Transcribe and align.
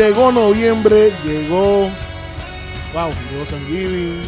Llegó 0.00 0.32
noviembre, 0.32 1.12
llegó. 1.26 1.90
Wow, 2.94 3.10
llegó 3.30 3.44
San 3.44 3.60
Giving. 3.66 4.22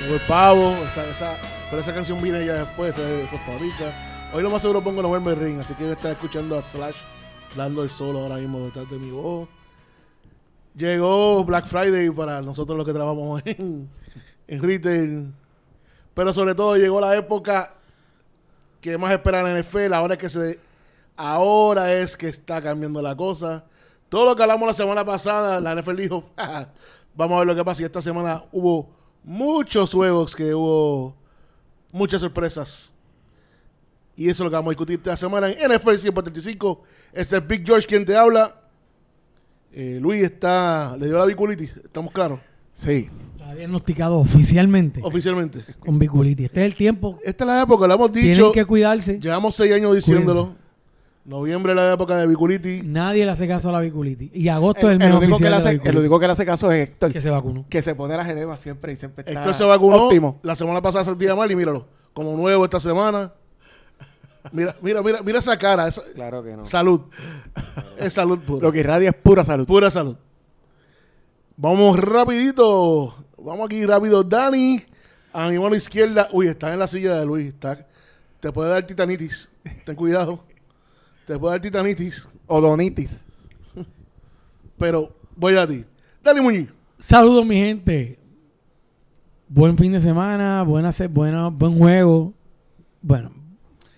Llegó 0.00 0.14
el 0.14 0.20
pavo. 0.26 0.70
Esa, 0.90 1.06
esa, 1.10 1.36
pero 1.68 1.82
esa 1.82 1.92
canción 1.92 2.22
viene 2.22 2.42
ya 2.46 2.64
después, 2.64 2.94
esa, 2.94 3.06
es. 3.06 3.28
Hoy 4.32 4.42
lo 4.42 4.48
más 4.48 4.62
seguro 4.62 4.82
pongo 4.82 5.02
November 5.02 5.38
Ring, 5.38 5.60
así 5.60 5.74
que 5.74 5.82
voy 5.82 5.90
a 5.90 5.94
estar 5.96 6.10
escuchando 6.10 6.56
a 6.56 6.62
Slash 6.62 6.96
dando 7.54 7.82
el 7.82 7.90
solo 7.90 8.20
ahora 8.20 8.36
mismo 8.36 8.60
detrás 8.60 8.88
de 8.88 8.98
mi 8.98 9.10
voz. 9.10 9.46
Llegó 10.74 11.44
Black 11.44 11.66
Friday 11.66 12.08
para 12.08 12.40
nosotros 12.40 12.78
los 12.78 12.86
que 12.86 12.94
trabajamos 12.94 13.42
en, 13.44 13.90
en 14.48 14.62
retail. 14.62 15.34
Pero 16.14 16.32
sobre 16.32 16.54
todo 16.54 16.78
llegó 16.78 16.98
la 16.98 17.14
época 17.14 17.74
que 18.80 18.96
más 18.96 19.12
espera 19.12 19.42
la 19.42 19.60
NFL. 19.60 19.92
Ahora 19.92 20.14
es 20.14 20.18
que 20.18 20.30
se. 20.30 20.58
Ahora 21.14 21.92
es 21.92 22.16
que 22.16 22.28
está 22.28 22.62
cambiando 22.62 23.02
la 23.02 23.14
cosa. 23.14 23.66
Todo 24.08 24.24
lo 24.24 24.36
que 24.36 24.42
hablamos 24.42 24.66
la 24.68 24.74
semana 24.74 25.04
pasada, 25.04 25.60
la 25.60 25.72
NFL 25.74 25.96
dijo, 25.96 26.24
"Ja, 26.36 26.68
vamos 27.16 27.36
a 27.36 27.38
ver 27.40 27.46
lo 27.48 27.54
que 27.56 27.64
pasa. 27.64 27.82
Y 27.82 27.84
esta 27.86 28.00
semana 28.00 28.44
hubo 28.52 28.88
muchos 29.24 29.92
juegos 29.92 30.34
que 30.36 30.54
hubo 30.54 31.14
muchas 31.92 32.20
sorpresas. 32.20 32.94
Y 34.16 34.28
eso 34.30 34.42
es 34.42 34.44
lo 34.44 34.50
que 34.50 34.56
vamos 34.56 34.68
a 34.70 34.72
discutir 34.72 34.96
esta 34.96 35.16
semana 35.16 35.50
en 35.50 35.70
NFL 35.72 35.96
135. 35.96 36.82
Este 37.12 37.36
es 37.36 37.46
Big 37.46 37.66
George 37.66 37.86
quien 37.86 38.04
te 38.04 38.16
habla. 38.16 38.60
Eh, 39.72 39.98
Luis 40.00 40.22
está, 40.22 40.96
le 40.98 41.06
dio 41.06 41.18
la 41.18 41.26
biculitis, 41.26 41.74
estamos 41.84 42.10
claros, 42.12 42.40
Sí. 42.72 43.10
Está 43.36 43.54
diagnosticado 43.54 44.16
oficialmente 44.18 45.00
oficialmente. 45.04 45.62
con 45.78 45.98
biculitis. 45.98 46.46
Este 46.46 46.60
es 46.60 46.66
el 46.66 46.74
tiempo. 46.74 47.18
Esta 47.22 47.44
es 47.44 47.48
la 47.48 47.62
época, 47.62 47.86
lo 47.86 47.94
hemos 47.94 48.10
Tienen 48.12 48.32
dicho. 48.32 48.52
que 48.52 48.64
cuidarse. 48.64 49.20
Llevamos 49.20 49.54
seis 49.54 49.72
años 49.74 49.94
diciéndolo. 49.94 50.54
Noviembre 51.26 51.72
es 51.72 51.76
la 51.76 51.92
época 51.92 52.16
de 52.18 52.26
biculitis. 52.28 52.84
Nadie 52.84 53.24
le 53.24 53.32
hace 53.32 53.48
caso 53.48 53.70
a 53.70 53.72
la 53.72 53.80
biculitis. 53.80 54.30
Y 54.32 54.48
agosto 54.48 54.88
El, 54.88 54.92
es 54.92 54.92
el 54.92 54.98
mes 55.00 55.08
el 55.08 55.14
único 55.16 55.26
que 55.26 55.32
oficial 55.34 55.50
le 55.50 55.56
de 55.58 55.64
la 55.64 55.70
hace, 55.80 55.88
el 55.90 55.98
único 55.98 56.20
que 56.20 56.26
le 56.26 56.32
hace 56.32 56.46
caso 56.46 56.70
es 56.70 56.88
Héctor, 56.88 57.12
que 57.12 57.20
se 57.20 57.30
vacunó. 57.30 57.66
que 57.68 57.82
se 57.82 57.94
pone 57.96 58.16
las 58.16 58.28
edemas 58.28 58.60
siempre 58.60 58.92
y 58.92 58.96
siempre 58.96 59.22
está 59.26 59.32
Héctor 59.40 59.54
se 59.54 59.64
vacunó. 59.64 59.96
óptimo. 60.04 60.38
La 60.42 60.54
semana 60.54 60.80
pasada 60.80 61.04
se 61.04 61.10
sentía 61.10 61.34
mal 61.34 61.50
y 61.50 61.56
míralo. 61.56 61.86
Como 62.12 62.36
nuevo 62.36 62.64
esta 62.64 62.78
semana. 62.78 63.32
Mira, 64.52 64.76
mira, 64.80 65.02
mira, 65.02 65.20
mira 65.22 65.40
esa 65.40 65.58
cara. 65.58 65.88
esa- 65.88 66.02
Claro 66.14 66.44
que 66.44 66.56
no. 66.56 66.64
salud. 66.64 67.00
Es 67.98 68.14
salud 68.14 68.38
pura. 68.38 68.62
Lo 68.62 68.70
que 68.70 68.78
irradia 68.78 69.08
es 69.10 69.16
pura 69.16 69.44
salud. 69.44 69.66
Pura 69.66 69.90
salud. 69.90 70.16
Vamos 71.56 71.98
rapidito. 71.98 73.14
Vamos 73.38 73.66
aquí 73.66 73.84
rápido. 73.84 74.22
Dani, 74.22 74.80
a 75.32 75.48
mi 75.48 75.58
mano 75.58 75.74
izquierda. 75.74 76.28
Uy, 76.32 76.46
está 76.46 76.72
en 76.72 76.78
la 76.78 76.86
silla 76.86 77.18
de 77.18 77.26
Luis. 77.26 77.48
Está, 77.48 77.84
te 78.38 78.52
puede 78.52 78.70
dar 78.70 78.86
titanitis. 78.86 79.50
Ten 79.84 79.96
cuidado. 79.96 80.44
Te 81.26 81.38
puede 81.38 81.54
dar 81.54 81.60
titanitis. 81.60 82.26
Odonitis. 82.46 83.22
Pero 84.78 85.10
voy 85.34 85.56
a 85.56 85.66
ti. 85.66 85.84
Dani 86.22 86.40
Muñiz. 86.40 86.68
Saludos, 86.98 87.44
mi 87.44 87.56
gente. 87.56 88.18
Buen 89.48 89.76
fin 89.78 89.92
de 89.92 90.00
semana, 90.00 90.62
buena, 90.62 90.92
se- 90.92 91.08
buena, 91.08 91.48
buen 91.48 91.78
juego. 91.78 92.32
Bueno, 93.00 93.30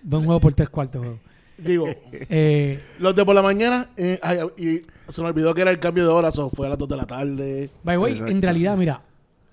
buen 0.03 0.23
juego 0.25 0.39
por 0.39 0.53
tres 0.53 0.69
cuartos. 0.69 1.01
juego. 1.01 1.19
Digo, 1.57 1.87
Eh, 2.11 2.81
los 2.99 3.15
de 3.15 3.25
por 3.25 3.35
la 3.35 3.41
mañana. 3.41 3.89
eh, 3.97 4.19
ay, 4.21 4.39
y 4.57 5.11
se 5.11 5.21
me 5.21 5.27
olvidó 5.27 5.53
que 5.53 5.61
era 5.61 5.71
el 5.71 5.79
cambio 5.79 6.03
de 6.05 6.09
hora. 6.11 6.31
So 6.31 6.49
fue 6.49 6.67
a 6.67 6.69
las 6.69 6.77
2 6.77 6.87
de 6.87 6.97
la 6.97 7.05
tarde. 7.05 7.69
by 7.83 7.97
way, 7.97 8.17
en 8.27 8.41
realidad, 8.41 8.77
mira, 8.77 9.01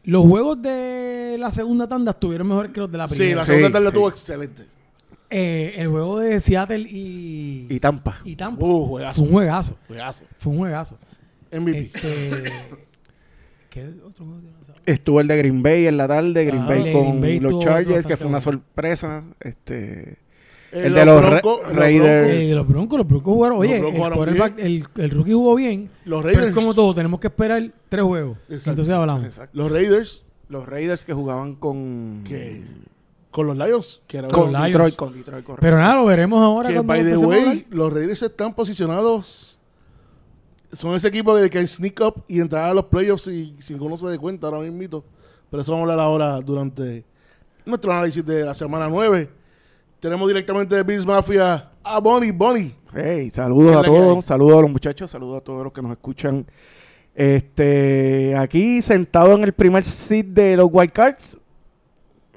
los 0.05 0.25
juegos 0.27 0.61
de 0.63 1.37
la 1.39 1.51
segunda 1.51 1.89
tanda 1.89 2.13
estuvieron 2.13 2.47
mejores 2.47 2.73
que 2.73 2.81
los 2.81 2.91
de 2.93 2.99
la 2.99 3.09
Sí, 3.09 3.17
primera. 3.17 3.37
la 3.39 3.45
Sí, 3.45 3.53
segunda 3.53 3.71
tarde 3.73 3.87
sí. 3.87 3.89
estuvo 3.89 4.09
excelente. 4.09 4.63
Eh, 5.31 5.75
el 5.77 5.89
juego 5.89 6.21
de 6.21 6.41
Seattle 6.41 6.79
y, 6.89 7.67
Y 7.69 7.81
Tampa. 7.81 8.21
y 8.25 8.37
Tampa 8.37 8.65
Uh, 8.65 8.87
juegazo. 8.87 9.15
fue 9.21 9.27
un 9.27 9.33
juegazo. 9.33 9.77
Juegazo. 9.89 10.23
Fue 10.39 10.53
un 10.53 10.59
juegazo. 10.59 10.99
MVP. 11.53 11.91
Este, 11.95 12.45
¿Qué 13.71 13.89
otro 14.05 14.25
juego 14.25 14.41
tiene? 14.41 14.57
Estuvo 14.87 15.21
el 15.21 15.27
de 15.27 15.37
Green 15.37 15.63
Bay 15.65 15.87
en 15.87 15.97
la 15.97 16.07
tarde, 16.07 16.45
Green 16.45 16.63
Ah, 16.63 16.67
Bay 16.69 16.85
de 16.85 16.93
con 16.93 17.03
Green 17.03 17.21
Bay 17.21 17.41
los 17.41 17.51
estuvo 17.51 17.63
Chargers, 17.65 17.89
bastante 17.89 18.09
que 18.09 18.17
fue 18.17 18.27
una 18.29 18.39
bueno. 18.39 18.61
sorpresa. 18.61 19.25
Este, 19.41 20.19
Eh, 20.73 20.87
el 20.87 20.95
de 20.95 21.05
los 21.05 21.23
Ra- 21.23 21.41
Broncos- 21.43 21.63
los 21.67 21.75
Raiders. 21.77 22.31
Eh, 22.31 22.47
de 22.49 22.55
los 22.55 22.69
Broncos, 22.69 22.99
los 22.99 23.09
Broncos 23.09 23.35
jugaron. 23.35 23.59
Oye, 23.59 23.81
Broncos 23.81 23.91
el, 23.91 23.97
jugaron 23.97 24.19
quarterback- 24.19 24.59
el, 24.61 24.87
el 24.97 25.11
rookie 25.11 25.33
jugó 25.33 25.55
bien. 25.57 25.91
Los 26.05 26.21
Pero 26.23 26.35
Raiders. 26.35 26.47
es 26.49 26.55
como 26.55 26.73
todo, 26.75 26.95
tenemos 26.95 27.19
que 27.19 27.27
esperar 27.27 27.69
tres 27.89 28.03
juegos. 28.05 28.39
Exacto. 28.49 28.71
Entonces 28.71 28.95
hablamos. 28.95 29.25
exacto. 29.25 29.51
Los 29.59 29.71
Raiders. 29.73 30.23
Los 30.49 30.67
Raiders 30.69 31.05
que 31.05 31.13
jugaban 31.13 31.57
con 31.57 32.23
Que, 32.25 32.63
con 33.37 33.47
los 33.47 33.59
Lions. 33.59 34.01
Que 34.07 34.17
era 34.17 34.29
con 34.29 34.51
Los 34.51 34.53
Lions. 34.53 34.67
Detroit, 34.69 34.97
con 34.97 35.13
Detroit, 35.13 35.45
correcto. 35.45 35.61
Pero 35.61 35.77
nada, 35.77 35.97
lo 35.97 36.07
veremos 36.07 36.41
ahora 36.41 36.71
que 36.71 36.81
by 36.81 37.05
the 37.05 37.19
way, 37.19 37.67
los 37.69 37.93
Raiders 37.93 38.23
están 38.23 38.55
posicionados. 38.55 39.59
Son 40.73 40.95
ese 40.95 41.09
equipo 41.09 41.37
de 41.37 41.51
que 41.51 41.67
sneak 41.67 42.01
up 42.01 42.25
y 42.29 42.41
entrar 42.41 42.71
a 42.71 42.73
los 42.73 42.87
playoffs 42.87 43.27
y 43.27 43.55
sin 43.59 43.77
que 43.77 43.85
uno 43.85 43.99
se 43.99 44.07
dé 44.07 44.17
cuenta 44.17 44.47
ahora 44.47 44.61
mismo. 44.61 45.05
Pero 45.51 45.63
eso 45.63 45.71
vamos 45.71 45.87
a 45.87 45.93
hablar 45.93 46.07
ahora 46.07 46.41
durante 46.41 47.05
nuestro 47.67 47.93
análisis 47.93 48.25
de 48.25 48.43
la 48.43 48.55
semana 48.55 48.89
9. 48.89 49.29
Tenemos 50.01 50.27
directamente 50.29 50.75
de 50.75 50.83
Bills 50.83 51.05
Mafia 51.05 51.73
a 51.85 52.01
Bonnie. 52.01 52.33
Bonnie. 52.33 52.75
Hey, 52.95 53.29
saludos 53.29 53.67
¿Qué 53.67 53.73
es 53.73 53.79
a 53.79 53.83
todos, 53.83 54.25
saludos 54.25 54.59
a 54.59 54.63
los 54.63 54.71
muchachos, 54.71 55.11
saludos 55.11 55.43
a 55.43 55.45
todos 55.45 55.63
los 55.63 55.75
que 55.75 55.83
nos 55.83 55.93
escuchan. 55.93 56.47
Este, 57.15 58.35
aquí 58.35 58.81
sentado 58.81 59.35
en 59.35 59.45
el 59.45 59.53
primer 59.53 59.85
seat 59.85 60.25
de 60.25 60.57
los 60.57 60.69
White 60.73 60.95
Cards. 60.95 61.39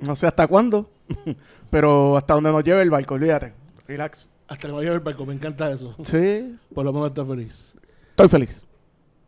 No 0.01 0.15
sé 0.15 0.27
hasta 0.27 0.47
cuándo, 0.47 0.89
pero 1.69 2.17
hasta 2.17 2.33
donde 2.33 2.51
nos 2.51 2.63
lleve 2.63 2.81
el 2.81 2.89
barco, 2.89 3.15
olvídate. 3.15 3.53
Relax. 3.87 4.31
Hasta 4.47 4.67
que 4.67 4.73
vaya 4.73 4.91
el 4.93 4.99
barco. 4.99 5.25
Me 5.25 5.33
encanta 5.33 5.71
eso. 5.71 5.95
Sí, 6.05 6.57
Por 6.73 6.85
lo 6.85 6.93
menos 6.93 7.09
está 7.09 7.25
feliz. 7.25 7.73
estoy 8.11 8.29
feliz. 8.29 8.65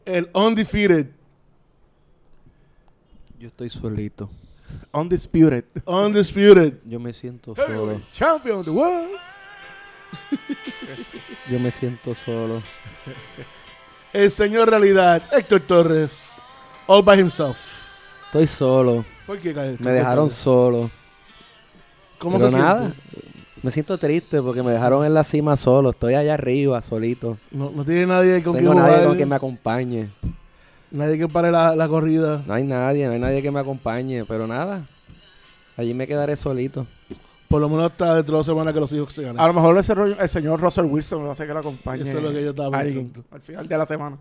El 0.06 0.30
Undefeated. 0.34 1.08
Yo 3.38 3.48
estoy 3.48 3.70
solito. 3.70 4.30
Undisputed. 4.94 5.66
Undisputed. 5.86 6.76
Yo 6.86 7.00
me 7.00 7.14
siento 7.14 7.56
solo. 7.56 8.00
Champion 8.14 8.60
of 8.60 8.66
the 8.66 8.72
world. 8.72 9.10
Yo 11.50 11.60
me 11.60 11.72
siento 11.72 12.16
solo. 12.16 12.62
El 14.14 14.32
señor 14.32 14.70
realidad. 14.70 15.22
Héctor 15.32 15.62
Torres. 15.62 16.34
All 16.88 17.04
by 17.04 17.20
himself. 17.20 17.58
Estoy 18.32 18.48
solo. 18.48 19.04
¿Por 19.28 19.40
qué 19.40 19.54
cae? 19.54 19.76
Me 19.80 19.92
dejaron 19.92 20.30
solo. 20.30 20.90
¿Cómo 22.18 22.38
Pero 22.38 22.50
se 22.52 22.58
nada. 22.58 22.82
siente? 22.82 22.98
Me 23.62 23.72
siento 23.72 23.98
triste 23.98 24.42
porque 24.42 24.64
me 24.64 24.72
dejaron 24.72 25.06
en 25.06 25.14
la 25.14 25.24
cima 25.26 25.58
solo. 25.58 25.90
Estoy 25.90 26.14
allá 26.16 26.36
arriba, 26.36 26.82
solito. 26.82 27.38
No, 27.52 27.72
no 27.76 27.84
tiene 27.84 28.06
nadie 28.06 28.42
con 28.42 28.56
Tengo 28.56 28.72
quien 28.72 28.84
nadie 28.84 29.06
con 29.06 29.18
que 29.18 29.26
me 29.26 29.36
acompañe. 29.36 30.10
nadie 30.92 31.18
que 31.18 31.28
pare 31.28 31.52
la, 31.52 31.76
la 31.76 31.88
corrida. 31.90 32.42
No 32.48 32.54
hay 32.54 32.64
nadie, 32.64 33.06
no 33.08 33.14
hay 33.14 33.20
nadie 33.20 33.42
que 33.42 33.52
me 33.52 33.60
acompañe. 33.60 34.24
Pero 34.26 34.48
nada. 34.48 34.86
Allí 35.76 35.94
me 35.94 36.08
quedaré 36.08 36.36
solito. 36.38 36.88
Por 37.50 37.60
lo 37.60 37.68
menos 37.68 37.92
hasta 37.92 38.16
dentro 38.16 38.36
de 38.36 38.38
dos 38.38 38.46
semanas 38.46 38.74
que 38.74 38.80
los 38.80 38.92
hijos 38.94 39.14
se 39.14 39.24
ganen. 39.24 39.42
A 39.42 39.46
lo 39.48 39.54
mejor 39.54 39.78
ese 39.78 39.94
rollo- 39.94 40.18
el 40.18 40.30
señor 40.30 40.62
Russell 40.62 40.86
Wilson 40.86 41.26
va 41.26 41.30
a 41.30 41.32
hacer 41.34 41.48
que 41.48 41.54
lo 41.54 41.60
acompañe. 41.60 42.08
Eso 42.08 42.18
es 42.20 42.24
lo 42.24 42.32
que 42.32 42.42
yo 42.44 42.52
estaba 42.52 42.80
pensando. 42.80 43.24
al 43.30 43.42
final 43.42 43.68
de 43.68 43.78
la 43.78 43.86
semana. 43.86 44.18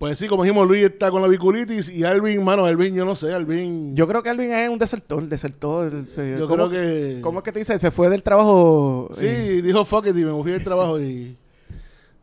Pues 0.00 0.18
sí, 0.18 0.28
como 0.28 0.44
dijimos, 0.44 0.66
Luis 0.66 0.82
está 0.84 1.10
con 1.10 1.20
la 1.20 1.28
biculitis 1.28 1.90
y 1.90 2.04
Alvin, 2.04 2.42
mano, 2.42 2.64
Alvin, 2.64 2.94
yo 2.94 3.04
no 3.04 3.14
sé, 3.14 3.34
Alvin. 3.34 3.94
Yo 3.94 4.08
creo 4.08 4.22
que 4.22 4.30
Alvin 4.30 4.50
es 4.50 4.70
un 4.70 4.78
desertor, 4.78 5.24
desertor. 5.28 5.92
se- 6.06 6.38
yo 6.38 6.48
¿cómo- 6.48 6.68
creo 6.68 6.70
que. 6.70 7.20
¿Cómo 7.20 7.40
es 7.40 7.44
que 7.44 7.52
te 7.52 7.58
dice? 7.58 7.78
Se 7.78 7.90
fue 7.90 8.08
del 8.08 8.22
trabajo. 8.22 9.10
Sí, 9.12 9.26
eh, 9.26 9.60
dijo 9.62 9.84
fuck 9.84 10.06
it 10.06 10.16
y 10.16 10.24
me 10.24 10.32
fui 10.42 10.52
del 10.52 10.64
trabajo 10.64 10.98
y. 10.98 11.36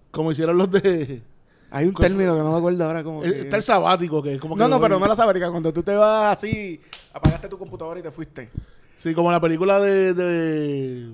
Como 0.09 0.31
hicieron 0.31 0.57
los 0.57 0.71
de. 0.71 1.21
hay 1.69 1.85
un 1.85 1.93
¿Cuál 1.93 2.07
término 2.09 2.35
que 2.35 2.41
no 2.41 2.51
me 2.51 2.57
acuerdo 2.57 2.83
ahora. 2.83 3.03
Como 3.03 3.21
que- 3.21 3.41
Está 3.41 3.57
el 3.57 3.61
sabático, 3.63 4.23
que 4.23 4.33
es 4.33 4.39
como 4.41 4.55
que. 4.55 4.59
No, 4.63 4.67
no, 4.67 4.81
pero 4.81 4.97
no 4.97 5.05
la 5.05 5.15
sabática. 5.15 5.51
Cuando 5.51 5.71
tú 5.71 5.83
te 5.83 5.93
vas 5.95 6.35
así, 6.35 6.81
apagaste 7.13 7.47
tu 7.47 7.59
computadora 7.59 7.99
y 7.99 8.03
te 8.03 8.09
fuiste. 8.09 8.49
Sí, 8.97 9.13
como 9.13 9.31
la 9.31 9.39
película 9.39 9.79
de. 9.79 10.15
de... 10.15 11.09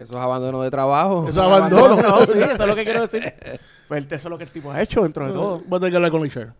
Eso 0.00 0.12
es 0.14 0.16
abandono 0.16 0.62
de 0.62 0.70
trabajo. 0.72 1.28
Eso 1.28 1.40
es 1.40 1.46
abandono. 1.46 1.94
No, 2.02 2.26
sí, 2.26 2.32
eso 2.38 2.52
es 2.54 2.66
lo 2.66 2.74
que 2.74 2.82
quiero 2.84 3.02
decir. 3.02 3.22
Pues 3.88 4.04
eso 4.04 4.14
es 4.14 4.24
lo 4.26 4.36
que 4.36 4.44
el 4.44 4.50
tipo 4.50 4.70
ha 4.70 4.82
hecho 4.82 5.02
dentro 5.02 5.26
de 5.26 5.32
todo. 5.32 5.62
Voy 5.66 5.78
a 5.78 5.80
tener 5.80 5.90
que 5.92 5.96
hablar 5.96 6.10
con 6.10 6.22
Richard. 6.22 6.52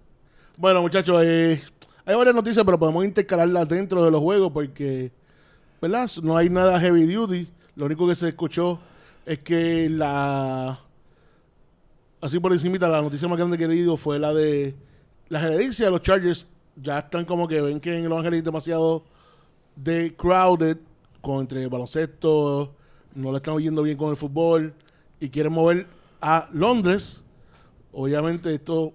Bueno, 0.57 0.81
muchachos, 0.81 1.23
eh, 1.25 1.63
hay 2.07 2.17
varias 2.17 2.35
noticias, 2.35 2.65
pero 2.65 2.79
podemos 2.79 3.05
intercalarlas 3.05 3.69
dentro 3.69 4.03
de 4.03 4.11
los 4.11 4.21
juegos 4.21 4.51
porque, 4.51 5.13
¿verdad? 5.81 6.11
No 6.23 6.37
hay 6.37 6.49
nada 6.49 6.81
heavy 6.81 7.07
duty. 7.07 7.47
Lo 7.77 7.85
único 7.85 8.09
que 8.09 8.15
se 8.15 8.29
escuchó 8.29 8.81
es 9.27 9.41
que 9.41 9.91
la. 9.91 10.81
Así 12.21 12.41
por 12.41 12.53
encima, 12.53 12.79
la 12.89 13.03
noticia 13.03 13.29
más 13.29 13.37
grande 13.37 13.59
que 13.59 13.65
he 13.65 13.69
leído 13.69 13.97
fue 13.97 14.19
la 14.19 14.33
de 14.33 14.75
la 15.29 15.41
gerencia 15.41 15.85
de 15.85 15.91
los 15.93 16.03
Chargers. 16.03 16.49
Ya 16.77 17.01
están 17.01 17.25
como 17.27 17.47
que 17.47 17.61
ven 17.61 17.79
que 17.79 17.97
en 17.97 18.09
Los 18.09 18.19
Ángeles 18.19 18.39
es 18.39 18.45
demasiado 18.45 19.05
de 19.77 20.15
crowded 20.17 20.79
con 21.21 21.41
entre 21.41 21.67
baloncesto, 21.67 22.75
no 23.15 23.33
le 23.33 23.37
están 23.37 23.55
oyendo 23.55 23.83
bien 23.83 23.97
con 23.97 24.11
el 24.11 24.17
fútbol 24.17 24.73
y 25.21 25.29
quieren 25.29 25.53
mover 25.53 25.87
a 26.21 26.49
Londres. 26.53 27.25
Obviamente 27.93 28.55
esto 28.55 28.93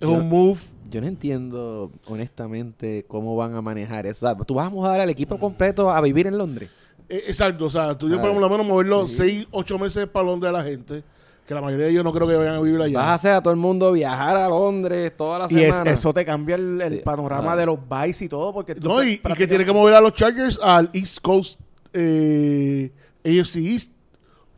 es 0.00 0.08
Yo- 0.08 0.12
un 0.14 0.28
move. 0.28 0.58
Yo 0.90 1.00
no 1.00 1.06
entiendo, 1.08 1.90
honestamente, 2.06 3.04
cómo 3.08 3.34
van 3.36 3.54
a 3.54 3.62
manejar 3.62 4.06
eso. 4.06 4.26
O 4.26 4.28
sea, 4.34 4.44
tú 4.44 4.54
vas 4.54 4.66
a 4.66 4.70
mudar 4.70 5.00
al 5.00 5.10
equipo 5.10 5.38
completo 5.38 5.90
a 5.90 6.00
vivir 6.00 6.26
en 6.26 6.38
Londres. 6.38 6.70
Eh, 7.08 7.24
exacto, 7.26 7.66
o 7.66 7.70
sea, 7.70 7.96
tú 7.98 8.06
A 8.06 8.20
por 8.20 8.30
ver, 8.32 8.40
lo 8.40 8.48
menos 8.48 8.66
moverlo 8.66 9.08
sí. 9.08 9.16
6, 9.16 9.48
8 9.50 9.78
meses 9.78 10.06
para 10.06 10.26
Londres 10.26 10.50
a 10.54 10.58
la 10.58 10.64
gente. 10.64 11.02
Que 11.46 11.52
la 11.52 11.60
mayoría 11.60 11.84
de 11.86 11.92
ellos 11.92 12.04
no 12.04 12.12
creo 12.12 12.26
que 12.26 12.36
vayan 12.36 12.54
a 12.54 12.60
vivir 12.60 12.80
allá. 12.80 12.98
Vas 12.98 13.06
a 13.08 13.14
hacer 13.14 13.32
a 13.32 13.42
todo 13.42 13.52
el 13.52 13.60
mundo 13.60 13.92
viajar 13.92 14.34
a 14.38 14.48
Londres 14.48 15.14
toda 15.14 15.40
la 15.40 15.46
Y 15.50 15.62
es- 15.62 15.74
semana. 15.74 15.90
eso 15.92 16.14
te 16.14 16.24
cambia 16.24 16.56
el, 16.56 16.80
el 16.80 16.92
Sí. 16.98 17.00
panorama 17.04 17.52
Ah. 17.52 17.56
de 17.56 17.66
los 17.66 17.78
buys 17.86 18.22
y 18.22 18.28
todo. 18.30 18.52
Porque 18.54 18.74
tú 18.74 18.88
No, 18.88 19.02
y, 19.04 19.12
y 19.14 19.18
que 19.34 19.46
tiene 19.46 19.64
que 19.66 19.72
mover 19.72 19.94
a 19.94 20.00
los 20.00 20.14
Chargers 20.14 20.58
al 20.62 20.88
East 20.94 21.18
Coast 21.20 21.60
eh, 21.92 22.90
AFC 23.24 23.56
East 23.56 23.92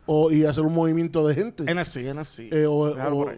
o, 0.07 0.31
y 0.31 0.43
hacer 0.45 0.63
un 0.63 0.73
movimiento 0.73 1.27
de 1.27 1.35
gente. 1.35 1.63
NFC, 1.63 1.97
NFC. 2.13 2.39
Eh, 2.51 2.65
o- 2.65 2.89
o- 2.95 3.31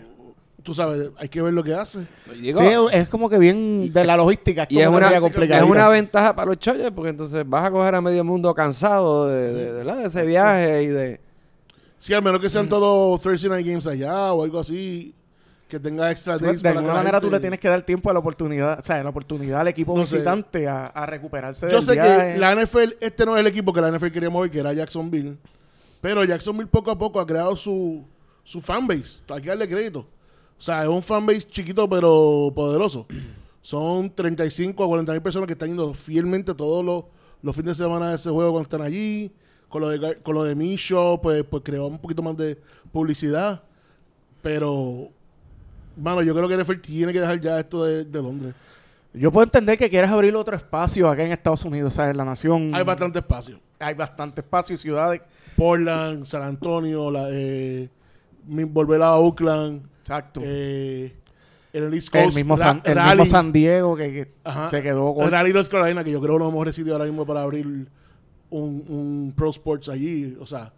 tú 0.63 0.73
sabes, 0.73 1.09
hay 1.17 1.27
que 1.29 1.41
ver 1.41 1.53
lo 1.53 1.63
que 1.63 1.73
hace. 1.73 2.05
Digo, 2.39 2.59
Sí, 2.61 2.67
es 2.93 3.09
como 3.09 3.29
que 3.29 3.37
bien 3.37 3.91
de 3.91 4.05
la 4.05 4.15
logística. 4.15 4.63
Es 4.63 4.71
y 4.71 4.79
es 4.79 4.85
como 4.85 4.97
una, 4.97 5.09
es 5.09 5.63
una 5.63 5.89
ventaja 5.89 6.35
para 6.35 6.47
los 6.51 6.59
Chargers 6.59 6.91
porque 6.91 7.09
entonces 7.09 7.43
vas 7.47 7.65
a 7.65 7.71
coger 7.71 7.95
a 7.95 8.01
medio 8.01 8.23
mundo 8.23 8.53
cansado 8.53 9.27
de, 9.27 9.51
de- 9.53 9.71
¿verdad? 9.73 9.97
de 9.97 10.05
ese 10.05 10.25
viaje 10.25 10.83
y 10.83 10.87
de... 10.87 11.19
Sí, 11.97 12.13
al 12.13 12.21
menos 12.23 12.39
que 12.39 12.49
sean 12.49 12.69
todos 12.69 13.19
Thursday 13.21 13.49
Night 13.49 13.67
Games 13.67 13.85
allá 13.87 14.31
o 14.33 14.43
algo 14.43 14.59
así, 14.59 15.13
que 15.67 15.79
tenga 15.79 16.09
extra 16.11 16.37
Sí, 16.37 16.45
days 16.45 16.61
de 16.61 16.69
alguna 16.69 16.93
manera 16.93 17.19
tú 17.19 17.25
gente- 17.27 17.37
le 17.37 17.41
tienes 17.41 17.59
que 17.59 17.67
dar 17.67 17.81
tiempo 17.81 18.09
a 18.09 18.13
la 18.13 18.19
oportunidad, 18.19 18.79
o 18.79 18.81
sea, 18.83 19.03
la 19.03 19.09
oportunidad 19.09 19.61
al 19.61 19.67
equipo 19.69 19.95
No 19.95 20.01
visitante 20.01 20.67
a, 20.67 20.87
a 20.87 21.05
recuperarse 21.05 21.67
Yo 21.69 21.77
del 21.77 21.83
sé 21.83 21.93
viaje. 21.93 22.33
que 22.35 22.39
la 22.39 22.53
NFL, 22.55 22.95
este 23.01 23.25
no 23.25 23.35
es 23.35 23.41
el 23.41 23.47
equipo 23.47 23.73
que 23.73 23.81
la 23.81 23.91
NFL 23.91 24.11
quería 24.11 24.29
mover, 24.29 24.49
que 24.49 24.59
era 24.59 24.71
Jacksonville. 24.73 25.37
Pero 26.01 26.23
Jacksonville 26.23 26.69
poco 26.69 26.91
a 26.91 26.97
poco 26.97 27.19
ha 27.19 27.25
creado 27.25 27.55
su, 27.55 28.03
su 28.43 28.61
fanbase. 28.61 29.21
Hay 29.29 29.41
que 29.41 29.49
darle 29.49 29.67
crédito. 29.67 29.99
O 30.57 30.61
sea, 30.61 30.83
es 30.83 30.89
un 30.89 31.01
fanbase 31.01 31.47
chiquito 31.47 31.89
pero 31.89 32.51
poderoso. 32.53 33.05
Son 33.61 34.09
35 34.13 34.83
a 34.83 34.87
40 34.87 35.11
mil 35.11 35.21
personas 35.21 35.47
que 35.47 35.53
están 35.53 35.69
yendo 35.69 35.93
fielmente 35.93 36.53
todos 36.53 36.83
los, 36.83 37.03
los 37.41 37.55
fines 37.55 37.77
de 37.77 37.83
semana 37.83 38.09
de 38.09 38.15
ese 38.15 38.29
juego 38.29 38.51
cuando 38.51 38.67
están 38.67 38.81
allí. 38.81 39.31
Con 39.67 39.81
lo 39.81 39.89
de, 39.89 40.15
con 40.23 40.33
lo 40.33 40.43
de 40.43 40.55
Misho, 40.55 41.19
pues, 41.21 41.43
pues 41.43 41.61
creó 41.63 41.85
un 41.85 41.99
poquito 41.99 42.23
más 42.23 42.35
de 42.35 42.57
publicidad. 42.91 43.61
Pero, 44.41 45.09
mano, 45.95 46.23
yo 46.23 46.33
creo 46.33 46.47
que 46.47 46.57
NFL 46.57 46.79
tiene 46.79 47.13
que 47.13 47.19
dejar 47.19 47.39
ya 47.39 47.59
esto 47.59 47.83
de, 47.83 48.03
de 48.05 48.21
Londres. 48.21 48.55
Yo 49.13 49.31
puedo 49.31 49.43
entender 49.43 49.77
que 49.77 49.89
quieres 49.89 50.09
abrir 50.09 50.35
otro 50.35 50.55
espacio 50.55 51.07
acá 51.07 51.23
en 51.23 51.31
Estados 51.31 51.63
Unidos, 51.65 51.97
en 51.99 52.17
la 52.17 52.25
nación. 52.25 52.73
Hay 52.73 52.83
bastante 52.83 53.19
espacio. 53.19 53.59
Hay 53.79 53.93
bastante 53.93 54.41
espacio 54.41 54.75
y 54.75 54.77
ciudades. 54.77 55.21
Portland, 55.55 56.25
San 56.25 56.43
Antonio, 56.43 57.09
la, 57.09 57.27
eh, 57.31 57.89
volver 58.45 59.01
a 59.01 59.15
Oakland, 59.15 59.85
Exacto. 60.01 60.41
eh, 60.43 61.15
en 61.71 61.83
el 61.83 61.93
East 61.93 62.09
Coast. 62.09 62.29
el 62.29 62.33
mismo, 62.35 62.57
San, 62.57 62.81
el 62.83 62.99
mismo 62.99 63.25
San 63.25 63.51
Diego 63.51 63.95
que, 63.95 64.31
se 64.69 64.81
quedó 64.81 65.13
con... 65.13 65.29
Raleigh, 65.29 65.53
North 65.53 65.69
Carolina, 65.69 66.03
que 66.03 66.11
yo 66.11 66.21
creo 66.21 66.35
que 66.35 66.39
lo 66.39 66.51
mejor 66.51 66.73
sitio 66.73 66.93
ahora 66.93 67.05
mismo 67.05 67.25
para 67.25 67.41
abrir 67.41 67.65
un, 67.65 67.87
un 68.49 69.33
Pro 69.35 69.49
Sports 69.49 69.89
allí. 69.89 70.35
O 70.39 70.45
sea, 70.45 70.73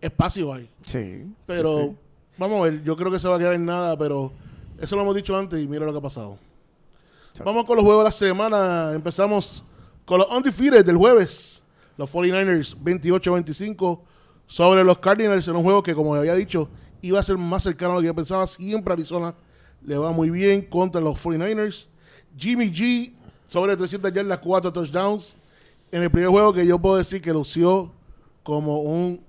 espacio 0.00 0.52
hay. 0.52 0.70
Sí. 0.82 1.26
Pero 1.46 1.78
sí, 1.78 1.88
sí. 1.88 1.96
vamos 2.38 2.60
a 2.60 2.64
ver, 2.64 2.82
yo 2.82 2.96
creo 2.96 3.10
que 3.10 3.18
se 3.18 3.28
va 3.28 3.36
a 3.36 3.38
quedar 3.38 3.54
en 3.54 3.64
nada, 3.64 3.96
pero 3.96 4.32
eso 4.78 4.96
lo 4.96 5.02
hemos 5.02 5.14
dicho 5.14 5.36
antes 5.36 5.62
y 5.62 5.66
mira 5.66 5.86
lo 5.86 5.92
que 5.92 5.98
ha 5.98 6.02
pasado. 6.02 6.38
Vamos 7.44 7.64
con 7.64 7.76
los 7.76 7.84
juegos 7.84 8.02
de 8.02 8.04
la 8.04 8.12
semana. 8.12 8.92
Empezamos 8.94 9.64
con 10.04 10.18
los 10.18 10.28
Undefeated 10.30 10.84
del 10.84 10.96
jueves. 10.96 11.63
Los 11.96 12.12
49ers 12.12 12.76
28-25 12.76 14.00
sobre 14.46 14.84
los 14.84 14.98
Cardinals 14.98 15.46
en 15.48 15.56
un 15.56 15.62
juego 15.62 15.82
que, 15.82 15.94
como 15.94 16.14
había 16.14 16.34
dicho, 16.34 16.68
iba 17.02 17.20
a 17.20 17.22
ser 17.22 17.38
más 17.38 17.62
cercano 17.62 17.92
a 17.92 17.94
lo 17.96 18.00
que 18.00 18.06
yo 18.06 18.14
pensaba. 18.14 18.46
Siempre 18.46 18.92
Arizona 18.92 19.34
le 19.82 19.96
va 19.96 20.10
muy 20.12 20.30
bien 20.30 20.62
contra 20.62 21.00
los 21.00 21.22
49ers. 21.24 21.86
Jimmy 22.36 22.70
G 22.70 23.14
sobre 23.46 23.76
300 23.76 24.12
yardas, 24.12 24.38
4 24.38 24.72
touchdowns. 24.72 25.36
En 25.92 26.02
el 26.02 26.10
primer 26.10 26.30
juego 26.30 26.52
que 26.52 26.66
yo 26.66 26.78
puedo 26.78 26.96
decir 26.96 27.20
que 27.20 27.32
lució 27.32 27.92
como 28.42 28.80
un 28.80 29.24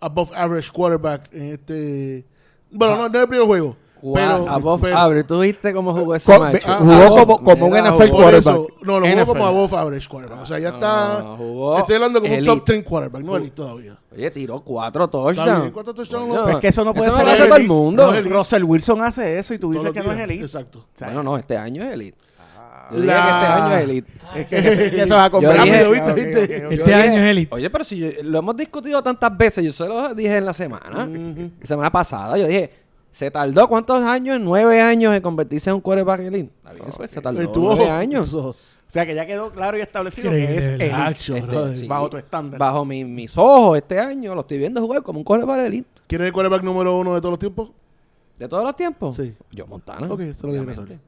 above 0.00 0.30
average 0.34 0.70
quarterback 0.70 1.32
en 1.32 1.52
este... 1.52 2.24
Bueno, 2.70 2.96
no, 2.96 3.08
no 3.08 3.18
es 3.18 3.22
el 3.22 3.28
primer 3.28 3.46
juego. 3.46 3.76
Pero, 4.14 4.48
above 4.50 4.80
pero- 4.82 4.98
average. 4.98 5.24
¿Tú 5.28 5.40
viste 5.40 5.72
cómo 5.72 5.92
jugó 5.94 6.14
ese 6.16 6.32
Co- 6.32 6.40
match? 6.40 6.62
Ah, 6.66 6.78
jugó 6.80 6.92
ah, 6.92 7.08
como, 7.08 7.42
como 7.44 7.66
un 7.66 7.72
NFL 7.76 8.10
quarterback. 8.10 8.36
eso, 8.40 8.66
no, 8.82 8.98
lo 9.00 9.06
jugó 9.06 9.20
NFL. 9.22 9.26
como 9.28 9.46
above 9.46 9.72
average 9.74 10.08
quarterback. 10.08 10.40
O 10.42 10.46
sea, 10.46 10.58
ya 10.58 10.68
está... 10.70 11.22
No, 11.22 11.36
jugó 11.36 11.78
estoy 11.78 11.94
hablando 11.94 12.20
como 12.20 12.32
un 12.32 12.38
elite. 12.38 12.54
top 12.56 12.66
10 12.68 12.84
quarterback, 12.84 13.22
no 13.22 13.36
elite 13.36 13.54
todavía. 13.54 13.96
Oye, 14.12 14.30
tiró 14.32 14.60
cuatro 14.60 15.08
touchdowns. 15.08 15.70
¿cuántos 15.72 15.94
touchdowns? 15.94 16.28
Coño, 16.36 16.48
Es 16.48 16.56
que 16.56 16.68
eso 16.68 16.84
no 16.84 16.92
puede 16.92 17.08
eso 17.08 17.16
ser 17.16 17.26
lo 17.26 17.32
hace 17.32 17.46
todo 17.46 17.56
el 17.56 17.68
mundo. 17.68 18.06
no 18.06 18.12
es. 18.14 18.28
Russell 18.30 18.64
Wilson 18.64 19.02
hace 19.02 19.38
eso 19.38 19.54
y 19.54 19.58
tú 19.58 19.72
dices 19.72 19.92
que 19.92 20.00
no 20.02 20.10
es 20.12 20.20
elite. 20.20 20.44
Exacto. 20.44 20.80
O 20.80 20.84
sea, 20.92 21.06
Bueno, 21.08 21.22
no, 21.22 21.38
este 21.38 21.56
año 21.56 21.82
es 21.84 21.92
elite. 21.94 22.18
Yo 22.90 22.96
dije 23.00 23.06
La- 23.06 23.22
que 23.22 23.28
este 23.30 23.46
año 23.46 23.76
es 23.76 23.82
elite. 23.84 24.12
Es 24.34 24.46
que, 24.48 25.06
se 25.06 25.14
va 25.14 25.24
a 25.24 25.30
comprar. 25.30 25.62
dije-. 25.62 25.82
Este 25.92 26.68
dije- 26.68 26.94
año 26.94 27.14
es 27.22 27.30
elite. 27.30 27.54
Oye, 27.54 27.70
pero 27.70 27.84
si 27.84 27.96
yo- 27.98 28.08
lo 28.24 28.38
hemos 28.40 28.56
discutido 28.56 29.02
tantas 29.02 29.34
veces, 29.38 29.64
yo 29.64 29.72
se 29.72 29.86
lo 29.86 30.14
dije 30.14 30.36
en 30.36 30.44
la 30.44 30.52
semana. 30.52 31.06
La 31.60 31.66
semana 31.66 31.90
pasada, 31.90 32.36
yo 32.36 32.46
dije, 32.46 32.81
¿se 33.12 33.30
tardó 33.30 33.68
cuántos 33.68 34.02
años? 34.02 34.40
Nueve 34.40 34.80
años 34.80 35.14
en 35.14 35.22
convertirse 35.22 35.70
en 35.70 35.76
un 35.76 35.82
quarterback 35.82 36.20
elite. 36.22 36.50
Está 36.56 36.72
bien, 36.72 36.86
pues, 36.96 37.10
se 37.10 37.20
tardó 37.20 37.40
Estuvo 37.40 37.76
nueve 37.76 37.90
años. 37.90 38.34
O 38.34 38.54
sea, 38.88 39.06
que 39.06 39.14
ya 39.14 39.24
quedó 39.24 39.50
claro 39.52 39.78
y 39.78 39.80
establecido 39.82 40.30
que 40.30 40.38
Increíble, 40.40 40.58
es 40.64 40.70
¿verdad? 40.78 40.86
elite. 40.86 41.02
Acho, 41.02 41.36
Este, 41.36 41.46
brother. 41.48 41.76
sí. 41.78 41.86
Bajo 41.86 42.10
tu 42.10 42.16
estándar. 42.16 42.58
Bajo 42.58 42.84
mi- 42.84 43.04
mis 43.04 43.38
ojos 43.38 43.78
este 43.78 43.98
año 44.00 44.34
lo 44.34 44.40
estoy 44.40 44.58
viendo 44.58 44.80
jugar 44.80 45.02
como 45.02 45.18
un 45.20 45.24
quarterback 45.24 45.60
elite. 45.60 45.88
¿Quién 46.08 46.20
es 46.22 46.26
el 46.26 46.32
quarterback 46.32 46.62
número 46.64 46.96
uno 46.98 47.14
de 47.14 47.20
todos 47.20 47.32
los 47.32 47.38
tiempos? 47.38 47.70
¿De 48.38 48.48
todos 48.48 48.64
los 48.64 48.74
tiempos? 48.76 49.14
Sí. 49.16 49.34
Yo 49.52 49.66
Montana. 49.66 50.08
Ok, 50.10 50.20
eso 50.20 50.30
es 50.30 50.42
lo 50.42 50.48
que 50.52 50.58
quería 50.58 50.62
obviamente. 50.82 50.98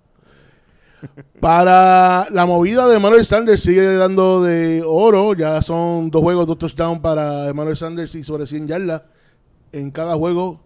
Para 1.40 2.26
la 2.30 2.46
movida 2.46 2.88
de 2.88 2.96
Emmanuel 2.96 3.24
Sanders 3.26 3.62
sigue 3.62 3.96
dando 3.96 4.42
de 4.42 4.82
oro. 4.86 5.34
Ya 5.34 5.60
son 5.60 6.10
dos 6.10 6.22
juegos, 6.22 6.46
dos 6.46 6.58
touchdowns 6.58 7.00
para 7.00 7.48
Emmanuel 7.48 7.76
Sanders 7.76 8.14
y 8.14 8.24
sobre 8.24 8.46
100 8.46 8.66
yardas 8.68 9.02
en 9.72 9.90
cada 9.90 10.14
juego. 10.16 10.60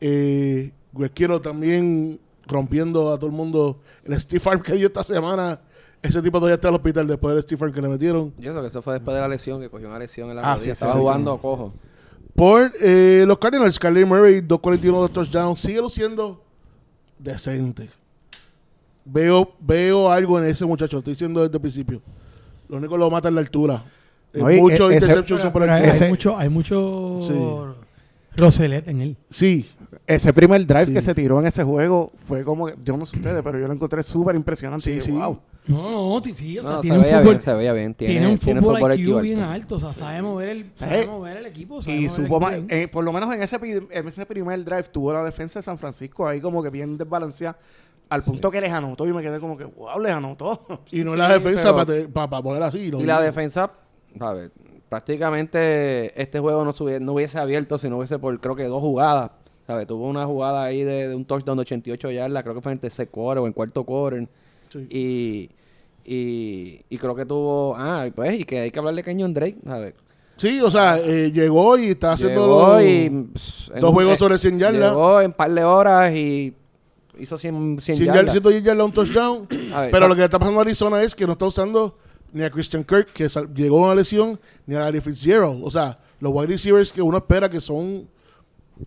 Eh, 0.00 0.72
quiero 1.14 1.40
también 1.40 2.18
rompiendo 2.46 3.12
a 3.12 3.16
todo 3.18 3.26
el 3.26 3.36
mundo 3.36 3.80
el 4.04 4.18
Steve 4.20 4.42
Arm 4.46 4.62
que 4.62 4.72
dio 4.74 4.86
esta 4.86 5.02
semana. 5.02 5.60
Ese 6.00 6.22
tipo 6.22 6.38
todavía 6.38 6.54
está 6.54 6.68
en 6.68 6.74
el 6.74 6.76
hospital 6.80 7.06
después 7.08 7.34
del 7.34 7.42
Steve 7.42 7.64
Arm 7.64 7.72
que 7.72 7.82
le 7.82 7.88
metieron. 7.88 8.32
Yo 8.38 8.52
eso 8.52 8.60
que 8.60 8.66
eso 8.68 8.82
fue 8.82 8.94
después 8.94 9.14
de 9.14 9.20
la 9.20 9.28
lesión, 9.28 9.60
que 9.60 9.68
cogió 9.68 9.88
una 9.88 9.98
lesión 9.98 10.30
en 10.30 10.36
la 10.36 10.42
Ah, 10.42 10.54
rodilla. 10.54 10.58
sí, 10.60 10.64
sí, 10.66 10.70
Estaba 10.72 10.92
sí, 10.92 10.98
sí. 10.98 11.02
jugando 11.02 11.38
cojo. 11.38 11.72
Por 12.34 12.72
eh, 12.80 13.24
los 13.26 13.36
Cardinals, 13.38 13.78
Kyler 13.78 14.06
Murray, 14.06 14.40
2.41 14.40 15.02
de 15.08 15.12
touchdowns. 15.12 15.58
Sigue 15.60 15.80
luciendo 15.80 16.40
decente. 17.18 17.90
Veo, 19.04 19.54
veo 19.58 20.10
algo 20.10 20.38
en 20.38 20.46
ese 20.46 20.64
muchacho, 20.66 20.98
estoy 20.98 21.14
diciendo 21.14 21.40
desde 21.42 21.56
el 21.56 21.60
principio. 21.60 22.00
Lo 22.68 22.76
único 22.76 22.92
que 22.94 22.98
lo 22.98 23.10
mata 23.10 23.28
es 23.28 23.34
la 23.34 23.40
altura. 23.40 23.82
No, 24.34 24.50
y 24.52 24.60
muchos 24.60 24.92
ese- 24.92 25.06
interceptions 25.06 25.40
son 25.42 25.52
por 25.52 25.62
hay, 25.62 25.82
altura. 25.84 26.04
hay 26.04 26.10
mucho, 26.10 26.36
hay 26.38 26.48
mucho 26.48 27.18
Sí. 27.22 27.34
Roselet 28.36 28.86
en 28.86 29.00
él. 29.00 29.16
Sí, 29.30 29.68
Ese 30.08 30.32
primer 30.32 30.66
drive 30.66 30.86
Sí. 30.86 30.92
que 30.94 31.00
se 31.02 31.14
tiró 31.14 31.38
en 31.38 31.46
ese 31.46 31.62
juego 31.62 32.12
fue 32.16 32.42
como, 32.42 32.66
que- 32.66 32.74
yo 32.82 32.96
no 32.96 33.04
sé 33.06 33.16
ustedes, 33.16 33.42
pero 33.44 33.58
yo 33.60 33.66
lo 33.68 33.74
encontré 33.74 34.02
súper 34.02 34.34
impresionante. 34.36 34.82
Sí, 34.84 34.90
y 34.90 34.94
dije, 34.94 35.06
sí. 35.06 35.12
wow. 35.12 35.38
No, 35.66 36.14
no, 36.18 36.24
sí, 36.24 36.32
sí, 36.32 36.58
o 36.58 36.62
sea, 36.62 36.72
No, 36.76 36.80
tiene 36.80 36.96
se 36.96 36.98
un 36.98 37.04
veía 37.04 37.18
fútbol, 37.18 37.34
bien, 37.34 37.40
se 37.44 37.52
veía 37.54 37.72
bien. 37.74 37.94
Tiene, 37.94 38.12
tiene 38.14 38.28
un 38.32 38.38
tiene 38.38 38.60
fútbol 38.62 38.76
fútbol 38.76 38.92
IQ 38.94 39.08
IQ 39.10 39.20
bien 39.20 39.40
alto. 39.40 39.74
o 39.76 39.78
sea, 39.78 39.92
sabe 39.92 40.22
mover 40.22 40.48
el, 40.48 40.70
sabe 40.72 41.06
mover 41.06 41.36
el 41.36 41.44
equipo, 41.46 41.82
sabe 41.82 41.96
Y 41.98 42.06
mover 42.06 42.20
el 42.20 42.24
supo 42.26 42.40
bien. 42.40 42.66
eh, 42.70 42.88
por 42.88 43.04
lo 43.04 43.12
menos 43.12 43.34
en 43.34 43.42
ese, 43.42 43.56
en 43.62 44.08
ese 44.08 44.24
primer 44.24 44.64
drive 44.64 44.84
tuvo 44.84 45.12
la 45.12 45.22
defensa 45.22 45.58
de 45.58 45.62
San 45.62 45.76
Francisco 45.76 46.26
ahí 46.26 46.40
como 46.40 46.62
que 46.62 46.70
bien 46.70 46.96
desbalanceada. 46.96 47.58
Al 48.08 48.22
punto 48.22 48.50
que 48.50 48.62
les 48.62 48.72
anotó 48.72 49.06
y 49.06 49.12
me 49.12 49.20
quedé 49.20 49.38
como 49.38 49.58
que, 49.58 49.64
wow, 49.64 50.00
les 50.00 50.12
anotó. 50.12 50.58
y 50.90 51.04
no 51.04 51.12
Sí, 51.12 51.18
la 51.18 51.32
defensa 51.34 51.84
pero- 51.84 52.08
para 52.10 52.42
poner 52.42 52.62
así. 52.62 52.90
¿no? 52.90 52.98
Y 52.98 53.04
la 53.04 53.20
defensa, 53.20 53.70
¿sabes? 54.18 54.50
Prácticamente 54.88 56.20
este 56.20 56.38
juego 56.40 56.64
no, 56.64 56.72
se 56.72 56.82
hubiese, 56.82 57.00
no 57.04 57.12
hubiese 57.12 57.38
abierto 57.38 57.76
si 57.76 57.90
no 57.90 57.98
hubiese 57.98 58.18
por 58.18 58.40
creo 58.40 58.56
que 58.56 58.64
dos 58.64 58.80
jugadas. 58.80 59.32
¿Sabes? 59.68 59.86
Tuvo 59.86 60.08
una 60.08 60.24
jugada 60.26 60.64
ahí 60.64 60.82
de, 60.82 61.08
de 61.08 61.14
un 61.14 61.24
touchdown 61.24 61.58
de 61.58 61.60
88 61.62 62.10
yardas, 62.10 62.42
creo 62.42 62.54
que 62.56 62.60
fue 62.62 62.72
en 62.72 62.76
el 62.76 62.80
tercer 62.80 63.08
quarter 63.08 63.42
o 63.44 63.46
en 63.46 63.52
cuarto 63.52 63.84
quarter. 63.84 64.26
Sí. 64.70 64.78
Y, 64.90 65.50
y, 66.04 66.80
y 66.88 66.96
creo 66.98 67.14
que 67.14 67.24
tuvo. 67.26 67.74
Ah, 67.76 68.08
pues, 68.14 68.40
y 68.40 68.44
que 68.44 68.60
hay 68.60 68.70
que 68.70 68.78
hablarle 68.78 69.00
de 69.02 69.04
Kenyon 69.04 69.32
Drake, 69.34 69.56
¿sabes? 69.64 69.94
Sí, 70.36 70.60
o 70.60 70.70
sea, 70.70 70.98
eh, 70.98 71.30
llegó 71.32 71.76
y 71.78 71.86
está 71.90 72.12
haciendo 72.12 72.42
Llegó 72.46 72.72
los- 72.74 72.82
y, 72.82 73.10
pss, 73.34 73.70
en 73.74 73.80
dos 73.80 73.92
juegos 73.92 74.14
eh, 74.14 74.16
sobre 74.16 74.38
100 74.38 74.58
yardas. 74.58 74.90
Llegó 74.90 75.20
en 75.20 75.32
par 75.32 75.52
de 75.52 75.64
horas 75.64 76.14
y 76.14 76.54
hizo 77.18 77.36
100, 77.36 77.78
100 77.80 77.96
100 77.96 78.06
yardas. 78.06 78.16
yardas, 78.16 78.32
110 78.32 78.62
yardas, 78.64 78.86
un 78.86 78.92
touchdown. 78.92 79.46
Ver, 79.50 79.90
Pero 79.90 80.08
lo 80.08 80.14
que 80.14 80.20
le 80.20 80.24
está 80.26 80.38
pasando 80.38 80.60
a 80.60 80.62
Arizona 80.62 81.02
es 81.02 81.14
que 81.14 81.26
no 81.26 81.32
está 81.32 81.44
usando 81.46 81.98
ni 82.32 82.42
a 82.44 82.50
Christian 82.50 82.84
Kirk, 82.84 83.12
que 83.12 83.28
llegó 83.54 83.78
a 83.82 83.86
una 83.86 83.94
lesión, 83.96 84.38
ni 84.66 84.76
a 84.76 84.80
Larry 84.80 85.00
Fitzgerald. 85.00 85.60
O 85.64 85.70
sea, 85.70 85.98
los 86.20 86.32
wide 86.32 86.46
receivers 86.46 86.92
que 86.92 87.02
uno 87.02 87.18
espera 87.18 87.50
que 87.50 87.60
son 87.60 88.08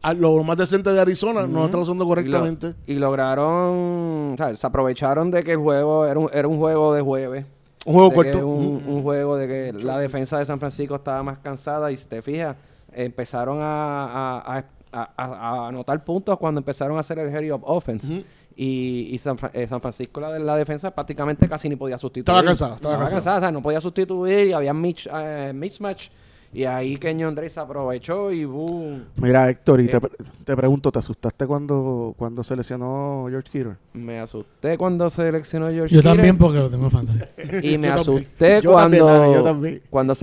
a- 0.02 0.14
los 0.14 0.46
más 0.46 0.58
decentes 0.58 0.94
de 0.94 1.00
Arizona, 1.02 1.48
no 1.48 1.60
lo 1.60 1.66
están 1.66 1.82
usando 1.82 2.04
Y, 2.04 2.06
lo- 2.06 2.10
correctamente. 2.10 2.74
y 2.88 2.96
lograron, 2.96 4.34
o 4.34 4.36
sea, 4.38 4.56
se 4.56 4.68
aprovecharon 4.68 5.32
de 5.32 5.44
que 5.44 5.52
el 5.54 5.58
juego 5.60 6.06
era 6.06 6.20
un, 6.20 6.30
era 6.34 6.48
un 6.48 6.58
juego 6.58 6.94
de 6.94 7.02
jueves. 7.02 7.52
Un 7.86 7.94
juego 7.96 8.12
corto. 8.14 8.48
Un, 8.48 9.02
juego 9.04 9.38
de 9.38 9.48
que 9.48 9.74
la 9.84 9.98
defensa 9.98 10.38
de 10.38 10.46
San 10.46 10.60
Francisco 10.60 10.96
estaba 10.96 11.24
más 11.24 11.40
cansada 11.40 11.92
y 11.92 11.98
si 11.98 12.06
te 12.06 12.22
fijas, 12.22 12.56
empezaron 12.94 13.58
a, 13.62 14.38
a- 14.40 14.64
a- 14.94 15.10
a- 15.18 15.68
anotar 15.70 16.04
puntos 16.04 16.38
cuando 16.38 16.60
empezaron 16.60 16.98
a 16.98 17.00
hacer 17.00 17.18
el 17.20 17.36
Harry 17.36 17.50
of 17.50 17.62
Offense. 17.66 18.24
Y, 18.56 19.08
y 19.12 19.18
San, 19.18 19.38
eh, 19.54 19.66
San 19.68 19.80
Francisco, 19.82 20.20
la, 20.20 20.32
de 20.34 20.40
la 20.42 20.58
defensa, 20.58 20.92
prácticamente 20.92 21.48
casi 21.48 21.70
ni 21.70 21.78
podía 21.78 21.98
sustituir. 21.98 22.24
Estaba 22.24 22.44
cansada, 22.44 22.76
estaba 22.76 23.10
cansada. 23.10 23.38
o 23.38 23.40
sea, 23.42 23.52
no 23.52 23.62
podía 23.62 23.80
sustituir 23.82 24.48
y 24.48 24.54
había 24.54 24.74
mix, 24.74 25.08
eh, 25.12 25.52
mismatch. 25.56 26.10
Y 26.54 26.66
ahí 26.66 26.98
Kenyon 26.98 27.34
Drake 27.34 27.50
se 27.50 27.60
aprovechó 27.62 28.32
y 28.32 28.44
boom. 28.46 29.06
Mira, 29.16 29.50
Héctor, 29.50 29.80
y 29.82 29.86
Eh. 29.86 29.88
te, 29.88 30.00
te 30.44 30.56
pregunto, 30.56 30.92
¿te 30.92 31.00
asustaste 31.00 31.48
cuando, 31.48 32.14
cuando 32.18 32.44
se 32.44 32.56
lesionó 32.58 33.26
George 33.30 33.50
Kittle? 33.50 33.76
Me 33.94 34.20
asusté 34.20 34.78
cuando 34.78 35.10
seleccionó 35.10 35.68
George 35.68 35.94
Yo 35.96 36.02
Kittle. 36.02 36.12
también 36.16 36.38
porque 36.38 36.58
lo 36.60 36.70
tengo 36.70 36.86
en 36.86 36.92
fantasy. 36.92 37.20
Y 37.64 37.78
me 37.78 37.88
Yo 37.88 37.94
también. 37.94 37.94
asusté 37.94 38.62
Yo 38.62 38.74
también, 38.76 39.04
cuando, 39.04 39.34
yo 39.34 39.44
también. 39.44 39.82
cuando 39.90 40.14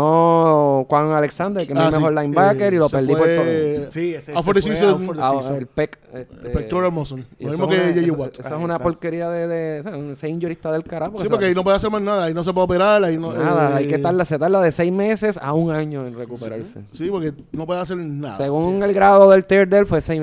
seleccionó 0.00 0.86
Juan 0.88 1.10
Alexander, 1.12 1.66
que 1.66 1.72
es 1.72 1.78
Ah, 1.78 1.86
el 1.88 1.92
mejor 1.94 2.14
sí, 2.14 2.20
linebacker, 2.22 2.72
eh, 2.72 2.76
y 2.76 2.78
lo 2.78 2.88
se 2.88 2.96
perdí 2.96 3.14
por 3.14 3.26
todo. 3.26 3.90
Sí, 3.90 4.14
ese 4.14 4.32
Out 4.34 4.44
for 4.44 4.54
the 4.54 4.62
season. 4.62 5.10
Ah, 5.18 5.40
el 5.56 5.66
PEC. 5.66 5.98
Este, 6.14 6.48
Pectoral 6.50 6.90
muscle. 6.92 7.24
Lo 7.38 7.50
mismo 7.50 7.68
que 7.68 7.74
una- 7.76 7.84
J.J. 7.92 8.12
Watt. 8.12 8.32
Eso 8.40 8.42
Ah, 8.50 8.56
es 8.58 8.64
una 8.64 8.78
porquería 8.78 9.28
de, 9.30 9.46
de, 9.46 9.82
de 9.82 10.12
ese 10.12 10.28
injurista 10.28 10.72
del 10.72 10.84
carajo. 10.84 11.16
Sí, 11.18 11.24
se- 11.24 11.28
porque 11.30 11.46
ahí 11.46 11.54
no 11.54 11.62
puede 11.62 11.76
hacer 11.76 11.90
más 11.90 12.00
nada. 12.02 12.24
Ahí 12.24 12.34
no 12.34 12.42
se 12.42 12.52
puede 12.52 12.64
operar. 12.64 13.04
Ahí 13.04 13.18
no, 13.18 13.32
Nada, 13.32 13.72
eh, 13.72 13.74
hay 13.74 13.86
que 13.88 13.98
tarda, 13.98 14.24
se 14.24 14.38
tarda 14.38 14.60
de 14.62 14.72
seis 14.72 14.92
meses 14.92 15.38
a 15.40 15.52
un 15.52 15.65
año 15.70 16.06
en 16.06 16.14
recuperarse. 16.16 16.84
Sí, 16.92 17.08
porque 17.10 17.32
no 17.52 17.66
puede 17.66 17.80
hacer 17.80 17.96
nada. 17.96 18.36
Según 18.36 18.78
Sí, 18.78 18.84
el 18.84 18.92
grado 18.92 19.30
del 19.30 19.44
tier 19.44 19.68
del 19.68 19.86
fue 19.86 20.00
seis, 20.00 20.20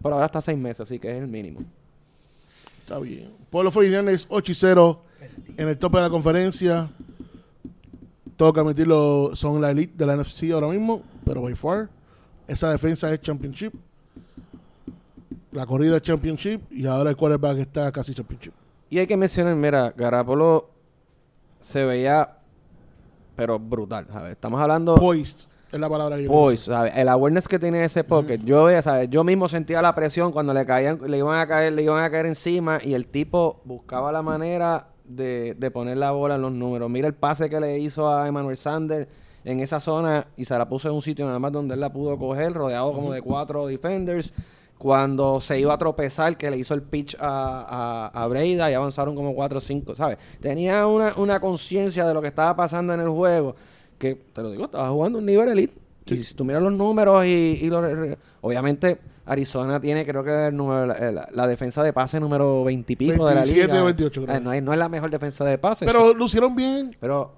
por 0.00 0.12
ahora 0.12 0.24
hasta 0.24 0.40
seis 0.40 0.58
meses, 0.58 0.80
así 0.80 0.98
que 0.98 1.10
es 1.16 1.22
el 1.22 1.28
mínimo. 1.28 1.60
Está 2.82 2.98
bien. 2.98 3.28
Los 3.52 3.74
49ers, 3.74 4.26
8 4.28 4.52
y 4.52 4.54
0 4.54 5.02
en 5.56 5.68
el 5.68 5.78
tope 5.78 5.98
de 5.98 6.04
la 6.04 6.10
conferencia. 6.10 6.90
Tengo 8.36 8.52
que 8.52 8.60
admitirlo, 8.60 9.30
son 9.34 9.60
la 9.60 9.70
elite 9.70 9.94
de 9.96 10.06
la 10.06 10.16
NFC 10.16 10.50
ahora 10.52 10.68
mismo, 10.68 11.02
pero 11.24 11.42
by 11.42 11.54
far. 11.54 11.88
Esa 12.48 12.70
defensa 12.70 13.12
es 13.12 13.20
championship. 13.20 13.72
La 15.52 15.66
corrida 15.66 15.96
es 15.96 16.02
championship 16.02 16.60
y 16.70 16.86
ahora 16.86 17.10
el 17.10 17.16
quarterback 17.16 17.58
está 17.58 17.92
casi 17.92 18.14
championship. 18.14 18.52
Y 18.88 18.98
hay 18.98 19.06
que 19.06 19.16
mencionar, 19.16 19.54
mira, 19.54 19.92
Garapolo 19.96 20.70
se 21.60 21.84
veía, 21.84 22.38
pero 23.40 23.58
brutal, 23.58 24.06
¿sabes? 24.12 24.32
Estamos 24.32 24.60
hablando... 24.60 24.96
Poised 24.96 25.48
es 25.72 25.80
la 25.80 25.88
palabra 25.88 26.18
que 26.18 26.24
yo 26.24 26.56
¿sabes? 26.58 26.92
El 26.94 27.08
awareness 27.08 27.48
que 27.48 27.58
tiene 27.58 27.82
ese 27.82 28.04
pocket. 28.04 28.36
Yo 28.44 28.64
veía, 28.64 28.82
¿sabes? 28.82 29.08
Yo 29.08 29.24
mismo 29.24 29.48
sentía 29.48 29.80
la 29.80 29.94
presión 29.94 30.30
cuando 30.30 30.52
le 30.52 30.66
caían, 30.66 31.00
le 31.06 31.16
iban 31.16 31.38
a 31.38 31.46
caer, 31.46 31.72
le 31.72 31.82
iban 31.82 32.04
a 32.04 32.10
caer 32.10 32.26
encima 32.26 32.80
y 32.84 32.92
el 32.92 33.06
tipo 33.06 33.62
buscaba 33.64 34.12
la 34.12 34.20
manera 34.20 34.88
de, 35.04 35.56
de 35.58 35.70
poner 35.70 35.96
la 35.96 36.10
bola 36.10 36.34
en 36.34 36.42
los 36.42 36.52
números. 36.52 36.90
Mira 36.90 37.06
el 37.06 37.14
pase 37.14 37.48
que 37.48 37.60
le 37.60 37.78
hizo 37.78 38.14
a 38.14 38.28
Emmanuel 38.28 38.58
Sanders 38.58 39.08
en 39.44 39.60
esa 39.60 39.80
zona 39.80 40.26
y 40.36 40.44
se 40.44 40.58
la 40.58 40.68
puso 40.68 40.88
en 40.88 40.94
un 40.96 41.02
sitio 41.02 41.24
nada 41.24 41.38
más 41.38 41.52
donde 41.52 41.72
él 41.72 41.80
la 41.80 41.90
pudo 41.90 42.18
coger, 42.18 42.52
rodeado 42.52 42.92
como 42.92 43.10
de 43.10 43.22
cuatro 43.22 43.66
defenders. 43.66 44.34
Cuando 44.80 45.42
se 45.42 45.60
iba 45.60 45.74
a 45.74 45.78
tropezar, 45.78 46.38
que 46.38 46.50
le 46.50 46.56
hizo 46.56 46.72
el 46.72 46.80
pitch 46.80 47.14
a, 47.20 48.10
a, 48.14 48.22
a 48.22 48.26
Breida 48.28 48.70
y 48.70 48.74
avanzaron 48.74 49.14
como 49.14 49.34
4 49.34 49.58
o 49.58 49.60
5, 49.60 49.94
¿sabes? 49.94 50.16
Tenía 50.40 50.86
una, 50.86 51.12
una 51.16 51.38
conciencia 51.38 52.06
de 52.06 52.14
lo 52.14 52.22
que 52.22 52.28
estaba 52.28 52.56
pasando 52.56 52.94
en 52.94 53.00
el 53.00 53.10
juego 53.10 53.54
que, 54.00 54.14
te 54.14 54.42
lo 54.42 54.50
digo, 54.50 54.64
estaba 54.64 54.88
jugando 54.88 55.18
un 55.18 55.26
nivel 55.26 55.48
elite. 55.50 55.74
Y 56.06 56.24
si 56.24 56.34
tú 56.34 56.44
miras 56.44 56.62
los 56.62 56.72
números 56.72 57.24
y, 57.26 57.58
y 57.60 57.68
los... 57.68 57.84
Obviamente, 58.40 58.98
Arizona 59.26 59.78
tiene, 59.78 60.04
creo 60.06 60.24
que 60.24 60.46
el 60.46 60.56
número, 60.56 60.86
la, 60.86 61.46
defensa 61.46 61.84
de 61.84 61.92
pase 61.92 62.18
número 62.18 62.64
20 62.64 62.92
y 62.94 62.96
pico 62.96 63.28
de 63.28 63.34
la 63.34 63.42
27 63.42 63.66
liga. 63.68 63.82
o 63.82 63.84
28 63.84 64.22
creo. 64.24 64.36
Eh, 64.36 64.40
no, 64.40 64.52
es, 64.54 64.62
no 64.62 64.72
es 64.72 64.78
la 64.78 64.88
mejor 64.88 65.10
defensa 65.10 65.44
de 65.44 65.58
pase. 65.58 65.84
Pero 65.84 66.14
lucieron 66.14 66.56
bien. 66.56 66.96
pero 66.98 67.32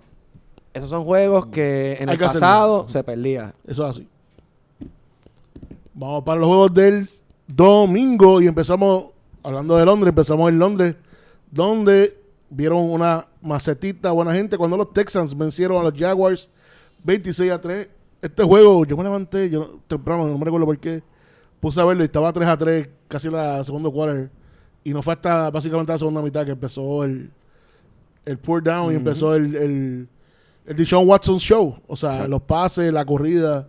esos 0.72 0.88
son 0.88 1.02
juegos 1.02 1.46
que 1.46 1.98
en 2.00 2.08
Hay 2.08 2.14
el 2.14 2.18
que 2.18 2.24
hacerlo. 2.24 2.40
pasado 2.40 2.88
se 2.88 3.02
perdía. 3.02 3.52
Eso 3.66 3.84
es 3.84 3.90
así. 3.90 4.08
Vamos 5.92 6.22
para 6.24 6.40
los 6.40 6.48
juegos 6.48 6.72
del 6.72 7.08
domingo 7.56 8.40
y 8.40 8.46
empezamos, 8.46 9.06
hablando 9.42 9.76
de 9.76 9.84
Londres, 9.84 10.10
empezamos 10.10 10.48
en 10.50 10.58
Londres, 10.58 10.96
donde 11.50 12.18
vieron 12.50 12.90
una 12.90 13.26
macetita 13.40 14.10
buena 14.12 14.34
gente 14.34 14.58
cuando 14.58 14.76
los 14.76 14.92
Texans 14.92 15.36
vencieron 15.36 15.80
a 15.80 15.90
los 15.90 15.98
Jaguars 15.98 16.50
26 17.04 17.50
a 17.50 17.60
3. 17.60 17.88
Este 18.20 18.44
juego, 18.44 18.84
yo 18.84 18.96
me 18.96 19.02
levanté 19.02 19.50
yo 19.50 19.80
temprano, 19.88 20.26
no 20.26 20.38
me 20.38 20.44
recuerdo 20.44 20.66
por 20.66 20.78
qué, 20.78 21.02
puse 21.60 21.80
a 21.80 21.84
verlo 21.84 22.02
y 22.02 22.06
estaba 22.06 22.32
3 22.32 22.48
a 22.48 22.56
3 22.56 22.88
casi 23.08 23.28
la 23.28 23.62
segunda 23.64 23.90
quarter. 23.90 24.30
Y 24.84 24.92
no 24.92 25.02
fue 25.02 25.14
hasta 25.14 25.50
básicamente 25.50 25.92
la 25.92 25.98
segunda 25.98 26.22
mitad 26.22 26.44
que 26.44 26.52
empezó 26.52 27.04
el, 27.04 27.30
el 28.24 28.38
pour 28.38 28.62
down 28.62 28.92
y 28.92 28.96
empezó 28.96 29.34
el, 29.34 29.54
el, 29.54 30.08
el 30.66 30.76
Deshaun 30.76 31.08
Watson 31.08 31.38
show. 31.38 31.76
O 31.86 31.96
sea, 31.96 32.26
los 32.26 32.42
pases, 32.42 32.92
la 32.92 33.04
corrida 33.04 33.68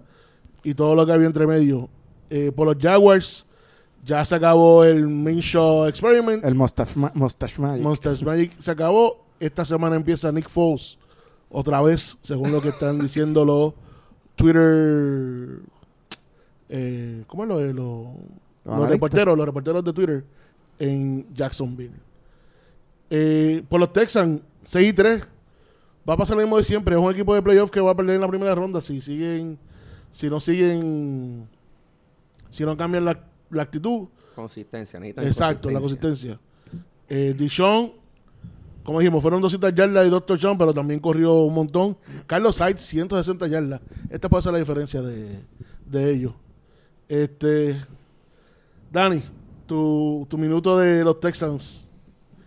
y 0.63 0.73
todo 0.73 0.95
lo 0.95 1.05
que 1.05 1.11
había 1.11 1.27
entre 1.27 1.45
medio. 1.45 1.89
Eh, 2.29 2.51
por 2.55 2.67
los 2.67 2.77
Jaguars, 2.81 3.45
ya 4.05 4.23
se 4.25 4.35
acabó 4.35 4.83
el 4.83 5.07
Main 5.07 5.39
Show 5.39 5.85
Experiment. 5.85 6.43
El 6.43 6.55
Mustache, 6.55 6.99
Ma- 6.99 7.11
Mustache 7.15 7.61
Magic. 7.61 7.83
Monsters 7.83 8.23
Magic 8.23 8.51
se 8.59 8.71
acabó. 8.71 9.23
Esta 9.39 9.65
semana 9.65 9.95
empieza 9.95 10.31
Nick 10.31 10.49
Foles 10.49 10.97
otra 11.49 11.81
vez, 11.81 12.17
según 12.21 12.51
lo 12.51 12.61
que 12.61 12.69
están 12.69 12.99
diciendo 12.99 13.43
los 13.45 13.73
Twitter. 14.35 15.59
Eh, 16.69 17.23
¿Cómo 17.27 17.43
es 17.43 17.49
lo 17.49 17.57
de 17.59 17.73
los, 17.73 17.75
Los 17.75 18.15
los 18.65 18.73
analistas. 18.75 18.89
reporteros? 18.91 19.37
Los 19.37 19.45
reporteros 19.45 19.83
de 19.83 19.93
Twitter 19.93 20.25
en 20.79 21.33
Jacksonville. 21.33 21.93
Eh, 23.09 23.63
por 23.69 23.79
los 23.79 23.93
Texans, 23.93 24.41
6 24.63 24.89
y 24.89 24.93
3. 24.93 25.27
Va 26.09 26.15
a 26.15 26.17
pasar 26.17 26.35
lo 26.35 26.41
mismo 26.43 26.57
de 26.57 26.63
siempre. 26.63 26.95
Es 26.95 27.01
un 27.01 27.11
equipo 27.11 27.33
de 27.35 27.41
playoff 27.41 27.69
que 27.69 27.79
va 27.79 27.91
a 27.91 27.95
perder 27.95 28.15
en 28.15 28.21
la 28.21 28.27
primera 28.27 28.55
ronda 28.55 28.81
si 28.81 28.99
siguen. 29.01 29.57
Si 30.11 30.29
no 30.29 30.39
siguen. 30.39 31.47
Si 32.49 32.63
no 32.63 32.75
cambian 32.75 33.05
la, 33.05 33.19
la 33.53 33.63
actitud. 33.63 34.07
Consistencia, 34.35 34.99
necesitan 34.99 35.27
Exacto, 35.27 35.69
la 35.69 35.79
consistencia. 35.79 36.39
Eh, 37.07 37.35
Dishon, 37.37 37.91
como 38.83 38.99
dijimos, 38.99 39.21
fueron 39.21 39.41
200 39.41 39.73
yardas 39.73 40.07
y 40.07 40.09
dos 40.09 40.25
touchdowns, 40.25 40.57
pero 40.57 40.73
también 40.73 40.99
corrió 40.99 41.43
un 41.43 41.53
montón. 41.53 41.97
Carlos 42.27 42.55
Sainz, 42.55 42.81
160 42.81 43.47
yardas. 43.47 43.81
Esta 44.09 44.27
puede 44.27 44.43
ser 44.43 44.53
la 44.53 44.59
diferencia 44.59 45.01
de, 45.01 45.39
de 45.85 46.11
ellos. 46.11 46.33
Este, 47.07 47.79
Dani, 48.91 49.21
tu, 49.65 50.25
tu 50.29 50.37
minuto 50.37 50.77
de 50.77 51.03
los 51.03 51.19
Texans. 51.19 51.89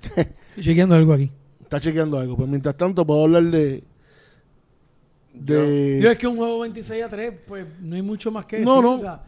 Estoy 0.16 0.64
chequeando 0.64 0.94
algo 0.94 1.12
aquí. 1.12 1.30
Está 1.60 1.80
chequeando 1.80 2.18
algo. 2.18 2.36
Pues 2.36 2.48
mientras 2.48 2.76
tanto, 2.76 3.04
puedo 3.06 3.24
hablar 3.24 3.44
de. 3.44 3.82
de 5.32 6.00
Yo 6.02 6.10
es 6.10 6.18
que 6.18 6.26
un 6.26 6.36
juego 6.36 6.60
26 6.60 7.02
a 7.02 7.08
3, 7.08 7.34
pues 7.46 7.66
no 7.80 7.96
hay 7.96 8.02
mucho 8.02 8.30
más 8.30 8.46
que 8.46 8.56
decir. 8.56 8.66
No, 8.66 8.80
no. 8.80 8.92
O 8.92 8.98
sea, 8.98 9.22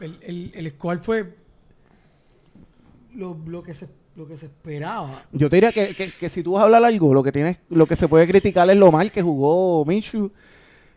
el, 0.00 0.18
el, 0.22 0.52
el 0.54 0.70
score 0.72 0.98
fue 1.00 1.34
lo, 3.14 3.36
lo, 3.46 3.62
que 3.62 3.74
se, 3.74 3.88
lo 4.16 4.26
que 4.26 4.36
se 4.36 4.46
esperaba. 4.46 5.22
Yo 5.32 5.48
te 5.48 5.56
diría 5.56 5.72
que, 5.72 5.94
que, 5.94 6.10
que 6.10 6.28
si 6.28 6.42
tú 6.42 6.52
vas 6.52 6.62
a 6.62 6.64
hablar 6.66 6.84
algo, 6.84 7.12
lo 7.14 7.22
que 7.22 7.32
tienes, 7.32 7.60
lo 7.68 7.86
que 7.86 7.96
se 7.96 8.08
puede 8.08 8.26
criticar 8.26 8.68
es 8.70 8.76
lo 8.76 8.92
mal 8.92 9.10
que 9.10 9.22
jugó 9.22 9.84
Minshew, 9.84 10.30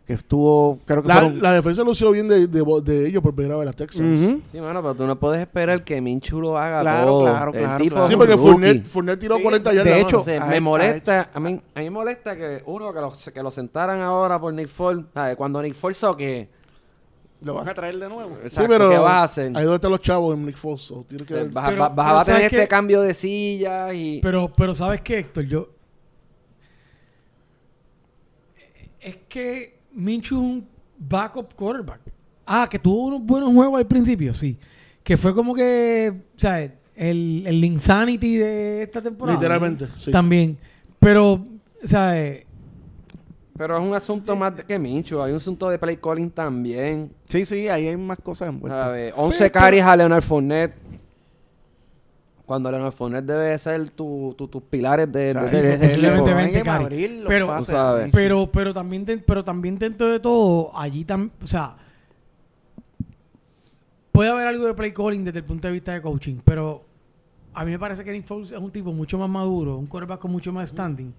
que 0.06 0.14
estuvo, 0.14 0.78
creo 0.84 1.00
que 1.02 1.08
la, 1.08 1.14
fueron... 1.14 1.40
la 1.42 1.52
defensa 1.54 1.84
lució 1.84 2.10
bien 2.10 2.26
de, 2.28 2.46
de, 2.48 2.62
de 2.84 3.08
ellos 3.08 3.22
por 3.22 3.34
primera 3.34 3.56
vez, 3.56 3.66
las 3.66 3.76
Texans. 3.76 4.20
Ujú. 4.20 4.40
Sí, 4.50 4.60
mano, 4.60 4.82
pero 4.82 4.94
tú 4.94 5.06
no 5.06 5.18
puedes 5.18 5.40
esperar 5.40 5.84
que 5.84 6.00
Minchu 6.00 6.40
lo 6.40 6.58
haga 6.58 6.80
Claro, 6.80 7.06
todo. 7.06 7.24
claro, 7.30 7.52
El 7.54 7.60
claro, 7.60 7.82
tipo 7.84 7.94
claro. 7.96 8.08
Sí, 8.10 8.16
porque. 8.16 8.36
Fournette, 8.36 8.84
Fournette 8.86 9.20
tiró 9.20 9.36
Sí, 9.36 9.42
40 9.42 9.70
de 9.70 9.76
yardas. 9.76 9.94
hecho. 9.98 10.06
Entonces, 10.18 10.40
a- 10.40 10.46
me 10.46 10.60
molesta, 10.60 11.30
a 11.32 11.40
mí, 11.40 11.60
a 11.74 11.78
mí 11.78 11.84
me 11.84 11.90
molesta 11.90 12.36
que 12.36 12.62
uno 12.66 12.92
que 12.92 13.00
lo, 13.00 13.12
que 13.32 13.42
lo 13.42 13.50
sentaran 13.52 14.00
ahora 14.00 14.40
por 14.40 14.52
Nick 14.52 14.68
¿sabes? 15.14 15.36
cuando 15.36 15.62
Nick 15.62 15.74
Foles 15.74 16.00
que 16.18 16.48
Lo 17.42 17.54
van 17.54 17.68
a 17.68 17.74
traer 17.74 17.98
de 17.98 18.08
nuevo. 18.08 18.36
Sí, 18.40 18.46
exacto, 18.46 18.68
pero 18.68 18.90
¿qué 18.90 18.98
vas 18.98 19.12
a 19.12 19.22
hacer? 19.24 19.46
Ahí 19.56 19.64
donde 19.64 19.74
están 19.76 19.90
los 19.90 20.00
chavos 20.00 20.36
en 20.36 20.46
Nick 20.46 20.56
Foles. 20.56 20.80
so, 20.82 21.04
tiene 21.08 21.24
que- 21.24 21.44
Vas, 21.44 21.64
a- 21.66 21.68
Pero- 21.70 21.80
vas- 21.82 21.94
vas 21.94 22.06
pero 22.06 22.18
a 22.18 22.24
tener 22.24 22.40
¿sabes 22.42 22.52
este 22.52 22.68
cambio 22.68 23.00
de 23.02 23.14
silla 23.14 23.92
y 23.92 24.20
Pero, 24.20 24.52
pero 24.56 24.74
¿sabes 24.74 25.00
qué, 25.00 25.18
Héctor? 25.18 25.44
Yo... 25.44 25.68
Es 29.00 29.16
que 29.28 29.78
Minshew 29.92 30.38
es 30.38 30.44
un 30.44 30.68
backup 30.98 31.54
quarterback. 31.54 32.00
Ah, 32.46 32.68
que 32.70 32.78
tuvo 32.78 33.06
unos 33.06 33.22
buenos 33.22 33.52
juegos 33.52 33.78
al 33.78 33.86
principio, 33.86 34.32
sí. 34.34 34.56
Que 35.02 35.16
fue 35.16 35.34
como 35.34 35.54
que, 35.54 36.12
o 36.36 36.38
sea, 36.38 36.62
el, 36.94 37.42
el 37.46 37.64
insanity 37.64 38.36
de 38.36 38.82
esta 38.84 39.02
temporada. 39.02 39.36
Literalmente, 39.38 39.88
sí. 39.98 40.10
También. 40.12 40.56
Pero, 41.00 41.32
o 41.32 41.86
sea, 41.86 42.20
eh, 42.20 42.46
Pero 43.56 43.76
es 43.76 43.82
un 43.86 43.94
asunto 43.94 44.34
más 44.34 44.56
de 44.56 44.64
que 44.64 44.78
Minchu. 44.78 45.20
Hay 45.20 45.30
un 45.32 45.36
asunto 45.36 45.68
de 45.68 45.78
play 45.78 45.96
calling 45.98 46.30
también. 46.30 47.12
Sí, 47.26 47.44
sí, 47.44 47.68
ahí 47.68 47.86
hay 47.88 47.96
más 47.96 48.18
cosas 48.18 48.48
envueltas. 48.48 48.84
¿sabes? 48.86 49.12
11 49.16 49.50
carries 49.50 49.84
a 49.84 49.96
Leonard 49.96 50.22
Fournette. 50.22 50.74
Cuando 52.46 52.70
Leonard 52.70 52.92
Fournette 52.92 53.24
debe 53.26 53.56
ser 53.58 53.90
tu, 53.90 54.34
tu- 54.36 54.48
tus 54.48 54.62
pilares 54.62 55.10
de, 55.12 55.30
a 55.30 55.42
Pero-. 57.28 57.46
Pero, 58.12 58.50
pero 58.50 58.74
también, 58.74 59.04
de- 59.04 59.18
pero 59.18 59.44
también 59.44 59.78
dentro 59.78 60.10
de 60.10 60.18
todo, 60.18 60.70
allí 60.76 61.04
también, 61.04 61.32
o 61.42 61.46
sea, 61.46 61.76
puede 64.10 64.30
haber 64.30 64.46
algo 64.48 64.66
de 64.66 64.74
play 64.74 64.92
calling 64.92 65.24
desde 65.24 65.38
el 65.38 65.44
punto 65.44 65.68
de 65.68 65.72
vista 65.72 65.92
de 65.92 66.02
coaching, 66.02 66.36
pero 66.44 66.82
a 67.54 67.64
mí 67.64 67.70
me 67.70 67.78
parece 67.78 68.04
que 68.04 68.12
Nick 68.12 68.26
Foles 68.26 68.52
es 68.52 68.58
un 68.58 68.70
tipo 68.70 68.92
mucho 68.92 69.18
más 69.18 69.28
maduro, 69.30 69.76
un 69.76 69.86
quarterback 69.86 70.20
con 70.20 70.32
mucho 70.32 70.52
más 70.52 70.68
standing, 70.70 71.12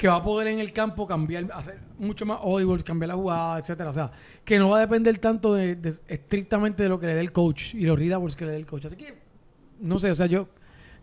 que 0.00 0.08
va 0.08 0.16
a 0.16 0.22
poder 0.22 0.48
en 0.48 0.60
el 0.60 0.72
campo 0.72 1.06
cambiar, 1.06 1.46
hacer 1.52 1.78
mucho 1.98 2.24
más 2.24 2.38
audibles, 2.42 2.82
cambiar 2.82 3.08
la 3.08 3.16
jugada, 3.16 3.58
etcétera. 3.58 3.90
O 3.90 3.92
sea, 3.92 4.10
que 4.46 4.58
no 4.58 4.70
va 4.70 4.78
a 4.78 4.80
depender 4.80 5.18
tanto 5.18 5.52
de, 5.52 5.76
de- 5.76 5.94
estrictamente 6.08 6.82
de 6.82 6.88
lo 6.88 6.98
que 6.98 7.06
le 7.06 7.14
dé 7.14 7.20
el 7.20 7.32
coach 7.32 7.74
y 7.74 7.82
los 7.82 7.98
readables 7.98 8.34
que 8.34 8.46
le 8.46 8.52
dé 8.52 8.56
el 8.56 8.64
coach. 8.64 8.86
Así 8.86 8.96
que, 8.96 9.18
no 9.78 9.98
sé, 9.98 10.10
o 10.10 10.14
sea, 10.14 10.24
yo, 10.24 10.48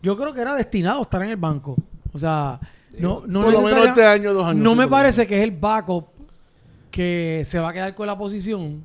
yo 0.01 0.17
creo 0.17 0.33
que 0.33 0.41
era 0.41 0.55
destinado 0.55 0.97
a 0.97 1.03
estar 1.03 1.21
en 1.21 1.29
el 1.29 1.37
banco. 1.37 1.75
O 2.11 2.17
sea, 2.17 2.59
no, 2.97 3.21
no 3.27 3.43
Por 3.43 3.53
lo 3.53 3.61
menos 3.61 3.85
este 3.85 4.03
año, 4.03 4.33
dos 4.33 4.45
años. 4.47 4.63
no 4.63 4.73
me 4.73 4.87
parece 4.87 5.27
que 5.27 5.37
es 5.37 5.43
el 5.43 5.51
backup 5.51 6.07
que 6.89 7.43
se 7.45 7.59
va 7.59 7.69
a 7.69 7.73
quedar 7.73 7.93
con 7.93 8.07
la 8.07 8.17
posición. 8.17 8.83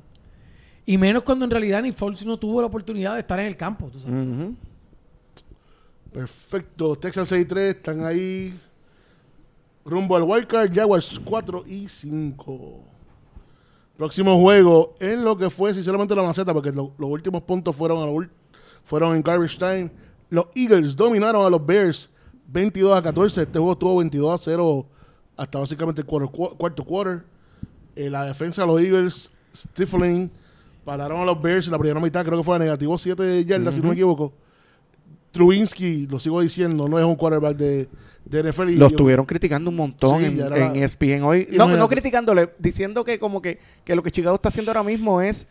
Y 0.85 0.95
menos 0.99 1.23
cuando 1.23 1.43
en 1.45 1.49
realidad 1.49 1.81
Nick 1.81 1.95
Foles 1.95 2.23
no 2.23 2.37
tuvo 2.37 2.61
la 2.61 2.67
oportunidad 2.67 3.15
de 3.15 3.21
estar 3.21 3.39
en 3.39 3.47
el 3.47 3.57
campo. 3.57 3.87
tú 3.87 3.97
sabes. 3.97 4.27
Ujú. 4.27 4.55
Perfecto. 6.11 6.95
Texas 6.97 7.27
6 7.29 7.41
y 7.41 7.45
3 7.45 7.75
están 7.77 8.05
ahí. 8.05 8.53
Rumbo 9.85 10.15
al 10.15 10.23
Wildcard, 10.23 10.73
Jaguars 10.73 11.19
4 11.23 11.63
y 11.67 11.87
5. 11.87 12.79
Próximo 13.97 14.39
juego 14.39 14.95
en 14.99 15.23
lo 15.23 15.37
que 15.37 15.49
fue 15.49 15.73
sinceramente 15.73 16.15
la 16.15 16.23
maceta, 16.23 16.53
porque 16.53 16.71
lo- 16.71 16.93
los 16.97 17.09
últimos 17.09 17.41
puntos 17.43 17.75
fueron, 17.75 18.01
a 18.01 18.29
fueron 18.83 19.15
en 19.15 19.21
garbage 19.21 19.57
time. 19.57 19.91
Los 20.29 20.45
Eagles 20.55 20.95
dominaron 20.95 21.45
a 21.45 21.49
los 21.49 21.63
Bears 21.63 22.09
22 22.47 22.97
a 22.97 23.01
14. 23.01 23.43
Este 23.43 23.59
juego 23.59 23.77
tuvo 23.77 23.97
22 23.97 24.33
a 24.33 24.37
0 24.37 24.85
hasta 25.37 25.59
básicamente 25.59 26.01
el 26.01 26.07
cuarto, 26.07 26.31
cu- 26.31 26.55
cuarto 26.57 26.83
quarter. 26.83 27.23
Eh, 27.95 28.09
la 28.09 28.25
defensa 28.25 28.63
de 28.63 28.67
los 28.67 28.81
Eagles, 28.81 29.31
Stifling, 29.55 30.31
pararon 30.83 31.21
a 31.21 31.25
los 31.25 31.39
Bears 31.41 31.67
en 31.67 31.73
la 31.73 31.77
primera 31.77 31.99
mitad. 31.99 32.25
Creo 32.25 32.39
que 32.39 32.43
fue 32.43 32.55
a 32.55 32.59
negativo 32.59 32.97
7 32.97 33.45
yardas, 33.45 33.75
si 33.75 33.81
no 33.81 33.89
me 33.89 33.93
equivoco. 33.93 34.33
Trubinsky, 35.33 36.07
lo 36.07 36.19
sigo 36.19 36.39
diciendo, 36.41 36.87
no 36.87 36.97
es 36.99 37.03
un 37.05 37.15
quarterback 37.15 37.57
de, 37.57 37.89
de 38.23 38.43
NFL. 38.51 38.69
y- 38.69 38.75
Lo 38.75 38.87
estuvieron 38.87 39.25
criticando 39.25 39.69
un 39.71 39.75
montón 39.75 40.19
Sí, 40.19 40.25
en, 40.25 40.39
en 40.41 40.49
la- 40.49 40.73
ESPN 40.73 41.23
hoy. 41.23 41.47
No, 41.51 41.89
criticándole, 41.89 42.51
diciendo 42.59 43.03
que 43.03 43.19
como 43.19 43.41
que, 43.41 43.59
que 43.83 43.95
lo 43.95 44.03
que 44.03 44.11
Chicago 44.11 44.35
está 44.35 44.49
haciendo 44.49 44.71
ahora 44.71 44.83
mismo 44.83 45.19
es, 45.21 45.47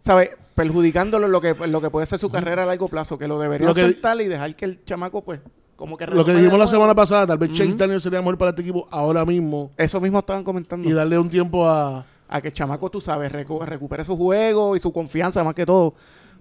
¿sabes? 0.00 0.30
Perjudicándolo 0.54 1.28
lo 1.28 1.40
que, 1.40 1.54
lo 1.54 1.80
que 1.80 1.88
puede 1.90 2.06
ser 2.06 2.18
su 2.18 2.28
carrera 2.28 2.64
a 2.64 2.66
largo 2.66 2.88
plazo, 2.88 3.16
que 3.18 3.26
lo 3.28 3.38
debería 3.38 3.68
Lo 3.68 3.74
que- 3.74 3.82
soltar 3.82 4.20
y 4.20 4.26
dejar 4.26 4.54
que 4.56 4.64
el 4.66 4.84
chamaco, 4.84 5.22
pues, 5.22 5.40
como 5.76 5.96
que 5.96 6.06
Lo 6.08 6.24
que 6.24 6.34
dijimos 6.34 6.58
la 6.58 6.66
semana 6.66 6.94
pasada, 6.94 7.26
tal 7.28 7.38
vez 7.38 7.50
Chase 7.52 7.68
Ujú. 7.70 7.76
Daniel 7.78 8.00
sería 8.02 8.18
mejor 8.18 8.36
para 8.36 8.50
este 8.50 8.60
equipo 8.60 8.86
ahora 8.90 9.24
mismo 9.24 9.70
Eso 9.78 9.98
mismo 10.00 10.18
estaban 10.18 10.44
comentando. 10.44 10.86
y 10.86 10.92
darle 10.92 11.18
un 11.18 11.30
tiempo 11.30 11.66
a... 11.66 12.04
a 12.28 12.40
que 12.42 12.48
el 12.48 12.54
chamaco, 12.54 12.90
tú 12.90 13.00
sabes, 13.00 13.32
recu- 13.32 13.64
recupere 13.64 14.04
su 14.04 14.16
juego 14.16 14.76
y 14.76 14.80
su 14.80 14.92
confianza 14.92 15.42
más 15.44 15.54
que 15.54 15.64
todo. 15.64 15.94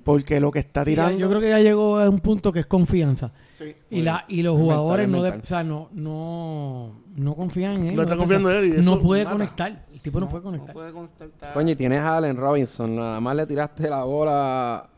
Porque 0.03 0.39
lo 0.39 0.51
que 0.51 0.59
está 0.59 0.83
Sí, 0.83 0.91
ya- 0.95 1.03
tirando... 1.07 1.19
yo 1.19 1.29
creo 1.29 1.41
que 1.41 1.49
ya 1.49 1.59
llegó 1.59 1.97
a 1.99 2.09
un 2.09 2.19
punto 2.19 2.51
que 2.51 2.59
es 2.61 2.65
confianza. 2.65 3.31
Sí. 3.55 3.75
Y, 3.89 4.01
la, 4.01 4.23
y 4.29 4.41
los 4.41 4.55
Es 4.55 4.61
jugadores 4.61 5.07
mental, 5.07 5.31
no, 5.31 5.35
de- 5.37 5.41
o 5.43 5.45
sea, 5.45 5.63
no, 5.63 5.89
no, 5.93 7.01
no 7.17 7.35
confían 7.35 7.73
en 7.77 7.85
él. 7.87 7.95
No 7.95 8.03
están 8.03 8.17
le 8.17 8.21
confiando 8.21 8.51
en 8.51 8.57
él 8.57 8.65
y 8.67 8.71
eso 8.79 8.83
No 8.95 8.99
puede 9.01 9.23
mata. 9.25 9.35
conectar. 9.35 9.85
El 9.93 9.99
tipo 9.99 10.19
no, 10.19 10.29
puede 10.29 10.43
conectar. 10.43 10.73
puede 10.73 10.91
conectar. 10.93 11.53
Coño, 11.53 11.71
y 11.71 11.75
tienes 11.75 11.99
a 11.99 12.17
Allen 12.17 12.37
Robinson. 12.37 12.95
Nada 12.95 13.19
más 13.19 13.35
le 13.35 13.45
tiraste 13.45 13.89
la 13.89 14.03
bola. 14.03 14.89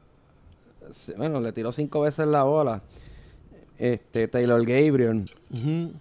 Bueno, 1.18 1.40
le 1.40 1.52
tiró 1.54 1.72
cinco 1.72 2.02
veces 2.02 2.28
la 2.28 2.44
bola. 2.44 2.82
Este, 3.78 4.28
Taylor 4.28 4.60
Gabriel. 4.66 5.26
Ujú. 5.54 5.92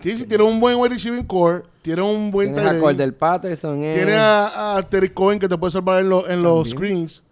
Sí, 0.00 0.12
sí, 0.14 0.26
tiene 0.26 0.44
un 0.44 0.60
buen 0.60 0.76
wide 0.76 0.90
receiving 0.94 1.24
core, 1.24 1.62
tiene 1.82 2.02
un 2.02 2.30
buen 2.30 2.54
tight 2.54 2.68
a 2.68 2.78
Cordell 2.78 3.12
Patterson. 3.14 3.82
eh. 3.82 3.94
tiene 3.96 4.12
a, 4.14 4.76
a 4.76 4.82
Terry 4.82 5.08
Cohen 5.08 5.40
que 5.40 5.48
te 5.48 5.58
puede 5.58 5.72
salvar 5.72 6.00
en, 6.02 6.08
lo- 6.08 6.28
en 6.28 6.40
los 6.40 6.70
screens. 6.70 7.24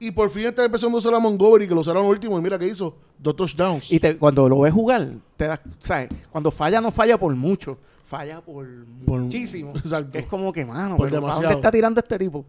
Y 0.00 0.10
por 0.12 0.30
fin 0.30 0.46
está 0.46 0.64
empezando 0.64 0.96
a 0.96 1.00
usar 1.00 1.12
a 1.14 1.18
Montgomery, 1.18 1.66
que 1.66 1.74
lo 1.74 1.80
usaron 1.80 2.06
último, 2.06 2.38
y 2.38 2.42
mira 2.42 2.56
qué 2.58 2.68
hizo, 2.68 2.94
dos 3.18 3.34
touchdowns. 3.34 3.90
Y 3.90 3.98
te- 3.98 4.16
cuando 4.16 4.48
lo 4.48 4.60
ves 4.60 4.72
jugar, 4.72 5.08
te 5.36 5.46
das, 5.48 5.60
¿sabes? 5.80 6.08
Cuando 6.30 6.50
falla, 6.52 6.80
no 6.80 6.90
falla 6.92 7.18
por 7.18 7.34
mucho. 7.34 7.76
Falla 8.04 8.40
por, 8.40 8.66
Por- 9.04 9.20
muchísimo. 9.20 9.72
Exacto. 9.76 10.16
Es 10.16 10.26
como 10.26 10.52
que, 10.52 10.64
mano, 10.64 10.96
Por 10.96 11.06
pero 11.08 11.18
¿a 11.18 11.20
demasiado. 11.20 11.42
dónde 11.42 11.56
está 11.56 11.70
tirando 11.72 12.00
este 12.00 12.18
tipo? 12.18 12.44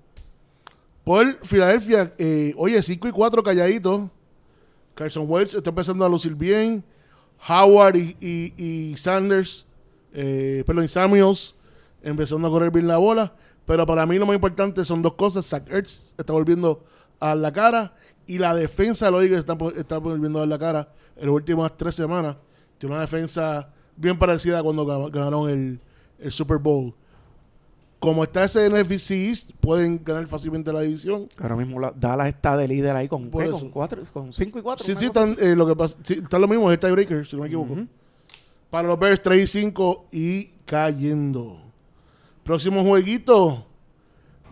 Por 1.03 1.43
Filadelfia, 1.45 2.11
eh, 2.17 2.53
oye, 2.57 2.81
5 2.83 3.07
y 3.07 3.11
4 3.11 3.41
calladitos. 3.41 4.09
Carson 4.93 5.25
Wells 5.27 5.53
está 5.55 5.69
empezando 5.69 6.05
a 6.05 6.09
lucir 6.09 6.35
bien. 6.35 6.83
Howard 7.47 7.95
y, 7.95 8.15
y- 8.19 8.53
y 8.91 8.97
Sanders, 8.97 9.65
eh, 10.13 10.63
perdón, 10.67 10.83
y 10.85 10.87
Samuels 10.89 11.55
empezando 12.03 12.47
a 12.47 12.51
correr 12.51 12.69
bien 12.69 12.87
la 12.87 12.97
bola. 12.97 13.33
Pero 13.65 13.85
para 13.85 14.05
mí 14.05 14.17
lo 14.17 14.25
más 14.25 14.35
importante 14.35 14.83
son 14.83 15.01
dos 15.01 15.13
cosas. 15.13 15.45
Zach 15.47 15.63
Ertz 15.71 16.13
está 16.17 16.33
volviendo 16.33 16.83
a 17.19 17.35
la 17.35 17.51
cara 17.51 17.93
y 18.25 18.37
la 18.37 18.53
defensa 18.55 19.05
de 19.05 19.11
los 19.11 19.21
Eagles 19.23 19.39
está, 19.39 19.57
po- 19.57 19.71
está 19.71 19.97
volviendo 19.97 20.41
a 20.41 20.45
la 20.45 20.57
cara 20.59 20.89
en 21.15 21.25
las 21.27 21.33
últimas 21.33 21.75
tres 21.77 21.95
semanas. 21.95 22.37
Tiene 22.77 22.93
una 22.95 23.01
defensa 23.01 23.69
bien 23.95 24.17
parecida 24.17 24.59
a 24.59 24.63
cuando 24.63 24.85
ga- 24.85 25.11
ganaron 25.11 25.49
el, 25.49 25.79
el 26.19 26.31
Super 26.31 26.57
Bowl. 26.57 26.93
Como 27.99 28.23
está 28.23 28.45
ese 28.45 28.69
NFC 28.69 29.11
East, 29.11 29.51
pueden 29.59 30.01
ganar 30.03 30.25
fácilmente 30.27 30.71
la 30.71 30.79
división. 30.81 31.27
Ahora 31.37 31.57
mismo 31.57 31.79
la- 31.81 31.91
Dallas 31.91 32.29
está 32.29 32.55
de 32.55 32.67
líder 32.67 32.95
ahí 32.95 33.09
con, 33.09 33.25
¿qué? 33.29 33.49
con 33.49 33.69
cuatro, 33.71 34.01
con 34.13 34.31
cinco 34.31 34.57
y 34.59 34.61
cuatro. 34.61 34.85
Sí, 34.85 34.91
una 34.91 34.99
sí, 35.01 35.05
están, 35.07 35.35
eh, 35.39 35.53
lo 35.55 35.67
que 35.67 35.75
pasa, 35.75 35.97
sí, 36.03 36.13
está 36.23 36.39
lo 36.39 36.47
mismo, 36.47 36.71
es 36.71 36.75
el 36.75 36.79
tiebreaker, 36.79 37.25
si 37.25 37.35
no 37.35 37.41
me 37.41 37.47
equivoco. 37.49 37.75
Para 38.69 38.87
los 38.87 38.99
Bears, 38.99 39.21
3 39.21 39.43
y 39.43 39.47
5 39.47 40.05
y 40.11 40.45
cayendo. 40.65 41.59
Próximo 42.43 42.83
jueguito. 42.83 43.65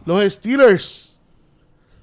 Los 0.06 0.24
Steelers. 0.34 1.17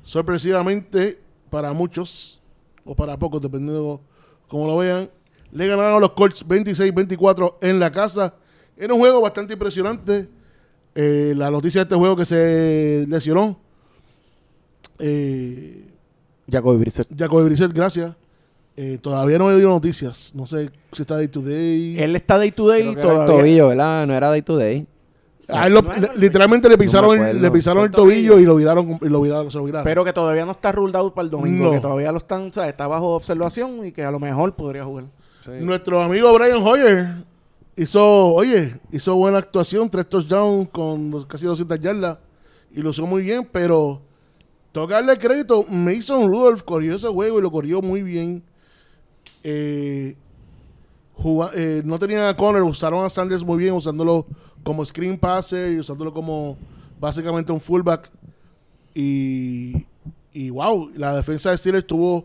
Sorpresivamente, 0.04 1.18
para 1.50 1.72
muchos, 1.72 2.40
o 2.84 2.94
para 2.94 3.18
pocos, 3.18 3.40
dependiendo 3.40 4.00
cómo 4.48 4.66
lo 4.66 4.76
vean, 4.76 5.10
le 5.50 5.66
ganaron 5.66 5.96
a 5.96 5.98
los 6.00 6.10
Colts 6.12 6.46
26-24 6.46 7.54
en 7.62 7.80
la 7.80 7.90
casa. 7.90 8.34
Era 8.76 8.92
un 8.94 9.00
juego 9.00 9.20
bastante 9.20 9.54
impresionante. 9.54 10.28
Eh, 10.94 11.32
la 11.36 11.50
noticia 11.50 11.80
de 11.80 11.82
este 11.84 11.94
juego 11.96 12.16
que 12.16 12.24
se 12.24 13.06
lesionó. 13.08 13.58
Eh, 14.98 15.88
Jacoby 16.50 16.78
Brissett. 16.78 17.08
Jacoby 17.16 17.44
Brissett, 17.44 17.72
gracias. 17.72 18.14
Eh, 18.76 18.98
todavía 19.00 19.38
no 19.38 19.50
he 19.50 19.54
oído 19.54 19.70
noticias. 19.70 20.32
No 20.34 20.46
sé 20.46 20.70
si 20.92 21.02
está 21.02 21.16
day 21.16 21.28
to 21.28 21.40
day. 21.40 21.96
Él 21.98 22.14
está 22.14 22.36
day 22.36 22.50
to 22.50 22.68
day 22.68 22.88
el 22.88 22.96
todavía. 22.96 23.26
tobillo, 23.26 23.68
¿verdad? 23.68 24.06
No 24.06 24.14
era 24.14 24.28
day 24.28 24.42
to 24.42 24.56
day. 24.56 24.86
A 25.48 25.66
él 25.66 25.74
lo- 25.74 25.82
No 25.82 25.92
es 25.92 26.00
le- 26.00 26.06
el- 26.14 26.20
literalmente 26.20 26.68
le 26.68 26.78
pisaron, 26.78 27.40
le 27.42 27.50
pisaron 27.50 27.84
el 27.84 27.90
tobillo. 27.90 28.38
y 28.38 28.44
lo 28.44 28.56
viraron, 28.56 28.98
y 29.02 29.08
lo 29.08 29.20
viraron, 29.20 29.50
se 29.50 29.58
lo 29.58 29.64
viraron. 29.64 29.84
Pero 29.84 30.04
que 30.04 30.12
todavía 30.12 30.44
no 30.46 30.52
está 30.52 30.72
ruled 30.72 30.94
out 30.96 31.12
para 31.14 31.24
el 31.24 31.30
domingo. 31.30 31.64
No. 31.66 31.70
Que 31.72 31.80
todavía 31.80 32.10
lo 32.12 32.18
están, 32.18 32.48
o 32.48 32.52
sea, 32.52 32.68
está 32.68 32.86
bajo 32.86 33.14
observación 33.14 33.84
y 33.86 33.92
que 33.92 34.02
a 34.04 34.10
lo 34.10 34.18
mejor 34.20 34.54
podría 34.54 34.84
jugar. 34.84 35.04
Nuestro 35.60 36.00
amigo 36.02 36.32
Brian 36.32 36.62
Hoyer 36.62 37.08
hizo, 37.76 38.02
oye, 38.32 38.80
hizo 38.92 39.14
buena 39.16 39.38
actuación, 39.38 39.90
tres 39.90 40.08
touchdowns 40.08 40.70
con 40.70 41.10
dos- 41.10 41.26
casi 41.26 41.44
200 41.44 41.78
yardas 41.80 42.18
y 42.72 42.80
lo 42.80 42.90
hizo 42.90 43.04
muy 43.06 43.22
bien, 43.22 43.46
pero 43.52 44.00
tocarle 44.72 45.12
el 45.12 45.18
crédito, 45.18 45.64
Mason 45.68 46.26
Rudolph 46.28 46.62
corrió 46.62 46.94
ese 46.96 47.08
juego 47.08 47.38
y 47.38 47.42
lo 47.42 47.50
corrió 47.50 47.82
muy 47.82 48.02
bien. 48.02 48.42
Eh, 49.42 50.16
eh, 51.54 51.82
no 51.84 51.98
tenían 51.98 52.26
a 52.26 52.36
Connor, 52.36 52.62
usaron 52.62 53.04
a 53.04 53.10
Sanders 53.10 53.44
muy 53.44 53.58
bien, 53.58 53.74
usándolo 53.74 54.26
como 54.64 54.84
screen 54.84 55.16
passer 55.16 55.72
y 55.72 55.78
usándolo 55.78 56.12
como 56.12 56.56
básicamente 56.98 57.52
un 57.52 57.60
fullback. 57.60 58.10
Y, 58.94 59.86
y 60.32 60.50
wow, 60.50 60.90
la 60.96 61.14
defensa 61.14 61.50
de 61.50 61.58
Steelers 61.58 61.86
tuvo 61.86 62.24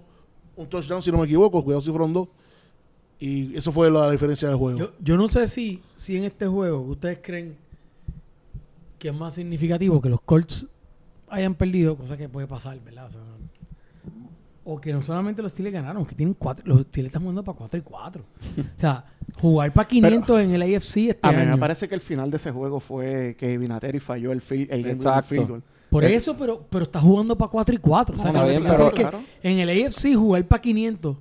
un 0.55 0.67
touchdown, 0.67 1.03
si 1.03 1.11
no 1.11 1.19
me 1.19 1.25
equivoco, 1.25 1.63
cuidado 1.63 1.81
si 1.81 1.91
fueron 1.91 2.11
dos. 2.11 2.27
Y 3.19 3.55
eso 3.55 3.71
fue 3.71 3.91
la 3.91 4.09
diferencia 4.09 4.47
del 4.47 4.57
juego. 4.57 4.79
Yo, 4.79 4.91
yo 4.99 5.17
no 5.17 5.27
sé 5.27 5.47
si, 5.47 5.81
si 5.93 6.15
en 6.17 6.23
este 6.23 6.47
juego 6.47 6.79
ustedes 6.81 7.19
creen 7.21 7.55
que 8.97 9.09
es 9.09 9.13
más 9.13 9.35
significativo 9.35 10.01
que 10.01 10.09
los 10.09 10.21
Colts 10.21 10.67
hayan 11.29 11.55
perdido, 11.55 11.95
cosa 11.95 12.17
que 12.17 12.29
puede 12.29 12.47
pasar, 12.47 12.79
¿verdad? 12.79 13.09
O 14.71 14.79
que 14.79 14.93
no 14.93 15.01
solamente 15.01 15.41
los 15.41 15.51
Steelers 15.51 15.73
ganaron, 15.73 16.05
que 16.05 16.13
tienen 16.15 16.35
cuatro, 16.37 16.63
los 16.67 16.81
Steelers 16.81 17.09
están 17.09 17.21
jugando 17.23 17.43
para 17.43 17.57
4 17.57 17.79
y 17.79 17.81
4. 17.81 18.21
o 18.57 18.63
sea, 18.79 19.05
jugar 19.39 19.71
para 19.73 19.87
500 19.87 20.39
en 20.41 20.51
el 20.51 20.61
AFC 20.61 20.97
este 21.09 21.19
A 21.21 21.31
mí 21.31 21.37
año. 21.37 21.51
me 21.51 21.57
parece 21.57 21.87
que 21.87 21.95
el 21.95 22.01
final 22.01 22.29
de 22.29 22.37
ese 22.37 22.51
juego 22.51 22.79
fue 22.79 23.35
que 23.39 23.57
Vinatieri 23.57 23.99
falló 23.99 24.31
el, 24.31 24.41
field, 24.41 24.71
el 24.71 24.85
Exacto. 24.85 25.29
field 25.29 25.47
goal. 25.47 25.63
Por 25.89 26.03
Es- 26.05 26.17
eso, 26.17 26.35
pero, 26.37 26.65
pero 26.69 26.83
está 26.83 26.99
jugando 27.01 27.35
para 27.37 27.49
4 27.49 27.73
y 27.73 27.77
4. 27.79 28.15
O 28.15 28.19
sea, 28.19 28.31
No, 28.31 28.45
bien, 28.45 28.61
pero- 28.63 28.91
que 28.93 29.07
en 29.41 29.59
el 29.59 29.69
AFC 29.85 30.13
jugar 30.15 30.43
para 30.45 30.61
500 30.61 31.17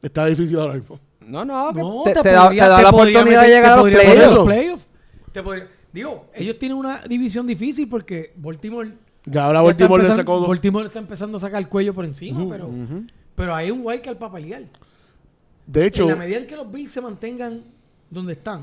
Está 0.00 0.26
difícil 0.26 0.56
ahora 0.58 0.74
mismo. 0.74 1.00
No, 1.26 1.44
no, 1.44 1.74
que 1.74 1.80
No, 1.80 2.02
te, 2.04 2.14
te, 2.14 2.22
te 2.22 2.28
da, 2.30 2.48
te 2.48 2.56
da 2.56 2.76
te 2.76 2.82
la 2.84 2.88
oportunidad 2.90 3.24
meter- 3.24 3.40
de 3.40 3.48
llegar 3.48 3.72
a 3.72 3.76
los 3.82 3.90
playoffs. 3.90 4.86
podría- 5.42 5.68
digo, 5.92 6.26
ellos 6.34 6.58
tienen 6.58 6.78
una 6.78 7.00
división 7.08 7.46
difícil 7.46 7.88
porque 7.88 8.32
Baltimore, 8.36 8.92
ahora 9.36 9.62
ya 9.62 9.70
está 9.70 9.88
Baltimore 9.88 10.02
le 10.08 10.14
sacó 10.14 10.38
dos. 10.38 10.48
Baltimore 10.48 10.86
está 10.86 10.98
empezando 10.98 11.36
a 11.38 11.40
sacar 11.40 11.60
el 11.60 11.68
cuello 11.68 11.92
por 11.94 12.04
encima, 12.04 12.46
pero, 12.48 12.70
pero 13.34 13.54
hay 13.54 13.70
un 13.70 13.84
wildcard 13.84 14.16
para 14.16 14.32
pelear. 14.34 14.62
De 15.66 15.86
hecho, 15.86 16.04
en 16.04 16.08
la 16.10 16.16
medida 16.16 16.38
en 16.38 16.46
que 16.46 16.56
los 16.56 16.70
Bills 16.70 16.90
se 16.90 17.00
mantengan 17.00 17.60
donde 18.10 18.32
están, 18.32 18.62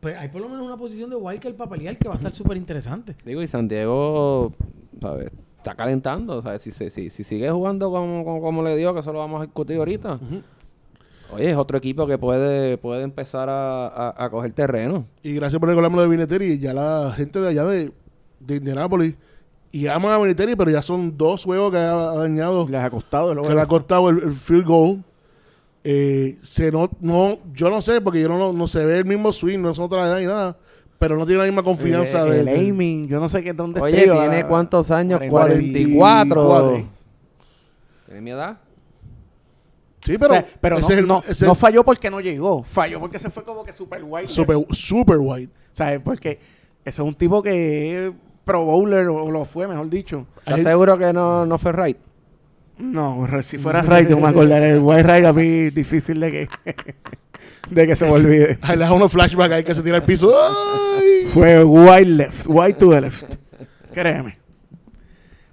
pues 0.00 0.16
hay 0.16 0.28
por 0.28 0.40
lo 0.40 0.48
menos 0.48 0.64
una 0.64 0.76
posición 0.76 1.10
de 1.10 1.16
wildcard 1.16 1.54
para 1.54 1.76
que 1.96 2.08
va 2.08 2.14
a 2.14 2.18
estar 2.18 2.32
súper 2.32 2.56
interesante. 2.56 3.16
Digo, 3.24 3.42
y 3.42 3.48
San 3.48 3.66
Diego, 3.66 4.52
¿sabes? 5.00 5.32
Está 5.56 5.74
calentando, 5.74 6.40
¿sabes? 6.40 6.62
Si, 6.62 6.70
si, 6.70 6.88
si, 6.90 7.10
si 7.10 7.24
sigue 7.24 7.50
jugando 7.50 7.90
como, 7.90 8.24
como, 8.24 8.40
como 8.40 8.62
le 8.62 8.76
dio, 8.76 8.94
que 8.94 9.00
eso 9.00 9.12
lo 9.12 9.18
vamos 9.18 9.40
a 9.40 9.46
discutir 9.46 9.76
ahorita. 9.76 10.20
Oye, 11.32 11.50
es 11.50 11.56
otro 11.56 11.76
equipo 11.76 12.06
que 12.06 12.16
puede, 12.16 12.78
puede 12.78 13.02
empezar 13.02 13.50
a, 13.50 13.88
a, 13.88 14.24
a 14.24 14.30
coger 14.30 14.52
terreno. 14.52 15.04
y 15.22 15.34
gracias 15.34 15.58
por 15.58 15.68
recordarme 15.68 15.96
lo 15.96 16.02
de 16.02 16.08
Vinatieri, 16.08 16.58
ya 16.58 16.72
la 16.72 17.12
gente 17.16 17.40
de 17.40 17.48
allá 17.48 17.64
de, 17.64 17.92
de 18.40 18.56
Indianapolis, 18.56 19.14
y 19.72 19.86
aman 19.86 20.12
a 20.12 20.18
Vinatieri, 20.18 20.56
pero 20.56 20.70
ya 20.70 20.82
son 20.82 21.16
dos 21.16 21.44
juegos 21.44 21.70
que 21.72 21.78
ha 21.78 21.92
dañado, 21.92 22.66
Les 22.68 22.80
ha 22.80 22.90
costado. 22.90 23.42
que 23.42 23.54
le 23.54 23.60
ha 23.60 23.66
costado 23.66 24.08
el, 24.10 24.22
el 24.22 24.32
field 24.32 24.66
goal. 24.66 25.04
Eh, 25.84 26.36
se 26.42 26.70
no, 26.72 26.90
no, 27.00 27.38
yo 27.54 27.70
no 27.70 27.80
sé, 27.80 28.00
porque 28.00 28.20
yo 28.20 28.28
no, 28.28 28.52
no 28.52 28.66
se 28.66 28.84
ve 28.84 28.98
el 28.98 29.04
mismo 29.04 29.32
swing, 29.32 29.58
no 29.60 29.70
es 29.70 29.78
otra 29.78 30.06
edad 30.06 30.18
ni 30.18 30.26
nada, 30.26 30.56
pero 30.98 31.16
no 31.16 31.24
tiene 31.24 31.40
la 31.40 31.46
misma 31.46 31.62
confianza 31.62 32.24
el, 32.24 32.30
de, 32.30 32.38
el 32.40 32.44
de- 32.46 32.52
aiming, 32.52 33.08
yo 33.08 33.20
no 33.20 33.28
sé 33.28 33.42
qué 33.42 33.52
dónde 33.52 33.80
Oye, 33.80 34.02
¿tiene 34.02 34.40
ah, 34.40 34.48
cuántos 34.48 34.90
años? 34.90 35.20
44. 35.28 36.34
44. 36.46 36.88
¿Tiene 38.06 38.20
mi 38.20 38.30
edad? 38.30 38.58
Sí, 40.04 40.14
O 40.16 40.18
pero, 40.18 40.30
sea, 40.34 40.46
pero 40.60 40.78
no, 40.80 40.88
el- 40.90 41.06
no, 41.46 41.54
falló 41.54 41.84
porque 41.84 42.10
no 42.10 42.20
llegó, 42.20 42.62
falló 42.64 43.00
porque 43.00 43.18
se 43.18 43.30
fue 43.30 43.44
como 43.44 43.64
que 43.64 43.72
super 43.72 44.02
white. 44.04 44.28
super, 44.28 44.56
super 44.72 45.18
white. 45.20 45.52
¿Sabes? 45.72 46.00
Porque 46.02 46.30
ese 46.84 47.02
es 47.02 47.06
un 47.06 47.14
tipo 47.14 47.42
que 47.42 48.06
es 48.08 48.12
pro 48.48 48.64
bowler, 48.64 49.06
o 49.08 49.30
lo 49.30 49.44
fue, 49.44 49.68
mejor 49.68 49.90
dicho. 49.90 50.26
¿Estás 50.38 50.62
seguro 50.62 50.96
que 50.96 51.12
no, 51.12 51.44
no 51.44 51.58
fue 51.58 51.70
right? 51.72 51.98
No, 52.78 53.26
si 53.42 53.58
fuera 53.58 53.82
right, 53.82 54.08
yo 54.08 54.18
me 54.18 54.28
acordaré. 54.28 54.70
El 54.70 54.80
white 54.80 55.02
right 55.02 55.26
a 55.26 55.32
mí 55.34 55.68
difícil 55.70 56.18
de 56.18 56.30
que, 56.30 56.48
de 57.70 57.86
que 57.86 57.94
se 57.94 58.06
me 58.06 58.12
olvide. 58.12 58.58
Ahí 58.62 58.78
le 58.78 58.84
da 58.84 58.92
unos 58.92 59.12
flashbacks 59.12 59.52
ahí 59.52 59.64
que 59.64 59.74
se 59.74 59.82
tira 59.82 59.96
al 59.96 60.04
piso. 60.04 60.32
¡Ay! 60.34 61.26
Fue 61.32 61.62
white 61.62 62.10
left, 62.10 62.46
white 62.46 62.78
to 62.78 62.90
the 62.90 63.02
left. 63.02 63.34
Créeme. 63.92 64.38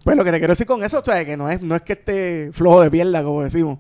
Pues 0.05 0.15
lo 0.15 0.23
que 0.23 0.31
te 0.31 0.38
quiero 0.38 0.53
decir 0.53 0.67
con 0.67 0.81
eso, 0.81 0.99
o 0.99 1.03
sea, 1.03 1.25
que 1.25 1.36
no 1.36 1.49
es, 1.49 1.62
no 1.62 1.75
es 1.75 1.81
que 1.81 1.93
esté 1.93 2.49
flojo 2.53 2.81
de 2.81 2.91
pierna, 2.91 3.23
como 3.23 3.43
decimos. 3.43 3.79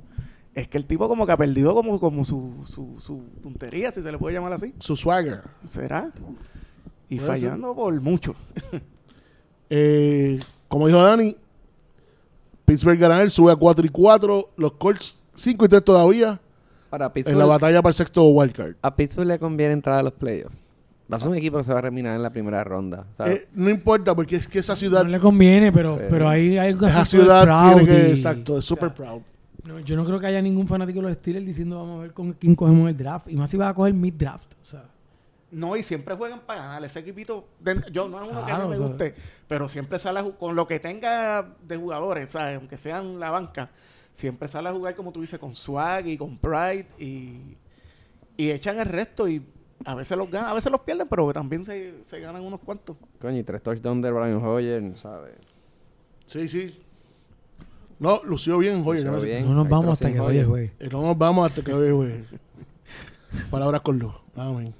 Es 0.53 0.67
que 0.67 0.77
el 0.77 0.85
tipo 0.85 1.07
como 1.07 1.25
que 1.25 1.31
ha 1.31 1.37
perdido 1.37 1.73
como, 1.73 1.99
como 1.99 2.25
su, 2.25 2.63
su, 2.65 2.95
su 2.99 3.23
puntería, 3.41 3.91
si 3.91 4.01
se 4.01 4.11
le 4.11 4.17
puede 4.17 4.35
llamar 4.35 4.51
así. 4.51 4.73
Su 4.79 4.97
swagger. 4.97 5.41
¿Será? 5.65 6.11
Y 7.07 7.19
ser. 7.19 7.27
fallando 7.27 7.73
por 7.75 7.93
mucho. 8.01 8.35
Eh, 9.69 10.39
como 10.67 10.87
dijo 10.87 11.01
Dani, 11.01 11.35
Pittsburgh 12.65 12.99
gana 12.99 13.21
él, 13.21 13.29
sube 13.29 13.51
a 13.51 13.55
4 13.55 13.85
y 13.85 13.89
4. 13.89 14.49
Los 14.57 14.73
Colts 14.73 15.19
5 15.35 15.65
y 15.65 15.67
3 15.67 15.83
todavía 15.83 16.39
Para 16.89 17.11
en 17.13 17.37
la 17.37 17.45
batalla 17.45 17.81
para 17.81 17.91
el 17.91 17.95
sexto 17.95 18.23
wildcard. 18.29 18.75
a 18.81 18.95
Pittsburgh 18.95 19.27
le 19.27 19.39
conviene 19.39 19.73
entrar 19.73 19.99
a 19.99 20.03
los 20.03 20.13
playoffs. 20.13 20.55
Va 21.11 21.17
a 21.17 21.19
ser 21.19 21.29
un 21.29 21.35
equipo 21.35 21.57
que 21.57 21.63
se 21.63 21.71
va 21.71 21.79
a 21.79 21.83
terminar 21.83 22.15
en 22.15 22.23
la 22.23 22.31
primera 22.31 22.63
ronda. 22.63 23.05
Eh, 23.25 23.47
no 23.53 23.69
importa, 23.69 24.15
porque 24.15 24.37
es 24.37 24.47
que 24.47 24.57
esa 24.59 24.75
ciudad, 24.75 25.03
No 25.03 25.09
le 25.09 25.19
conviene, 25.19 25.71
pero, 25.71 25.97
Pero- 25.97 26.09
pero 26.09 26.27
ahí 26.29 26.57
hay 26.57 26.69
algo 26.71 26.87
esa 26.87 27.05
ciudad 27.05 27.43
proud 27.43 27.75
tiene 27.83 27.85
que, 27.87 28.09
y- 28.09 28.11
exacto, 28.13 28.57
es 28.57 28.65
super 28.65 28.91
proud. 28.91 29.21
No, 29.65 29.79
yo 29.79 29.95
no 29.95 30.05
creo 30.05 30.19
que 30.19 30.25
haya 30.27 30.41
ningún 30.41 30.67
fanático 30.67 30.99
de 31.01 31.07
los 31.09 31.13
Steelers 31.17 31.45
diciendo 31.45 31.77
vamos 31.77 31.99
a 31.99 32.01
ver 32.03 32.13
con 32.13 32.33
quién 32.33 32.55
cogemos 32.55 32.89
el 32.89 32.97
draft. 32.97 33.27
Y 33.29 33.35
más 33.35 33.49
si 33.51 33.57
vas 33.57 33.69
a 33.69 33.73
coger 33.75 33.93
mid-draft. 33.93 34.51
O 34.61 34.65
sea, 34.65 34.83
No, 35.51 35.75
y 35.77 35.83
siempre 35.83 36.15
juegan 36.15 36.39
para 36.41 36.61
ganar. 36.63 36.83
Ese 36.85 36.99
equipito, 36.99 37.47
de- 37.59 37.81
yo 37.91 38.09
no 38.09 38.21
es 38.23 38.29
uno 38.29 38.39
que 38.41 38.45
Claro, 38.47 38.63
no 38.63 38.69
me 38.69 38.77
guste, 38.77 39.13
pero 39.47 39.69
siempre 39.69 39.99
sale 39.99 40.19
a 40.19 40.23
con 40.23 40.55
lo 40.55 40.67
que 40.67 40.79
tenga 40.79 41.47
de 41.61 41.77
jugadores, 41.77 42.31
¿sabes? 42.31 42.57
Aunque 42.57 42.77
sean 42.77 43.19
la 43.19 43.31
banca, 43.31 43.69
siempre 44.11 44.47
sale 44.47 44.69
a 44.69 44.71
jugar, 44.73 44.95
como 44.95 45.11
tú 45.11 45.21
dices, 45.21 45.39
con 45.39 45.55
swag 45.55 46.07
y 46.07 46.17
con 46.17 46.37
pride 46.37 46.87
y, 46.99 47.55
y 48.35 48.49
echan 48.51 48.79
el 48.79 48.85
resto 48.87 49.27
y 49.27 49.45
a 49.85 49.93
veces 49.93 50.17
los 50.17 50.29
ganan, 50.31 50.49
a 50.49 50.53
veces 50.53 50.71
los 50.71 50.81
pierden, 50.81 51.07
pero 51.07 51.31
también 51.31 51.63
se, 51.63 52.03
se 52.03 52.19
ganan 52.19 52.41
unos 52.43 52.59
cuantos. 52.61 52.97
Coño, 53.21 53.37
y 53.37 53.43
tres 53.43 53.61
touchdowns 53.61 54.01
de 54.03 54.11
Brian 54.11 54.43
Hoyer, 54.43 54.97
¿sabes? 54.97 55.35
Sí, 56.25 56.47
sí. 56.47 56.81
No, 57.99 58.19
lució 58.25 58.57
bien, 58.57 58.83
oye. 58.85 59.01
Lució 59.03 59.11
no, 59.11 59.19
sé. 59.19 59.25
bien. 59.27 59.45
no 59.45 59.53
nos 59.53 59.69
vamos 59.69 59.93
hasta 59.93 60.11
que 60.11 60.19
Hoyer. 60.19 60.45
juegue. 60.45 60.73
Eh, 60.79 60.89
No 60.91 61.01
nos 61.01 61.17
vamos 61.17 61.49
hasta 61.49 61.61
que 61.63 61.71
hoy, 61.73 61.91
güey. 61.91 62.25
Palabras 63.51 63.81
con 63.81 63.99
luz. 63.99 64.13
Amén. 64.35 64.73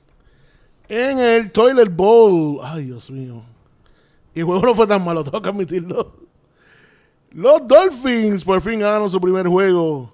En 0.89 1.19
el 1.19 1.51
Toilet 1.51 1.89
Bowl. 1.89 2.59
Ay, 2.63 2.85
Dios 2.85 3.09
mío. 3.09 3.41
Y 4.33 4.39
el 4.39 4.45
juego 4.45 4.65
no 4.65 4.75
fue 4.75 4.85
tan 4.87 5.03
malo, 5.03 5.23
tengo 5.23 5.41
que 5.41 5.49
admitirlo. 5.49 6.13
Los 7.31 7.67
Dolphins 7.67 8.43
por 8.43 8.61
fin 8.61 8.79
ganaron 8.79 9.09
su 9.09 9.19
primer 9.19 9.47
juego. 9.47 10.13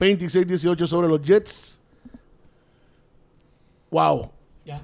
26-18 0.00 0.86
sobre 0.86 1.08
los 1.08 1.22
Jets. 1.22 1.78
Wow. 3.90 4.30
Ya. 4.64 4.82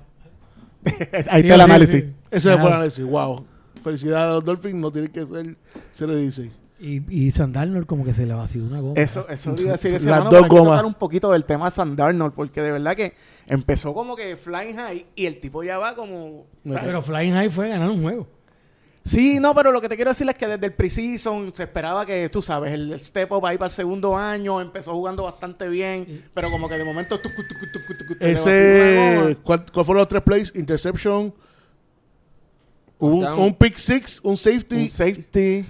Ahí 0.85 1.43
Sí, 1.43 1.49
está 1.49 1.55
el 1.55 1.61
análisis. 1.61 2.05
sí. 2.05 2.13
Ese 2.31 2.57
fue 2.59 2.69
el 2.71 2.75
análisis. 2.77 3.05
Wow. 3.05 3.45
Felicidades 3.83 4.25
a 4.27 4.33
los 4.35 4.45
Dolphins. 4.45 4.75
No 4.77 4.91
tienen 4.93 5.11
que 5.11 5.21
ser 5.93 6.09
0-16. 6.09 6.51
Y, 6.85 7.05
y 7.09 7.31
Sandarnold 7.31 7.87
como 7.87 8.05
que 8.05 8.13
se 8.13 8.27
le 8.27 8.35
vació 8.35 8.65
una 8.65 8.81
goma. 8.81 9.01
Eso, 9.01 9.29
eso 9.29 9.55
iba 9.57 9.69
a 9.69 9.73
decir 9.75 9.95
ese 9.95 10.11
Las 10.11 10.25
mano, 10.25 10.31
dos 10.33 10.49
gomas. 10.49 10.65
tocar 10.65 10.85
un 10.85 10.95
poquito 10.95 11.31
del 11.31 11.45
tema 11.45 11.71
San 11.71 11.95
Darnold, 11.95 12.35
porque 12.35 12.61
de 12.61 12.73
verdad 12.73 12.97
que 12.97 13.15
empezó 13.47 13.95
como 13.95 14.17
que 14.17 14.37
flying 14.37 14.75
high 14.75 15.07
y 15.15 15.27
el 15.27 15.39
tipo 15.39 15.63
ya 15.63 15.79
va 15.79 15.95
como... 15.95 16.45
No. 16.65 16.75
Pero 16.83 17.01
Flying 17.01 17.35
High 17.35 17.51
fue 17.51 17.69
ganar 17.69 17.89
un 17.89 18.03
juego. 18.03 18.27
Sí, 19.05 19.39
no, 19.41 19.55
pero 19.55 19.71
lo 19.71 19.81
que 19.81 19.89
te 19.89 19.95
quiero 19.95 20.11
decir 20.11 20.29
es 20.29 20.35
que 20.35 20.49
desde 20.49 20.67
el 20.67 20.73
preseason 20.73 21.55
se 21.55 21.63
esperaba 21.63 22.05
que, 22.05 22.29
tú 22.29 22.43
sabes, 22.43 22.73
el 22.73 22.99
step 22.99 23.31
up 23.31 23.47
ahí 23.47 23.59
para 23.59 23.67
el 23.67 23.73
segundo 23.73 24.17
año, 24.17 24.61
empezó 24.61 24.93
jugando 24.93 25.23
bastante 25.23 25.69
bien, 25.69 26.25
pero 26.35 26.51
como 26.51 26.69
que 26.69 26.79
de 26.79 26.85
momento... 26.85 27.21
tucu, 27.21 27.43
tucu, 27.49 27.67
tucu, 27.73 27.99
tucu, 27.99 28.15
se 28.19 28.27
le 28.27 28.35
vaciló 28.35 28.53
una 28.53 29.31
Ese. 29.31 29.37
¿cuál, 29.43 29.67
cuál 29.73 29.85
fueron 29.87 30.01
los 30.01 30.09
tres 30.09 30.23
plays? 30.23 30.53
Interception, 30.55 31.33
un, 32.99 33.25
un 33.25 33.55
pick 33.55 33.77
six, 33.77 34.21
un 34.25 34.37
safety 34.37 34.83
un 34.83 34.89
safety. 34.89 35.65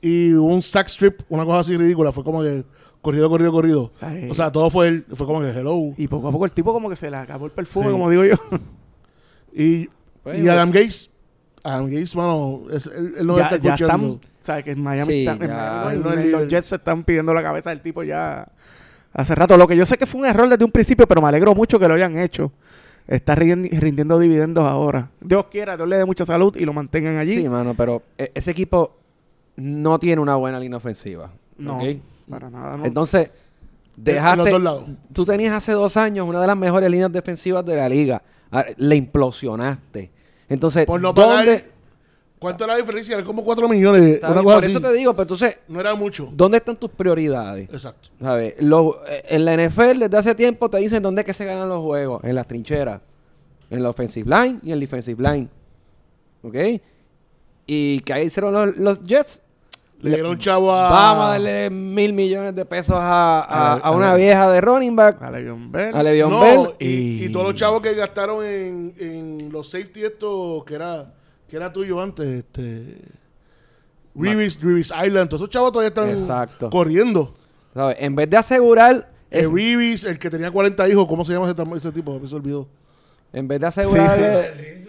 Y 0.00 0.32
un 0.32 0.62
sack 0.62 0.86
strip, 0.88 1.20
una 1.28 1.44
cosa 1.44 1.60
así 1.60 1.76
ridícula. 1.76 2.12
Fue 2.12 2.22
como 2.24 2.42
que 2.42 2.64
corrido, 3.00 3.28
corrido, 3.28 3.52
corrido. 3.52 3.90
sea, 3.92 4.16
eh, 4.16 4.28
O 4.30 4.34
sea, 4.34 4.50
todo 4.52 4.70
fue 4.70 4.88
el- 4.88 5.04
fue 5.12 5.26
como 5.26 5.40
que 5.40 5.48
hello. 5.50 5.92
Y 5.96 6.08
poco 6.08 6.28
a 6.28 6.32
poco 6.32 6.44
el 6.44 6.52
tipo 6.52 6.72
como 6.72 6.88
que 6.90 6.96
se 6.96 7.10
le 7.10 7.16
acabó 7.16 7.46
el 7.46 7.52
perfume, 7.52 7.86
Sí. 7.86 7.92
como 7.92 8.10
digo 8.10 8.24
yo. 8.24 8.36
Y, 9.52 9.88
Pues, 10.22 10.40
y 10.42 10.48
Adam 10.48 10.70
Gates, 10.70 11.10
Adam 11.64 11.86
Gates, 11.86 12.14
mano, 12.14 12.62
es, 12.70 12.86
él, 12.86 13.14
él 13.18 13.26
no 13.26 13.36
ya, 13.38 13.44
está 13.44 13.56
ya 13.56 13.74
escuchando. 13.74 14.14
están, 14.14 14.30
¿sabes? 14.42 14.64
Que 14.64 14.70
en 14.72 14.82
Miami, 14.82 15.12
Sí, 15.12 15.26
están- 15.26 15.42
en 15.42 15.50
Miami, 15.50 16.22
él 16.22 16.30
los. 16.32 16.48
Jets 16.48 16.66
se 16.66 16.76
están 16.76 17.04
pidiendo 17.04 17.32
la 17.34 17.42
cabeza 17.42 17.70
del 17.70 17.80
tipo 17.80 18.02
ya 18.02 18.46
hace 19.12 19.34
rato. 19.34 19.56
Lo 19.56 19.66
que 19.66 19.76
yo 19.76 19.86
sé 19.86 19.96
que 19.96 20.06
fue 20.06 20.20
un 20.20 20.26
error 20.26 20.48
desde 20.48 20.64
un 20.64 20.70
principio, 20.70 21.06
pero 21.06 21.20
me 21.22 21.28
alegro 21.28 21.54
mucho 21.54 21.78
que 21.78 21.88
lo 21.88 21.94
hayan 21.94 22.16
hecho. 22.18 22.52
Está 23.06 23.34
rindiendo, 23.34 23.68
rindiendo 23.80 24.18
dividendos 24.18 24.64
ahora. 24.66 25.10
Dios 25.20 25.46
quiera, 25.50 25.76
Dios 25.78 25.88
le 25.88 25.96
dé 25.96 26.04
mucha 26.04 26.26
salud 26.26 26.54
y 26.56 26.66
lo 26.66 26.74
mantengan 26.74 27.16
allí. 27.16 27.36
Sí, 27.36 27.48
mano, 27.48 27.74
pero 27.74 28.02
e- 28.18 28.30
ese 28.34 28.50
equipo 28.50 28.96
no 29.58 29.98
tiene 29.98 30.22
una 30.22 30.36
buena 30.36 30.58
línea 30.60 30.76
ofensiva. 30.76 31.30
no, 31.56 31.80
para 32.28 32.48
nada. 32.50 32.76
No. 32.76 32.84
Entonces, 32.84 33.24
En 33.26 34.04
los 34.36 34.46
dejaste. 34.46 34.96
Tú 35.12 35.24
tenías 35.24 35.52
hace 35.54 35.72
dos 35.72 35.96
años 35.96 36.28
una 36.28 36.40
de 36.40 36.46
las 36.46 36.56
mejores 36.56 36.88
líneas 36.90 37.10
defensivas 37.10 37.64
de 37.64 37.74
la 37.76 37.88
liga. 37.88 38.22
Ah, 38.52 38.64
Le 38.76 38.96
implosionaste. 38.96 40.10
Entonces, 40.48 40.86
Por 40.86 41.00
no 41.00 41.12
¿dónde? 41.12 41.46
pagar, 41.56 41.64
¿cuánto 42.38 42.64
era 42.64 42.74
la 42.74 42.78
diferencia? 42.80 43.14
Era 43.16 43.24
como 43.24 43.42
4 43.44 43.68
millones. 43.68 44.20
Una 44.22 44.28
cosa 44.28 44.42
por 44.42 44.54
así. 44.64 44.70
eso 44.70 44.80
te 44.80 44.92
digo, 44.92 45.12
pero 45.12 45.22
entonces, 45.22 45.58
No 45.68 45.80
era 45.80 45.94
mucho. 45.94 46.30
¿dónde 46.32 46.58
están 46.58 46.76
tus 46.76 46.90
prioridades? 46.90 47.68
Exacto. 47.70 48.10
¿Sabes? 48.20 48.54
Los- 48.60 48.96
eh, 49.08 49.24
en 49.30 49.44
la 49.44 49.54
NFL 49.54 49.98
desde 49.98 50.16
hace 50.18 50.34
tiempo 50.34 50.70
te 50.70 50.78
dicen 50.78 51.02
dónde 51.02 51.22
es 51.22 51.26
que 51.26 51.34
se 51.34 51.44
ganan 51.44 51.68
los 51.68 51.80
juegos. 51.82 52.22
En 52.24 52.34
las 52.34 52.46
trincheras. 52.46 53.00
En 53.70 53.82
la 53.82 53.90
offensive 53.90 54.28
line 54.30 54.60
y 54.62 54.70
en 54.72 54.78
la 54.78 54.80
defensive 54.80 55.22
line. 55.22 55.48
¿Ok? 56.42 56.80
Y 57.66 58.00
que 58.00 58.12
ahí 58.12 58.26
hicieron 58.26 58.52
los, 58.54 58.76
los 58.76 59.04
Jets. 59.04 59.42
Le 60.00 60.10
dieron 60.10 60.30
un 60.32 60.38
chavo 60.38 60.72
a. 60.72 60.88
Vamos 60.90 61.26
a 61.26 61.30
darle 61.30 61.70
mil 61.70 62.12
millones 62.12 62.54
de 62.54 62.64
pesos 62.64 62.94
a, 62.96 63.40
a- 63.40 63.72
A- 63.72 63.78
a 63.78 63.90
una 63.90 64.12
a- 64.12 64.16
vieja 64.16 64.48
de 64.50 64.60
running 64.60 64.94
back. 64.94 65.20
A 65.22 65.30
Le'Veon 65.30 65.72
Bell. 65.72 65.96
A 65.96 66.02
Le'Veon 66.04 66.30
No, 66.30 66.40
Bell. 66.40 66.68
y, 66.78 66.86
y- 66.86 67.24
y 67.24 67.32
todos 67.32 67.46
los 67.46 67.54
chavos 67.56 67.80
que 67.82 67.94
gastaron 67.94 68.44
en, 68.44 68.94
en 68.98 69.48
los 69.50 69.68
safety 69.70 70.04
estos 70.04 70.64
que 70.64 70.74
era 70.76 71.12
que 71.48 71.56
era 71.56 71.72
tuyo 71.72 72.00
antes, 72.00 72.26
este 72.26 72.98
Reeves, 74.14 74.60
Reeves 74.60 74.92
Island, 75.04 75.28
todos 75.30 75.42
esos 75.42 75.50
chavos 75.50 75.72
todavía 75.72 75.88
están 75.88 76.10
Exacto. 76.10 76.70
corriendo. 76.70 77.34
¿Sabes? 77.74 77.96
En 78.00 78.14
vez 78.16 78.28
de 78.28 78.36
asegurar... 78.36 79.08
El 79.30 79.40
es- 79.44 79.50
Reeves, 79.52 80.04
el 80.04 80.18
que 80.18 80.28
tenía 80.30 80.50
40 80.50 80.88
hijos, 80.88 81.06
¿cómo 81.06 81.24
se 81.24 81.32
llama 81.32 81.52
ese, 81.76 81.92
tipo? 81.92 82.18
Me 82.18 82.26
se 82.28 82.34
olvidó. 82.34 82.66
en 83.32 83.46
vez 83.46 83.60
de 83.60 83.66
asegurarle... 83.66 84.26
A 84.26 84.30
Darrell 84.30 84.84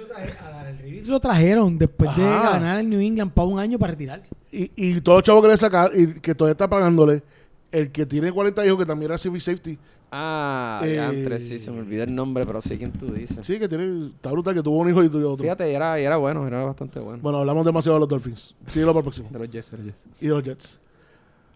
Lo 1.07 1.19
trajeron 1.19 1.77
después 1.77 2.15
de 2.15 2.23
ganar 2.23 2.79
el 2.79 2.89
New 2.89 2.99
England 2.99 3.31
para 3.31 3.47
un 3.47 3.59
año 3.59 3.77
para 3.79 3.91
retirarse. 3.91 4.33
Y, 4.51 4.71
y 4.75 5.01
todos 5.01 5.17
los 5.19 5.23
chavos 5.23 5.41
que 5.43 5.47
le 5.49 5.57
sacaron 5.57 5.91
y 5.99 6.19
que 6.19 6.33
todavía 6.35 6.51
está 6.53 6.67
pagándole, 6.69 7.23
el 7.71 7.91
que 7.91 8.05
tiene 8.05 8.31
40 8.31 8.65
hijos, 8.65 8.79
que 8.79 8.85
también 8.85 9.11
era 9.11 9.17
civil 9.17 9.39
safety, 9.41 9.77
Ah, 10.11 10.81
Eh, 10.83 10.93
diantre, 10.93 11.39
sí, 11.39 11.59
se 11.59 11.69
me 11.71 11.81
olvidó 11.81 12.03
el 12.03 12.15
nombre, 12.15 12.43
pero 12.43 12.59
sí, 12.61 12.75
¿quién 12.79 12.91
tú 12.91 13.13
dices? 13.13 13.45
sí, 13.45 13.59
que 13.59 13.67
tiene, 13.69 14.07
está 14.07 14.31
brutal, 14.31 14.55
que 14.55 14.63
tuvo 14.63 14.77
un 14.79 14.89
hijo 14.89 15.03
y 15.03 15.09
tuvo 15.09 15.29
otro. 15.33 15.43
Fíjate, 15.43 15.71
y 15.71 15.75
era, 15.75 16.01
y 16.01 16.03
era 16.03 16.17
bueno, 16.17 16.47
era 16.47 16.63
bastante 16.65 16.99
bueno. 16.99 17.19
Bueno, 17.21 17.37
hablamos 17.37 17.63
demasiado 17.63 17.95
de 17.97 17.99
los 17.99 18.09
Dolphins. 18.09 18.55
Síguelo 18.69 18.87
para 18.91 19.01
el 19.01 19.03
próximo. 19.03 19.29
De 19.31 19.37
los 19.37 19.49
Jets, 19.51 19.69
de 19.69 19.77
los 19.77 19.85
Jets. 19.85 19.99
y 20.23 20.25
de 20.25 20.31
los 20.33 20.43
Jets. 20.43 20.79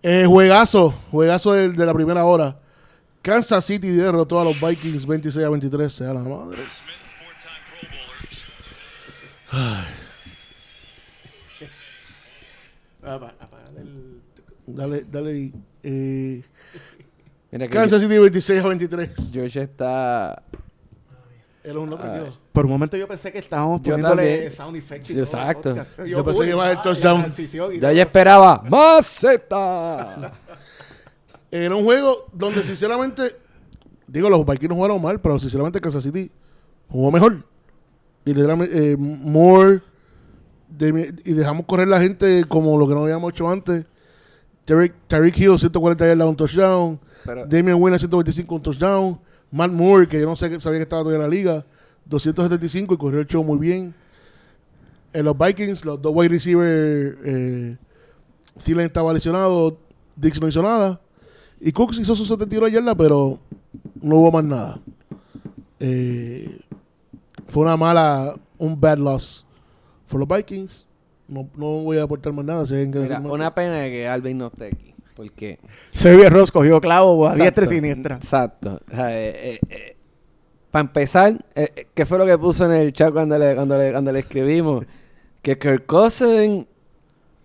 Eh, 0.04 0.26
juegazo, 0.28 0.94
juegazo 1.10 1.54
del- 1.54 1.76
de 1.76 1.84
la 1.84 1.94
primera 1.96 2.24
hora. 2.26 2.60
Kansas 3.24 3.66
City 3.66 3.88
derrotó 3.88 4.40
a 4.40 4.44
los 4.44 4.62
Vikings 4.62 5.08
26 5.08 5.44
a 5.46 5.50
23. 5.50 5.92
Sea 5.92 6.14
la 6.14 6.20
madre. 6.22 6.62
El- 13.78 14.22
Dale, 14.66 15.06
dale. 15.12 15.52
Eh, 15.84 16.42
Mira 17.52 17.68
que 17.68 17.74
Kansas 17.74 18.02
City 18.02 18.18
26 18.18 18.64
a 18.64 18.68
23. 18.68 19.10
George 19.32 19.62
está... 19.62 20.42
Era 21.64 21.80
un 21.80 21.94
otro 21.94 22.12
Ay. 22.12 22.22
tío. 22.22 22.34
Por 22.52 22.66
un 22.66 22.72
momento 22.72 22.98
yo 22.98 23.08
pensé 23.08 23.32
que 23.32 23.40
estábamos 23.40 23.82
Yo 23.82 23.94
poniéndole 23.94 24.32
también. 24.32 24.52
sound 24.52 24.76
effects 24.76 25.10
y 25.12 25.20
Exacto. 25.20 25.70
el. 25.72 26.10
Yo 26.10 26.24
pensé 26.24 26.42
que 26.44 26.50
iba 26.50 26.62
a 26.62 26.66
haber 26.66 26.78
ah, 26.78 26.82
touchdown. 26.82 27.26
Ya 27.30 27.60
todo. 27.60 27.72
yo 27.94 28.02
esperaba 28.02 28.64
¡Maceta! 28.70 30.34
Era 31.52 31.76
un 31.76 31.84
juego 31.84 32.26
donde, 32.34 32.64
sinceramente, 32.64 33.36
digo, 34.08 34.30
los 34.30 34.46
Vikings 34.46 34.70
no 34.70 34.76
jugaron 34.76 35.02
mal, 35.02 35.22
pero 35.22 35.40
sinceramente 35.40 35.80
Kansas 35.80 36.04
City 36.04 36.30
jugó 36.90 37.12
mejor. 37.12 37.46
Literalmente, 38.26 38.92
eh, 38.94 38.98
Moore, 38.98 39.82
Demi- 40.78 41.14
y 41.26 41.34
dejamos 41.34 41.66
correr 41.66 41.88
la 41.88 42.02
gente 42.02 42.46
como 42.48 42.78
lo 42.78 42.88
que 42.88 42.96
no 42.96 43.04
habíamos 43.04 43.32
hecho 43.34 43.50
antes. 43.50 43.86
Tyreek 44.66 45.38
Hill, 45.38 45.60
140 45.60 46.08
yardas, 46.08 46.28
un 46.28 46.36
touchdown. 46.36 47.00
Pero- 47.26 47.46
Damian 47.46 47.82
Wynn, 47.82 47.98
125, 48.00 48.56
un 48.56 48.62
touchdown. 48.62 49.20
Matt 49.52 49.72
Moore, 49.72 50.08
que 50.08 50.20
yo 50.20 50.26
no 50.26 50.36
sé, 50.36 50.60
sabía 50.60 50.80
que 50.80 50.84
estaba 50.84 51.04
todavía 51.04 51.24
en 51.26 51.30
la 51.32 51.36
liga, 51.36 51.66
275 52.06 52.96
y 52.96 52.98
corrió 52.98 53.20
el 53.20 53.28
show 53.28 53.44
muy 53.44 53.58
bien. 53.60 53.94
En 55.14 55.26
los 55.26 55.38
Vikings, 55.38 55.86
los 55.86 56.02
dos 56.02 56.12
wide 56.16 56.30
receivers, 56.30 57.18
eh, 57.24 57.78
estaba 58.66 59.14
lesionado, 59.14 59.78
Dix 60.16 60.42
no 60.42 60.48
hizo 60.48 60.64
nada. 60.64 61.00
Y 61.62 61.72
Cooks 61.72 62.00
hizo 62.00 62.16
sus 62.16 62.28
71 62.28 62.68
yardas, 62.68 62.96
pero 62.98 63.40
no 64.02 64.16
hubo 64.18 64.32
más 64.32 64.44
nada. 64.44 64.80
Eh, 65.80 66.60
fue 67.48 67.64
una 67.64 67.78
mala, 67.78 68.36
un 68.58 68.80
bad 68.80 68.98
loss 68.98 69.46
for 70.06 70.20
los 70.20 70.28
Vikings. 70.28 70.86
No, 71.28 71.50
no 71.56 71.84
voy 71.84 71.98
a 71.98 72.04
aportar 72.04 72.34
más 72.34 72.46
nada. 72.46 72.66
si 72.66 72.76
Mira, 72.76 73.20
más. 73.20 73.32
una 73.32 73.54
pena 73.56 73.80
de 73.80 73.90
que 73.90 74.08
Alvin 74.08 74.38
no 74.38 74.48
esté 74.48 74.68
aquí. 74.68 74.94
Porque. 75.16 75.60
Xavier 75.94 76.32
Ross 76.32 76.52
cogió 76.52 76.82
clavo 76.82 77.28
a 77.28 77.36
diestra 77.36 77.46
y 77.46 77.68
Exacto, 77.68 77.70
siniestra. 77.70 78.16
Exacto. 78.16 78.82
Para 80.72 80.82
empezar, 80.82 81.46
eh, 81.54 81.72
eh, 81.76 81.88
¿qué 81.94 82.06
fue 82.06 82.18
lo 82.18 82.26
que 82.26 82.36
puso 82.38 82.66
en 82.66 82.72
el 82.72 82.94
chat 82.94 83.14
cuando 83.14 83.38
le, 83.38 83.54
cuando 83.56 83.78
le, 83.78 83.92
cuando 83.92 84.12
le 84.12 84.20
escribimos? 84.20 84.86
Que 85.44 85.58
Kirk 85.58 85.86
Cousins 85.86 86.66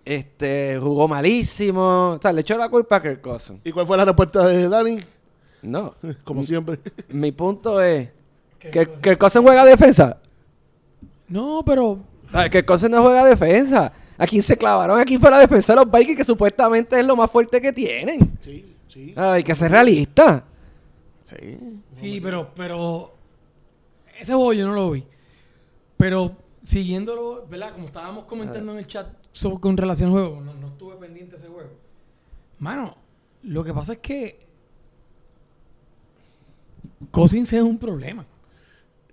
este, 0.03 0.79
jugó 0.81 1.07
malísimo. 1.07 2.13
O 2.13 2.19
sea, 2.19 2.33
le 2.33 2.41
echó 2.41 2.57
la 2.57 2.69
culpa 2.69 2.95
a 2.95 3.01
Kirk 3.01 3.21
Cousins. 3.21 3.61
¿Y 3.63 3.71
cuál 3.71 3.85
fue 3.85 3.97
la 3.97 4.05
respuesta 4.05 4.47
de 4.47 4.67
Danny? 4.67 4.99
No. 5.61 5.93
Como 6.23 6.43
siempre. 6.43 6.79
Mi 7.09 7.31
punto 7.31 7.79
es 7.81 8.09
que 8.59 8.69
Kirk 9.01 9.17
Cousins 9.17 9.43
juega 9.43 9.65
defensa. 9.65 10.17
No, 11.27 11.63
pero 11.65 11.99
Ay, 12.31 12.49
Kirk 12.49 12.65
Cousins 12.65 12.91
no 12.91 13.01
juega 13.01 13.25
defensa. 13.25 13.91
¿A 14.17 14.27
quién 14.27 14.43
se 14.43 14.57
clavaron 14.57 14.99
aquí 14.99 15.17
para 15.17 15.37
la 15.37 15.41
defensa 15.43 15.73
de 15.73 15.83
los 15.85 15.91
Vikings 15.91 16.17
que 16.17 16.23
supuestamente 16.25 16.99
es 16.99 17.05
lo 17.05 17.15
más 17.15 17.31
fuerte 17.31 17.61
que 17.61 17.71
tienen? 17.71 18.37
Sí, 18.41 18.75
sí. 18.87 19.13
Hay 19.15 19.43
que 19.43 19.55
ser 19.55 19.71
realista. 19.71 20.43
Sí. 21.21 21.59
Sí, 21.93 22.19
pero, 22.21 22.51
pero 22.55 23.13
ese 24.19 24.33
juego 24.33 24.51
yo 24.53 24.67
no 24.67 24.73
lo 24.73 24.91
vi. 24.91 25.05
Pero 25.95 26.35
siguiéndolo, 26.63 27.45
¿verdad? 27.49 27.71
Como 27.73 27.85
estábamos 27.85 28.25
comentando 28.25 28.73
en 28.73 28.79
el 28.79 28.87
chat 28.87 29.07
sobre- 29.31 29.59
con 29.61 29.77
relación 29.77 30.09
al 30.09 30.13
juego, 30.13 30.41
no, 30.41 30.53
no 30.53 30.67
estuve 30.67 30.95
pendiente 30.95 31.31
de 31.33 31.37
ese 31.37 31.47
juego. 31.47 31.69
Mano, 32.59 32.97
lo 33.43 33.63
que 33.63 33.73
pasa 33.73 33.93
es 33.93 33.99
que 33.99 34.39
Cousins 37.11 37.51
es 37.53 37.61
un 37.61 37.77
problema. 37.77 38.25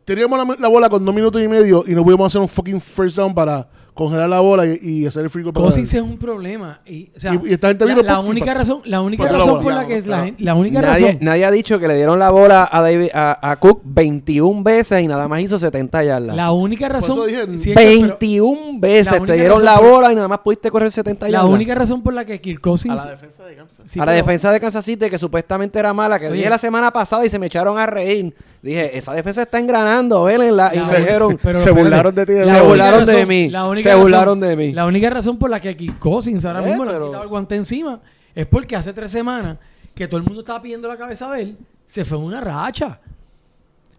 Teníamos 0.07 0.39
la, 0.39 0.57
la 0.61 0.69
bola 0.69 0.89
con 0.89 1.05
dos 1.05 1.13
minutos 1.13 1.43
y 1.43 1.49
medio 1.49 1.83
y 1.85 1.93
no 1.93 2.05
pudimos 2.05 2.29
hacer 2.29 2.41
un 2.41 2.49
fucking 2.49 2.81
first 2.81 3.17
down 3.17 3.35
para 3.35 3.67
congelar 3.97 4.29
la 4.29 4.39
bola 4.41 4.67
y, 4.67 4.79
y 4.81 5.07
hacer 5.07 5.25
el 5.25 5.31
free 5.31 5.43
Cousins 5.43 5.93
es 5.93 6.01
un 6.03 6.19
problema. 6.19 6.81
Y, 6.87 7.11
o 7.17 7.19
sea, 7.19 7.35
Y- 7.35 7.49
y 7.49 7.53
esta 7.55 7.69
gente 7.69 7.85
la, 7.87 7.91
vino 7.95 8.03
la 8.07 8.17
por- 8.21 8.27
única 8.31 8.47
por- 8.47 8.55
razón, 8.57 8.81
la 8.85 9.01
única 9.01 9.25
la 9.25 9.31
razón 9.33 9.63
por 9.63 9.75
la 9.75 9.87
que 9.87 9.97
es 9.97 10.07
la, 10.07 10.33
la 10.39 10.55
única 10.55 10.83
Nadie, 10.83 11.07
razón. 11.07 11.19
nadie 11.23 11.45
ha 11.47 11.51
dicho 11.51 11.79
que 11.81 11.89
le 11.89 11.95
dieron 11.97 12.19
la 12.19 12.31
bola 12.31 12.69
a, 12.71 12.83
David, 12.83 13.09
a, 13.15 13.51
a 13.51 13.57
Cook 13.57 13.81
21 13.85 14.63
veces 14.63 15.03
y 15.03 15.09
nada 15.09 15.27
más 15.27 15.41
hizo 15.41 15.59
70 15.59 16.05
yardas. 16.05 16.37
La 16.37 16.53
única 16.53 16.89
razón. 16.89 17.13
eso 17.13 17.25
dije, 17.27 17.47
sí, 17.59 17.71
es 17.73 17.77
que- 17.77 17.83
pero 17.83 17.89
21 18.19 18.81
veces 18.81 19.13
la 19.21 19.27
te 19.27 19.33
dieron 19.33 19.65
la 19.65 19.79
bola 19.81 20.13
y 20.13 20.15
nada 20.15 20.29
más 20.29 20.41
pudiste 20.41 20.71
correr 20.71 20.91
70 20.91 21.27
la 21.27 21.33
yardas. 21.33 21.51
única 21.51 21.75
razón 21.75 22.03
por 22.03 22.13
la 22.15 22.25
que 22.25 22.41
Kirk 22.41 22.61
Cousins. 22.61 23.01
A 23.01 23.05
la 23.07 23.11
defensa 23.13 23.45
de 23.45 23.57
Kansas. 23.57 23.81
sí, 23.87 23.99
a 23.99 24.05
la 24.05 24.13
pero- 24.13 24.17
defensa 24.25 24.53
de 24.53 24.61
Kansas 24.61 24.85
City, 24.85 25.09
que 25.09 25.19
supuestamente 25.19 25.79
era 25.79 25.93
mala, 25.95 26.21
que 26.21 26.31
dije 26.31 26.51
la 26.51 26.59
semana 26.59 26.91
pasada 26.93 27.25
y 27.25 27.31
se 27.31 27.39
me 27.39 27.47
echaron 27.47 27.79
a 27.79 27.87
reír. 27.87 28.35
Dije, 28.63 28.99
esa 28.99 29.13
defensa 29.13 29.43
está 29.43 29.59
engranando, 29.61 30.25
vélenla. 30.25 30.73
Y 30.75 30.79
La 30.79 30.83
única- 30.83 30.99
dijeron, 30.99 31.39
se 31.63 31.71
burlaron 31.71 32.15
de 32.15 32.27
ti 32.27 32.33
de 32.33 32.45
la 32.45 32.53
Se 32.53 32.61
burlaron 32.63 33.07
de 33.07 33.25
mí, 33.27 33.49
la 33.49 33.69
única 33.69 33.86
se 33.87 33.95
razón- 33.95 34.03
burlaron 34.03 34.41
de 34.41 34.57
mí. 34.57 34.73
La 34.73 34.87
única 34.87 35.11
razón 35.11 35.39
por 35.39 35.51
la 35.51 35.61
que 35.61 35.77
Kirk 35.77 35.99
Cousins 35.99 36.45
ahora 36.45 36.61
Eh, 36.65 36.67
mismo 36.69 36.85
le 36.85 36.91
han 36.95 37.03
quitado 37.05 37.23
el 37.23 37.29
guante 37.29 37.57
encima 37.57 38.01
es 38.35 38.47
porque 38.47 38.77
hace 38.77 38.93
tres 38.93 39.11
semanas 39.11 39.59
que 39.95 40.07
todo 40.09 40.19
el 40.19 40.25
mundo 40.25 40.41
estaba 40.41 40.61
pidiendo 40.63 40.89
la 40.89 40.97
cabeza 40.97 41.31
de 41.33 41.43
él, 41.43 41.57
se 41.87 42.05
fue 42.05 42.19
una 42.19 42.41
racha. 42.41 43.01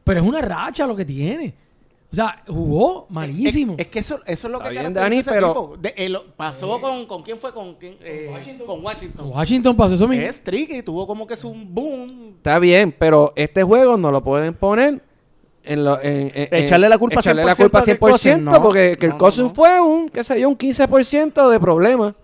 Pero 0.03 0.19
es 0.21 0.25
una 0.25 0.41
racha 0.41 0.85
lo 0.87 0.95
que 0.95 1.03
tiene. 1.05 1.53
O 2.09 2.15
sea, 2.15 2.41
jugó 2.47 3.05
malísimo. 3.09 3.73
Es, 3.73 3.79
es 3.81 3.87
que 3.87 3.99
eso, 3.99 4.21
eso 4.25 4.47
es 4.47 4.51
lo 4.51 4.59
Está 4.59 4.69
que 4.71 4.79
bien, 4.79 4.93
Dani, 4.93 5.17
ese 5.17 5.29
pero-. 5.29 5.73
De- 5.77 5.93
eh, 5.97 6.07
lo- 6.07 6.25
pasó 6.37 6.79
con, 6.79 7.05
con 7.05 7.21
quién 7.21 7.37
fue 7.37 7.53
con 7.53 7.75
quién 7.75 7.97
Eh, 8.01 8.31
con 8.65 8.81
Washington. 8.81 9.27
Washington 9.29 9.75
pasó 9.75 9.95
eso 9.95 10.07
mismo. 10.07 10.23
Es 10.25 10.41
tricky, 10.41 10.81
tuvo 10.83 11.05
como 11.05 11.27
que 11.27 11.33
es 11.33 11.43
un 11.43 11.73
boom. 11.75 12.35
está 12.37 12.59
bien, 12.59 12.95
pero 12.97 13.33
este 13.35 13.61
juego 13.61 13.97
no 13.97 14.09
lo 14.11 14.23
pueden 14.23 14.53
poner 14.53 15.01
en 15.67 15.83
lo, 15.83 16.01
en, 16.01 16.31
en- 16.33 16.47
Echarle 16.63 16.89
la 16.89 16.97
culpa 16.97 17.19
echarle 17.19 17.43
100% 17.43 17.45
la 17.45 17.55
culpa 17.55 17.79
a 17.79 17.83
Kirk 17.83 17.99
100%, 17.99 18.09
Cousins, 18.09 18.39
no. 18.39 18.61
porque 18.63 18.97
Kirk 18.99 19.13
No, 19.13 19.17
no, 19.17 19.17
Cousins 19.17 19.47
no. 19.49 19.55
fue 19.55 19.79
un, 19.81 20.09
qué 20.09 20.23
sé 20.23 20.39
yo, 20.39 20.49
un 20.49 20.57
15% 20.57 21.49
de 21.49 21.59
problema. 21.59 22.15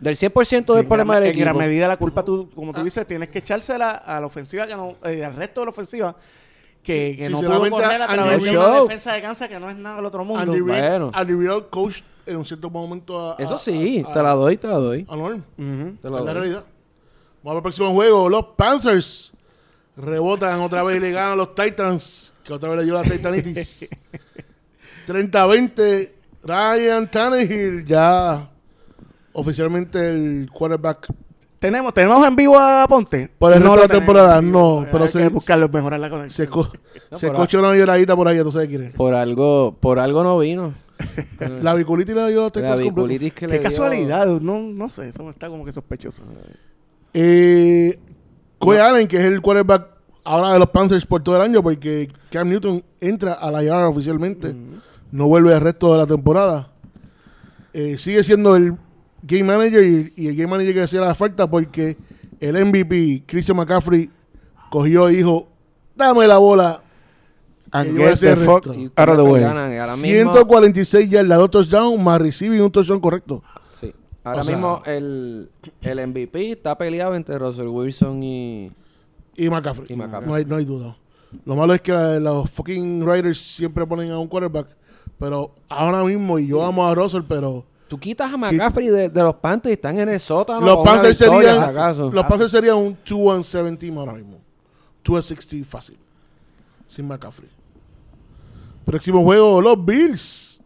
Del 0.00 0.14
100% 0.14 0.66
del 0.74 0.78
en 0.82 0.88
problema 0.88 1.14
gran, 1.14 1.22
del 1.22 1.30
en 1.30 1.30
equipo. 1.30 1.44
gran 1.44 1.56
medida 1.56 1.88
la 1.88 1.96
culpa, 1.96 2.22
tú, 2.22 2.50
como 2.54 2.72
tú 2.72 2.82
dices, 2.84 3.06
tienes 3.06 3.28
que 3.30 3.38
echársela 3.38 3.92
a 3.92 4.20
la 4.20 4.26
ofensiva, 4.26 4.66
que 4.66 4.74
no, 4.76 4.96
eh, 5.04 5.24
al 5.24 5.34
resto 5.34 5.60
de 5.62 5.64
la 5.66 5.70
ofensiva, 5.70 6.14
que, 6.82 7.14
que 7.16 7.26
Sí, 7.26 7.32
no 7.32 7.40
pudo 7.40 7.70
correr 7.70 8.02
a 8.02 8.06
través 8.06 8.42
de 8.44 8.50
una 8.50 8.62
Show. 8.66 8.82
defensa 8.84 9.14
de 9.14 9.22
Kansas 9.22 9.48
que 9.48 9.58
no 9.58 9.70
es 9.70 9.76
nada 9.76 9.96
del 9.96 10.04
otro 10.06 10.24
mundo. 10.24 10.42
Andy 10.42 10.60
Reid, 10.60 11.10
Bueno. 11.12 11.66
Coach 11.70 12.02
en 12.26 12.36
un 12.36 12.44
cierto 12.44 12.68
momento 12.70 13.18
a, 13.18 13.32
a- 13.32 13.36
Eso 13.42 13.56
sí, 13.58 14.04
a- 14.06 14.12
te 14.12 14.22
la 14.22 14.32
doy, 14.34 14.56
te 14.58 14.66
la 14.68 14.74
doy. 14.74 15.06
a 15.08 15.16
Norm. 15.16 15.42
Ujú. 15.58 15.96
Te 16.02 16.10
la 16.10 16.18
Es 16.18 16.24
la 16.24 16.32
doy. 16.32 16.40
realidad. 16.40 16.64
Vamos 17.42 17.56
al 17.58 17.62
próximo 17.62 17.92
juego. 17.92 18.28
Los 18.28 18.44
Panthers 18.56 19.32
rebotan 19.96 20.60
otra 20.60 20.82
vez 20.82 20.98
y 20.98 21.00
le 21.00 21.10
ganan 21.12 21.32
a 21.32 21.36
los 21.36 21.54
Titans, 21.54 22.34
que 22.46 22.52
otra 22.52 22.70
vez 22.70 22.78
le 22.78 22.84
dio 22.84 22.94
la 22.94 23.02
Titanitis. 23.02 23.88
30-20. 25.06 26.10
Ryan 26.44 27.10
Tannehill 27.10 27.84
ya 27.84 28.48
oficialmente 29.32 30.08
el 30.10 30.48
quarterback. 30.52 31.08
Tenemos, 31.58 31.92
tenemos 31.92 32.24
en 32.26 32.36
vivo 32.36 32.58
a 32.58 32.86
Ponte. 32.88 33.28
Por 33.38 33.52
el 33.52 33.58
de 33.60 33.64
la 33.64 33.74
tenemos 33.74 33.88
temporada, 33.88 34.40
no, 34.42 34.80
Hay 34.80 34.86
pero 34.92 35.04
que 35.06 35.10
se- 35.10 35.28
buscarlo, 35.28 35.68
mejorar 35.68 35.98
la 35.98 36.10
conexión. 36.10 36.46
Se, 36.48 36.52
No, 37.10 37.18
se 37.18 37.32
cochó 37.32 37.58
una 37.60 37.74
lloradita 37.74 38.14
por 38.14 38.28
ahí, 38.28 38.36
entonces 38.36 38.68
quiere. 38.68 38.90
Por 38.90 39.14
algo, 39.14 39.76
por 39.80 39.98
algo 39.98 40.22
no 40.22 40.38
vino. 40.38 40.72
La 41.62 41.74
biculitis 41.74 42.14
le 42.14 42.28
dio 42.28 42.40
a 42.40 42.42
los 42.44 42.52
que 42.52 42.60
le 42.62 43.18
Qué 43.38 43.58
dio- 43.58 43.62
casualidad, 43.62 44.26
no, 44.26 44.60
no 44.60 44.88
sé, 44.88 45.08
eso 45.08 45.28
está 45.30 45.48
como 45.48 45.64
que 45.64 45.72
sospechoso. 45.72 46.22
Eh, 47.12 47.98
Coy 48.58 48.78
Allen, 48.78 49.06
que 49.06 49.18
es 49.18 49.24
el 49.24 49.40
quarterback 49.42 49.88
ahora 50.26 50.52
de 50.52 50.58
los 50.58 50.68
Panthers 50.70 51.06
por 51.06 51.22
todo 51.22 51.36
el 51.36 51.42
año, 51.42 51.62
porque 51.62 52.10
Cam 52.30 52.48
Newton 52.48 52.82
entra 53.00 53.32
a 53.34 53.50
la 53.50 53.62
IR 53.62 53.72
oficialmente, 53.84 54.54
no 55.12 55.28
vuelve 55.28 55.52
el 55.54 55.60
resto 55.60 55.92
de 55.92 55.98
la 55.98 56.06
temporada. 56.06 56.70
Eh, 57.72 57.96
sigue 57.98 58.22
siendo 58.24 58.56
el 58.56 58.74
game 59.22 59.44
manager 59.44 59.84
y, 59.84 60.12
y 60.16 60.28
el 60.28 60.36
game 60.36 60.48
manager 60.50 60.74
que 60.74 60.82
hacía 60.82 61.00
la 61.00 61.14
falta 61.14 61.48
porque 61.48 61.96
el 62.40 62.64
MVP, 62.64 63.22
Christian 63.26 63.56
McCaffrey, 63.56 64.10
cogió 64.70 65.08
y 65.10 65.16
dijo, 65.16 65.48
dame 65.94 66.26
la 66.26 66.38
bola. 66.38 66.82
Fuck 68.44 68.66
ahora 69.80 69.96
mismo, 69.96 70.32
146 70.32 71.10
yardas, 71.10 71.38
dos 71.38 71.50
touchdowns, 71.50 72.02
más 72.02 72.20
receiving 72.20 72.60
un 72.62 72.70
touchdown 72.70 73.00
correcto. 73.00 73.42
sí. 73.72 73.92
Ahora 74.24 74.40
O 74.40 74.44
sea- 74.44 74.56
mismo 74.56 74.82
el, 74.86 75.50
el 75.82 76.06
MVP 76.08 76.50
está 76.52 76.76
peleado 76.76 77.14
entre 77.14 77.38
Russell 77.38 77.68
Wilson 77.68 78.22
y... 78.22 78.72
Y 79.36 79.48
McCaffrey. 79.50 79.86
Y 79.90 79.96
McCaffrey. 79.96 80.28
No, 80.28 80.34
hay, 80.34 80.44
no 80.44 80.56
hay 80.56 80.64
duda. 80.64 80.96
Lo 81.44 81.56
malo 81.56 81.74
es 81.74 81.80
que 81.80 81.92
los 82.20 82.50
fucking 82.50 83.04
Raiders 83.04 83.38
siempre 83.38 83.86
ponen 83.86 84.10
a 84.10 84.18
un 84.18 84.28
quarterback. 84.28 84.68
Pero 85.18 85.54
ahora 85.68 86.04
mismo, 86.04 86.38
y 86.38 86.48
yo 86.48 86.64
amo 86.64 86.86
a 86.86 86.94
Russell, 86.94 87.22
pero 87.26 87.64
Tú 87.88 87.98
quitas 88.00 88.32
a 88.32 88.36
McCaffrey 88.36 88.88
de, 88.88 89.08
de 89.08 89.22
los 89.22 89.36
Panthers 89.36 89.70
y 89.70 89.74
están 89.74 89.98
en 89.98 90.08
el 90.08 90.18
sótano. 90.18 90.66
los 90.66 90.84
Panthers 90.84 91.16
serían, 91.18 91.62
acaso. 91.62 92.10
los 92.10 92.24
Panthers 92.24 92.50
serían 92.50 92.76
un 92.76 92.96
2 93.08 93.34
and 93.34 93.44
17 93.44 93.96
ahora 93.98 94.14
mismo. 94.14 94.40
2 95.04 95.16
and 95.16 95.24
16 95.24 95.66
fácil. 95.66 95.96
Sin 96.86 97.06
McCaffrey. 97.06 97.48
Próximo 98.84 99.22
juego, 99.22 99.60
los 99.60 99.84
Bills. 99.84 100.60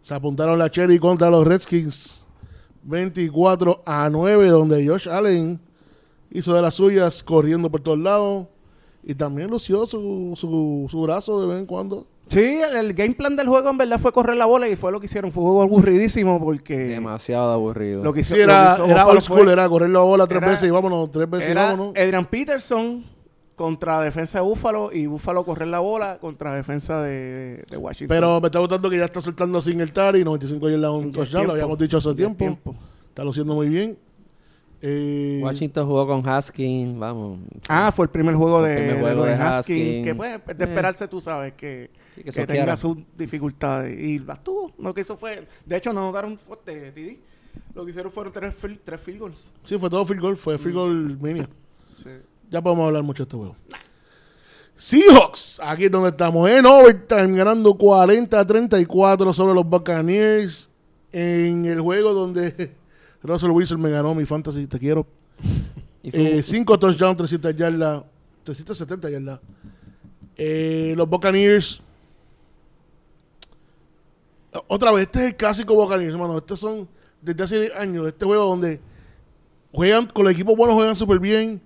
Se 0.00 0.14
apuntaron 0.14 0.58
la 0.58 0.70
Cherry 0.70 0.98
contra 0.98 1.28
los 1.28 1.46
Redskins. 1.46 2.24
24 2.84 3.82
a 3.84 4.08
9, 4.08 4.48
donde 4.48 4.86
Josh 4.86 5.08
Allen 5.08 5.60
hizo 6.30 6.54
de 6.54 6.62
las 6.62 6.74
suyas 6.74 7.22
corriendo 7.22 7.70
por 7.70 7.80
todos 7.80 7.98
lados. 7.98 8.46
Y 9.04 9.14
también 9.14 9.48
lució 9.48 9.86
su, 9.86 10.32
su, 10.36 10.86
su 10.90 11.02
brazo 11.02 11.40
de 11.40 11.46
vez 11.46 11.58
en 11.58 11.66
cuando. 11.66 12.06
Sí, 12.26 12.58
el, 12.60 12.76
el 12.76 12.92
game 12.94 13.14
plan 13.14 13.36
del 13.36 13.48
juego 13.48 13.70
en 13.70 13.78
verdad 13.78 13.98
fue 13.98 14.12
correr 14.12 14.36
la 14.36 14.44
bola 14.44 14.68
y 14.68 14.76
fue 14.76 14.92
lo 14.92 15.00
que 15.00 15.06
hicieron. 15.06 15.32
Fue 15.32 15.42
un 15.42 15.48
juego 15.50 15.62
aburridísimo 15.62 16.38
porque 16.38 16.76
Demasiado 16.76 17.50
aburrido. 17.52 18.04
lo 18.04 18.12
que 18.12 18.20
hizo, 18.20 18.34
Sí, 18.34 18.40
era, 18.42 18.76
lo 18.76 18.76
que 18.76 18.82
hizo 18.82 18.84
era 18.90 19.02
Buffalo 19.04 19.10
old 19.18 19.22
school, 19.24 19.42
fue- 19.44 19.52
era 19.52 19.68
correr 19.68 19.88
la 19.90 20.00
bola 20.00 20.26
tres 20.26 20.42
era- 20.42 20.50
veces 20.50 20.68
y 20.68 20.70
vámonos, 20.70 21.10
tres 21.10 21.30
veces 21.30 21.48
y 21.48 21.52
era 21.52 21.70
vámonos. 21.70 21.94
Adrian 21.96 22.26
Peterson 22.26 23.04
contra 23.56 24.02
defensa 24.02 24.38
de 24.38 24.44
Búfalo 24.44 24.92
y 24.92 25.06
Búfalo 25.06 25.44
correr 25.44 25.68
la 25.68 25.78
bola 25.80 26.18
contra 26.20 26.52
defensa 26.54 27.02
de, 27.02 27.64
de 27.70 27.76
Washington. 27.76 28.14
Pero 28.14 28.40
me 28.40 28.46
está 28.48 28.58
gustando 28.58 28.90
que 28.90 28.98
ya 28.98 29.06
está 29.06 29.20
soltando 29.22 29.60
sin 29.62 29.80
el 29.80 29.92
Tari, 29.92 30.22
95 30.22 30.68
yardas 30.68 30.90
un 30.90 31.10
touchdown, 31.12 31.46
lo 31.46 31.52
habíamos 31.54 31.78
dicho 31.78 31.96
hace 31.96 32.14
tiempo. 32.14 32.58
Está 33.08 33.24
luciendo 33.24 33.54
muy 33.54 33.68
bien. 33.68 33.96
Eh, 34.80 35.40
Washington 35.42 35.86
jugó 35.86 36.06
con 36.06 36.28
Haskins, 36.28 36.96
vamos. 36.98 37.40
Ah, 37.68 37.90
fue 37.90 38.04
el 38.04 38.10
primer 38.10 38.34
juego 38.36 38.64
El 38.64 38.68
de, 38.70 38.76
primer 38.76 38.94
de 38.96 39.00
juego 39.02 39.24
de 39.24 39.30
de 39.30 39.34
Haskins, 39.42 39.78
Haskins. 39.80 40.04
que 40.06 40.14
pues 40.14 40.40
es 40.46 40.58
de 40.58 40.64
Eh. 40.64 40.68
esperarse, 40.68 41.08
tú 41.08 41.20
sabes, 41.20 41.52
que, 41.54 41.90
Sí, 42.14 42.14
que 42.16 42.22
que 42.24 42.32
soqueara. 42.32 42.60
tenga 42.60 42.76
sus 42.76 42.96
dificultades. 43.16 43.98
Y 43.98 44.18
las 44.20 44.42
tuvo. 44.44 44.72
Lo 44.78 44.94
que 44.94 45.00
hizo 45.00 45.16
fue, 45.16 45.46
de 45.66 45.76
hecho, 45.76 45.92
no 45.92 46.02
notaron 46.02 46.38
fuerte, 46.38 46.92
TD. 46.92 47.18
Lo 47.74 47.84
que 47.84 47.90
hicieron 47.90 48.12
fueron 48.12 48.32
tres, 48.32 48.54
field- 48.54 48.78
tres 48.84 49.00
field 49.00 49.18
goals. 49.20 49.50
Sí, 49.64 49.76
fue 49.78 49.90
todo 49.90 50.04
field 50.04 50.20
goal, 50.20 50.36
fue 50.36 50.58
field 50.58 50.74
goal 50.76 51.18
mania. 51.20 51.48
Ya 52.50 52.62
podemos 52.62 52.86
hablar 52.86 53.02
mucho 53.02 53.24
de 53.24 53.28
este 53.28 53.36
juego. 53.36 53.56
Seahawks, 54.76 55.60
aquí 55.62 55.86
es 55.86 55.90
donde 55.90 56.10
estamos 56.10 56.48
en 56.48 56.64
overtime, 56.64 57.36
ganando 57.36 57.74
40 57.74 58.38
a 58.38 58.46
34 58.46 59.32
sobre 59.32 59.54
los 59.54 59.68
Buccaneers. 59.68 60.70
En 61.10 61.64
el 61.64 61.80
juego 61.80 62.12
donde 62.12 62.76
Russell 63.22 63.50
Wilson 63.50 63.80
me 63.80 63.90
ganó 63.90 64.14
mi 64.14 64.24
fantasy, 64.24 64.66
te 64.66 64.78
quiero. 64.78 65.06
Fue- 66.10 66.42
5 66.42 66.78
touchdowns, 66.78 67.16
300 67.16 67.56
yardas, 67.56 68.02
370 68.44 69.10
yardas. 69.10 69.40
Eh, 70.36 70.94
los 70.96 71.08
Buccaneers. 71.08 71.82
Otra 74.66 74.92
vez, 74.92 75.06
este 75.06 75.18
es 75.20 75.24
el 75.26 75.36
clásico 75.36 75.74
Buccaneers, 75.74 76.14
hermano. 76.14 76.38
Estos 76.38 76.60
son 76.60 76.88
desde 77.20 77.42
hace 77.44 77.72
años. 77.74 78.06
Este 78.08 78.24
juego 78.24 78.44
donde 78.46 78.80
juegan 79.72 80.06
con 80.06 80.24
los 80.24 80.32
equipos 80.32 80.56
buenos, 80.56 80.74
juegan 80.76 80.96
súper 80.96 81.18
bien. 81.18 81.60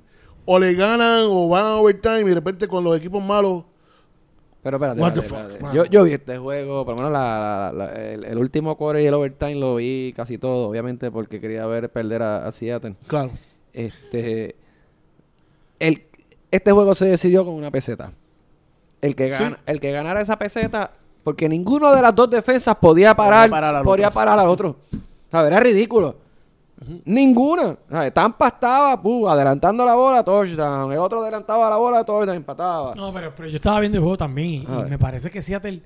O 0.45 0.59
le 0.59 0.75
ganan 0.75 1.27
o 1.29 1.49
van 1.49 1.65
a 1.65 1.77
overtime 1.77 2.23
y 2.23 2.25
de 2.25 2.35
repente 2.35 2.67
con 2.67 2.83
los 2.83 2.97
equipos 2.97 3.23
malos. 3.23 3.65
Pero 4.63 4.77
espérate, 4.77 5.01
What 5.01 5.13
the 5.15 5.21
espérate, 5.21 5.45
fuck, 5.45 5.55
espérate. 5.57 5.77
Yo, 5.77 5.85
yo 5.87 6.05
vi 6.05 6.13
este 6.13 6.39
juego, 6.39 6.85
por 6.85 6.95
lo 6.95 6.99
menos 6.99 7.13
la- 7.13 7.73
la- 7.75 7.85
la- 7.87 7.93
el, 8.13 8.25
el 8.25 8.39
último 8.39 8.77
core 8.77 9.03
y 9.03 9.07
el 9.07 9.15
overtime 9.15 9.57
lo 9.57 9.75
vi 9.77 10.13
casi 10.17 10.39
todo, 10.39 10.69
obviamente 10.69 11.11
porque 11.11 11.41
quería 11.41 11.67
ver 11.67 11.91
perder 11.91 12.23
a, 12.23 12.47
a 12.47 12.53
Seattle. 12.53 12.95
Claro. 13.09 13.31
Este, 13.73 14.55
el, 15.81 16.05
este 16.51 16.71
juego 16.73 16.95
se 16.95 17.07
decidió 17.07 17.45
con 17.45 17.55
una 17.55 17.71
peseta. 17.71 18.13
El 19.01 19.17
que, 19.17 19.31
Sí. 19.33 19.43
gana- 19.43 19.59
el 19.67 19.81
que 19.81 19.91
ganara 19.91 20.21
esa 20.21 20.39
peseta, 20.39 20.93
porque 21.25 21.49
ninguno 21.49 21.93
de 21.95 22.01
las 22.03 22.15
dos 22.15 22.31
defensas 22.31 22.77
podía 22.77 23.17
parar, 23.17 23.51
parar 23.51 23.75
al 23.75 23.85
podía 23.85 24.11
parar 24.13 24.39
al 24.39 24.47
otro. 24.47 24.77
¿Sabes? 25.33 25.51
Era 25.51 25.59
ridículo. 25.61 26.17
Ninguna. 27.05 27.77
¿Sabes? 27.91 28.13
Tampa 28.15 28.49
estaba 28.49 29.01
pu, 29.01 29.29
adelantando 29.29 29.85
la 29.85 29.95
bola, 29.95 30.23
touchdown. 30.23 30.93
El 30.93 30.99
otro 30.99 31.23
adelantaba 31.23 31.69
la 31.71 31.77
bola, 31.77 32.05
touchdown, 32.05 32.37
empataba. 32.37 32.95
No, 32.95 33.13
pero, 33.13 33.33
pero 33.37 33.49
yo 33.49 33.57
estaba 33.57 33.81
viendo 33.81 33.99
el 33.99 34.03
juego 34.03 34.17
también 34.17 34.49
y, 34.49 34.67
A 34.69 34.75
y 34.79 34.83
ver. 34.83 34.91
me 34.91 34.99
parece 34.99 35.31
que 35.31 35.41
Seattle, 35.43 35.83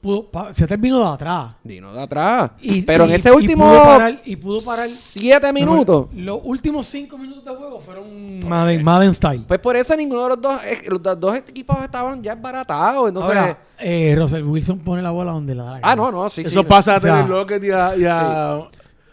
pudo, 0.00 0.30
pa- 0.30 0.52
Seattle 0.54 0.76
vino 0.78 0.98
de 0.98 1.06
atrás. 1.06 1.54
Vino 1.62 1.92
de 1.92 2.02
atrás. 2.02 2.50
Y, 2.60 2.82
Pero 2.82 3.04
en 3.04 3.10
y- 3.10 3.14
ese 3.14 3.28
y 3.28 3.32
último 3.32 3.64
pudo 3.68 3.82
parar, 3.82 4.22
y 4.24 4.36
pudo 4.36 4.62
parar 4.62 4.88
siete 4.88 5.52
minutos. 5.52 6.06
Los 6.14 6.40
últimos 6.44 6.86
cinco 6.86 7.18
minutos 7.18 7.44
de 7.44 7.54
juego 7.54 7.80
fueron 7.80 8.40
Madden, 8.48 8.82
Madden 8.82 9.12
style. 9.14 9.42
Pues 9.46 9.60
por 9.60 9.76
eso 9.76 9.94
ninguno 9.96 10.22
de 10.24 10.28
los 10.30 10.40
dos, 10.40 10.60
eh, 10.64 10.82
los 10.88 11.02
do- 11.02 11.16
dos 11.16 11.36
equipos 11.36 11.76
estaban 11.82 12.22
ya 12.22 12.32
embaratados. 12.32 13.08
Entonces, 13.08 13.36
Ahora, 13.36 13.58
eh, 13.78 14.14
Russell 14.16 14.42
Wilson 14.42 14.78
pone 14.80 15.02
la 15.02 15.10
bola 15.10 15.32
donde 15.32 15.54
la 15.54 15.64
da 15.64 15.70
la 15.72 15.80
ah, 15.82 15.96
no, 15.96 16.10
no, 16.10 16.28
sí, 16.30 16.42
Eso 16.42 16.60
sí. 16.60 16.66
pasa 16.66 16.94
a 16.94 16.96
O 16.96 17.00
sea, 17.00 17.14
tener 17.16 17.30
Lockett 17.30 17.64
y 17.64 17.70
a, 17.70 17.96
y 17.96 18.04
a, 18.04 18.60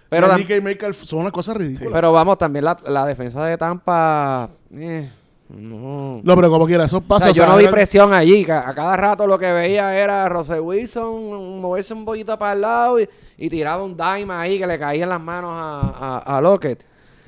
Pero 0.10 0.28
y. 0.40 0.94
Son 0.94 1.20
unas 1.20 1.32
cosas 1.32 1.58
ridículas. 1.58 1.92
Pero 1.94 2.12
vamos, 2.12 2.38
también 2.38 2.66
la, 2.66 2.78
la 2.88 3.06
defensa 3.06 3.46
de 3.46 3.58
Tampa. 3.58 4.50
eh, 4.74 5.10
no. 5.50 6.20
no, 6.24 6.36
pero 6.36 6.50
como 6.50 6.66
quiera, 6.66 6.84
eso 6.86 6.98
O 6.98 7.02
pasa. 7.02 7.26
sea, 7.26 7.32
o 7.32 7.48
yo 7.48 7.52
no 7.52 7.58
vi 7.58 7.68
presión 7.70 8.14
allí. 8.14 8.44
A 8.50 8.74
cada 8.76 8.98
rato 8.98 9.26
lo 9.26 9.40
que 9.40 9.52
veía 9.52 9.98
era 9.98 10.28
Russell 10.28 10.60
Wilson 10.60 11.62
moverse 11.62 11.94
un 11.94 12.04
poquito 12.04 12.38
para 12.38 12.52
el 12.54 12.62
lado 12.62 13.00
y, 13.00 13.08
y 13.38 13.50
tiraba 13.50 13.82
un 13.84 13.96
dime 13.96 14.34
ahí 14.34 14.60
que 14.60 14.68
le 14.68 14.78
caía 14.78 15.04
en 15.04 15.10
las 15.10 15.22
manos 15.22 15.52
a, 15.54 16.18
a, 16.26 16.38
a 16.38 16.42
Lockett. 16.42 16.84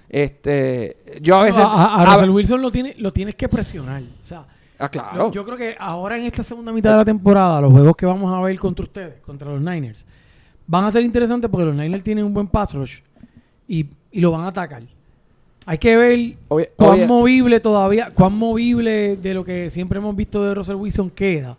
Este, 0.10 0.98
yo 1.22 1.36
a 1.38 1.44
veces. 1.44 1.64
a, 1.64 1.68
a- 1.68 1.96
a 1.96 2.02
a- 2.02 2.16
Russell 2.16 2.30
Wilson 2.32 2.62
lo, 2.62 2.72
tiene, 2.72 2.96
lo 2.98 3.12
tienes 3.14 3.36
que 3.36 3.48
presionar. 3.48 4.02
O 4.24 4.28
sea, 4.28 4.46
ah, 4.80 4.90
claro. 4.90 5.28
Yo, 5.28 5.32
yo 5.32 5.46
creo 5.46 5.58
que 5.58 5.76
ahora 5.80 6.18
en 6.18 6.24
esta 6.26 6.44
segunda 6.44 6.72
mitad 6.72 6.92
de 6.92 6.98
la 6.98 7.06
temporada, 7.06 7.62
los 7.62 7.72
juegos 7.72 7.96
que 7.96 8.06
vamos 8.06 8.34
a 8.34 8.42
ver 8.42 8.58
contra 8.60 8.84
ustedes, 8.84 9.22
contra 9.22 9.50
los 9.50 9.62
Niners, 9.62 10.06
van 10.72 10.86
a 10.86 10.92
ser 10.92 11.04
interesantes 11.04 11.50
porque 11.50 11.66
los 11.66 11.76
Niners 11.76 12.04
tienen 12.04 12.24
un 12.26 12.34
buen 12.34 12.48
pass 12.48 12.76
rush 12.76 13.00
y, 13.68 13.88
y 14.12 14.22
lo 14.22 14.32
van 14.32 14.42
a 14.42 14.48
atacar. 14.50 14.84
Hay 15.66 15.78
que 15.80 15.98
ver 15.98 16.36
Obvia- 16.48 16.70
cuán 16.76 16.92
obvia- 17.00 17.08
movible 17.08 17.60
todavía, 17.60 18.12
cuán 18.14 18.34
movible 18.38 19.18
de 19.18 19.34
lo 19.34 19.44
que 19.44 19.70
siempre 19.72 19.98
hemos 20.00 20.16
visto 20.16 20.44
de 20.46 20.54
Russell 20.54 20.76
Wilson 20.76 21.10
queda. 21.10 21.58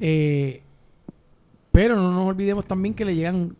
Eh, 0.00 0.62
pero 1.72 1.96
no 1.96 2.12
nos 2.12 2.26
olvidemos 2.28 2.66
también 2.66 2.94
que 2.94 3.04
le 3.04 3.14
llegan 3.14 3.34
un 3.36 3.56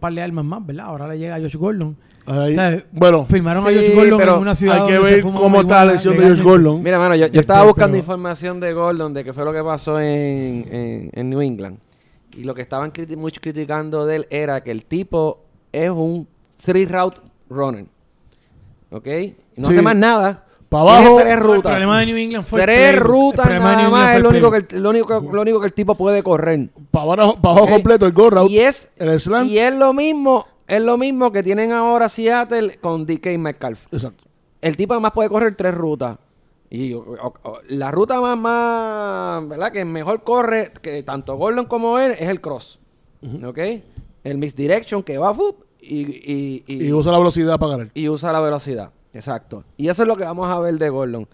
par 0.00 0.12
de 0.12 0.22
armas 0.22 0.44
más, 0.44 0.66
¿verdad? 0.66 0.86
Ahora 0.86 1.08
le 1.08 1.18
llega 1.18 1.36
a 1.36 1.40
Josh 1.40 1.56
Gordon. 1.56 1.96
Ahí- 2.26 2.52
O 2.52 2.54
sea, 2.54 2.84
bueno, 2.92 3.24
Firmaron 3.26 3.62
a 3.66 3.70
Josh 3.70 3.94
Gordon 3.94 4.18
pero 4.18 4.34
en 4.36 4.40
una 4.42 4.54
ciudad 4.54 4.82
hay 4.82 4.86
que 4.88 4.94
donde 4.94 5.08
se 5.08 5.14
ver 5.14 5.22
fuma 5.22 5.40
cómo 5.40 5.60
está 5.60 5.84
la 5.84 5.92
lesión 5.92 6.16
de 6.16 6.28
Josh. 6.28 6.42
Gordon. 6.42 6.82
Mira, 6.82 6.98
mano, 6.98 7.14
yo, 7.16 7.26
yo 7.28 7.40
estaba 7.40 7.64
buscando 7.64 7.92
pero- 7.92 7.98
información 8.02 8.60
de 8.60 8.72
Gordon 8.72 9.14
de 9.14 9.24
qué 9.24 9.32
fue 9.32 9.44
lo 9.44 9.52
que 9.52 9.62
pasó 9.62 10.00
en, 10.00 10.66
en, 10.70 11.10
en 11.12 11.30
New 11.30 11.40
England. 11.40 11.78
Y 12.36 12.44
lo 12.44 12.54
que 12.54 12.62
estaban 12.62 12.92
criti- 12.92 13.16
mucho 13.16 13.40
criticando 13.40 14.06
de 14.06 14.16
él 14.16 14.26
era 14.30 14.62
que 14.62 14.70
el 14.70 14.84
tipo 14.84 15.40
es 15.72 15.90
un 15.90 16.26
three 16.64 16.86
route 16.86 17.18
runner. 17.48 17.86
¿Ok? 18.90 19.06
Y 19.06 19.34
no 19.56 19.68
Sí. 19.68 19.74
hace 19.74 19.82
más 19.82 19.96
nada. 19.96 20.46
Pa' 20.68 20.84
Tiene 20.84 20.98
abajo. 21.00 21.16
tres 21.20 21.32
El 21.34 21.40
rutas. 21.40 21.62
problema 21.72 21.98
de 22.00 22.06
New 22.06 22.16
England 22.16 22.44
fue 22.46 22.60
el 22.60 22.66
tres. 22.66 22.94
El 22.94 22.96
rutas 23.00 23.46
nada 23.48 23.88
más 23.90 24.14
es 24.16 24.22
lo 24.22 24.28
el 24.30 24.36
único, 24.36 24.50
que 24.52 24.56
el, 24.76 24.82
lo, 24.82 24.90
único, 24.90 25.20
lo 25.32 25.42
único 25.42 25.60
que 25.60 25.66
el 25.66 25.72
tipo 25.72 25.96
puede 25.96 26.22
correr. 26.22 26.68
para 26.92 27.04
abajo, 27.14 27.40
pa' 27.40 27.50
abajo 27.50 27.64
Ok. 27.66 27.70
completo, 27.72 28.06
el 28.06 28.12
go 28.12 28.30
route, 28.30 28.52
Y 28.52 28.58
es, 28.60 28.88
el 28.96 29.18
slant. 29.18 29.50
y 29.50 29.58
es 29.58 29.74
lo 29.74 29.92
mismo, 29.92 30.46
es 30.68 30.80
lo 30.80 30.96
mismo 30.96 31.32
que 31.32 31.42
tienen 31.42 31.72
ahora 31.72 32.08
Seattle 32.08 32.78
con 32.80 33.04
DK 33.04 33.36
Metcalf. 33.36 33.86
Exacto. 33.92 34.22
El 34.60 34.76
tipo 34.76 34.94
además 34.94 35.10
puede 35.12 35.28
correr 35.28 35.56
tres 35.56 35.74
rutas. 35.74 36.18
Y 36.70 36.92
o- 36.94 37.00
o- 37.00 37.34
o- 37.42 37.58
la 37.68 37.90
ruta 37.90 38.20
más, 38.20 38.38
más, 38.38 39.48
¿verdad? 39.48 39.72
Que 39.72 39.84
mejor 39.84 40.22
corre, 40.22 40.72
que 40.80 41.02
tanto 41.02 41.36
Gordon 41.36 41.66
como 41.66 41.98
él, 41.98 42.12
es 42.12 42.28
el 42.28 42.40
cross. 42.40 42.78
¿Ok? 43.44 43.58
El 44.24 44.38
misdirection 44.38 45.02
que 45.02 45.18
va 45.18 45.34
fup, 45.34 45.64
y, 45.80 46.02
y, 46.02 46.64
y- 46.66 46.86
Y 46.86 46.92
usa 46.92 47.10
la 47.12 47.18
velocidad 47.18 47.58
para 47.58 47.72
ganar. 47.72 47.90
y 47.94 48.08
usa 48.08 48.32
la 48.32 48.40
velocidad. 48.40 48.90
Exacto. 49.12 49.64
Y 49.76 49.88
eso 49.88 50.02
es 50.02 50.08
lo 50.08 50.16
que 50.16 50.24
vamos 50.24 50.48
a 50.48 50.58
ver 50.60 50.78
de 50.78 50.88
Gordon. 50.88 51.26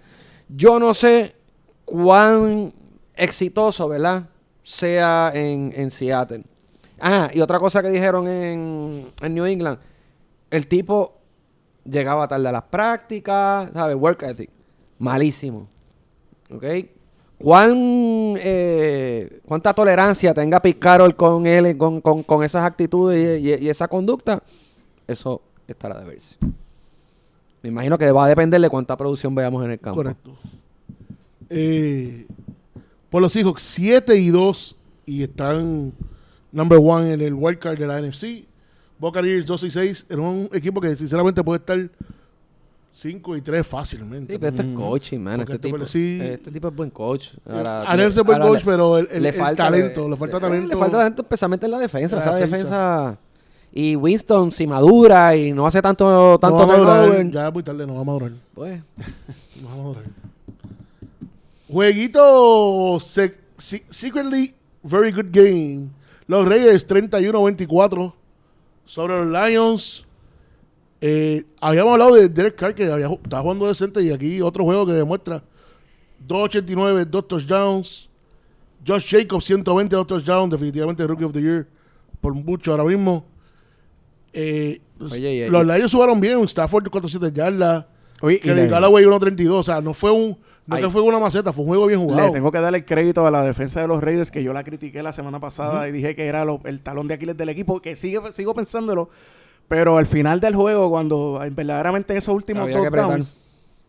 Yo 0.49 0.79
no 0.79 0.95
sé 0.95 1.35
cuán 1.85 2.73
exitoso, 3.15 3.89
¿verdad? 3.89 4.29
Sea 4.63 5.33
en, 5.35 5.73
en 5.77 5.91
Seattle. 5.91 6.45
Ah, 6.99 7.29
y 7.33 7.41
otra 7.41 7.59
cosa 7.61 7.83
que 7.83 7.91
dijeron 7.91 8.27
en, 8.29 9.13
en 9.21 9.35
New 9.35 9.45
England. 9.45 9.79
El 10.51 10.67
tipo 10.67 11.19
llegaba 11.85 12.27
tarde 12.27 12.49
a 12.49 12.53
las 12.53 12.63
prácticas, 12.65 13.69
¿sabes? 13.75 13.97
Work 13.97 14.23
ethic. 14.23 14.51
Malísimo. 14.99 15.69
¿Ok? 16.51 16.65
¿Cuán, 17.39 18.35
eh, 18.39 19.41
¿Cuánta 19.45 19.75
tolerancia 19.75 20.33
tenga 20.33 20.61
Pete 20.61 20.79
Carroll 20.79 21.15
con 21.15 21.47
él, 21.47 21.77
con, 21.77 22.01
con, 22.01 22.23
con 22.23 22.43
esas 22.43 22.65
actitudes 22.65 23.43
y, 23.43 23.69
esa 23.69 23.89
conducta? 23.89 24.43
Eso 25.07 25.43
estará 25.69 25.99
de 26.01 26.07
verse. 26.07 26.37
Me 27.63 27.69
imagino 27.69 27.99
que 27.99 28.11
va 28.11 28.25
a 28.25 28.29
depender 28.29 28.61
de 28.61 28.71
cuánta 28.71 28.97
producción 28.97 29.35
veamos 29.35 29.65
en 29.65 29.73
el 29.73 29.79
campo. 29.79 29.97
Correcto. 29.97 30.37
Eh, 31.51 32.27
por 33.11 33.21
los 33.21 33.37
hijos, 33.37 33.61
7 33.63 34.17
y 34.17 34.31
2 34.31 34.77
y 35.05 35.23
están 35.23 35.93
number 36.53 36.79
one 36.83 37.13
en 37.13 37.21
el 37.21 37.35
wildcard 37.35 37.79
de 37.79 37.87
la 37.87 38.01
NFC. 38.01 38.47
Buccaneers 38.99 39.45
2 39.45 39.63
y 39.65 39.71
6 39.71 40.07
era 40.09 40.23
un 40.23 40.49
equipo 40.53 40.81
que 40.81 40.97
sinceramente 40.97 41.45
puede 41.45 41.59
estar 41.59 41.91
5 42.99 43.37
y 43.37 43.43
3 43.43 43.67
fácilmente. 43.67 44.33
Sí, 44.33 44.39
pero 44.39 44.57
este 44.57 44.63
es 44.71 44.75
coaching, 44.75 45.19
man. 45.19 45.41
Este 45.41 45.53
este 45.53 45.69
tipo, 45.69 45.87
sí- 45.87 46.19
este 46.23 46.51
tipo 46.51 46.69
es 46.69 46.75
buen 46.75 46.89
coach. 46.89 47.29
Alex 47.47 48.17
es 48.17 48.23
buen 48.25 48.41
ahora 48.41 48.49
coach, 48.55 48.61
le- 48.61 48.65
pero 48.65 48.97
el, 48.97 49.09
el- 49.11 49.23
le 49.23 49.29
el 49.29 49.35
falta 49.35 49.65
talento, 49.65 50.09
le, 50.09 50.17
falta 50.17 50.37
eh, 50.39 50.41
talento. 50.41 50.69
Le 50.69 50.77
falta 50.81 50.97
talento 50.99 51.23
especialmente 51.23 51.67
en 51.67 51.73
la 51.73 51.79
defensa. 51.79 52.17
La 52.17 52.23
esa 52.23 52.35
defensa. 52.37 52.57
defensa. 52.57 53.19
Y 53.73 53.97
Winston, 53.97 54.51
si 54.51 54.67
madura 54.67 55.37
y 55.37 55.53
no 55.53 55.67
hace 55.67 55.83
tanto, 55.83 56.39
tanto 56.39 56.67
madurar, 56.67 57.31
ya 57.31 57.49
es 57.49 57.53
muy 57.53 57.63
tarde, 57.63 57.87
no 57.87 57.97
va 57.97 58.01
a 58.01 58.05
madurar. 58.05 58.33
pues, 58.55 58.81
No 59.63 59.69
va 59.69 59.75
a 59.75 59.77
madurar. 59.77 60.05
Jueguito 61.69 62.95
sec- 63.01 63.37
se- 63.59 63.85
secretly 63.91 64.55
very 64.83 65.13
good 65.13 65.27
game. 65.31 65.89
Los 66.29 66.47
Raiders 66.49 66.87
31-24 66.89 68.13
sobre 68.87 69.23
los 69.25 69.27
Lions. 69.49 70.06
Eh, 71.01 71.45
habíamos 71.61 71.93
hablado 71.93 72.15
de 72.15 72.29
Derek 72.29 72.55
Carr 72.55 72.75
que 72.75 72.91
había, 72.91 73.07
estaba 73.09 73.43
jugando 73.43 73.67
decente 73.67 74.03
y 74.03 74.11
aquí 74.13 74.41
otro 74.41 74.65
juego 74.65 74.87
que 74.87 74.93
demuestra 74.93 75.43
2.89, 76.27 77.05
2 77.05 77.29
touchdowns. 77.29 78.09
Josh 78.87 79.11
Jacobs 79.11 79.45
120, 79.45 79.95
2 79.97 80.07
touchdowns, 80.07 80.51
definitivamente 80.51 81.07
Rookie 81.07 81.25
of 81.25 81.33
the 81.33 81.41
Year 81.43 81.67
por 82.21 82.35
mucho 82.35 82.71
ahora 82.71 82.85
mismo. 82.85 83.25
Eh, 84.33 84.81
Oye, 85.01 85.47
y- 85.47 85.51
los 85.51 85.67
Lions 85.67 85.93
jugaron 85.93 86.21
bien, 86.21 86.39
Stafford 86.45 86.89
400 86.91 87.33
yardas. 87.33 87.87
Oye, 88.21 88.37
y 88.37 88.41
Que 88.41 88.55
le, 88.55 88.63
le 88.65 88.69
Galloway 88.69 89.05
1.32, 89.05 89.51
o 89.51 89.63
sea, 89.63 89.81
no 89.81 89.93
fue 89.93 90.11
un 90.11 90.39
no 90.69 90.77
que 90.77 90.91
fue 90.91 91.01
una 91.03 91.19
maceta, 91.21 91.53
fue 91.53 91.63
un 91.65 91.69
juego 91.69 91.87
bien 91.87 92.01
jugado. 92.01 92.27
le 92.27 92.33
tengo 92.33 92.51
que 92.51 92.59
darle 92.59 92.79
el 92.79 92.85
crédito 92.85 93.25
a 93.27 93.31
la 93.31 93.45
defensa 93.45 93.81
de 93.81 93.87
los 93.89 94.03
Raiders, 94.03 94.31
que 94.33 94.43
yo 94.43 94.53
la 94.53 94.65
critiqué 94.65 95.01
la 95.03 95.13
semana 95.13 95.39
pasada 95.39 95.89
y 95.89 95.93
dije 95.93 96.17
que 96.17 96.27
era 96.27 96.45
lo- 96.45 96.61
el 96.65 96.81
talón 96.81 97.07
de 97.07 97.15
Aquiles 97.15 97.37
del 97.37 97.51
equipo, 97.51 97.81
que 97.81 97.95
sigue, 97.95 98.21
sigo 98.33 98.53
pensándolo, 98.55 99.09
Pero 99.69 99.97
al 99.97 100.07
final 100.07 100.39
del 100.41 100.55
juego, 100.55 100.89
cuando 100.91 101.41
verdaderamente 101.53 102.13
en 102.13 102.19
esos 102.19 102.35
últimos 102.35 102.63
Había 102.65 102.77
dos 102.77 102.83
que 102.85 102.89
apretar. 102.89 103.11
downs, 103.11 103.37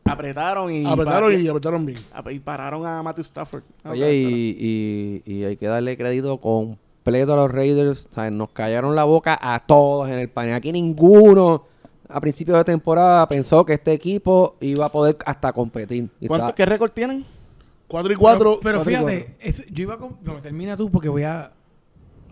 apretaron 0.05 0.71
y, 0.71 0.85
Apretaron 0.85 1.39
y 1.41 1.47
apretaron 1.47 1.85
bien. 1.85 1.97
y 2.31 2.39
pararon 2.39 2.85
a 2.85 3.03
Matthew 3.03 3.23
Stafford. 3.25 3.63
Oye, 3.85 4.15
y, 4.15 5.21
y, 5.25 5.31
y 5.33 5.43
hay 5.43 5.57
que 5.57 5.67
darle 5.67 5.95
crédito 5.97 6.37
completo 6.39 7.33
a 7.33 7.35
los 7.35 7.51
Raiders. 7.51 8.07
O 8.09 8.13
sea, 8.13 8.31
nos 8.31 8.49
callaron 8.51 8.95
la 8.95 9.03
boca 9.03 9.37
a 9.39 9.59
todos 9.59 10.09
en 10.09 10.15
el 10.15 10.29
panel. 10.29 10.53
Aquí 10.55 10.71
ninguno 10.71 11.65
a 12.09 12.21
principio 12.21 12.55
de 12.55 12.63
temporada 12.63 13.27
pensó 13.27 13.65
que 13.65 13.73
este 13.73 13.91
equipo 13.91 14.55
iba 14.61 14.85
a 14.85 14.89
poder 14.91 15.17
hasta 15.25 15.51
competir. 15.51 16.09
Y 16.21 16.27
¿Cuánto, 16.27 16.45
está- 16.47 16.55
¿Qué 16.55 16.65
récord 16.65 16.91
tienen? 16.91 17.25
4 17.87 18.13
y 18.13 18.15
4. 18.15 18.59
Pero, 18.61 18.81
pero 18.81 18.83
fíjate, 18.83 19.35
yo 19.71 19.83
iba 19.83 19.97
con. 19.97 20.17
Bueno, 20.23 20.39
termina 20.41 20.75
tú 20.75 20.89
porque 20.89 21.09
voy 21.09 21.23
a. 21.23 21.51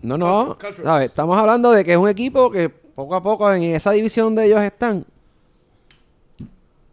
No, 0.02 0.18
no. 0.18 0.46
Culture, 0.48 0.68
culture. 0.68 0.84
¿sabes? 0.84 1.06
Estamos 1.08 1.38
hablando 1.38 1.70
de 1.72 1.84
que 1.84 1.92
es 1.92 1.98
un 1.98 2.08
equipo 2.08 2.50
que 2.50 2.85
poco 2.96 3.14
a 3.14 3.22
poco 3.22 3.52
en 3.52 3.62
esa 3.62 3.92
división 3.92 4.34
de 4.34 4.46
ellos 4.46 4.60
están. 4.62 5.04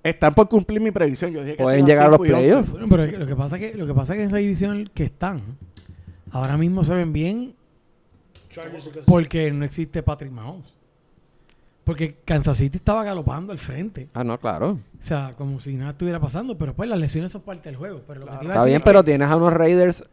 Están 0.04 0.36
por 0.36 0.50
cumplir 0.50 0.82
mi 0.82 0.92
previsión. 0.92 1.32
Yo 1.32 1.42
dije 1.44 1.56
que 1.56 1.64
Pueden 1.64 1.86
llegar 1.86 2.08
a 2.08 2.10
los 2.10 2.20
playoffs. 2.20 2.70
Bueno, 2.70 2.88
pero 2.90 3.06
lo 3.18 3.26
que 3.26 3.36
pasa 3.36 3.56
es 3.58 3.72
que 3.72 3.78
lo 3.78 3.88
que 3.88 3.94
pasa 3.94 4.14
es 4.14 4.18
que 4.18 4.24
en 4.24 4.28
esa 4.28 4.38
división 4.38 4.92
que 4.94 5.04
están 5.06 5.42
ahora 6.30 6.58
mismo 6.58 6.84
se 6.84 6.94
ven 6.94 7.14
bien 7.14 7.56
porque 9.06 9.50
no 9.52 9.66
existe 9.66 10.04
Patrick 10.04 10.32
Mahomes. 10.32 10.74
Porque 11.84 12.18
Kansas 12.24 12.58
City 12.58 12.78
estaba 12.78 13.04
galopando 13.04 13.52
al 13.52 13.58
frente. 13.60 14.10
Ah, 14.14 14.24
no, 14.24 14.40
claro. 14.40 14.72
O 14.72 15.04
sea, 15.04 15.34
como 15.38 15.60
si 15.60 15.76
nada 15.76 15.92
estuviera 15.92 16.20
pasando. 16.20 16.58
Pero 16.58 16.74
pues 16.74 16.88
las 16.90 17.00
lesiones 17.00 17.32
son 17.32 17.42
parte 17.42 17.70
del 17.70 17.78
juego. 17.78 18.02
Pero 18.08 18.22
lo 18.22 18.26
que 18.28 18.38
te 18.38 18.46
iba 18.46 18.54
a 18.54 18.58
Está 18.58 18.66
decir 18.66 18.70
bien, 18.70 18.78
es 18.78 18.84
pero 18.84 19.04
tienes 19.04 19.30
a 19.30 19.36
unos 19.36 19.54
Raiders 19.54 20.06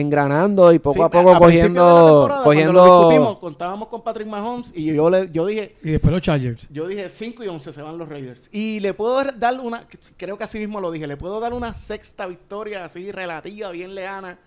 engranando 0.00 0.72
y 0.72 0.78
poco 0.78 0.94
Sí, 0.94 1.02
a 1.02 1.08
poco 1.08 1.30
a 1.30 1.34
de 1.34 1.38
cogiendo. 1.40 1.84
temporada, 1.84 2.26
cuando 2.26 2.36
lo 2.36 2.44
cogiendo 2.44 2.98
discutimos, 3.08 3.38
contábamos 3.38 3.88
con 3.88 4.02
Patrick 4.02 4.28
Mahomes 4.28 4.72
y 4.74 4.86
yo, 4.94 5.10
le, 5.10 5.30
yo 5.30 5.46
dije 5.46 5.76
Y 5.82 5.90
después 5.90 6.12
los 6.12 6.22
Chargers. 6.22 6.68
Yo 6.70 6.86
dije 6.86 7.10
5 7.10 7.44
y 7.44 7.48
11 7.48 7.72
se 7.72 7.82
van 7.82 7.98
los 7.98 8.08
Raiders. 8.08 8.48
Y 8.52 8.80
le 8.80 8.94
puedo 8.94 9.22
dar 9.32 9.58
una, 9.60 9.86
creo 10.16 10.36
que 10.36 10.44
así 10.44 10.58
mismo 10.58 10.80
lo 10.80 10.90
dije, 10.90 11.06
le 11.06 11.16
puedo 11.16 11.40
dar 11.40 11.52
una 11.52 11.74
sexta 11.74 12.26
victoria 12.26 12.84
así 12.84 13.10
relativa, 13.12 13.70
bien 13.70 13.94
leana, 13.94 14.38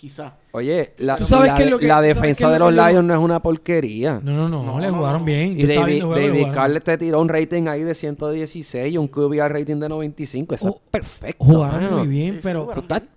quizá. 0.00 0.34
Oye, 0.52 0.94
la, 0.96 1.18
Tú 1.18 1.26
sabes 1.26 1.48
la, 1.48 1.56
qué 1.58 1.64
es 1.64 1.70
lo 1.70 1.78
que- 1.78 1.86
la 1.86 2.00
defensa 2.00 2.50
de 2.50 2.58
lo 2.58 2.70
los 2.70 2.86
Lions 2.90 3.04
no 3.04 3.12
es 3.12 3.20
una 3.20 3.42
porquería. 3.42 4.18
No, 4.24 4.32
no, 4.32 4.48
no. 4.48 4.62
No, 4.64 4.80
le 4.80 4.88
jugaron 4.88 5.20
no. 5.20 5.26
bien. 5.26 5.60
Y 5.60 5.66
David, 5.66 6.02
David 6.04 6.46
Carles 6.54 6.82
te 6.82 6.96
tiró 6.96 7.20
un 7.20 7.28
rating 7.28 7.66
ahí 7.68 7.82
de 7.82 7.94
116 7.94 8.94
y 8.94 8.96
un 8.96 9.08
QB 9.08 9.34
rating 9.48 9.76
de 9.76 9.88
95. 9.90 10.54
Eso 10.54 10.68
Oh, 10.68 10.70
es 10.70 10.90
perfecto. 10.90 11.44
Jugaron 11.44 11.82
mano. 11.84 11.98
muy 11.98 12.08
bien, 12.08 12.30
Sí, 12.30 12.36
sí, 12.36 12.40
pero... 12.42 12.66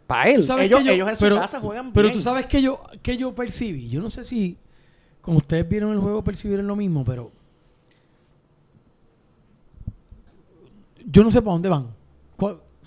para 0.05 0.29
él. 0.29 0.41
Ellos- 0.41 0.57
que 0.57 0.67
yo- 0.67 0.79
ellos 0.91 1.07
en 1.09 1.15
su 1.15 1.23
pero, 1.23 1.37
casa 1.37 1.61
juegan 1.61 1.93
Pero 1.93 2.09
bien. 2.09 2.17
tú 2.17 2.21
sabes 2.21 2.47
que 2.47 2.61
yo, 2.61 2.81
que 3.01 3.15
yo 3.15 3.33
percibí. 3.33 3.87
Yo 3.87 4.01
no 4.01 4.09
sé 4.09 4.25
si, 4.25 4.57
como 5.21 5.37
ustedes 5.37 5.67
vieron 5.69 5.93
el 5.93 5.99
juego, 5.99 6.21
percibieron 6.21 6.67
lo 6.67 6.75
mismo, 6.75 7.05
pero 7.05 7.31
yo 11.05 11.23
no 11.23 11.31
sé 11.31 11.41
para 11.41 11.53
dónde 11.53 11.69
van. 11.69 11.87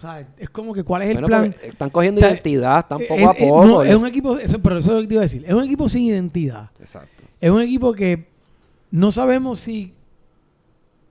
¿Cuál- 0.00 0.22
o 0.22 0.24
sea, 0.24 0.28
es 0.38 0.50
como 0.50 0.72
que 0.74 0.82
cuál 0.84 1.02
es 1.02 1.08
el 1.08 1.14
Bueno, 1.14 1.26
plan. 1.28 1.54
están 1.62 1.90
cogiendo 1.90 2.18
O 2.20 2.22
sea, 2.22 2.30
identidad, 2.32 2.78
están 2.80 2.98
poco 3.00 3.14
es- 3.14 3.26
a 3.26 3.34
poco. 3.34 3.64
no, 3.66 3.82
es 3.82 3.94
un 3.96 4.06
equipo, 4.06 4.36
eso, 4.38 4.58
pero 4.60 4.78
eso 4.78 4.90
es 4.90 4.94
lo 4.96 5.00
que 5.02 5.08
te 5.08 5.14
iba 5.14 5.20
a 5.22 5.24
decir. 5.24 5.44
Es 5.46 5.52
un 5.54 5.64
equipo 5.64 5.88
sin 5.88 6.02
identidad. 6.04 6.70
Exacto. 6.80 7.24
Es 7.40 7.50
un 7.50 7.60
equipo 7.62 7.92
que 7.92 8.26
no 8.90 9.10
sabemos 9.10 9.58
si, 9.60 9.92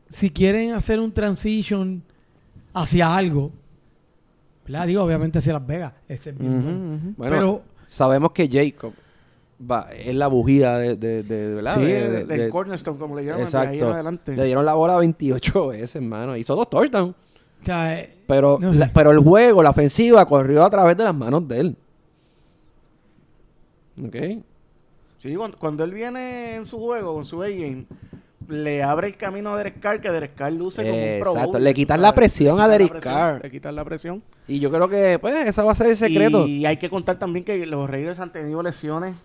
si 0.09 0.29
quieren 0.29 0.73
hacer 0.73 0.99
un 0.99 1.11
transition 1.11 2.03
hacia 2.73 3.15
algo. 3.15 3.51
¿Verdad? 4.65 4.87
Digo, 4.87 5.03
obviamente 5.03 5.39
hacia 5.39 5.53
Las 5.53 5.65
Vegas. 5.67 5.93
Ese 6.07 6.31
es 6.31 6.37
bien 6.37 6.61
bueno. 6.61 7.13
Bueno, 7.17 7.35
Pero 7.35 7.61
sabemos 7.85 8.31
que 8.31 8.49
Jacob 8.51 8.93
va, 9.59 9.89
es 9.95 10.15
la 10.15 10.27
bujía 10.27 10.77
de, 10.77 10.95
de, 10.95 11.21
de- 11.23 11.55
¿verdad? 11.55 11.75
Sí, 11.75 11.81
De- 11.85 12.21
el, 12.21 12.27
de- 12.27 12.45
el 12.45 12.49
cornerstone, 12.51 12.97
como 12.97 13.15
le 13.15 13.25
llaman, 13.25 13.49
de 13.51 13.57
ahí 13.57 13.79
adelante. 13.79 14.35
Le 14.35 14.45
dieron 14.45 14.65
la 14.65 14.73
bola 14.73 14.97
28 14.97 15.67
veces, 15.67 15.95
hermano. 15.95 16.35
Hizo 16.35 16.55
dos 16.55 16.69
touchdowns. 16.69 17.13
O 17.65 17.67
sea, 17.67 17.99
eh, 17.99 18.15
Pero, 18.27 18.57
No 18.61 18.71
sé. 18.73 18.79
la- 18.79 18.91
pero 18.93 19.11
el 19.11 19.19
juego, 19.19 19.61
la 19.63 19.71
ofensiva, 19.71 20.25
corrió 20.25 20.63
a 20.63 20.69
través 20.69 20.95
de 20.97 21.03
las 21.03 21.15
manos 21.15 21.47
de 21.47 21.59
él. 21.59 21.77
¿Ok? 24.03 24.15
Sí, 25.19 25.35
cuando, 25.35 25.57
cuando 25.57 25.83
él 25.83 25.91
viene 25.93 26.55
en 26.55 26.65
su 26.65 26.77
juego, 26.79 27.13
con 27.15 27.25
su 27.25 27.41
A-game, 27.41 27.85
le 28.47 28.83
abre 28.83 29.07
el 29.07 29.17
camino 29.17 29.53
a 29.53 29.57
Derek 29.57 29.79
Carr, 29.79 29.99
que 30.01 30.11
Derek 30.11 30.35
Carr 30.35 30.51
luce 30.53 30.83
como 30.83 30.95
un 30.95 31.19
pro 31.21 31.31
Exacto. 31.31 31.59
Le 31.59 31.73
quitan 31.73 32.01
la 32.01 32.13
presión 32.13 32.59
a 32.59 32.67
Derek 32.67 32.99
Carr. 32.99 33.41
Le 33.43 33.49
quitan 33.49 33.75
la 33.75 33.83
presión. 33.83 34.21
Y 34.47 34.59
yo 34.59 34.69
creo 34.69 34.87
que, 34.87 35.17
pues, 35.19 35.47
ese 35.47 35.61
va 35.63 35.71
a 35.71 35.75
ser 35.75 35.87
el 35.87 35.97
secreto. 35.97 36.45
Y 36.45 36.65
hay 36.65 36.77
que 36.77 36.89
contar 36.89 37.17
también 37.17 37.43
que 37.43 37.65
los 37.65 37.89
Raiders 37.89 38.19
han 38.19 38.31
tenido 38.31 38.61
lesiones 38.61 39.15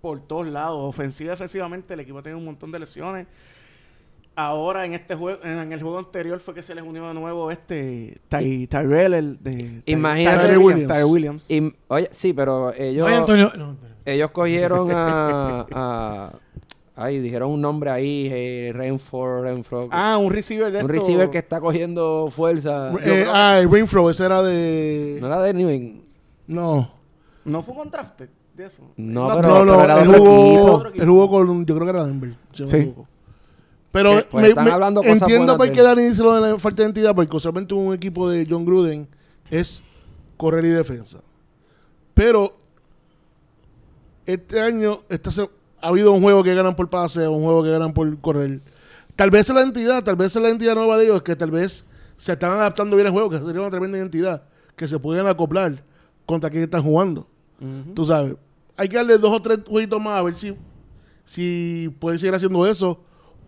por 0.00 0.20
todos 0.20 0.46
lados. 0.46 0.78
Ofensiva 0.82 1.28
y 1.28 1.30
defensivamente, 1.32 1.94
el 1.94 2.00
equipo 2.00 2.18
ha 2.18 2.22
tenido 2.22 2.38
un 2.38 2.44
montón 2.46 2.70
de 2.72 2.78
lesiones. 2.78 3.26
Ahora 4.38 4.84
en 4.84 4.92
este 4.92 5.14
juego, 5.14 5.40
en 5.42 5.72
el 5.72 5.80
juego 5.80 5.98
anterior 5.98 6.38
fue 6.40 6.52
que 6.52 6.60
se 6.62 6.74
les 6.74 6.84
unió 6.84 7.08
de 7.08 7.14
nuevo 7.14 7.50
este 7.50 8.20
Ty- 8.28 8.66
Tyrell, 8.66 9.14
el 9.14 9.42
de 9.42 9.80
Ty- 9.84 9.92
Imagínate- 9.92 10.42
Tyrell 10.42 10.58
Williams. 10.58 10.86
Tyrell 10.92 11.04
Williams. 11.06 11.50
Y, 11.50 11.74
oye, 11.88 12.08
sí, 12.12 12.32
pero 12.34 12.72
ellos, 12.74 13.06
oye, 13.06 13.16
Antonio, 13.16 13.50
no, 13.56 13.70
Antonio. 13.70 13.96
ellos 14.04 14.30
cogieron 14.32 14.90
a, 14.92 15.66
a- 15.72 16.32
Ay, 16.98 17.20
dijeron 17.20 17.50
un 17.50 17.60
nombre 17.60 17.90
ahí, 17.90 18.28
eh, 18.32 18.72
Renfro, 18.74 19.42
Renfro. 19.42 19.88
Ah, 19.90 20.16
un 20.18 20.30
receiver 20.32 20.72
de 20.72 20.78
un 20.78 20.90
estos- 20.90 20.90
receiver 20.96 21.28
que 21.30 21.36
está 21.38 21.60
cogiendo 21.60 22.28
fuerza. 22.30 22.90
Eh, 23.04 23.26
ah, 23.28 23.58
el 23.60 23.70
Rainflow, 23.70 24.08
ese 24.08 24.24
era 24.24 24.42
de. 24.42 25.18
No 25.20 25.26
era 25.26 25.42
de 25.42 25.52
New 25.52 25.68
England. 25.68 26.02
No. 26.46 26.90
No 27.44 27.62
fue 27.62 27.74
un 27.74 27.90
drafted 27.90 28.30
de 28.54 28.64
eso. 28.64 28.82
No, 28.96 29.28
No, 29.28 29.36
pero, 29.36 29.48
no, 29.48 29.54
pero 29.60 29.64
no, 29.76 29.84
era 29.84 29.96
de 29.96 30.02
él 30.04 30.08
otro 30.08 30.24
jugó, 30.24 30.86
equipo. 30.88 31.02
él 31.02 31.08
jugó 31.08 31.28
con, 31.28 31.66
yo 31.66 31.74
creo 31.74 31.86
que 31.86 31.90
era 31.90 32.04
Denver. 32.06 32.30
no 32.58 32.64
Sí. 32.66 32.76
equivoco. 32.76 33.08
Pero 33.96 34.28
pues, 34.30 34.42
me- 34.42 34.48
están 34.50 34.64
me- 34.64 34.70
hablando 34.72 35.00
cosas 35.02 35.22
entiendo 35.22 35.56
por 35.56 35.66
qué. 35.72 35.82
Dani 35.82 36.02
dice 36.02 36.22
lo 36.22 36.34
de 36.34 36.40
la 36.52 36.58
falta 36.58 36.82
de 36.82 36.88
identidad, 36.88 37.14
porque 37.14 37.36
usualmente 37.36 37.74
un 37.74 37.92
equipo 37.94 38.28
de 38.28 38.46
John 38.48 38.64
Gruden 38.64 39.08
es 39.50 39.82
correr 40.36 40.64
y 40.64 40.68
defensa. 40.68 41.20
Pero 42.14 42.52
este 44.26 44.60
año 44.60 45.00
esta 45.08 45.30
se- 45.30 45.48
ha 45.80 45.88
habido 45.88 46.12
un 46.12 46.22
juego 46.22 46.42
que 46.42 46.54
ganan 46.54 46.74
por 46.74 46.88
pase, 46.90 47.26
un 47.28 47.42
juego 47.44 47.62
que 47.62 47.70
ganan 47.70 47.92
por 47.92 48.18
correr. 48.20 48.60
Tal 49.14 49.30
vez 49.30 49.48
es 49.48 49.54
la 49.54 49.62
identidad, 49.62 50.02
tal 50.02 50.16
vez 50.16 50.34
es 50.34 50.42
la 50.42 50.48
identidad 50.48 50.74
nueva 50.74 50.98
de 50.98 51.04
ellos, 51.04 51.22
que 51.22 51.36
tal 51.36 51.50
vez 51.50 51.86
se 52.16 52.32
están 52.32 52.52
adaptando 52.52 52.96
bien 52.96 53.06
al 53.06 53.12
juego, 53.12 53.30
que 53.30 53.38
sería 53.38 53.60
una 53.60 53.70
tremenda 53.70 53.98
identidad, 53.98 54.42
que 54.74 54.86
se 54.88 54.98
pueden 54.98 55.26
acoplar 55.26 55.82
contra 56.24 56.50
quien 56.50 56.64
están 56.64 56.82
jugando. 56.82 57.26
Tú 57.94 58.04
sabes, 58.04 58.34
hay 58.76 58.88
que 58.88 58.96
darle 58.96 59.16
dos 59.16 59.32
o 59.32 59.40
tres 59.40 59.60
jueguitos 59.66 60.00
más 60.02 60.18
a 60.18 60.22
ver 60.22 60.34
si, 60.34 60.54
si 61.24 61.94
pueden 61.98 62.18
seguir 62.18 62.34
haciendo 62.34 62.66
eso 62.66 63.00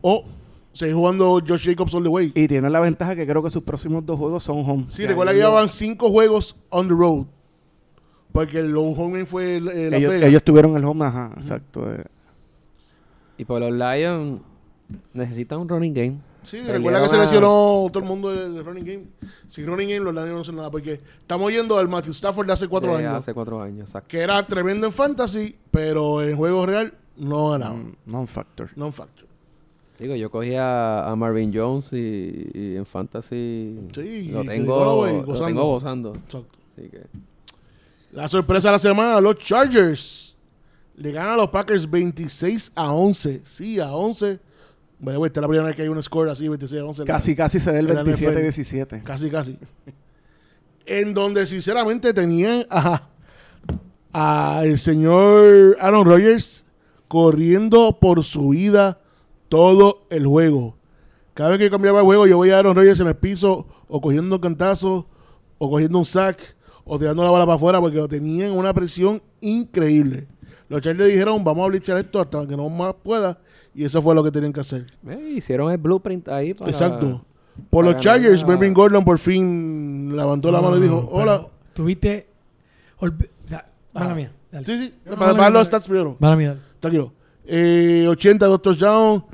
o 0.02 0.24
seguir 0.72 0.94
jugando 0.94 1.40
Josh 1.46 1.66
Jacobs 1.66 1.94
all 1.94 2.02
the 2.02 2.08
way. 2.08 2.32
Y 2.34 2.46
tienen 2.48 2.72
la 2.72 2.80
ventaja 2.80 3.14
que 3.16 3.26
creo 3.26 3.42
que 3.42 3.50
sus 3.50 3.62
próximos 3.62 4.04
dos 4.06 4.18
juegos 4.18 4.42
son 4.44 4.58
home. 4.58 4.86
Sí, 4.88 5.02
Ya 5.02 5.08
recuerda 5.08 5.32
que 5.32 5.38
llevaban 5.38 5.68
cinco 5.68 6.10
juegos 6.10 6.56
on 6.70 6.88
the 6.88 6.94
road. 6.94 7.26
Porque 8.32 8.58
el 8.58 8.76
home 8.76 9.12
game 9.12 9.26
fue 9.26 9.56
el- 9.56 9.68
eh, 9.68 9.90
Las 9.90 10.22
ellos, 10.24 10.42
tuvieron 10.44 10.76
el 10.76 10.84
home, 10.84 11.04
ajá, 11.06 11.32
exacto. 11.36 11.90
eh. 11.90 12.04
Y 13.38 13.44
por 13.44 13.60
los 13.60 13.72
Lions 13.72 14.40
necesitan 15.12 15.60
un 15.60 15.68
running 15.68 15.94
game. 15.94 16.18
Sí, 16.42 16.60
recuerda 16.60 17.02
que 17.02 17.08
se 17.08 17.16
a- 17.16 17.20
lesionó 17.20 17.88
todo 17.92 17.98
el 17.98 18.04
mundo 18.04 18.30
del, 18.30 18.54
del 18.54 18.64
running 18.64 18.84
game. 18.84 19.04
Sin 19.48 19.66
running 19.66 19.88
game, 19.88 20.00
los 20.00 20.14
Lions 20.14 20.30
no 20.32 20.40
hacen 20.40 20.56
nada. 20.56 20.70
Porque 20.70 21.00
estamos 21.20 21.52
yendo 21.52 21.76
al 21.78 21.88
Matthew 21.88 22.12
Stafford 22.12 22.46
de 22.46 22.52
hace 22.52 22.68
cuatro 22.68 22.96
de 22.96 23.04
años. 23.06 23.16
Hace 23.18 23.34
cuatro 23.34 23.60
años, 23.60 23.88
exacto. 23.88 24.08
Que 24.08 24.20
era 24.20 24.46
tremendo 24.46 24.86
en 24.86 24.92
fantasy, 24.92 25.56
pero 25.70 26.22
en 26.22 26.36
juego 26.36 26.64
real 26.66 26.94
no 27.16 27.50
ganaba. 27.50 27.74
Mm, 27.74 27.92
Non-factor. 28.06 28.70
Non-factor. 28.76 29.26
Digo, 29.98 30.14
yo 30.14 30.30
cogí 30.30 30.54
a, 30.54 31.08
a 31.08 31.16
Marvin 31.16 31.50
Jones 31.52 31.92
y, 31.92 32.50
y 32.54 32.76
en 32.76 32.86
Fantasy 32.86 33.76
Sí, 33.92 34.28
lo 34.30 34.44
y 34.44 34.46
tengo, 34.46 35.06
lo 35.06 35.22
gozando. 35.24 35.46
tengo 35.46 35.64
gozando. 35.64 36.14
Exacto. 36.14 36.58
Así 36.76 36.88
que, 36.88 37.00
La 38.12 38.28
sorpresa 38.28 38.68
de 38.68 38.72
la 38.72 38.78
semana, 38.78 39.20
los 39.20 39.36
Chargers 39.38 40.36
le 40.96 41.10
ganan 41.12 41.32
a 41.32 41.36
los 41.36 41.48
Packers 41.50 41.88
26 41.90 42.72
a 42.76 42.92
11. 42.92 43.40
Sí, 43.44 43.80
a 43.80 43.92
11. 43.92 44.38
Vaya, 45.00 45.18
esta 45.26 45.40
es 45.40 45.42
la 45.42 45.48
primera 45.48 45.66
vez 45.66 45.76
que 45.76 45.82
hay 45.82 45.88
un 45.88 46.02
score 46.02 46.28
así, 46.28 46.46
26 46.48 46.80
a 46.80 46.84
11. 46.84 47.04
Casi, 47.04 47.34
casi 47.36 47.58
se 47.60 47.72
da 47.72 47.78
el 47.80 47.88
en 47.88 47.94
la 47.96 48.02
NFL. 48.02 48.24
27-17. 48.38 49.02
Casi, 49.02 49.30
casi. 49.30 49.58
En 50.86 51.12
donde 51.12 51.44
sinceramente 51.46 52.14
tenían 52.14 52.64
a, 52.70 53.08
a 54.12 54.62
el 54.64 54.78
señor 54.78 55.76
Aaron 55.80 56.04
Rodgers 56.06 56.64
corriendo 57.08 57.98
por 58.00 58.24
su 58.24 58.50
vida 58.50 59.00
todo 59.48 60.06
el 60.10 60.26
juego. 60.26 60.76
Cada 61.34 61.50
vez 61.50 61.58
que 61.58 61.70
cambiaba 61.70 62.00
el 62.00 62.04
juego, 62.04 62.26
yo 62.26 62.36
voy 62.36 62.50
a 62.50 62.58
Aaron 62.58 62.74
Rodgers 62.76 63.00
en 63.00 63.06
el 63.06 63.14
piso, 63.16 63.66
o 63.88 64.00
cogiendo 64.00 64.36
un 64.36 64.40
cantazo, 64.42 65.06
o 65.58 65.70
cogiendo 65.70 65.98
un 65.98 66.04
sack, 66.04 66.56
o 66.84 66.98
tirando 66.98 67.22
la 67.22 67.30
bola 67.30 67.44
para 67.46 67.56
afuera, 67.56 67.80
porque 67.80 67.96
lo 67.98 68.08
tenían 68.08 68.50
una 68.52 68.74
presión 68.74 69.22
increíble. 69.40 70.26
Los 70.68 70.80
Chargers 70.82 71.08
dijeron, 71.10 71.42
vamos 71.44 71.64
a 71.64 71.68
blitzar 71.68 71.96
esto 71.98 72.20
hasta 72.20 72.46
que 72.46 72.56
no 72.56 72.68
más 72.68 72.94
pueda, 73.02 73.38
y 73.74 73.84
eso 73.84 74.02
fue 74.02 74.14
lo 74.14 74.22
que 74.24 74.30
tenían 74.30 74.52
que 74.52 74.60
hacer. 74.60 74.86
eh, 75.08 75.34
hicieron 75.36 75.70
el 75.70 75.78
blueprint 75.78 76.28
ahí 76.28 76.54
para... 76.54 76.70
Exacto. 76.70 77.24
Por 77.70 77.84
para 77.84 77.92
los 77.94 78.02
Chargers, 78.04 78.46
Melvin 78.46 78.72
Gordon 78.74 79.04
por 79.04 79.18
fin 79.18 80.16
levantó 80.16 80.50
la 80.52 80.58
No, 80.58 80.64
mano 80.64 80.76
y 80.76 80.80
dijo, 80.80 81.08
hola. 81.10 81.46
Tuviste. 81.74 82.26
olvi- 83.00 83.28
o 83.44 83.48
sea, 83.48 83.68
mala 83.92 84.10
Ah. 84.10 84.14
mía. 84.14 84.32
dale. 84.52 84.66
Sí, 84.66 84.78
sí, 84.78 84.94
No, 85.04 85.16
para, 85.16 85.50
los 85.50 85.66
stats 85.66 85.86
primero. 85.86 86.16
Mala 86.20 86.36
mía. 86.36 86.56
Tranquilo. 86.80 87.12
Eh, 87.44 88.06
80, 88.08 88.46
dos 88.46 88.62
touchdowns. 88.62 89.24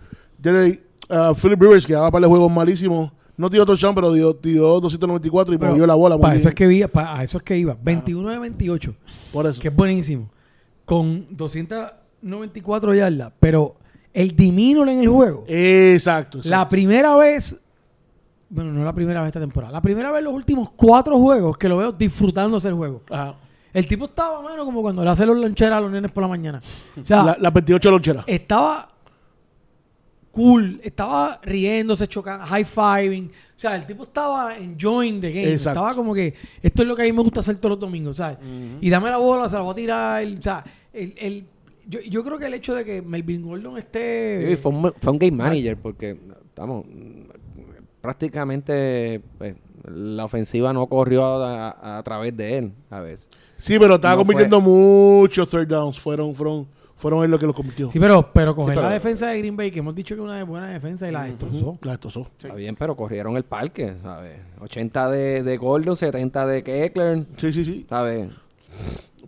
Jerry, 0.45 0.81
ah, 1.09 1.33
Philip 1.35 1.61
Rivers, 1.61 1.85
que 1.87 1.95
daba 1.95 2.11
para 2.13 2.27
el 2.27 2.29
juegos 2.31 2.53
malísimos. 2.53 3.11
No 3.37 3.51
tiró 3.51 3.67
touchdown, 3.67 3.97
pero 3.97 4.13
dio, 4.13 4.33
dio 4.35 4.81
294 4.81 5.55
y 5.55 5.59
Pero 5.59 5.73
movió 5.73 5.87
la 5.89 5.95
bola. 5.97 6.17
Para 6.17 6.37
eso, 6.37 6.49
es 6.49 6.55
que 6.55 6.73
iba, 6.73 6.87
para 6.87 7.25
eso 7.25 7.39
es 7.39 7.43
que 7.43 7.59
iba. 7.59 7.77
21 7.83 8.29
de 8.29 8.39
28. 8.39 8.95
Por 9.33 9.47
eso. 9.47 9.61
que 9.61 9.67
es 9.69 9.75
buenísimo, 9.75 10.31
con 10.85 11.27
294 11.37 12.95
yardas, 12.95 13.33
pero 13.41 13.75
el 14.13 14.37
diminor 14.37 14.89
en 14.89 15.01
el 15.01 15.09
juego, 15.09 15.45
Exacto. 15.49 16.39
exacto. 16.39 16.49
la 16.49 16.69
primera 16.69 17.17
vez, 17.17 17.61
bueno, 18.49 18.73
no 18.73 18.85
la 18.85 18.93
primera 18.93 19.21
vez 19.21 19.29
esta 19.29 19.41
temporada, 19.41 19.73
la 19.73 19.83
primera 19.83 20.13
vez 20.13 20.21
en 20.21 20.27
los 20.27 20.35
últimos 20.35 20.71
cuatro 20.71 21.19
juegos 21.19 21.59
que 21.59 21.69
lo 21.69 21.77
veo 21.79 21.91
disfrutándose 21.91 22.69
el 22.69 22.75
juego. 22.75 23.03
Ajá. 23.11 23.35
El 23.73 23.89
tipo 23.89 24.05
estaba, 24.05 24.41
mano, 24.41 24.65
como 24.65 24.83
cuando 24.83 25.03
le 25.03 25.11
hace 25.11 25.27
los 25.27 25.37
loncheras 25.37 25.79
a 25.79 25.81
los 25.81 25.91
nenes 25.91 26.13
por 26.13 26.23
la 26.23 26.29
mañana. 26.29 26.63
O 27.03 27.05
sea, 27.05 27.25
La, 27.25 27.37
la 27.41 27.51
28 27.51 27.91
lonchera. 27.91 28.23
estaba 28.29 28.89
cool, 30.35 30.81
estaba 30.83 31.39
riéndose, 31.45 32.09
chocando, 32.09 32.45
high-fiving. 32.47 33.27
O 33.29 33.59
sea, 33.59 33.77
el 33.77 33.87
tipo 33.87 34.03
estaba 34.03 34.57
enjoying 34.57 35.21
the 35.21 35.31
game. 35.31 35.53
Exacto. 35.53 35.79
Estaba 35.81 35.95
como 35.95 36.13
que, 36.15 36.35
esto 36.63 36.83
es 36.83 36.89
lo 36.89 36.97
que 36.97 37.03
a 37.03 37.05
mí 37.05 37.13
me 37.13 37.23
gusta 37.23 37.41
hacer 37.41 37.57
todos 37.57 37.71
los 37.71 37.81
domingos, 37.81 38.17
¿sabes? 38.17 38.39
Y 38.81 38.91
dame 38.91 39.11
la 39.11 39.19
bola, 39.19 39.49
se 39.49 39.55
la 39.57 39.63
voy 39.63 39.73
a 39.73 39.77
tirar. 39.77 40.25
O 40.27 40.43
sea, 40.43 40.65
el, 40.93 41.15
el- 41.17 41.45
yo, 41.87 42.01
yo 42.01 42.25
creo 42.25 42.39
que 42.39 42.47
el 42.47 42.55
hecho 42.55 42.75
de 42.75 42.85
que 42.85 43.03
Melvin 43.03 43.43
Gordon 43.43 43.79
esté... 43.79 44.45
Sí, 44.49 44.57
fue, 44.57 44.73
un, 44.73 44.93
fue 44.99 45.13
un 45.13 45.19
game 45.19 45.33
manager 45.37 45.77
porque, 45.77 46.19
estamos, 46.47 46.85
prácticamente 48.01 49.21
pues, 49.39 49.55
la 49.85 50.25
ofensiva 50.25 50.73
no 50.73 50.87
corrió 50.87 51.25
a, 51.45 51.99
a 51.99 52.03
través 52.03 52.37
de 52.37 52.59
él 52.59 52.73
a 52.91 53.01
veces. 53.01 53.29
Sí, 53.57 53.79
pero 53.79 53.95
estaba 53.97 54.15
No 54.15 54.21
convirtiendo 54.21 54.61
muchos 54.61 55.49
third 55.49 55.69
downs. 55.69 55.99
Fueron, 55.99 56.35
fueron, 56.35 56.67
fueron 56.97 57.25
él 57.25 57.31
lo 57.31 57.39
que 57.39 57.47
los 57.47 57.55
convirtió. 57.57 57.91
Sí, 57.91 57.99
pero, 57.99 58.31
pero 58.33 58.55
coger 58.55 58.75
Sí, 58.75 58.77
pero- 58.79 58.89
la 58.89 58.95
defensa 58.95 59.27
de 59.29 59.39
Green 59.39 59.57
Bay, 59.57 59.71
que 59.71 59.81
hemos 59.81 59.95
dicho 59.95 60.15
que 60.15 60.21
es 60.21 60.25
una 60.25 60.43
buena 60.45 60.69
defensa 60.69 61.09
y 61.09 61.13
la 61.13 61.25
destrozó. 61.25 61.79
La 61.83 61.93
destrozó. 61.93 62.29
Está 62.39 62.55
bien, 62.55 62.77
pero 62.77 62.97
corrieron 62.97 63.37
el 63.37 63.45
parque, 63.45 63.95
¿sabes? 64.03 64.41
80 64.61 65.11
de, 65.11 65.43
de 65.43 65.57
Gordon, 65.57 65.97
70 65.97 66.47
de 66.47 66.63
Keckler, 66.63 67.27
Sí, 67.37 67.53
sí, 67.53 67.65
sí. 67.65 67.87
¿sabes? 67.89 68.31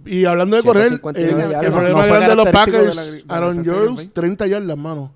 Y 0.05 0.25
hablando 0.25 0.57
de 0.57 0.63
correr, 0.63 0.85
el, 0.93 0.99
159 1.01 1.67
el 1.67 1.73
problema 1.73 1.89
No 1.91 1.99
fue 1.99 2.07
grande 2.09 2.29
de 2.29 2.37
los 2.37 2.45
de 2.47 2.53
Packers, 2.53 2.95
la- 2.97 3.03
de 3.03 3.25
la 3.27 3.35
Aaron 3.35 3.65
Jones, 3.65 3.97
Bay. 3.97 4.07
30 4.09 4.47
yardas, 4.47 4.77
mano. 4.79 5.13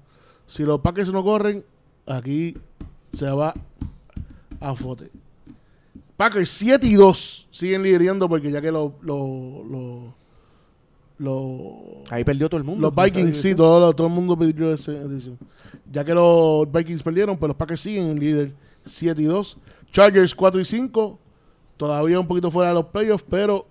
Si 0.46 0.64
los 0.64 0.80
Packers 0.80 1.12
no 1.12 1.22
corren, 1.22 1.64
aquí 2.06 2.56
se 3.12 3.30
va 3.30 3.54
a 4.58 4.74
fote. 4.74 5.10
Packers 6.16 6.50
7 6.50 6.86
y 6.86 6.94
2 6.94 7.46
siguen 7.50 7.82
liderando 7.82 8.28
porque 8.28 8.50
ya 8.50 8.60
que 8.60 8.70
los 8.72 8.92
los 9.00 9.66
los 9.70 10.14
Ahí 12.08 12.24
perdió 12.24 12.48
todo 12.48 12.58
el 12.58 12.64
mundo. 12.64 12.80
los 12.80 12.94
Vikings, 12.94 13.40
sí, 13.40 13.54
todo, 13.54 13.92
todo 13.92 14.06
el 14.06 14.12
mundo 14.12 14.38
pidió 14.38 14.72
esa 14.72 14.92
edición. 14.92 15.38
Ya 15.90 16.04
que 16.04 16.14
los 16.14 16.70
Vikings 16.70 17.02
perdieron, 17.02 17.36
pues 17.36 17.48
los 17.48 17.56
Packers 17.56 17.80
siguen 17.80 18.10
en 18.10 18.18
líder 18.18 18.52
7 18.84 19.20
y 19.20 19.24
2. 19.26 19.58
Chargers 19.92 20.34
4 20.34 20.60
y 20.60 20.64
5. 20.64 21.18
Todavía 21.76 22.20
un 22.20 22.26
poquito 22.26 22.50
fuera 22.50 22.70
de 22.70 22.74
los 22.74 22.86
playoffs, 22.86 23.24
pero 23.28 23.66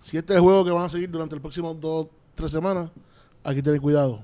si 0.00 0.16
este 0.18 0.32
es 0.32 0.36
el 0.36 0.42
juego 0.42 0.64
que 0.64 0.70
van 0.70 0.84
a 0.84 0.88
seguir 0.88 1.10
durante 1.10 1.34
las 1.34 1.42
próximas 1.42 1.78
2 1.80 2.06
3 2.34 2.50
semanas, 2.50 2.90
hay 3.42 3.54
que 3.54 3.62
tener 3.62 3.80
cuidado. 3.80 4.20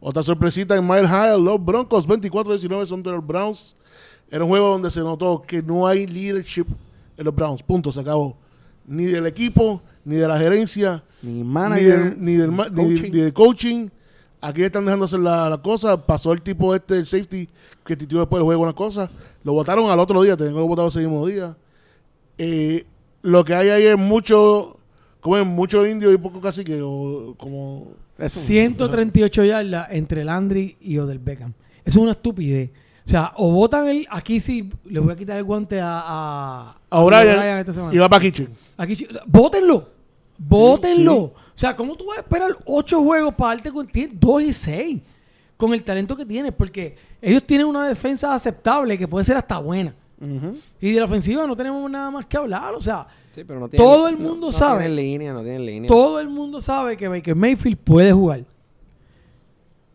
Otra 0.00 0.22
sorpresita 0.22 0.76
en 0.76 0.86
Mile 0.86 1.08
High, 1.08 1.40
los 1.40 1.62
Broncos 1.64 2.06
24-19 2.06 2.86
son 2.86 3.02
de 3.02 3.10
los 3.10 3.26
Browns. 3.26 3.74
Era 4.30 4.44
un 4.44 4.50
juego 4.50 4.68
donde 4.68 4.90
se 4.90 5.00
notó 5.00 5.42
que 5.42 5.62
no 5.62 5.86
hay 5.86 6.06
leadership 6.06 6.66
en 7.16 7.24
los 7.24 7.34
Browns. 7.34 7.62
Punto, 7.62 7.90
se 7.90 8.00
acabó. 8.00 8.36
Ni 8.86 9.04
del 9.04 9.26
equipo, 9.26 9.80
ni 10.04 10.16
de 10.16 10.28
la 10.28 10.38
gerencia, 10.38 11.02
Ni 11.22 11.32
ni 11.34 11.44
manager, 11.44 12.10
del, 12.14 12.24
ni 12.24 12.34
del, 12.34 12.50
ni 12.50 12.56
del- 12.56 12.72
coaching. 12.74 13.10
ni 13.12 13.18
del 13.20 13.32
coaching. 13.32 13.88
Aquí 14.40 14.62
están 14.62 14.84
dejando 14.84 15.06
hacer 15.06 15.20
la, 15.20 15.48
la 15.48 15.58
cosa. 15.58 15.96
Pasó 16.06 16.32
el 16.32 16.42
tipo 16.42 16.74
este, 16.74 16.96
el 16.98 17.06
safety, 17.06 17.48
que 17.84 17.96
titió 17.96 18.18
después 18.18 18.38
del 18.40 18.44
juego 18.44 18.62
una 18.62 18.74
cosa. 18.74 19.10
Lo 19.42 19.54
votaron 19.54 19.90
al 19.90 19.98
otro 19.98 20.20
día, 20.22 20.36
tenían 20.36 20.54
que 20.54 20.60
votar 20.60 20.86
ese 20.86 21.00
mismo 21.00 21.26
día. 21.26 21.56
Eh, 22.36 22.84
lo 23.22 23.42
que 23.44 23.54
hay 23.54 23.70
ahí 23.70 23.84
es 23.86 23.96
mucho, 23.98 24.76
como 25.20 25.38
es 25.38 25.46
mucho 25.46 25.86
indio 25.86 26.12
y 26.12 26.18
poco 26.18 26.40
cacique, 26.40 26.78
o 26.82 27.34
como... 27.38 27.88
Eso. 28.18 28.38
138 28.38 29.44
yardas 29.44 29.88
entre 29.90 30.24
Landry 30.24 30.76
y 30.80 30.98
Odell 30.98 31.18
Beckham. 31.18 31.52
Eso 31.84 31.98
es 31.98 32.02
una 32.02 32.12
estupidez. 32.12 32.70
O 33.06 33.08
sea, 33.08 33.32
o 33.36 33.50
votan 33.50 33.88
el... 33.88 34.06
Aquí 34.10 34.40
sí, 34.40 34.70
le 34.84 35.00
voy 35.00 35.12
a 35.12 35.16
quitar 35.16 35.36
el 35.38 35.44
guante 35.44 35.80
a... 35.80 36.00
A, 36.06 36.76
A 36.90 37.02
Brian, 37.02 37.58
esta 37.58 37.72
semana. 37.72 37.94
y 37.94 37.98
va 37.98 38.08
para 38.08 38.20
Kitchen. 38.22 38.48
Aquí, 38.76 39.06
¡Vótenlo! 39.26 39.88
¡Vótenlo! 40.38 41.32
sí. 41.36 41.40
O 41.54 41.58
sea, 41.58 41.76
¿cómo 41.76 41.94
tú 41.96 42.06
vas 42.06 42.18
a 42.18 42.20
esperar 42.22 42.50
ocho 42.66 43.00
juegos 43.02 43.34
para 43.34 43.54
darte 43.54 43.70
con 43.72 43.86
tienes 43.86 44.18
2 44.18 44.42
y 44.42 44.52
6? 44.52 45.00
Con 45.56 45.72
el 45.72 45.84
talento 45.84 46.16
que 46.16 46.26
tienes, 46.26 46.52
porque 46.52 46.96
ellos 47.22 47.44
tienen 47.44 47.66
una 47.68 47.86
defensa 47.86 48.34
aceptable 48.34 48.98
que 48.98 49.06
puede 49.06 49.24
ser 49.24 49.36
hasta 49.36 49.58
buena. 49.58 49.94
Y 50.80 50.92
de 50.92 50.98
la 51.00 51.04
ofensiva 51.06 51.46
no 51.46 51.54
tenemos 51.54 51.88
nada 51.90 52.10
más 52.10 52.24
que 52.26 52.36
hablar. 52.36 52.74
O 52.74 52.80
sea, 52.80 53.06
Sí, 53.34 53.42
pero 53.44 53.58
no 53.60 53.68
tienen- 53.68 53.86
Todo 53.86 54.08
el 54.08 54.14
no- 54.20 54.28
mundo 54.30 54.46
no 54.46 54.52
sabe. 54.52 54.80
tienen 54.82 54.96
línea, 54.96 55.32
no 55.32 55.42
tienen 55.42 55.66
línea. 55.66 55.88
todo 55.88 56.18
el 56.20 56.28
mundo 56.28 56.60
sabe 56.60 56.96
que 56.96 57.08
Baker 57.08 57.34
Mayfield 57.34 57.78
puede 57.78 58.12
jugar. 58.12 58.44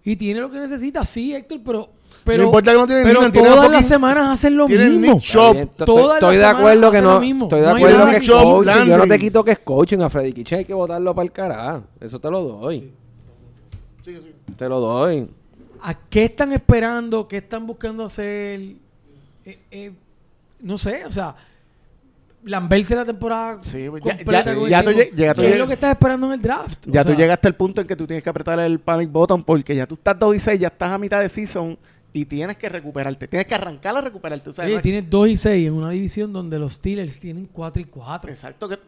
Y 0.04 0.16
tiene 0.16 0.40
lo 0.40 0.50
que 0.52 0.60
necesita, 0.60 1.04
sí, 1.06 1.34
Héctor, 1.36 1.60
pero. 1.64 1.90
Pero, 2.24 2.44
No 2.44 2.50
importa 2.50 2.72
que 2.72 2.78
no 2.78 2.86
tienen 2.86 3.04
pero 3.06 3.32
todas 3.32 3.72
las 3.72 3.88
semanas 3.88 4.30
hacen 4.30 4.56
lo 4.56 4.66
tienen 4.68 5.02
mismo. 5.02 5.16
Nick 5.16 5.32
to- 5.32 5.86
Todas 5.86 6.16
estoy, 6.18 6.36
las 6.38 6.38
de 6.38 6.38
semanas 6.38 6.56
acuerdo 6.60 6.92
que 6.92 7.02
no. 7.02 7.22
Estoy 7.22 7.60
de 7.60 7.66
No 7.66 7.76
acuerdo 7.76 8.06
que 8.10 8.18
es 8.18 8.30
coaching. 8.30 8.86
Yo 8.88 8.98
no 8.98 9.08
te 9.08 9.20
quito 9.20 9.44
que 9.44 9.52
es 9.52 9.60
coaching. 9.60 10.00
A 10.00 10.10
Freddy 10.10 10.34
Kitchen 10.34 10.60
hay 10.60 10.66
que 10.66 10.74
botarlo 10.74 11.16
para 11.16 11.24
el 11.26 11.32
carajo. 11.32 11.84
Eso 12.00 12.20
te 12.20 12.30
lo 12.30 12.42
doy. 12.44 12.92
Te 14.58 14.68
lo 14.70 14.80
doy. 14.80 15.28
¿A 15.82 15.94
qué 15.94 16.26
están 16.26 16.52
esperando? 16.52 17.28
¿Qué 17.28 17.38
están 17.38 17.66
buscando 17.66 18.04
hacer? 18.04 18.60
Eh, 19.46 19.60
eh, 19.72 19.92
no 20.62 20.78
sé, 20.78 21.06
o 21.06 21.12
sea, 21.12 21.34
lamberse 22.44 22.96
la 22.96 23.06
temporada 23.06 23.60
Sí, 23.62 23.86
ya- 23.86 23.92
completa 23.92 24.44
ya- 24.46 24.56
con 24.56 24.64
el 24.66 24.70
ya 24.70 24.84
tú 24.84 24.92
ya 25.16 25.34
tú 25.34 25.42
¿Qué 25.42 25.52
es 25.52 25.58
lo 25.58 25.68
que 25.68 25.74
estás 25.74 25.92
esperando 25.92 26.28
en 26.28 26.34
el 26.34 26.42
draft? 26.42 26.88
O 26.88 26.92
Ya 26.92 27.04
tú 27.04 27.10
sea, 27.10 27.18
llegaste 27.18 27.48
al 27.48 27.56
punto 27.56 27.82
en 27.82 27.88
que 27.88 27.96
tú 27.96 28.06
tienes 28.06 28.24
que 28.24 28.30
apretar 28.30 28.60
el 28.60 28.80
panic 28.80 29.10
button 29.12 29.44
porque 29.44 29.76
ya 29.76 29.88
tú 29.88 29.96
estás 29.96 30.18
2 30.20 30.36
y 30.36 30.40
6, 30.40 30.60
ya 30.60 30.68
estás 30.68 30.92
a 30.92 30.98
mitad 30.98 31.22
de 31.22 31.30
season 31.30 31.78
y 32.14 32.26
tienes 32.26 32.58
que 32.58 32.70
recuperarte. 32.70 33.28
Tienes 33.28 33.48
que 33.48 33.56
arrancar 33.56 33.96
a 33.98 34.02
recuperarte. 34.02 34.50
o 34.50 34.54
sea, 34.54 34.66
Oye, 34.66 34.74
no 34.74 34.80
es- 34.80 34.84
tienes 34.84 35.10
2 35.10 35.28
y 35.30 35.38
6 35.38 35.68
en 35.68 35.74
una 35.74 35.90
división 35.92 36.34
donde 36.34 36.58
los 36.60 36.74
Steelers 36.74 37.20
tienen 37.20 37.46
4 37.46 37.82
y 37.82 37.86
4. 37.86 38.32
Exacto. 38.32 38.68
Que 38.68 38.80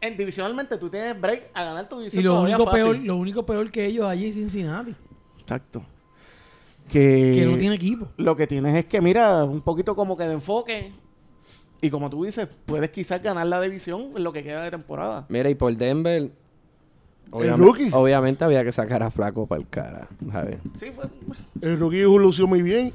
en 0.00 0.16
divisionalmente 0.16 0.76
tú 0.78 0.88
tienes 0.88 1.20
break 1.20 1.50
a 1.52 1.64
ganar 1.64 1.88
tu 1.88 1.98
división. 1.98 2.20
Y 2.20 2.24
lo 2.24 2.40
único, 2.40 2.64
fácil. 2.64 2.80
peor, 2.82 2.96
lo 2.98 3.16
único 3.16 3.44
peor 3.44 3.70
que 3.70 3.84
ellos 3.86 4.06
allí 4.06 4.26
es 4.28 4.34
Cincinnati, 4.36 4.94
Exacto. 5.40 5.84
Que, 6.88 7.36
que 7.38 7.46
no 7.46 7.56
tiene 7.56 7.76
equipo. 7.76 8.08
Lo 8.16 8.34
que 8.36 8.46
tienes 8.48 8.74
es 8.74 8.84
que, 8.86 9.00
mira, 9.00 9.44
un 9.44 9.60
poquito 9.60 9.94
como 9.94 10.16
que 10.16 10.24
de 10.24 10.32
enfoque. 10.32 10.92
Y 11.80 11.88
como 11.88 12.10
tú 12.10 12.24
dices, 12.24 12.48
puedes 12.66 12.90
quizás 12.90 13.22
ganar 13.22 13.46
la 13.46 13.60
división 13.60 14.10
en 14.16 14.24
lo 14.24 14.32
que 14.32 14.42
queda 14.42 14.62
de 14.62 14.70
temporada. 14.70 15.24
Mira, 15.28 15.48
y 15.48 15.54
por 15.54 15.74
Denver. 15.76 16.30
El 17.32 17.56
rookie. 17.56 17.90
Obviamente 17.92 18.44
había 18.44 18.64
que 18.64 18.72
sacar 18.72 19.02
a 19.02 19.10
Flaco 19.10 19.46
para 19.46 19.60
el 19.60 19.68
cara. 19.68 20.08
¿sabes? 20.32 20.56
Sí, 20.76 20.86
fue. 20.94 21.04
El 21.60 21.78
rookie 21.78 22.02
lució 22.02 22.46
muy 22.46 22.62
bien. 22.62 22.92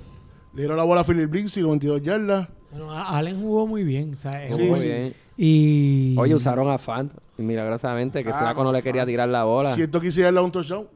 Le 0.53 0.61
dieron 0.61 0.77
la 0.77 0.83
bola 0.83 1.01
a 1.01 1.03
Philip 1.03 1.33
Lindsay, 1.33 1.63
92 1.63 2.01
yardas. 2.01 2.47
Bueno, 2.71 2.91
Allen 2.91 3.39
jugó 3.41 3.67
muy 3.67 3.83
bien. 3.83 4.17
Sí, 4.21 4.27
Muy 4.67 4.79
sí. 4.79 4.85
bien. 4.87 5.13
Y... 5.37 6.15
Oye, 6.17 6.35
usaron 6.35 6.69
a 6.69 6.77
Fant. 6.77 7.13
Y 7.37 7.41
milagrosamente 7.41 8.23
que 8.23 8.29
Ah, 8.29 8.37
Flaco 8.39 8.63
no 8.63 8.71
le 8.71 8.81
quería 8.81 9.05
tirar 9.05 9.27
la 9.29 9.43
bola. 9.43 9.73
115 9.73 10.21
yardas, 10.21 10.43
un 10.43 10.51
touchdown. 10.51 10.87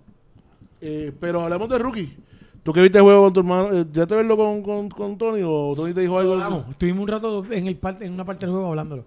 Eh, 0.81 1.11
pero 1.19 1.41
hablamos 1.41 1.69
de 1.69 1.77
rookie. 1.77 2.17
¿Tú 2.63 2.73
que 2.73 2.81
viste 2.81 2.97
el 2.97 3.03
juego 3.03 3.23
con 3.23 3.33
tu 3.33 3.39
hermano? 3.41 3.73
eh, 3.77 3.85
¿Ya 3.91 4.05
te 4.05 4.15
verlo 4.15 4.35
con, 4.37 4.61
con, 4.61 4.89
con 4.89 5.17
Tony 5.17 5.41
o 5.45 5.73
Tony 5.75 5.93
te 5.93 6.01
dijo 6.01 6.19
algo? 6.19 6.33
Hablamos. 6.33 6.69
Estuvimos 6.69 7.01
un 7.03 7.07
rato 7.07 7.45
en, 7.51 7.67
el 7.67 7.75
parte, 7.77 8.05
en 8.05 8.13
una 8.13 8.25
parte 8.25 8.45
del 8.45 8.51
juego 8.53 8.67
hablándolo. 8.69 9.05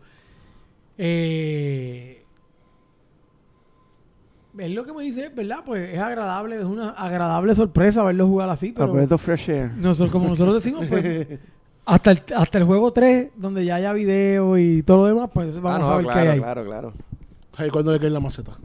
Eh, 0.99 2.22
es 4.59 4.71
lo 4.71 4.85
que 4.85 4.93
me 4.93 5.03
dice, 5.03 5.29
¿verdad? 5.31 5.59
Pues 5.65 5.93
es 5.95 5.99
agradable, 5.99 6.57
es 6.59 6.65
una 6.65 6.91
agradable 6.91 7.55
sorpresa 7.55 8.03
verlo 8.05 8.27
jugar 8.27 8.49
así, 8.51 8.73
pero 8.73 8.93
breath 8.93 9.13
of 9.13 9.23
fresh 9.23 9.49
air. 9.51 9.73
nosotros, 9.77 10.11
como 10.13 10.29
nosotros 10.29 10.57
decimos, 10.57 10.87
pues 10.89 11.27
hasta 11.85 12.11
el, 12.13 12.23
hasta 12.37 12.59
el 12.59 12.65
juego 12.65 12.93
3, 12.93 13.31
donde 13.37 13.65
ya 13.65 13.77
haya 13.77 13.93
video 13.93 14.59
y 14.59 14.83
todo 14.83 14.99
lo 14.99 15.05
demás, 15.07 15.31
pues 15.33 15.57
Ah, 15.57 15.61
vamos 15.61 15.89
no, 15.89 15.95
a 15.95 15.97
ver 15.97 16.07
claro, 16.07 16.21
qué 16.23 16.29
hay. 16.29 16.39
claro, 16.41 16.65
claro. 16.65 16.93
Ay, 17.57 17.71
cuando 17.71 17.93
le 17.93 18.01
cae 18.01 18.11
la 18.11 18.21
maceta. 18.21 18.59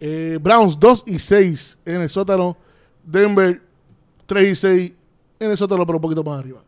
Eh, 0.00 0.38
Browns 0.40 0.78
2 0.78 1.04
y 1.06 1.18
6 1.18 1.78
en 1.84 2.02
el 2.02 2.08
sótano. 2.08 2.56
Denver 3.04 3.60
3 4.26 4.48
y 4.50 4.54
6 4.54 4.92
en 5.40 5.50
el 5.50 5.56
sótano, 5.56 5.84
pero 5.86 5.98
un 5.98 6.02
poquito 6.02 6.22
más 6.24 6.38
arriba. 6.40 6.62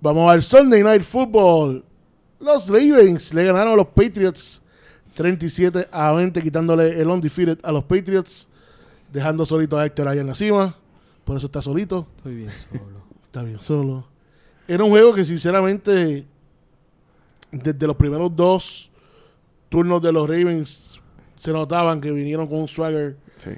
Vamos 0.00 0.30
al 0.30 0.42
Sunday 0.42 0.82
Night 0.82 1.02
Football. 1.02 1.84
Los 2.40 2.68
Ravens 2.68 3.34
le 3.34 3.44
ganaron 3.44 3.72
a 3.72 3.76
los 3.76 3.86
Patriots 3.88 4.62
37 5.18 5.88
a 5.90 6.12
20, 6.12 6.40
quitándole 6.42 7.00
el 7.00 7.08
undefeated 7.08 7.58
a 7.64 7.72
los 7.72 7.82
Patriots, 7.82 8.48
dejando 9.12 9.44
solito 9.44 9.76
a 9.76 9.84
Héctor 9.84 10.06
ahí 10.06 10.20
en 10.20 10.28
la 10.28 10.34
cima. 10.36 10.76
Por 11.24 11.36
eso 11.36 11.46
está 11.46 11.60
solito. 11.60 12.06
Estoy 12.18 12.36
bien 12.36 12.50
solo. 12.70 12.98
Está 13.24 13.42
bien 13.42 13.60
solo. 13.60 14.04
Era 14.68 14.84
un 14.84 14.90
juego 14.90 15.12
que 15.14 15.24
sinceramente 15.24 16.24
desde 17.50 17.86
los 17.86 17.96
primeros 17.96 18.34
dos 18.34 18.90
turnos 19.68 20.00
de 20.00 20.12
los 20.12 20.28
Ravens 20.28 21.00
se 21.36 21.52
notaban 21.52 22.00
que 22.00 22.10
vinieron 22.12 22.46
con 22.46 22.60
un 22.60 22.68
swagger 22.68 23.16
Sí. 23.38 23.50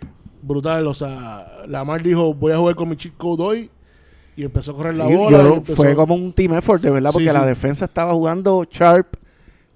brutal. 0.43 0.87
O 0.87 0.95
sea, 0.95 1.47
Lamar 1.69 2.03
dijo, 2.03 2.33
voy 2.35 2.53
a 2.53 2.57
jugar 2.59 2.75
con 2.75 2.89
mi 2.89 2.97
chico 2.97 3.35
hoy. 3.35 3.71
Y 4.35 4.45
empezó 4.45 4.71
a 4.71 4.77
correr 4.77 4.95
la 4.95 5.05
bola. 5.05 5.43
yo- 5.43 5.51
y 5.51 5.57
empezó- 5.59 5.77
fue 5.77 5.95
como 5.95 6.15
un 6.15 6.33
team 6.33 6.55
effort, 6.55 6.83
de 6.83 6.91
verdad, 6.91 7.11
Sí, 7.11 7.15
porque 7.19 7.33
la 7.33 7.45
defensa 7.45 7.85
estaba 7.85 8.13
jugando 8.13 8.65
Sharp. 8.71 9.15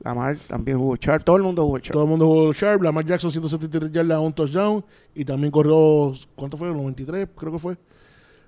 Lamar 0.05 0.37
también 0.47 0.79
jugó 0.79 0.97
Sharp. 0.97 1.25
Todo 1.25 1.37
el 1.37 1.43
mundo 1.43 1.63
jugó 1.63 1.79
Sharp. 1.79 1.93
Todo 1.93 2.03
el 2.03 2.09
mundo 2.11 2.27
jugó 2.27 2.53
Sharp. 2.53 2.83
Lamar 2.83 3.07
Jackson 3.07 3.31
173 3.31 3.91
yardas, 3.91 4.19
un 4.19 4.33
touchdown. 4.35 4.85
Y 5.15 5.25
también 5.25 5.51
corrió, 5.51 6.13
¿cuánto 6.37 6.59
fue? 6.59 6.69
93, 6.69 7.29
creo 7.35 7.53
que 7.53 7.59
fue. 7.59 7.77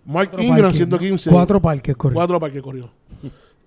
Mark 0.05 0.29
Cuatro 0.31 0.43
Ingram, 0.43 0.61
parques, 0.61 0.77
115. 0.77 1.31
Cuatro 1.31 1.61
parques 1.61 1.97
corrió. 1.97 2.15
Cuatro 2.15 2.39
para 2.39 2.53
que 2.53 2.61
corrió. 2.61 2.91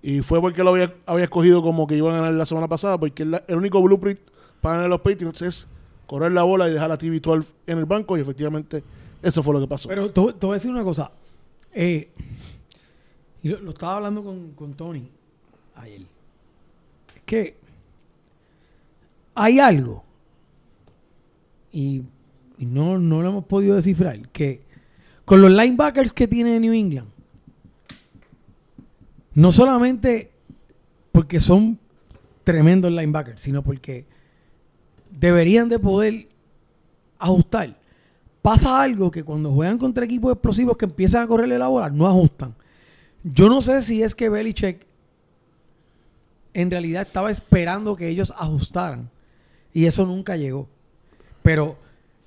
Y 0.04 0.22
fue 0.22 0.40
porque 0.40 0.64
lo 0.64 0.70
había, 0.70 0.94
había 1.06 1.26
escogido 1.26 1.62
como 1.64 1.88
que 1.88 1.98
iban 1.98 2.14
a 2.14 2.18
ganar 2.20 2.34
la 2.36 2.46
semana 2.46 2.68
pasada, 2.68 2.98
porque 2.98 3.24
el, 3.24 3.42
el 3.48 3.58
único 3.58 3.82
blueprint 3.82 4.20
para 4.62 4.76
ganar 4.76 4.90
los 4.90 5.02
Patriots 5.02 5.42
es 5.42 5.68
correr 6.06 6.32
la 6.32 6.44
bola 6.44 6.70
y 6.70 6.74
dejar 6.74 6.92
a 6.92 6.98
TV12 6.98 7.46
en 7.68 7.80
el 7.80 7.86
banco, 7.86 8.18
y 8.18 8.22
efectivamente 8.22 8.84
eso 9.22 9.44
fue 9.44 9.54
lo 9.54 9.60
que 9.60 9.68
pasó. 9.68 9.90
Pero 9.90 10.10
te, 10.12 10.34
te 10.34 10.46
voy 10.46 10.54
a 10.54 10.58
decir 10.58 10.72
una 10.72 10.84
cosa. 10.84 11.12
Eh, 11.74 12.10
y 13.42 13.50
lo, 13.50 13.60
lo 13.60 13.72
estaba 13.72 13.98
hablando 13.98 14.24
con, 14.24 14.52
con 14.52 14.74
Tony 14.76 15.10
ayer. 15.76 16.02
Es 17.16 17.22
que 17.26 17.58
hay 19.40 19.58
algo, 19.60 20.04
y, 21.72 22.04
no, 22.58 23.00
no 23.00 23.22
lo 23.22 23.30
hemos 23.30 23.46
podido 23.46 23.78
descifrar, 23.78 24.28
que 24.30 24.64
con 25.24 25.42
los 25.42 25.50
linebackers 25.50 26.12
que 26.12 26.28
tiene 26.28 26.60
New 26.60 26.74
England, 26.74 27.08
no 29.34 29.52
solamente 29.52 30.32
porque 31.14 31.40
son 31.40 31.80
tremendos 32.44 32.92
linebackers, 32.92 33.40
sino 33.40 33.64
porque 33.64 34.06
deberían 35.10 35.70
de 35.70 35.80
poder 35.80 36.28
ajustar. 37.18 37.78
Pasa 38.42 38.82
algo 38.82 39.10
que 39.10 39.24
cuando 39.24 39.54
juegan 39.54 39.78
contra 39.78 40.04
equipos 40.04 40.34
explosivos 40.34 40.76
que 40.76 40.86
empiezan 40.86 41.24
a 41.24 41.28
correrle 41.28 41.58
la 41.58 41.70
bola, 41.70 41.90
no 41.90 42.08
ajustan. 42.08 42.56
Yo 43.24 43.48
no 43.48 43.62
sé 43.62 43.82
si 43.84 44.04
es 44.04 44.16
que 44.16 44.28
Belichick 44.28 44.86
en 46.54 46.70
realidad 46.70 47.04
estaba 47.04 47.32
esperando 47.32 47.96
que 47.96 48.10
ellos 48.10 48.34
ajustaran. 48.38 49.10
Y 49.74 49.86
eso 49.86 50.05
nunca 50.05 50.36
llegó. 50.36 50.67
Pero, 51.43 51.65
o 51.65 51.78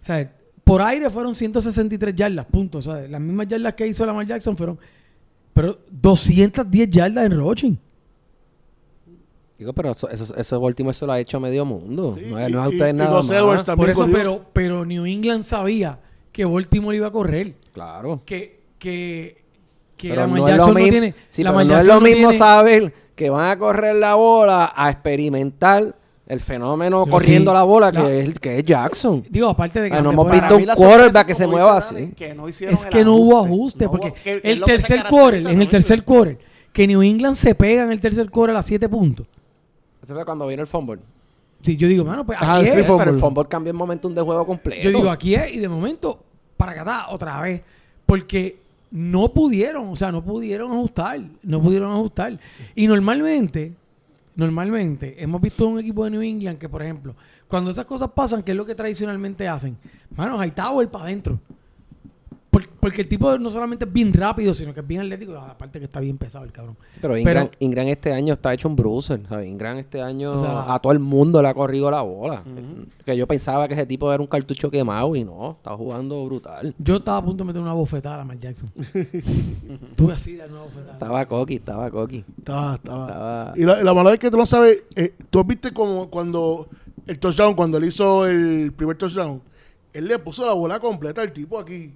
sea, 0.05 0.33
por 0.65 0.81
aire 0.83 1.11
fueron 1.11 1.35
163 1.35 2.15
yardas, 2.15 2.47
punto. 2.47 2.79
O 2.79 2.83
sea, 2.83 3.07
las 3.09 3.21
mismas 3.21 3.47
yardas 3.49 3.75
que 3.75 3.87
hizo 3.87 4.07
Lamar 4.07 4.27
Jackson 4.27 4.57
fueron. 4.57 4.79
Pero 5.55 5.79
210 5.91 6.89
yardas 6.91 7.27
en 7.27 7.33
rushing. 7.39 7.79
Digo, 9.59 9.73
pero 9.75 9.93
eso, 9.93 10.09
eso, 10.09 10.35
eso 10.35 10.61
Baltimore 10.61 10.95
se 10.95 11.07
lo 11.07 11.13
ha 11.13 11.21
hecho 11.21 11.37
a 11.37 11.41
medio 11.41 11.65
mundo. 11.65 12.17
Sí, 12.19 12.27
no, 12.29 12.39
es- 12.39 12.49
y- 12.49 12.53
no 12.53 12.59
es 12.61 12.67
a 12.67 12.71
y- 12.71 12.73
ustedes 12.75 12.95
y 12.95 12.97
nada 12.97 13.17
Gus 13.17 13.31
más. 13.31 13.77
Por 13.77 13.91
eso, 13.91 14.01
corrió. 14.01 14.15
pero, 14.17 14.45
pero 14.53 14.85
New 14.85 15.07
England 15.07 15.45
sabía 15.45 16.01
que 16.33 16.45
Baltimore 16.45 16.97
iba 16.97 17.09
a 17.09 17.13
correr. 17.13 17.55
Claro. 17.73 18.23
Que, 18.25 18.61
que, 18.79 19.43
que 19.97 20.09
Pero 20.09 20.23
Lamar 20.23 20.39
no 20.41 20.49
es 20.49 20.53
lo 20.53 20.57
Jackson 20.57 20.75
no 20.75 20.81
mismo, 20.81 20.91
tiene. 20.91 21.15
sí, 21.29 21.43
Lamar 21.45 21.65
pero 21.65 21.75
no 21.75 21.81
es 21.81 21.87
lo 21.87 21.95
no 21.95 22.01
mismo 22.01 22.29
tiene- 22.31 22.39
saber 22.39 22.95
que 23.15 23.31
van 23.31 23.51
a 23.51 23.59
correr 23.59 23.95
la 23.97 24.15
bola 24.15 24.73
a 24.75 24.91
experimentar 24.91 25.95
el 26.33 26.41
fenómeno 26.41 27.07
corriendo 27.07 27.51
sí, 27.51 27.55
la 27.55 27.63
bola 27.63 27.93
la- 27.93 28.03
que, 28.03 28.21
es, 28.21 28.39
que 28.39 28.59
es 28.59 28.65
Jackson. 28.65 29.25
Digo, 29.29 29.49
aparte 29.49 29.81
de 29.81 29.91
que. 29.91 29.97
Ah, 29.97 30.03
no 30.03 30.13
hemos 30.13 30.31
visto 30.31 30.57
un 30.57 30.65
quarterback 30.75 31.27
que 31.27 31.35
se 31.35 31.47
mueva 31.47 31.77
así. 31.77 32.13
Que 32.17 32.35
no 32.35 32.49
hicieron 32.49 32.75
Es 32.75 32.87
que 32.87 33.05
no 33.05 33.17
hubo 33.17 33.39
ajuste. 33.39 33.85
No 33.85 33.91
porque 33.91 34.09
hubo- 34.09 34.15
que- 34.23 34.41
el 34.45 34.63
tercer 34.63 35.05
quarter, 35.09 35.47
en 35.47 35.61
el 35.61 35.69
tercer 35.69 36.05
quarter, 36.05 36.39
que 36.73 36.87
New 36.87 37.03
England 37.03 37.37
se 37.37 37.55
pega 37.55 37.85
en 37.85 37.93
el 37.93 38.01
tercer 38.01 38.31
quarter 38.31 38.57
a 38.57 38.63
7 38.63 38.89
puntos. 38.89 39.27
Ese 40.03 40.15
fue 40.15 40.25
cuando 40.25 40.47
vino 40.47 40.63
el 40.63 40.67
fumble. 40.67 41.01
Sí, 41.61 41.77
yo 41.77 41.87
digo, 41.87 42.05
mano, 42.05 42.27
pues 42.27 42.39
Ajá, 42.41 42.57
aquí 42.57 42.65
sí, 42.65 42.71
es. 42.71 42.87
pero 42.87 43.03
el 43.11 43.19
fumble. 43.19 43.45
cambió 43.49 43.71
el 43.71 43.77
momentum 43.77 44.13
de 44.15 44.21
juego 44.23 44.45
completo. 44.47 44.83
Yo 44.83 44.91
digo, 44.91 45.11
aquí 45.11 45.35
es, 45.35 45.53
y 45.55 45.59
de 45.61 45.69
momento, 45.69 46.25
para 46.57 46.73
acá 46.73 47.07
otra 47.11 47.41
vez. 47.41 47.63
Porque 48.05 48.59
no 48.91 49.33
pudieron, 49.33 49.89
o 49.91 49.97
sea, 49.97 50.11
no 50.11 50.25
pudieron 50.25 50.73
ajustar. 50.73 51.21
No 51.43 51.63
pudieron 51.63 51.93
ajustar. 51.93 52.39
Y 52.75 52.87
normalmente, 52.89 53.75
normalmente, 54.35 55.23
hemos 55.23 55.41
visto 55.41 55.67
un 55.67 55.79
equipo 55.79 56.05
de 56.05 56.11
New 56.11 56.23
England 56.23 56.59
que, 56.59 56.69
por 56.69 56.83
ejemplo, 56.83 57.15
cuando 57.49 57.71
esas 57.71 57.85
cosas 57.85 58.11
pasan, 58.15 58.43
¿qué 58.43 58.53
es 58.53 58.57
lo 58.57 58.67
que 58.67 58.75
tradicionalmente 58.75 59.49
hacen? 59.49 59.77
Mano, 60.17 60.43
Hightower 60.43 60.89
para 60.89 61.05
adentro. 61.05 61.39
Por- 62.83 62.91
porque 62.91 63.03
el 63.03 63.09
tipo 63.09 63.39
no 63.39 63.49
solamente 63.49 63.85
es 63.85 63.93
bien 63.93 64.13
rápido, 64.13 64.53
sino 64.53 64.75
que 64.75 64.81
es 64.81 64.87
bien 64.87 65.03
atlético. 65.03 65.37
Aparte 65.39 65.79
que 65.79 65.85
está 65.87 66.01
bien 66.01 66.19
pesado 66.19 66.45
el 66.45 66.51
cabrón. 66.53 66.77
Pero 67.01 67.17
Ingram, 67.17 67.47
Pero- 67.47 67.57
Ingram 67.61 67.87
este 67.89 68.13
año 68.13 68.35
está 68.35 68.53
hecho 68.53 68.69
un 68.69 68.75
bruiser. 68.77 69.21
¿sabes? 69.29 69.49
Ingram 69.49 69.79
este 69.79 70.03
año 70.03 70.33
O 70.33 70.39
sea- 70.41 70.75
a 70.75 70.79
todo 70.81 70.93
el 70.93 70.99
mundo 70.99 71.41
le 71.41 71.49
ha 71.49 71.55
corrido 71.55 71.91
la 71.91 72.03
bola. 72.03 72.43
Que 73.07 73.17
yo 73.17 73.27
pensaba 73.27 73.69
que 73.69 73.75
ese 73.75 73.87
tipo 73.87 74.13
era 74.13 74.21
un 74.21 74.27
cartucho 74.27 74.71
quemado 74.71 75.15
y 75.17 75.25
no, 75.25 75.53
está 75.53 75.77
jugando 75.77 76.25
brutal. 76.27 76.75
Yo 76.79 76.97
estaba 76.97 77.19
a 77.19 77.25
punto 77.25 77.45
de 77.45 77.49
meter 77.49 77.63
una 77.63 77.73
bofetada 77.73 78.17
a 78.17 78.19
Lamar 78.19 78.39
Jackson. 78.41 78.71
Tuve 79.97 80.13
así 80.15 80.33
de 80.35 80.45
una 80.47 80.61
bofetada. 80.63 80.93
Estaba 80.95 81.27
coqui, 81.27 81.55
estaba 81.57 81.91
coqui. 81.91 82.25
Estaba, 82.39 82.75
estaba. 82.75 83.07
Estaba- 83.09 83.53
Y 83.57 83.63
la, 83.65 83.83
la 83.83 83.95
maldad 83.95 84.15
es 84.15 84.19
que 84.21 84.31
tú 84.31 84.37
no 84.37 84.47
sabes. 84.47 84.83
eh, 84.97 85.15
tú 85.31 85.43
viste 85.45 85.73
como 85.73 86.09
cuando 86.11 86.69
el 87.07 87.19
touchdown, 87.19 87.55
cuando 87.55 87.79
él 87.79 87.85
hizo 87.85 88.27
el 88.27 88.73
primer 88.73 88.97
touchdown, 88.97 89.41
él 89.93 90.09
le 90.09 90.19
puso 90.19 90.45
la 90.47 90.53
bola 90.53 90.79
completa 90.81 91.23
al 91.23 91.33
tipo 91.33 91.59
aquí 91.59 91.93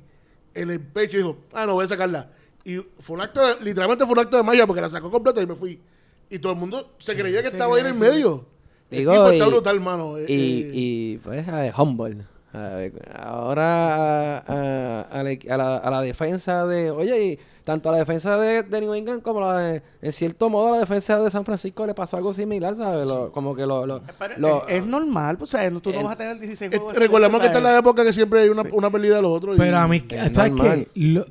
en 0.56 0.70
el 0.70 0.80
pecho 0.80 1.16
y 1.16 1.20
dijo, 1.20 1.36
ah, 1.52 1.66
no 1.66 1.74
voy 1.74 1.84
a 1.84 1.88
sacarla. 1.88 2.30
Y 2.64 2.78
fue 2.98 3.14
un 3.16 3.22
acto, 3.22 3.40
de- 3.46 3.64
literalmente 3.64 4.04
fue 4.04 4.12
un 4.14 4.18
acto 4.20 4.36
de 4.36 4.42
magia 4.42 4.66
porque 4.66 4.80
la 4.80 4.88
sacó 4.90 5.10
completa 5.10 5.40
y 5.42 5.46
me 5.46 5.54
fui. 5.54 5.80
Y 6.28 6.38
todo 6.40 6.52
el 6.52 6.58
mundo 6.58 6.94
se 6.98 7.14
creía 7.16 7.42
que 7.42 7.48
Se 7.50 7.54
estaba 7.54 7.76
ahí 7.76 7.82
en 7.82 7.86
el 7.88 7.94
medio. 7.94 8.44
Digo, 8.90 9.12
el 9.12 9.18
tipo 9.18 9.30
está 9.30 9.46
y- 9.46 9.50
brutal, 9.50 9.80
mano. 9.80 10.18
eh, 10.18 10.26
Y, 10.28 10.34
eh, 10.62 10.70
y 10.74 11.16
pues, 11.18 11.46
a 11.48 11.60
ver, 11.60 11.74
humble. 11.76 12.24
A 12.52 12.68
ver, 12.70 12.92
ahora 13.14 14.38
a 14.38 15.22
la- 15.56 15.76
a 15.76 15.90
la 15.90 16.02
defensa 16.02 16.66
de. 16.66 16.90
Oye, 16.90 17.24
y 17.24 17.38
tanto 17.66 17.88
a 17.88 17.92
la 17.92 17.98
defensa 17.98 18.38
de, 18.38 18.62
de 18.62 18.80
New 18.80 18.94
England 18.94 19.22
como 19.22 19.40
la 19.40 19.58
de. 19.58 19.82
En 20.00 20.12
cierto 20.12 20.48
modo, 20.48 20.68
a 20.68 20.70
la 20.70 20.78
defensa 20.78 21.18
de 21.20 21.28
San 21.32 21.44
Francisco 21.44 21.84
le 21.84 21.94
pasó 21.94 22.16
algo 22.16 22.32
similar, 22.32 22.76
¿sabes? 22.76 23.06
Lo- 23.08 23.32
como 23.32 23.56
que 23.56 23.66
lo. 23.66 23.84
lo- 23.84 24.00
Pero 24.18 24.34
lo- 24.38 24.68
es, 24.68 24.80
es 24.82 24.86
normal, 24.86 25.36
pues, 25.36 25.52
o 25.52 25.58
sea, 25.58 25.68
tú 25.80 25.90
no 25.90 25.98
el- 25.98 26.04
vas 26.04 26.12
a 26.12 26.16
tener 26.16 26.38
16 26.38 26.72
eh, 26.72 26.76
juegos. 26.78 26.96
recordemos 26.96 27.40
que 27.40 27.46
está 27.46 27.58
en 27.58 27.64
la 27.64 27.76
época 27.78 28.04
que 28.04 28.12
siempre 28.12 28.42
hay 28.42 28.48
una, 28.50 28.62
una 28.72 28.88
pérdida 28.88 29.16
de 29.16 29.22
los 29.22 29.32
otros. 29.36 29.56
y- 29.56 29.58
Pero 29.58 29.76
a 29.78 29.88
mí, 29.88 30.04
es 30.08 30.32
¿sabes 30.32 30.52
normal. 30.52 30.86
qué? 30.94 31.00
Lo- 31.00 31.26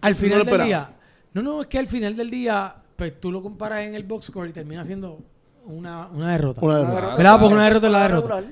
al 0.00 0.14
final 0.14 0.38
del 0.38 0.46
esperaba. 0.46 0.64
día. 0.66 0.90
No, 1.34 1.42
no, 1.42 1.60
es 1.62 1.66
que 1.66 1.78
al 1.80 1.88
final 1.88 2.16
del 2.16 2.30
día, 2.30 2.72
pues 2.96 3.20
tú 3.20 3.32
lo 3.32 3.42
comparas 3.42 3.80
en 3.82 3.94
el 3.96 4.04
box 4.04 4.26
score 4.26 4.48
y 4.48 4.52
termina 4.52 4.84
siendo 4.84 5.18
una, 5.66 6.06
una 6.06 6.30
derrota. 6.32 6.60
Una 6.64 6.78
derrota. 6.78 7.38
Porque 7.40 7.54
una 7.54 7.64
derrota 7.64 7.86
es 7.88 7.92
la 7.92 8.02
derrota. 8.02 8.42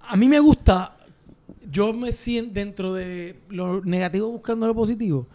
A 0.00 0.16
mí 0.16 0.28
me 0.28 0.40
gusta, 0.40 0.94
yo 1.72 1.92
me 1.92 2.12
siento 2.12 2.52
dentro 2.52 2.92
de 2.92 3.36
lo 3.48 3.82
negativo 3.82 4.30
buscando 4.30 4.66
lo 4.66 4.74
positivo, 4.74 5.26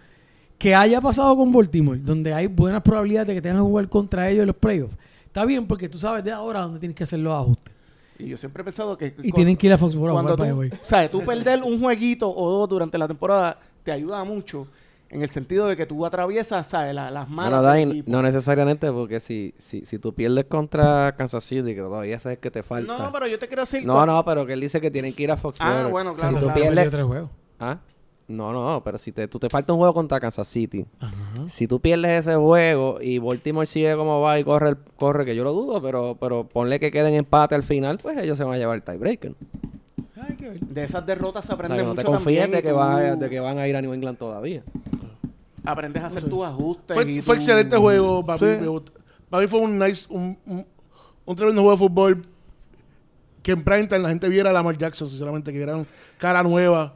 que 0.58 0.76
haya 0.76 1.02
pasado 1.02 1.36
con 1.36 1.52
Baltimore, 1.52 2.00
donde 2.00 2.34
hay 2.34 2.48
buenas 2.48 2.82
probabilidades 2.82 3.30
de 3.30 3.36
que 3.36 3.42
tengan 3.42 3.58
que 3.60 3.64
jugar 3.68 3.90
contra 3.90 4.30
ellos 4.30 4.42
en 4.42 4.48
los 4.48 4.56
playoffs. 4.56 4.96
Está 5.26 5.46
bien 5.46 5.68
porque 5.68 5.90
tú 5.90 5.98
sabes 5.98 6.24
de 6.24 6.32
ahora 6.32 6.62
dónde 6.62 6.80
tienes 6.80 6.96
que 6.96 7.04
hacer 7.04 7.20
los 7.20 7.34
ajustes. 7.34 7.74
Y 8.20 8.28
yo 8.28 8.38
siempre 8.38 8.62
he 8.62 8.64
pensado 8.64 8.98
que... 8.98 9.14
Y 9.22 9.32
tienen 9.32 9.56
que 9.58 9.68
ir 9.68 9.74
a 9.74 9.78
Foxborough 9.78 10.18
a 10.18 10.24
cuando 10.24 10.36
tú, 10.36 10.44
way. 10.58 10.72
¿sabes? 10.84 11.12
Tú 11.12 11.24
perder 11.24 11.62
un 11.62 11.80
jueguito 11.80 12.34
o 12.34 12.52
dos 12.52 12.70
durante 12.70 12.98
la 12.98 13.08
temporada 13.08 13.60
te 13.84 13.92
ayuda 13.92 14.24
mucho 14.24 14.68
en 15.10 15.22
el 15.22 15.30
sentido 15.30 15.68
de 15.68 15.76
que 15.78 15.86
tú 15.86 16.06
atraviesas, 16.06 16.68
¿sabes? 16.68 16.94
La- 16.94 17.10
las 17.12 17.30
manos 17.30 17.64
no 18.06 18.22
necesariamente, 18.22 18.92
porque 18.92 19.20
si, 19.20 19.54
si, 19.58 19.86
si 19.86 20.00
tú 20.00 20.14
pierdes 20.14 20.46
contra 20.46 21.16
Kansas 21.18 21.44
City, 21.44 21.74
que 21.76 21.82
todavía 21.82 22.20
sabes 22.20 22.40
que 22.40 22.52
te 22.52 22.62
falta. 22.64 22.98
No, 22.98 23.04
no, 23.06 23.12
pero 23.12 23.28
yo 23.28 23.40
te 23.40 23.48
quiero 23.48 23.64
decir... 23.64 23.86
No, 23.86 24.06
no, 24.06 24.24
pero 24.26 24.46
que 24.46 24.54
él 24.54 24.62
dice 24.62 24.82
que 24.82 24.92
tienen 24.92 25.14
que 25.14 25.24
ir 25.24 25.32
a 25.32 25.38
Foxborough. 25.38 25.86
Ah, 25.86 25.88
bueno, 25.88 26.16
claro, 26.16 26.40
Si 26.40 26.46
tú 26.46 26.54
pierdes... 26.54 26.90
tres 26.92 27.06
juegos. 27.06 27.30
¿Ah? 27.60 27.78
No, 28.28 28.52
no, 28.52 28.84
pero 28.84 28.98
si 28.98 29.14
te, 29.14 29.26
tú 29.30 29.40
te 29.40 29.50
falta 29.50 29.72
un 29.72 29.80
juego 29.80 29.94
contra 29.94 30.20
Kansas 30.20 30.46
City. 30.50 30.86
Ajá. 31.00 31.14
Si 31.48 31.66
tú 31.66 31.80
pierdes 31.80 32.28
ese 32.28 32.36
juego 32.36 32.98
y 33.02 33.20
Baltimore 33.20 33.66
sigue 33.66 33.96
como 33.96 34.20
va 34.20 34.38
y 34.38 34.44
corre, 34.44 34.72
el- 34.72 34.78
corre 34.98 35.24
que 35.24 35.34
yo 35.34 35.46
lo 35.46 35.54
dudo, 35.54 35.82
pero, 35.82 36.18
pero 36.20 36.44
ponle 36.46 36.78
que 36.82 36.92
queden 36.92 37.14
empate 37.14 37.56
al 37.56 37.64
final, 37.64 37.98
pues 38.02 38.18
ellos 38.18 38.38
se 38.38 38.44
van 38.44 38.56
a 38.56 38.58
llevar 38.58 38.76
el 38.76 38.84
tiebreaker. 38.84 39.34
De 40.62 40.84
esas 40.84 41.06
derrotas 41.06 41.46
se 41.46 41.52
O 41.52 41.56
aprende 41.56 41.76
sea, 41.78 41.84
que 41.84 41.88
no 41.88 41.94
mucho 41.94 42.02
te 42.02 42.06
confíes 42.06 42.42
también 42.42 42.52
de 42.52 42.64
que, 42.64 42.70
tú 42.70 42.76
van 42.76 42.92
a, 43.06 43.16
de 43.16 43.30
que 43.30 43.40
van 43.40 43.58
a 43.60 43.68
ir 43.68 43.76
a 43.76 43.82
New 43.82 43.94
England 43.94 44.18
todavía. 44.18 44.64
Aprendes 45.72 46.04
a 46.04 46.08
hacer 46.08 46.30
tus 46.30 46.44
ajustes. 46.46 46.96
Fue, 46.96 47.12
y 47.12 47.22
fue 47.22 47.36
excelente 47.36 47.76
juego. 47.78 48.26
Para, 48.26 48.40
Sí. 48.40 48.46
mí. 48.46 48.80
Para 49.30 49.42
mí 49.42 49.48
fue 49.48 49.60
un 49.60 49.78
nice, 49.78 50.08
un, 50.10 50.38
un, 50.46 50.66
un 51.26 51.36
tremendo 51.36 51.62
juego 51.62 51.76
de 51.78 51.88
fútbol. 51.90 52.26
Que 53.44 53.52
en 53.54 53.64
prime 53.64 53.88
time 53.88 54.00
la 54.00 54.10
gente 54.10 54.28
viera 54.30 54.50
a 54.50 54.54
Lamar 54.54 54.78
Jackson, 54.78 55.08
sinceramente, 55.10 55.52
que 55.52 55.58
vieran 55.58 55.86
cara 56.18 56.44
nueva. 56.44 56.96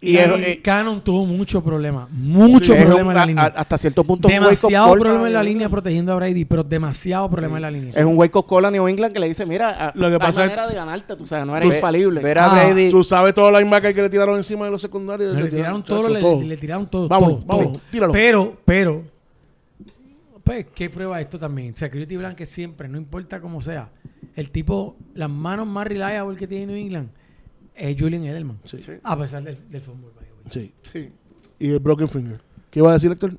Y 0.00 0.12
Y 0.12 0.16
es- 0.16 0.30
el 0.30 0.44
eh, 0.44 0.60
Cannon 0.62 1.00
tuvo 1.02 1.26
mucho 1.26 1.62
problema. 1.64 2.06
Mucho 2.12 2.72
es 2.72 2.80
un- 2.82 2.86
problema 2.86 3.10
en 3.10 3.16
la 3.16 3.22
a- 3.22 3.26
línea. 3.26 3.42
a- 3.44 3.46
hasta 3.48 3.76
cierto 3.78 4.04
punto 4.04 4.28
es 4.28 4.34
demasiado 4.34 4.92
problema 4.92 5.26
en 5.26 5.32
la 5.32 5.42
línea 5.42 5.68
protegiendo 5.68 6.12
a 6.12 6.16
Brady, 6.16 6.44
pero 6.44 6.62
demasiado 6.62 7.28
problema 7.28 7.56
en 7.56 7.62
la 7.62 7.70
línea. 7.72 7.90
Es 7.96 8.04
un 8.04 8.16
wake-up 8.16 8.46
call 8.48 8.66
a 8.66 8.70
New 8.70 8.86
England 8.86 9.12
que 9.12 9.18
le 9.18 9.26
dice, 9.26 9.44
mira, 9.44 9.90
Lo 9.96 10.08
que 10.08 10.18
pasa 10.20 10.44
es- 10.44 10.50
manera 10.50 10.68
de 10.68 10.74
ganarte, 10.76 11.16
tú 11.16 11.26
sabes, 11.26 11.44
no 11.46 11.56
eres 11.56 11.68
Ve- 11.68 11.74
infalible. 11.74 12.20
ver 12.20 12.38
a 12.38 12.44
Ah, 12.44 12.64
Brady... 12.66 12.90
Tú 12.92 13.02
sabes 13.02 13.34
todos 13.34 13.50
los 13.50 13.60
linebackers 13.60 13.92
que 13.92 14.02
le 14.02 14.08
tiraron 14.08 14.36
encima 14.36 14.66
de 14.66 14.70
los 14.70 14.80
secundarios. 14.80 15.34
le 15.34 15.48
tiraron 15.50 15.82
todo, 15.82 16.08
le, 16.08 16.20
todo. 16.20 16.42
le 16.42 16.56
tiraron 16.56 16.86
todo. 16.86 17.08
Vamos, 17.08 17.28
todo, 17.30 17.42
vamos, 17.46 17.72
todo. 17.72 17.80
tíralo. 17.90 18.12
Pero, 18.12 18.56
pero, 18.64 19.02
pues, 20.44 20.66
¿qué 20.74 20.88
prueba 20.90 21.20
esto 21.20 21.38
también? 21.38 21.76
Security 21.76 22.16
Blanket 22.16 22.46
siempre, 22.48 22.88
no 22.88 22.96
importa 22.98 23.40
cómo 23.40 23.60
sea. 23.60 23.90
El 24.36 24.50
tipo, 24.50 24.96
las 25.14 25.28
manos 25.28 25.66
más 25.66 25.86
reliable 25.86 26.38
que 26.38 26.46
tiene 26.46 26.66
New 26.66 26.76
England 26.76 27.08
es 27.78 28.00
Julian 28.00 28.24
Edelman. 28.24 28.58
Sí. 28.64 28.78
A 29.02 29.16
pesar 29.18 29.42
del, 29.42 29.58
del 29.68 29.80
fútbol. 29.80 30.12
Sí. 30.50 30.72
Sí. 30.92 31.12
Y 31.58 31.70
el 31.70 31.78
Broken 31.78 32.08
Finger. 32.08 32.40
¿Qué 32.70 32.80
iba 32.80 32.90
a 32.90 32.94
decir, 32.94 33.10
Héctor? 33.10 33.34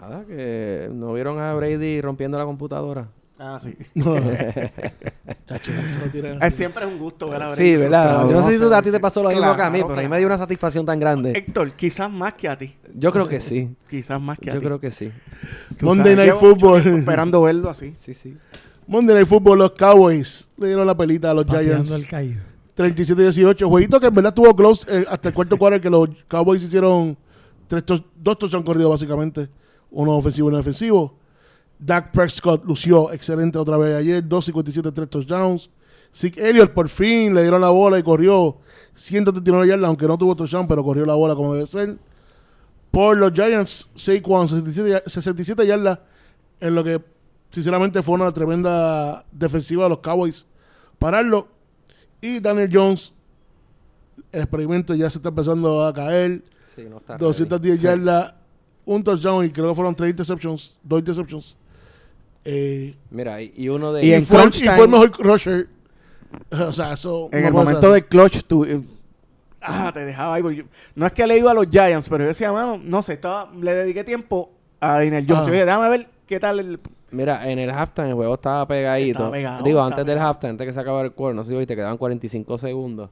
Nada, 0.00 0.24
que 0.26 0.88
no 0.92 1.12
vieron 1.14 1.38
a 1.40 1.52
Brady 1.54 2.00
rompiendo 2.00 2.38
la 2.38 2.44
computadora. 2.44 3.08
Ah, 3.40 3.58
sí. 3.62 3.76
No, 3.94 4.14
no. 4.20 4.30
Chacho, 5.46 5.70
eso 5.72 6.04
no 6.04 6.10
tiene- 6.10 6.50
siempre 6.50 6.84
es 6.84 6.90
un 6.90 6.98
gusto 6.98 7.28
ver 7.28 7.42
a 7.42 7.46
Brady 7.48 7.62
Sí, 7.62 7.76
¿verdad? 7.76 8.26
Yo 8.28 8.32
no 8.32 8.42
sé 8.42 8.54
si 8.54 8.60
tú- 8.60 8.72
a 8.72 8.82
ti 8.82 8.90
te 8.90 8.98
pasó 9.00 9.22
lo 9.22 9.28
mismo 9.30 9.54
que 9.54 9.62
a 9.62 9.70
mí, 9.70 9.78
Claro, 9.78 9.88
pero 9.88 10.00
a 10.00 10.02
mí 10.02 10.08
me 10.08 10.18
dio 10.18 10.26
una 10.26 10.38
satisfacción 10.38 10.84
tan 10.86 10.98
grande. 10.98 11.32
Héctor, 11.36 11.72
quizás 11.72 12.10
más 12.10 12.34
que 12.34 12.48
a 12.48 12.58
ti. 12.58 12.74
Yo 12.94 13.12
creo 13.12 13.28
que 13.28 13.40
sí. 13.40 13.74
Quizás 13.88 14.20
más 14.20 14.38
que 14.38 14.50
a 14.50 14.54
Yo 14.54 14.60
ti. 14.60 14.66
creo 14.66 14.80
que 14.80 14.90
sí. 14.90 15.10
Monday 15.80 16.16
Night 16.16 16.34
Football. 16.34 16.84
Esperando 16.86 17.42
verlo 17.42 17.70
así. 17.70 17.94
Sí, 17.96 18.12
sí. 18.14 18.36
Monday 18.86 19.14
Night 19.16 19.28
Football, 19.28 19.58
los 19.58 19.70
Cowboys 19.72 20.48
le 20.56 20.66
dieron 20.68 20.86
la 20.86 20.96
pelita 20.96 21.30
a 21.30 21.34
los 21.34 21.44
Pateando 21.44 21.84
Giants. 21.84 21.90
el 22.04 22.08
caído. 22.08 22.42
37-18. 22.78 23.68
Jueguito 23.68 23.98
que 23.98 24.06
en 24.06 24.14
verdad 24.14 24.30
estuvo 24.30 24.54
close 24.54 24.86
eh, 24.88 25.04
hasta 25.08 25.28
el 25.28 25.34
cuarto 25.34 25.58
quarter 25.58 25.80
que 25.80 25.90
los 25.90 26.08
Cowboys 26.28 26.62
hicieron 26.62 27.18
tres 27.66 27.82
dos 28.16 28.38
touchdowns 28.38 28.64
corridos 28.64 28.90
básicamente. 28.90 29.48
Uno 29.90 30.16
ofensivo 30.16 30.48
y 30.48 30.50
uno 30.50 30.58
defensivo. 30.58 31.14
Dak 31.78 32.12
Prescott 32.12 32.64
lució 32.64 33.12
excelente 33.12 33.58
otra 33.58 33.76
vez 33.76 33.96
ayer. 33.96 34.24
2.57, 34.24 34.92
tres 34.94 35.10
touchdowns. 35.10 35.70
Zeke 36.14 36.48
Elliott 36.48 36.72
por 36.72 36.88
fin 36.88 37.34
le 37.34 37.42
dieron 37.42 37.60
la 37.60 37.68
bola 37.70 37.98
y 37.98 38.02
corrió 38.02 38.56
139 38.94 39.66
yardas, 39.68 39.88
aunque 39.88 40.06
no 40.06 40.16
tuvo 40.16 40.34
touchdown, 40.36 40.66
pero 40.66 40.82
corrió 40.84 41.04
la 41.04 41.14
bola 41.14 41.34
como 41.34 41.54
debe 41.54 41.66
ser. 41.66 41.98
Por 42.90 43.16
los 43.16 43.32
Giants, 43.32 43.88
Saquon 43.94 44.48
67, 44.48 44.88
ya- 44.90 45.02
67 45.04 45.66
yardas 45.66 45.98
en 46.60 46.74
lo 46.74 46.82
que 46.82 47.00
sinceramente 47.50 48.02
fue 48.02 48.14
una 48.14 48.32
tremenda 48.32 49.24
defensiva 49.32 49.84
de 49.84 49.90
los 49.90 49.98
Cowboys 49.98 50.46
pararlo. 50.98 51.48
Y 52.20 52.40
Daniel 52.40 52.68
Jones, 52.72 53.12
el 54.32 54.40
experimento 54.42 54.94
ya 54.94 55.08
se 55.10 55.18
está 55.18 55.28
empezando 55.28 55.84
a 55.86 55.92
caer. 55.92 56.42
Sí, 56.74 56.82
no 56.88 56.98
está 56.98 57.16
210 57.16 57.82
ready. 57.82 57.98
yardas, 58.04 58.34
un 58.84 59.02
touchdown 59.04 59.44
y 59.44 59.50
creo 59.50 59.68
que 59.68 59.74
fueron 59.74 59.94
tres 59.94 60.10
interceptions, 60.10 60.78
dos 60.82 60.98
interceptions. 61.00 61.56
Eh, 62.44 62.96
Mira, 63.10 63.42
y 63.42 63.68
uno 63.68 63.92
de 63.92 64.04
Y 64.04 64.10
y, 64.10 64.12
en 64.14 64.26
fue, 64.26 64.46
y 64.48 64.66
fue 64.66 64.84
el 64.84 64.88
mejor 64.88 65.10
rusher. 65.18 65.68
O 66.50 66.72
sea, 66.72 66.92
eso. 66.92 67.28
En 67.32 67.40
no 67.40 67.48
el 67.48 67.54
momento 67.54 67.90
del 67.90 68.04
clutch, 68.06 68.42
tú... 68.46 68.62
eh, 68.64 68.82
ah, 69.62 69.90
te 69.92 70.00
dejaba 70.04 70.34
ahí. 70.34 70.42
porque 70.42 70.58
yo- 70.58 70.64
no 70.94 71.06
es 71.06 71.12
que 71.12 71.26
le 71.26 71.38
iba 71.38 71.50
a 71.50 71.54
los 71.54 71.66
Giants, 71.70 72.06
pero 72.08 72.24
yo 72.24 72.28
decía, 72.28 72.52
mano, 72.52 72.78
no 72.82 73.02
sé, 73.02 73.14
estaba, 73.14 73.50
le 73.58 73.72
dediqué 73.74 74.04
tiempo 74.04 74.50
a 74.78 74.94
Daniel 74.98 75.24
Jones. 75.26 75.48
Ah. 75.48 75.50
Déjame 75.50 75.88
ver 75.88 76.08
qué 76.26 76.38
tal 76.38 76.60
el... 76.60 76.78
Mira, 77.10 77.50
en 77.50 77.58
el 77.58 77.70
halftime 77.70 78.08
el 78.08 78.14
juego 78.14 78.34
estaba 78.34 78.66
pegadito. 78.68 79.10
Estaba 79.18 79.30
pegado, 79.30 79.64
Digo, 79.64 79.80
antes 79.80 80.04
del 80.04 80.18
halftime, 80.18 80.50
antes 80.50 80.66
que 80.66 80.72
se 80.72 80.80
acabara 80.80 81.06
el 81.06 81.12
quarter, 81.12 81.34
no 81.36 81.44
sé 81.44 81.58
si 81.58 81.66
te 81.66 81.74
quedaban 81.74 81.96
45 81.96 82.58
segundos. 82.58 83.10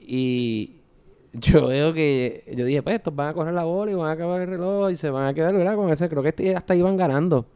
Y 0.00 0.76
yo 1.32 1.68
veo 1.68 1.92
que 1.92 2.42
yo 2.56 2.64
dije, 2.64 2.82
pues 2.82 2.96
estos 2.96 3.14
van 3.14 3.28
a 3.28 3.34
correr 3.34 3.54
la 3.54 3.62
bola 3.62 3.92
y 3.92 3.94
van 3.94 4.08
a 4.08 4.12
acabar 4.12 4.40
el 4.40 4.48
reloj 4.48 4.90
y 4.90 4.96
se 4.96 5.10
van 5.10 5.26
a 5.26 5.34
quedar, 5.34 5.54
¿verdad? 5.54 5.76
Con 5.76 5.90
ese, 5.90 6.08
creo 6.08 6.22
que 6.22 6.30
este- 6.30 6.56
hasta 6.56 6.74
iban 6.74 6.96
ganando. 6.96 7.46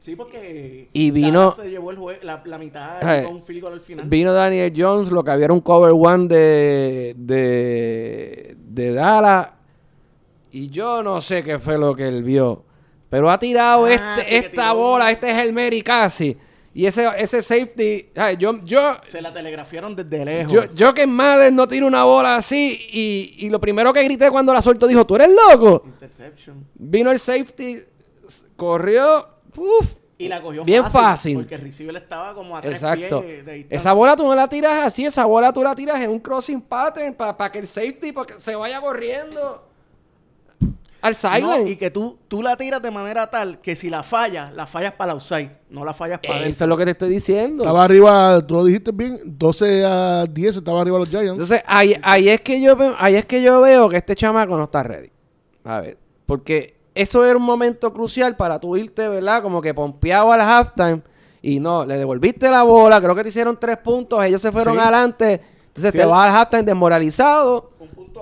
Sí, 0.00 0.14
porque... 0.16 0.88
Y 0.92 1.10
vino- 1.10 1.52
se 1.52 1.70
llevó 1.70 1.90
el 1.90 1.96
jue- 1.98 2.22
la, 2.22 2.40
la 2.44 2.58
mitad 2.58 2.98
Ay, 3.02 3.24
con 3.24 3.34
un 3.34 3.42
field 3.42 3.62
goal 3.62 3.72
al 3.74 3.80
final. 3.80 4.08
Vino 4.08 4.32
Daniel 4.32 4.72
Jones, 4.76 5.10
lo 5.10 5.22
que 5.24 5.30
había 5.32 5.46
era 5.46 5.54
un 5.54 5.60
cover 5.60 5.92
one 5.92 6.26
de, 6.28 7.14
de, 7.18 8.56
de 8.58 8.92
Dallas. 8.92 9.48
Y 10.50 10.68
yo 10.68 11.02
no 11.02 11.20
sé 11.20 11.42
qué 11.42 11.58
fue 11.58 11.78
lo 11.78 11.94
que 11.94 12.06
él 12.08 12.22
vio. 12.22 12.64
Pero 13.10 13.30
ha 13.30 13.38
tirado 13.38 13.86
Ah, 13.86 13.92
este, 13.92 14.36
esta 14.36 14.50
tiró 14.70 14.74
bola, 14.74 15.10
este 15.10 15.30
es 15.30 15.36
el 15.38 15.52
Mary 15.52 15.82
casi. 15.82 16.36
Y 16.74 16.86
ese, 16.86 17.08
ese 17.16 17.42
safety, 17.42 18.10
ay, 18.14 18.36
yo, 18.36 18.62
yo, 18.64 18.98
Se 19.02 19.20
la 19.20 19.32
telegrafiaron 19.32 19.96
desde 19.96 20.24
lejos. 20.24 20.52
yo, 20.52 20.64
yo 20.74 20.94
que 20.94 21.02
en 21.02 21.10
Madden 21.10 21.56
no 21.56 21.66
tiro 21.66 21.86
una 21.86 22.04
bola 22.04 22.36
así. 22.36 22.86
Y, 22.92 23.34
y 23.38 23.50
lo 23.50 23.58
primero 23.58 23.92
que 23.92 24.04
grité 24.04 24.30
cuando 24.30 24.52
la 24.52 24.62
suelto 24.62 24.86
dijo, 24.86 25.04
¿tú 25.04 25.16
eres 25.16 25.28
loco? 25.30 25.82
Interception. 25.86 26.64
Vino 26.74 27.10
el 27.10 27.18
safety, 27.18 27.78
corrió, 28.56 29.26
uf, 29.56 29.94
Y 30.18 30.28
la 30.28 30.40
cogió 30.40 30.64
Bien 30.64 30.88
fácil. 30.90 31.38
Porque 31.38 31.54
el 31.56 31.62
receiver 31.62 31.96
estaba 31.96 32.34
como 32.34 32.56
a 32.56 32.60
tres 32.60 32.74
Exacto. 32.74 33.22
pies 33.22 33.44
de. 33.44 33.66
Esa 33.70 33.92
bola 33.92 34.14
tú 34.14 34.24
no 34.24 34.34
la 34.34 34.48
tiras 34.48 34.86
así, 34.86 35.04
esa 35.04 35.24
bola 35.24 35.52
tú 35.52 35.62
la 35.62 35.74
tiras 35.74 36.00
en 36.00 36.10
un 36.10 36.20
crossing 36.20 36.60
pattern 36.60 37.14
para 37.14 37.50
que 37.50 37.58
el 37.58 37.66
safety 37.66 38.12
pa' 38.12 38.26
que 38.26 38.34
se 38.34 38.54
vaya 38.54 38.80
corriendo 38.80 39.67
al 41.00 41.12
No, 41.12 41.14
sideline. 41.14 41.68
y 41.68 41.76
que 41.76 41.90
tú, 41.90 42.18
tú 42.28 42.42
la 42.42 42.56
tiras 42.56 42.82
de 42.82 42.90
manera 42.90 43.30
tal 43.30 43.60
que 43.60 43.76
si 43.76 43.88
la 43.88 44.02
fallas, 44.02 44.52
la 44.54 44.66
fallas 44.66 44.92
para 44.92 45.08
la 45.08 45.12
outside, 45.14 45.50
no 45.70 45.84
la 45.84 45.94
fallas 45.94 46.18
para 46.26 46.44
Eso 46.46 46.64
es 46.64 46.68
lo 46.68 46.76
que 46.76 46.84
te 46.84 46.90
estoy 46.92 47.10
diciendo. 47.10 47.62
Estaba 47.62 47.84
arriba, 47.84 48.44
tú 48.46 48.54
lo 48.54 48.64
dijiste 48.64 48.90
bien, 48.92 49.20
12 49.24 49.84
a 49.84 50.26
10 50.26 50.56
estaba 50.56 50.80
arriba 50.80 50.98
los 50.98 51.08
Giants. 51.08 51.30
Entonces, 51.30 51.62
ahí, 51.66 51.94
ahí 52.02 52.28
es 52.28 52.40
que 52.40 52.60
yo 52.60 52.74
veo, 52.76 52.94
ahí 52.98 53.14
es 53.16 53.24
que 53.26 53.40
yo 53.42 53.60
veo 53.60 53.88
que 53.88 53.96
este 53.98 54.14
chamaco 54.16 54.56
no 54.56 54.64
está 54.64 54.82
ready. 54.82 55.10
A 55.64 55.80
ver, 55.80 55.98
porque 56.26 56.76
eso 56.94 57.24
era 57.24 57.36
un 57.36 57.44
momento 57.44 57.92
crucial 57.92 58.36
para 58.36 58.58
tú 58.58 58.76
irte, 58.76 59.08
¿verdad? 59.08 59.42
Como 59.42 59.62
que 59.62 59.72
pompeado 59.74 60.32
al 60.32 60.40
halftime 60.40 61.02
y 61.40 61.60
no, 61.60 61.86
le 61.86 61.96
devolviste 61.96 62.50
la 62.50 62.64
bola, 62.64 63.00
creo 63.00 63.14
que 63.14 63.22
te 63.22 63.28
hicieron 63.28 63.56
tres 63.60 63.76
puntos, 63.76 64.22
ellos 64.24 64.42
se 64.42 64.50
fueron 64.50 64.74
Sí. 64.74 64.80
adelante. 64.80 65.40
Entonces 65.68 65.92
Sí, 65.92 65.98
te 65.98 66.04
vas 66.04 66.28
al 66.28 66.36
halftime 66.36 66.62
desmoralizado. 66.64 67.70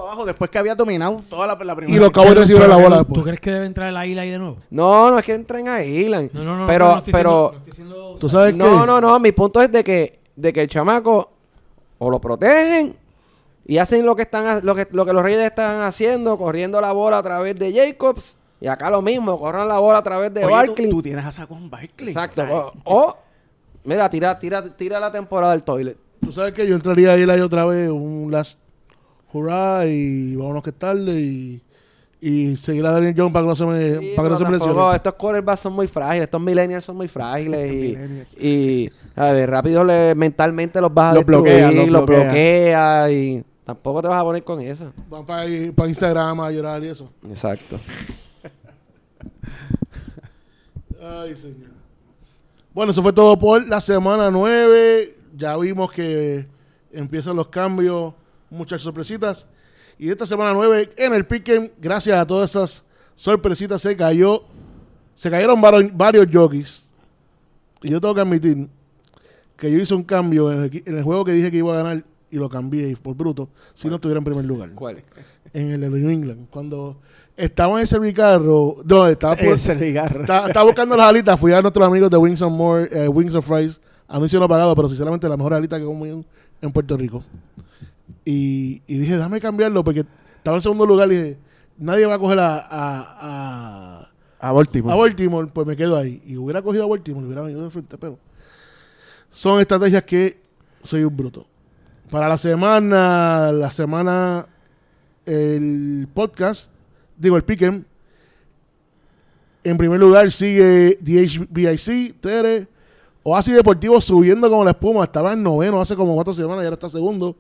Abajo 0.03 0.25
después 0.25 0.51
que 0.51 0.59
había 0.59 0.75
dominado 0.75 1.23
toda 1.29 1.47
la, 1.47 1.55
la 1.65 1.77
primera. 1.77 1.97
y 1.97 2.01
los. 2.01 2.11
Cowboys 2.11 2.37
recibieron 2.37 2.71
la 2.71 2.77
bola 2.77 2.97
¿Tú 2.99 3.05
después. 3.05 3.23
crees 3.25 3.41
que 3.41 3.51
debe 3.51 3.67
entrar 3.67 3.89
el 3.89 3.97
águila 3.97 4.23
ahí 4.23 4.31
de 4.31 4.39
nuevo? 4.39 4.57
No, 4.71 5.11
no 5.11 5.19
es 5.19 5.25
que 5.25 5.35
entren 5.35 5.69
a. 5.69 5.79
No, 5.81 6.45
no, 6.45 6.57
no. 6.59 6.67
Pero, 6.67 6.87
no 6.87 6.97
estoy 6.99 7.13
pero, 7.13 7.55
diciendo- 7.65 7.95
no 7.97 8.05
estoy 8.15 8.21
¿Tú 8.21 8.29
sabes 8.29 8.53
qué? 8.53 8.59
no, 8.59 8.87
no, 8.87 9.01
no. 9.01 9.19
Mi 9.21 9.33
punto 9.33 9.61
es 9.63 9.71
de 9.73 9.83
que, 9.85 10.21
de 10.37 10.53
que 10.53 10.63
el 10.63 10.69
chamaco 10.69 11.31
o 11.99 12.11
lo 12.11 12.21
protegen 12.21 12.97
y 13.65 13.79
hacen 13.79 14.07
lo 14.07 14.15
que 14.15 14.23
están, 14.23 14.65
lo 14.65 14.75
que, 14.75 14.87
lo 14.91 15.05
que 15.05 15.13
los 15.13 15.23
Reyes 15.23 15.45
están 15.45 15.81
haciendo, 15.83 16.39
corriendo 16.39 16.81
la 16.81 16.93
bola 16.93 17.19
a 17.19 17.23
través 17.23 17.59
de 17.59 17.73
Jacobs. 17.73 18.37
Y 18.61 18.69
acá 18.69 18.91
lo 18.91 19.03
mismo, 19.03 19.39
corran 19.39 19.69
la 19.69 19.79
bola 19.79 19.99
a 19.99 20.03
través 20.03 20.33
de 20.33 20.45
Oye, 20.45 20.51
Barkley. 20.53 20.89
Tú, 20.91 20.97
tú 20.97 21.03
tienes 21.03 21.25
a 21.25 21.33
Saquon 21.33 21.69
Barkley. 21.69 22.09
Exacto. 22.09 22.73
o 22.85 23.17
mira, 23.85 24.09
tira, 24.09 24.39
tira, 24.39 24.63
tira 24.77 24.99
la 24.99 25.13
temporada 25.13 25.53
del 25.53 25.63
toilet. 25.63 25.97
Tú 26.21 26.33
sabes 26.33 26.55
que 26.55 26.67
yo 26.67 26.75
entraría 26.75 27.13
ahí 27.13 27.29
ahí 27.29 27.41
otra 27.41 27.65
vez, 27.67 27.91
un 27.91 28.29
last 28.31 28.59
hurrah 29.33 29.87
y 29.87 30.35
vámonos 30.37 30.63
que 30.63 30.71
es 30.71 30.77
tarde 30.79 31.21
y, 31.21 31.61
y 32.21 32.57
seguir 32.57 32.85
a 32.87 32.93
Daniel 32.93 33.15
Jones 33.17 33.33
para 33.33 33.45
que 33.45 33.49
no 33.49 33.55
se 33.55 33.67
me, 33.67 33.99
Sí, 33.99 34.13
para 34.17 34.29
que 34.29 34.33
no 34.33 34.39
se 34.39 34.45
me 34.45 34.51
tampoco- 34.59 34.75
lesione. 34.75 34.97
estos 34.97 35.15
quarterbacks 35.15 35.61
son 35.61 35.73
muy 35.75 35.87
frágiles, 35.87 36.25
estos 36.25 36.41
millennials 36.41 36.85
son 36.85 36.97
muy 36.97 37.09
frágiles 37.09 37.73
y, 38.39 38.47
y 38.47 38.91
a 39.15 39.33
ver, 39.33 39.51
rápido 39.51 39.85
le, 39.85 40.15
mentalmente 40.15 40.81
los 40.81 40.93
vas 40.93 41.13
a 41.13 41.15
Los 41.15 41.27
destruir, 41.27 41.43
bloquea, 41.43 41.71
los 41.73 41.89
los 41.91 42.07
bloquea. 42.07 42.23
bloquea 42.25 43.11
y 43.13 43.45
tampoco 43.65 44.01
te 44.03 44.09
vas 44.09 44.21
a 44.21 44.25
poner 44.25 44.45
con 44.45 44.61
eso. 44.61 44.93
Van 45.11 45.27
para, 45.27 45.45
para 45.75 45.89
Instagram 45.89 46.41
a 46.41 46.51
llorar 46.51 46.83
y 46.85 46.89
eso. 46.89 47.11
Exacto. 47.29 47.79
Ay, 51.03 51.37
señor. 51.37 51.71
Bueno, 52.73 52.93
eso 52.93 53.03
fue 53.03 53.13
todo 53.13 53.39
por 53.39 53.67
la 53.69 53.81
semana 53.81 54.31
9. 54.31 55.17
Ya 55.37 55.57
vimos 55.57 55.91
que 55.93 56.47
empiezan 56.93 57.37
los 57.37 57.49
cambios, 57.49 58.15
muchas 58.51 58.83
sorpresitas. 58.83 59.47
Y 59.99 60.11
esta 60.11 60.27
semana 60.27 60.53
9 60.53 60.91
en 60.97 61.15
el 61.15 61.27
Piquen, 61.27 61.73
gracias 61.81 62.19
a 62.19 62.27
todas 62.27 62.51
esas 62.51 62.85
sorpresitas, 63.15 63.81
se 63.83 63.97
cayó. 63.97 64.43
Se 65.15 65.31
cayeron 65.31 65.61
varios, 65.61 65.97
varios 65.97 66.27
jockeys. 66.31 66.87
Y 67.83 67.91
yo 67.91 68.01
tengo 68.01 68.15
que 68.15 68.21
admitir 68.21 68.69
que 69.57 69.71
yo 69.73 69.79
hice 69.79 69.95
un 69.95 70.03
cambio 70.05 70.53
en 70.53 70.65
el, 70.65 70.71
equi- 70.71 70.83
en 70.87 70.99
el 70.99 71.03
juego 71.05 71.25
que 71.25 71.33
dije 71.33 71.51
que 71.51 71.57
iba 71.59 71.73
a 71.73 71.83
ganar 71.83 72.05
y 72.31 72.37
lo 72.37 72.49
cambié 72.51 72.95
por 72.97 73.15
bruto 73.17 73.49
si 73.73 73.89
no 73.89 73.95
estuviera 73.95 74.19
en 74.19 74.25
primer 74.25 74.45
lugar. 74.45 74.73
¿Cuál? 74.75 75.03
En 75.55 75.71
el 75.73 75.81
de 75.81 75.89
New 75.89 76.11
England. 76.11 76.49
Cuando 76.51 76.99
estaba 77.35 77.79
en 77.79 77.85
ese 77.85 77.99
bicarro, 77.99 78.83
no, 78.85 79.07
estaba 79.07 79.37
por, 79.37 79.59
Estaba 80.49 80.65
buscando 80.65 80.95
las 80.97 81.07
alitas. 81.07 81.41
Fui 81.41 81.53
a 81.55 81.63
nuestros 81.63 81.87
amigos 81.87 82.11
de 82.11 82.17
Wings 82.19 82.43
and 82.43 82.55
More, 82.55 82.89
eh, 82.93 83.09
Wings 83.09 83.35
and 83.35 83.43
Fries. 83.45 83.81
Anuncio 84.09 84.39
no 84.39 84.47
pagado, 84.49 84.75
pero 84.77 84.89
sinceramente 84.89 85.27
la 85.29 85.37
mejor 85.39 85.55
alita 85.55 85.79
que 85.79 85.85
comí 85.87 86.11
en, 86.11 86.27
en 86.61 86.71
Puerto 86.73 86.95
Rico. 86.97 87.25
Y, 88.25 88.83
y 88.87 88.99
dije, 88.99 89.17
déjame 89.17 89.41
cambiarlo 89.41 89.83
porque 89.85 90.05
estaba 90.37 90.57
en 90.57 90.63
segundo 90.63 90.87
lugar 90.87 91.11
y 91.11 91.17
dije, 91.17 91.39
nadie 91.79 92.07
va 92.07 92.15
a 92.15 92.19
coger 92.19 92.39
a, 92.39 92.57
a, 92.59 94.09
a, 94.41 94.49
A 94.49 94.53
Baltimore. 94.53 94.93
a 94.93 94.97
Baltimore, 94.97 95.49
pues 95.53 95.67
me 95.67 95.77
quedo 95.77 95.97
ahí. 95.97 96.23
Y 96.27 96.37
hubiera 96.37 96.63
cogido 96.63 96.85
a 96.85 96.89
Baltimore, 96.89 97.27
hubiera 97.27 97.43
venido 97.43 97.65
de 97.65 97.71
frente, 97.71 97.99
pero 97.99 98.19
son 99.31 99.61
estrategias 99.61 100.03
que 100.05 100.41
soy 100.83 101.05
un 101.05 101.17
bruto. 101.17 101.47
Para 102.11 102.29
la 102.29 102.39
semana, 102.39 103.51
la 103.53 103.71
semana, 103.71 104.47
el 105.25 106.07
podcast, 106.15 106.71
digo, 107.17 107.37
el 107.37 107.43
Piquen, 107.43 107.85
en 109.65 109.77
primer 109.77 109.99
lugar 109.99 110.31
sigue 110.31 110.97
DHBIC, 111.01 112.21
Tere. 112.21 112.69
Oasis 113.25 113.57
Deportivo 113.57 114.01
subiendo 114.01 114.49
como 114.49 114.63
la 114.63 114.71
espuma. 114.71 115.03
Estaba 115.03 115.33
en 115.33 115.43
noveno 115.43 115.81
hace 115.81 115.97
como 115.97 116.15
cuatro 116.15 116.33
semanas 116.33 116.63
y 116.63 116.67
ahora 116.67 116.75
está 116.75 116.89
segundo. 116.89 117.35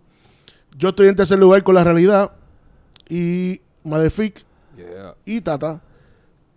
Yo 0.76 0.90
estoy 0.90 1.08
en 1.08 1.16
tercer 1.16 1.38
lugar 1.38 1.62
con 1.62 1.74
la 1.74 1.84
realidad. 1.84 2.32
Y 3.08 3.60
Malefic 3.84 4.44
y 5.24 5.40
Tata. 5.40 5.80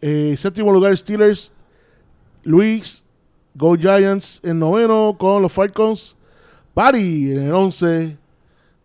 Eh, 0.01 0.35
séptimo 0.37 0.71
lugar 0.71 0.95
Steelers. 0.97 1.51
Luis. 2.43 3.03
Go 3.55 3.75
Giants 3.75 4.39
en 4.43 4.59
noveno 4.59 5.15
con 5.19 5.41
los 5.41 5.51
Falcons. 5.51 6.15
Pari 6.73 7.31
en 7.31 7.43
el 7.47 7.53
once. 7.53 8.17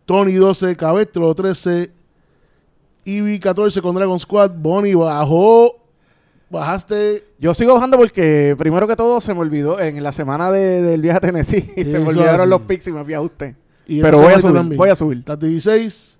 Tony 0.07 0.35
12, 0.35 0.77
Cabestro 0.77 1.35
13, 1.35 1.91
Ivy 3.05 3.39
14 3.39 3.81
con 3.81 3.95
Dragon 3.95 4.21
Squad, 4.21 4.51
Bonnie 4.55 4.95
bajó, 4.95 5.81
bajaste, 6.51 7.25
Yo 7.39 7.55
sigo 7.55 7.73
bajando 7.73 7.97
porque, 7.97 8.55
primero 8.59 8.87
que 8.87 8.97
todo, 8.97 9.21
se 9.23 9.33
me 9.33 9.41
olvidó 9.41 9.81
en 9.81 10.03
la 10.03 10.13
semana 10.13 10.51
de- 10.53 10.83
del 10.83 11.01
viaje 11.01 11.17
a 11.17 11.21
Tennessee. 11.21 11.63
Se 11.87 11.99
me 11.99 12.09
olvidaron 12.09 12.43
así. 12.43 12.51
los 12.51 12.61
picks 12.63 12.87
y 12.89 12.93
me 12.93 13.03
fui 13.03 13.15
a 13.15 13.21
usted. 13.23 13.55
Y 13.87 14.01
Pero 14.01 14.21
voy 14.21 14.33
a 14.33 14.39
subir, 14.41 14.55
también. 14.55 14.79
voy 14.79 14.89
a 14.91 14.97
subir. 14.97 15.19
Está 15.19 15.37
16, 15.37 16.19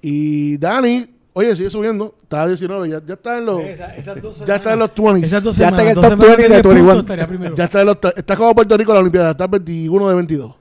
y 0.00 0.56
Dani, 0.58 1.06
oye, 1.32 1.54
sigue 1.56 1.70
subiendo, 1.70 2.14
está 2.22 2.42
a 2.42 2.46
19, 2.48 2.88
ya, 2.88 3.02
ya 3.04 3.14
está 3.14 3.38
en 3.38 3.46
los, 3.46 3.60
Esa- 3.60 3.94
esas 3.96 4.20
dos 4.22 4.44
ya 4.46 4.56
está 4.56 4.72
en 4.72 4.78
los 4.80 4.90
20. 4.94 5.26
Esas 5.26 5.42
dos 5.42 5.56
Ya 5.56 5.68
está 5.68 5.82
en 5.82 5.88
semanas, 5.88 5.96
el 5.96 6.10
top 6.10 6.20
semanas 6.20 6.36
20 6.36 6.42
de 6.42 6.48
10 6.48 6.62
puntos, 6.62 6.74
21. 6.74 7.00
estaría 7.00 7.26
primero. 7.28 7.56
Ya 7.56 7.64
está, 7.64 7.80
en 7.80 7.86
los, 7.86 7.96
está 8.16 8.36
como 8.36 8.54
Puerto 8.54 8.76
Rico 8.76 8.90
en 8.90 8.94
la 8.94 9.00
Olimpiada, 9.00 9.30
está 9.32 9.46
21 9.46 10.08
de 10.08 10.14
22. 10.14 10.54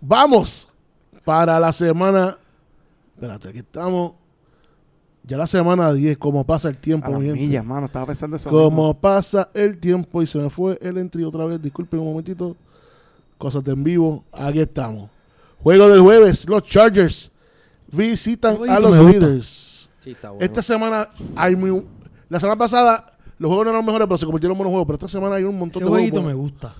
Vamos 0.00 0.68
para 1.24 1.58
la 1.60 1.72
semana. 1.72 2.38
Espérate, 3.14 3.48
aquí 3.48 3.58
estamos. 3.58 4.12
Ya 5.22 5.36
la 5.36 5.46
semana 5.46 5.92
10, 5.92 6.16
como 6.16 6.44
pasa 6.44 6.68
el 6.70 6.78
tiempo, 6.78 7.14
A 7.14 7.18
millas, 7.18 7.64
mano. 7.64 7.86
Estaba 7.86 8.06
pensando 8.06 8.36
eso. 8.36 8.48
Como 8.48 8.70
mismo. 8.70 8.94
pasa 9.00 9.50
el 9.52 9.78
tiempo 9.78 10.22
y 10.22 10.26
se 10.26 10.38
me 10.38 10.48
fue 10.48 10.78
el 10.80 10.96
entry 10.96 11.22
otra 11.24 11.44
vez. 11.44 11.60
Disculpen 11.60 12.00
un 12.00 12.06
momentito. 12.06 12.56
Cosas 13.40 13.64
de 13.64 13.72
en 13.72 13.82
vivo. 13.82 14.24
Aquí 14.30 14.60
estamos. 14.60 15.10
Juego 15.62 15.88
del 15.88 16.00
jueves. 16.00 16.46
Los 16.48 16.62
Chargers 16.64 17.32
visitan 17.90 18.56
Jueguito 18.56 18.76
a 18.78 18.80
los 18.80 18.90
me. 18.92 19.12
Raiders. 19.12 19.90
Sí, 20.04 20.10
está 20.12 20.30
bueno. 20.30 20.44
Esta 20.44 20.62
semana 20.62 21.08
hay 21.34 21.56
muy... 21.56 21.84
La 22.28 22.38
semana 22.38 22.56
pasada 22.58 23.06
los 23.38 23.48
juegos 23.48 23.64
no 23.64 23.70
eran 23.70 23.78
los 23.78 23.86
mejores, 23.86 24.06
pero 24.06 24.18
se 24.18 24.26
convirtieron 24.26 24.54
en 24.54 24.58
buenos 24.58 24.70
juegos. 24.72 24.86
Pero 24.86 24.94
esta 24.96 25.08
semana 25.08 25.36
hay 25.36 25.44
un 25.44 25.58
montón 25.58 25.82
Ese 25.82 25.84
de 25.84 25.90
jueguito 25.90 26.20
juegos. 26.20 26.28
me 26.28 26.34
buenos. 26.34 26.52
gusta. 26.52 26.74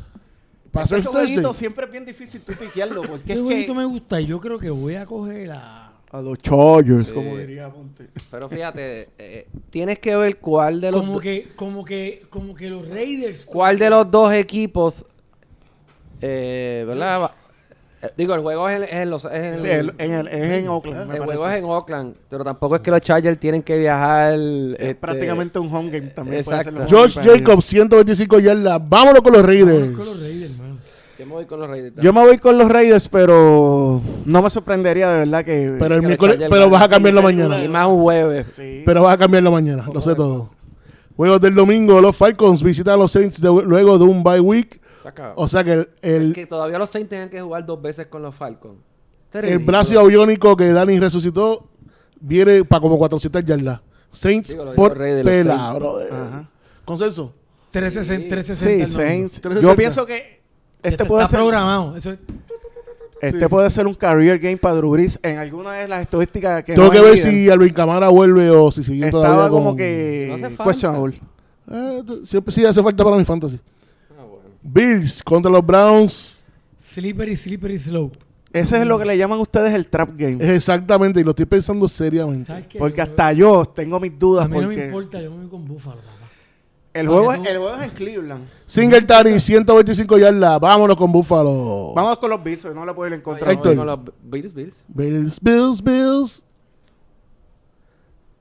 Para 0.70 0.84
Ese 0.86 0.96
hacer 0.96 1.10
jueguito 1.10 1.40
Thursday. 1.42 1.58
siempre 1.58 1.86
es 1.86 1.90
bien 1.92 2.04
difícil 2.04 2.42
tú 2.42 2.52
piquearlo 2.52 3.02
porque 3.02 3.24
Ese 3.24 3.32
es 3.34 3.40
jueguito 3.40 3.72
que 3.72 3.78
me 3.78 3.84
gusta 3.86 4.20
y 4.20 4.26
yo 4.26 4.38
creo 4.40 4.58
que 4.58 4.70
voy 4.70 4.94
a 4.96 5.06
coger 5.06 5.50
a... 5.52 5.92
a 6.12 6.20
los 6.20 6.38
Chargers, 6.38 7.08
Sí. 7.08 7.14
como 7.14 7.36
diría 7.38 7.70
Ponte. 7.70 8.08
Pero 8.30 8.48
fíjate, 8.48 9.08
eh, 9.18 9.48
tienes 9.70 9.98
que 9.98 10.14
ver 10.14 10.38
cuál 10.38 10.80
de 10.80 10.92
los 10.92 11.00
Como 11.00 11.18
que, 11.18 11.48
como 11.56 11.84
que, 11.84 12.22
como 12.30 12.54
que 12.54 12.70
los 12.70 12.86
Raiders... 12.88 13.46
cuál 13.46 13.78
de 13.78 13.90
los 13.90 14.08
dos 14.10 14.32
equipos, 14.32 15.04
eh, 16.20 16.84
¿verdad? 16.86 17.20
Va- 17.22 17.34
eh, 18.02 18.10
digo, 18.16 18.34
el 18.34 18.40
juego 18.40 18.66
es 18.68 18.76
en, 18.78 18.82
es 18.84 18.92
en 18.92 19.10
los, 19.10 19.24
es 19.26 19.32
en, 19.32 19.58
Sí, 19.58 19.68
el- 19.68 19.92
en 19.98 20.12
el- 20.12 20.28
es 20.28 20.50
en 20.58 20.68
Oakland. 20.68 21.14
el 21.14 21.20
juego 21.22 21.48
es 21.48 21.54
en 21.58 21.64
Oakland, 21.64 22.14
pero 22.30 22.44
tampoco 22.44 22.76
es 22.76 22.80
que 22.82 22.90
los 22.90 23.00
Chargers 23.02 23.38
tienen 23.38 23.62
que 23.62 23.78
viajar. 23.78 24.32
Es 24.34 24.40
este, 24.78 24.94
prácticamente 24.94 25.58
un 25.58 25.66
home 25.74 25.90
game 25.90 26.08
también. 26.08 26.42
puede 26.44 26.62
ser 26.62 26.72
Exacto. 26.74 26.96
Josh 26.96 27.18
Jacobs, 27.22 27.64
125 27.66 28.38
yardas. 28.38 28.80
Vámonos 28.88 29.20
con 29.22 29.32
los 29.34 29.44
Raiders. 29.44 29.68
Vámonos 29.92 29.96
con 29.98 30.06
los 30.06 30.22
Raiders, 30.22 30.58
mano. 30.58 30.78
Yo 31.18 31.26
me 31.26 31.32
voy 31.34 31.44
con 31.44 31.60
los 31.60 31.68
Raiders. 31.68 31.92
ellos. 31.92 32.02
Yo 32.04 32.12
me 32.14 32.20
voy 32.22 32.38
con 32.38 32.56
los 32.56 32.68
Raiders, 32.70 33.08
pero 33.10 34.00
no 34.24 34.42
me 34.42 34.48
sorprendería 34.48 35.10
de 35.10 35.18
verdad 35.18 35.44
que. 35.44 35.76
Pero 35.78 35.94
el 35.96 36.00
que 36.00 36.06
miércoles, 36.06 36.38
pero 36.48 36.70
vas 36.70 36.82
a 36.82 36.88
cambiarlo 36.88 37.20
mañana. 37.20 37.62
Y 37.62 37.68
más 37.68 37.86
un 37.86 38.00
jueves. 38.00 38.46
Sí. 38.56 38.82
Pero 38.86 39.02
vas 39.02 39.14
a 39.14 39.18
cambiarlo 39.18 39.50
mañana, 39.50 39.84
lo 39.92 40.00
sé 40.00 40.14
todo. 40.14 40.48
Juegos 41.20 41.38
del 41.42 41.54
domingo, 41.54 42.00
los 42.00 42.16
Falcons 42.16 42.62
visitan 42.62 42.94
a 42.94 42.96
los 42.96 43.12
Saints 43.12 43.42
de- 43.42 43.50
luego 43.62 43.98
de 43.98 44.04
un 44.04 44.22
bye 44.22 44.40
week. 44.40 44.80
Acá. 45.04 45.34
O 45.36 45.46
sea 45.48 45.62
que 45.62 45.72
el, 45.74 45.88
el, 46.00 46.32
que 46.32 46.46
todavía 46.46 46.78
los 46.78 46.88
Saints 46.88 47.10
tengan 47.10 47.28
que 47.28 47.42
jugar 47.42 47.66
dos 47.66 47.82
veces 47.82 48.06
con 48.06 48.22
los 48.22 48.34
Falcons. 48.34 48.78
El 49.34 49.58
brazo 49.58 50.00
abiónico 50.00 50.56
que 50.56 50.72
Dani 50.72 50.98
resucitó 50.98 51.68
viene 52.18 52.64
para 52.64 52.80
como 52.80 52.96
400 52.96 53.44
yardas. 53.44 53.80
Saints 54.10 54.56
por 54.74 54.96
pela, 54.96 55.54
Saints. 55.58 55.78
brother. 55.78 56.10
Ajá. 56.10 56.48
¿Consenso? 56.86 57.34
360, 57.70 58.28
360 58.30 58.54
Sí, 58.56 58.70
domingo. 58.94 59.10
Saints. 59.10 59.40
360. 59.42 59.60
Yo 59.60 59.76
pienso 59.76 60.06
que 60.06 60.40
este 60.82 61.04
puede 61.04 61.24
está 61.24 61.36
ser. 61.36 61.44
programado. 61.44 61.96
Eso 61.98 62.12
es- 62.12 62.18
Este 63.20 63.40
Sí. 63.40 63.46
puede 63.48 63.70
ser 63.70 63.86
un 63.86 63.94
career 63.94 64.38
game 64.38 64.56
para 64.56 64.76
Drew 64.76 64.90
Brees 64.90 65.18
en 65.22 65.38
alguna 65.38 65.72
de 65.74 65.88
las 65.88 66.00
estadísticas 66.02 66.64
que 66.64 66.72
Tengo 66.74 66.86
no 66.86 66.90
que 66.92 67.00
ver 67.00 67.18
si 67.18 67.50
Alvin 67.50 67.72
Camara 67.74 68.08
vuelve 68.08 68.48
o 68.50 68.72
si 68.72 68.82
sigue 68.82 69.10
todavía 69.10 69.30
estaba 69.34 69.50
con- 69.50 69.62
como 69.64 69.76
que 69.76 70.36
No 70.58 70.64
questionable. 70.64 71.20
Eh, 71.70 72.02
siempre 72.24 72.52
sí 72.54 72.64
hace 72.64 72.82
falta 72.82 73.04
para 73.04 73.16
mi 73.16 73.24
fantasy. 73.24 73.60
Ah, 74.18 74.24
bueno. 74.24 74.48
Bills 74.62 75.22
contra 75.22 75.50
los 75.52 75.64
Browns. 75.64 76.44
slippery, 76.78 77.36
slippery 77.36 77.78
slope. 77.78 78.18
Ese 78.52 78.80
es 78.80 78.86
lo 78.86 78.98
que 78.98 79.04
le 79.04 79.16
llaman 79.16 79.38
ustedes 79.38 79.72
el 79.74 79.86
trap 79.86 80.10
game. 80.16 80.38
Exactamente, 80.56 81.20
y 81.20 81.24
lo 81.24 81.30
estoy 81.30 81.46
pensando 81.46 81.86
seriamente. 81.86 82.52
Porque 82.78 83.00
hasta 83.00 83.32
yo 83.32 83.64
tengo 83.64 84.00
mis 84.00 84.18
dudas 84.18 84.46
A 84.46 84.48
mí 84.48 84.54
no 84.54 84.60
me 84.62 84.66
porque 84.66 84.84
importa, 84.86 85.22
yo 85.22 85.30
me 85.30 85.36
voy 85.36 85.48
con 85.48 85.68
Buffalo. 85.68 86.00
El 86.92 87.08
juego, 87.08 87.32
es, 87.32 87.38
el 87.46 87.58
juego 87.58 87.74
es 87.76 87.82
en 87.84 87.90
Cleveland. 87.90 88.48
Singletary, 88.66 89.38
125 89.40 90.18
yardas. 90.18 90.58
Vámonos 90.60 90.96
con 90.96 91.10
Buffalo. 91.12 91.92
Vamos 91.94 92.18
con 92.18 92.30
los 92.30 92.42
Bills, 92.42 92.64
no 92.74 92.84
le 92.84 92.94
puedo 92.94 93.08
ir 93.08 93.14
en 93.14 93.20
No, 93.20 93.24
contra. 93.24 93.52
yo 93.52 93.58
me 93.58 93.62
voy 93.62 93.70
Héctor. 93.72 93.76
con 93.76 93.86
los 93.86 94.14
Bills, 94.22 94.54
Bills. 94.54 94.84
Bills, 94.88 95.40
Bills, 95.40 95.82
Bills. 95.82 96.46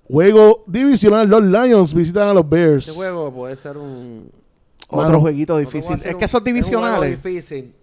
Juego 0.08 0.64
divisional, 0.66 1.28
los 1.28 1.44
Lions 1.44 1.94
visitan 1.94 2.30
a 2.30 2.34
los 2.34 2.48
Bears. 2.50 2.88
Este 2.88 2.98
juego 2.98 3.32
puede 3.32 3.56
ser 3.56 3.78
un... 3.78 4.32
Otro 4.88 5.04
Mano, 5.04 5.20
jueguito 5.22 5.56
difícil. 5.58 5.94
Es 5.94 6.16
que 6.16 6.26
esos 6.26 6.26
es 6.26 6.34
un 6.36 6.44
divisionales. 6.46 6.98
juego 6.98 7.16
difícil. 7.30 7.76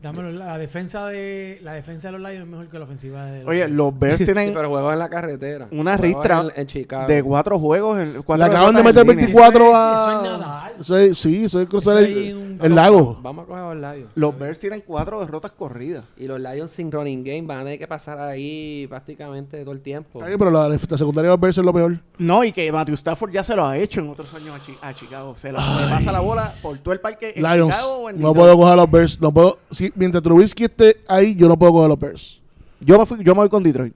Dámelo, 0.00 0.30
la 0.30 0.56
defensa 0.58 1.08
de 1.08 1.58
la 1.62 1.72
defensa 1.72 2.06
de 2.12 2.12
los 2.18 2.20
Lions 2.20 2.44
es 2.44 2.46
mejor 2.48 2.68
que 2.68 2.78
la 2.78 2.84
ofensiva 2.84 3.26
de 3.26 3.40
los 3.40 3.48
Oye, 3.48 3.58
Bears. 3.60 3.72
los 3.72 3.98
Bears 3.98 4.18
Sí, 4.18 4.24
tienen 4.26 4.54
pero 4.54 4.68
juegos 4.68 4.92
en 4.92 4.98
la 5.00 5.08
carretera. 5.08 5.66
una 5.72 5.96
ristra 5.96 6.40
en, 6.42 6.52
en 6.54 6.66
Chicago. 6.68 7.08
de 7.08 7.20
cuatro 7.24 7.58
juegos. 7.58 7.98
En, 7.98 8.22
cuatro 8.22 8.46
Le 8.46 8.52
acaban 8.52 8.74
de 8.76 8.82
meter 8.84 9.02
en 9.02 9.08
línea. 9.08 9.26
24 9.26 9.64
Eso 9.64 9.70
es- 9.70 9.76
a- 9.76 10.12
Eso 10.22 10.22
es 10.34 10.38
nadar. 10.40 10.72
Eso 10.80 10.96
es- 10.96 11.18
sí, 11.18 11.44
es 11.46 11.52
cruzar 11.68 11.96
Eso 11.98 12.06
el, 12.06 12.58
el 12.62 12.74
lago. 12.76 13.18
Vamos 13.20 13.42
a 13.42 13.46
coger 13.48 13.64
a 13.64 13.74
los 13.74 13.94
Lions. 13.96 14.12
Los 14.14 14.38
Bears 14.38 14.60
tienen 14.60 14.84
cuatro 14.86 15.18
derrotas 15.18 15.50
corridas. 15.50 16.04
Y 16.16 16.26
los 16.28 16.38
Lions 16.38 16.70
sin 16.70 16.92
running 16.92 17.24
game 17.24 17.42
van 17.42 17.58
a 17.58 17.64
tener 17.64 17.78
que 17.80 17.88
pasar 17.88 18.20
ahí 18.20 18.86
prácticamente 18.88 19.60
todo 19.62 19.72
el 19.72 19.80
tiempo. 19.80 20.20
Pero 20.20 20.50
la, 20.52 20.68
la 20.68 20.78
secundaria 20.78 21.30
de 21.30 21.34
los 21.36 21.40
Bears 21.40 21.58
es 21.58 21.64
lo 21.64 21.72
peor. 21.72 21.98
No, 22.18 22.44
y 22.44 22.52
que 22.52 22.70
Matthew 22.70 22.94
Stafford 22.94 23.32
ya 23.32 23.42
se 23.42 23.56
lo 23.56 23.66
ha 23.66 23.76
hecho 23.76 23.98
en 23.98 24.10
otros 24.10 24.32
años 24.34 24.54
a, 24.60 24.64
Chi- 24.64 24.78
a 24.80 24.94
Chicago. 24.94 25.34
Se 25.34 25.50
lo 25.50 25.58
le 25.58 25.88
pasa 25.90 26.12
la 26.12 26.20
bola 26.20 26.54
por 26.62 26.78
todo 26.78 26.94
el 26.94 27.00
parque 27.00 27.32
en 27.34 27.42
Lions. 27.42 27.74
Chicago 27.74 27.92
o 27.98 28.10
en 28.10 28.20
No 28.20 28.28
Detroit. 28.28 28.36
puedo 28.36 28.56
coger 28.56 28.72
a 28.74 28.76
los 28.76 28.90
Bears. 28.92 29.20
No 29.20 29.32
puedo, 29.32 29.58
mientras 29.94 30.22
Trubisky 30.22 30.64
esté 30.64 30.96
ahí, 31.08 31.34
yo 31.34 31.48
no 31.48 31.58
puedo 31.58 31.72
coger 31.72 31.86
a 31.86 31.88
los 31.88 31.98
Bears. 32.00 32.40
Yo 32.80 32.98
me, 32.98 33.06
fui, 33.06 33.18
yo 33.24 33.34
me 33.34 33.40
voy 33.40 33.48
con 33.48 33.62
Detroit. 33.62 33.94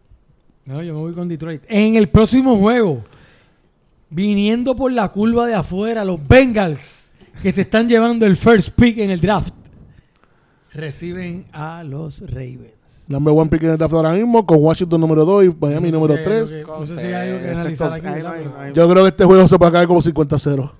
No, 0.65 0.83
yo 0.83 0.95
me 0.95 1.01
voy 1.01 1.13
con 1.13 1.29
Detroit. 1.29 1.63
En 1.69 1.97
el 1.97 2.09
próximo 2.09 2.57
juego, 2.57 3.03
viniendo 4.11 4.75
por 4.77 4.93
la 4.93 5.09
curva 5.11 5.47
de 5.47 5.55
afuera, 5.55 6.05
los 6.05 6.27
Bengals, 6.27 7.11
que 7.43 7.53
se 7.53 7.63
están 7.63 7.89
llevando 7.89 8.27
el 8.27 8.37
first 8.37 8.71
pick 8.71 8.99
en 8.99 9.11
el 9.11 9.21
draft, 9.21 9.55
reciben 10.73 11.47
a 11.53 11.83
los 11.85 12.21
Ravens. 12.31 13.07
Number 13.09 13.35
one 13.37 13.51
pick 13.51 13.63
en 13.65 13.71
el 13.71 13.79
draft 13.79 13.95
ahora 13.95 14.13
mismo, 14.13 14.47
con 14.47 14.59
Washington 14.63 15.01
número 15.01 15.25
2 15.25 15.45
y 15.45 15.57
Miami 15.61 15.91
No 15.91 15.99
sé 16.01 16.15
número 16.15 16.15
si 16.15 16.21
hay 16.21 16.35
algo 16.35 16.47
3. 16.49 16.65
que- 16.65 16.73
No 16.73 16.87
sé 16.87 17.77
si 18.67 18.75
Yo 18.75 18.89
creo 18.89 19.03
que 19.03 19.09
este 19.09 19.25
juego 19.25 19.49
se 19.49 19.59
puede 19.59 19.73
caer 19.73 19.87
como 19.89 20.01
50-0. 20.01 20.73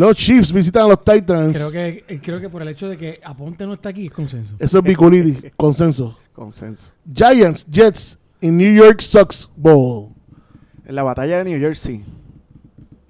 Los 0.00 0.16
Chiefs 0.16 0.50
visitan 0.52 0.84
a 0.84 0.88
los 0.88 1.04
Titans. 1.04 1.56
Creo 1.56 1.70
que, 1.70 2.04
eh, 2.08 2.20
creo 2.22 2.40
que 2.40 2.48
por 2.48 2.62
el 2.62 2.68
hecho 2.68 2.88
de 2.88 2.96
que 2.96 3.20
Aponte 3.22 3.66
no 3.66 3.74
está 3.74 3.90
aquí 3.90 4.06
es 4.06 4.12
consenso. 4.12 4.56
Eso 4.58 4.78
es 4.78 4.84
Biculidi, 4.84 5.36
consenso. 5.56 6.18
Consenso. 6.32 6.92
Giants, 7.14 7.66
Jets 7.70 8.18
en 8.40 8.56
New 8.56 8.72
York 8.74 9.00
Sox 9.00 9.50
Bowl. 9.56 10.08
En 10.86 10.94
la 10.94 11.02
batalla 11.02 11.44
de 11.44 11.50
New 11.50 11.60
Jersey. 11.60 12.02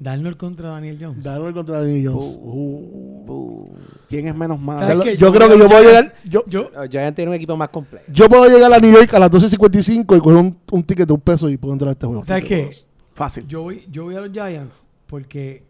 Darnold 0.00 0.36
contra 0.36 0.70
Daniel 0.70 0.98
Jones. 1.00 1.22
Darnold 1.22 1.54
contra 1.54 1.80
Danny 1.82 2.04
Jones. 2.04 2.38
Uh, 2.40 2.50
Uh. 2.50 3.32
Uh, 3.32 3.68
¿Quién 4.08 4.26
es 4.26 4.34
menos 4.34 4.58
malo? 4.58 4.80
¿Sabes 4.80 4.96
Yo- 4.96 5.26
yo 5.28 5.32
creo 5.32 5.48
que 5.48 5.58
yo 5.58 5.64
voy 5.64 5.68
puedo 5.68 5.82
llegar- 5.84 6.02
Giants. 6.04 6.30
yo- 6.30 6.44
yo, 6.48 6.70
Los 6.74 6.88
Giants 6.88 7.14
tienen 7.14 7.28
un 7.28 7.34
equipo 7.36 7.56
más 7.56 7.68
completo. 7.68 8.06
Yo 8.10 8.28
puedo 8.28 8.48
llegar 8.48 8.72
a 8.72 8.78
New 8.80 8.92
York 8.92 9.14
a 9.14 9.18
las 9.20 9.30
12.55 9.30 10.16
y 10.16 10.20
coger 10.20 10.36
un, 10.38 10.58
un 10.72 10.82
ticket 10.82 11.06
de 11.06 11.12
un 11.12 11.20
peso 11.20 11.48
y 11.48 11.56
puedo 11.56 11.72
entrar 11.74 11.90
a 11.90 11.92
este 11.92 12.06
juego. 12.06 12.24
¿Sabes 12.24 12.44
qué? 12.44 12.70
Fácil. 13.14 13.46
Yo 13.46 13.62
voy, 13.62 13.86
yo 13.92 14.04
voy 14.04 14.16
a 14.16 14.20
los 14.22 14.32
Giants 14.32 14.88
porque 15.06 15.62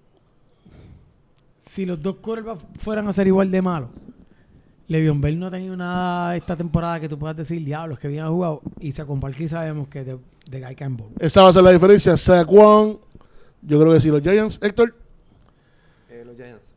si 1.61 1.85
los 1.87 2.03
dos 2.03 2.17
quarterbacks 2.17 2.65
fueran 2.79 3.07
a 3.07 3.13
ser 3.13 3.27
igual 3.27 3.51
de 3.51 3.63
malos, 3.63 3.91
Le'Veon 4.89 5.21
Bell 5.21 5.39
no 5.39 5.47
ha 5.47 5.51
tenido 5.53 5.77
nada 5.77 6.35
esta 6.37 6.57
temporada 6.57 6.99
que 6.99 7.09
tú 7.09 7.17
puedas 7.17 7.37
decir, 7.37 7.65
diablos, 7.65 7.99
que 8.01 8.09
bien 8.09 8.25
ha 8.25 8.29
jugado. 8.29 8.61
Y 8.81 8.91
se 8.91 9.05
Barkley 9.05 9.47
sabemos 9.47 9.87
que 9.89 10.03
de, 10.03 10.19
de 10.51 10.61
Guy 10.61 10.75
can 10.75 10.97
ball. 10.97 11.11
Esa 11.21 11.43
va 11.43 11.51
a 11.51 11.53
ser 11.53 11.63
la 11.63 11.71
diferencia. 11.71 12.17
Saquon, 12.17 12.99
yo 13.63 13.79
creo 13.79 13.93
que 13.93 14.01
sí, 14.01 14.09
los 14.09 14.21
Giants. 14.21 14.59
Héctor, 14.61 14.97
Eh, 16.09 16.25
los 16.27 16.35
Giants. 16.35 16.73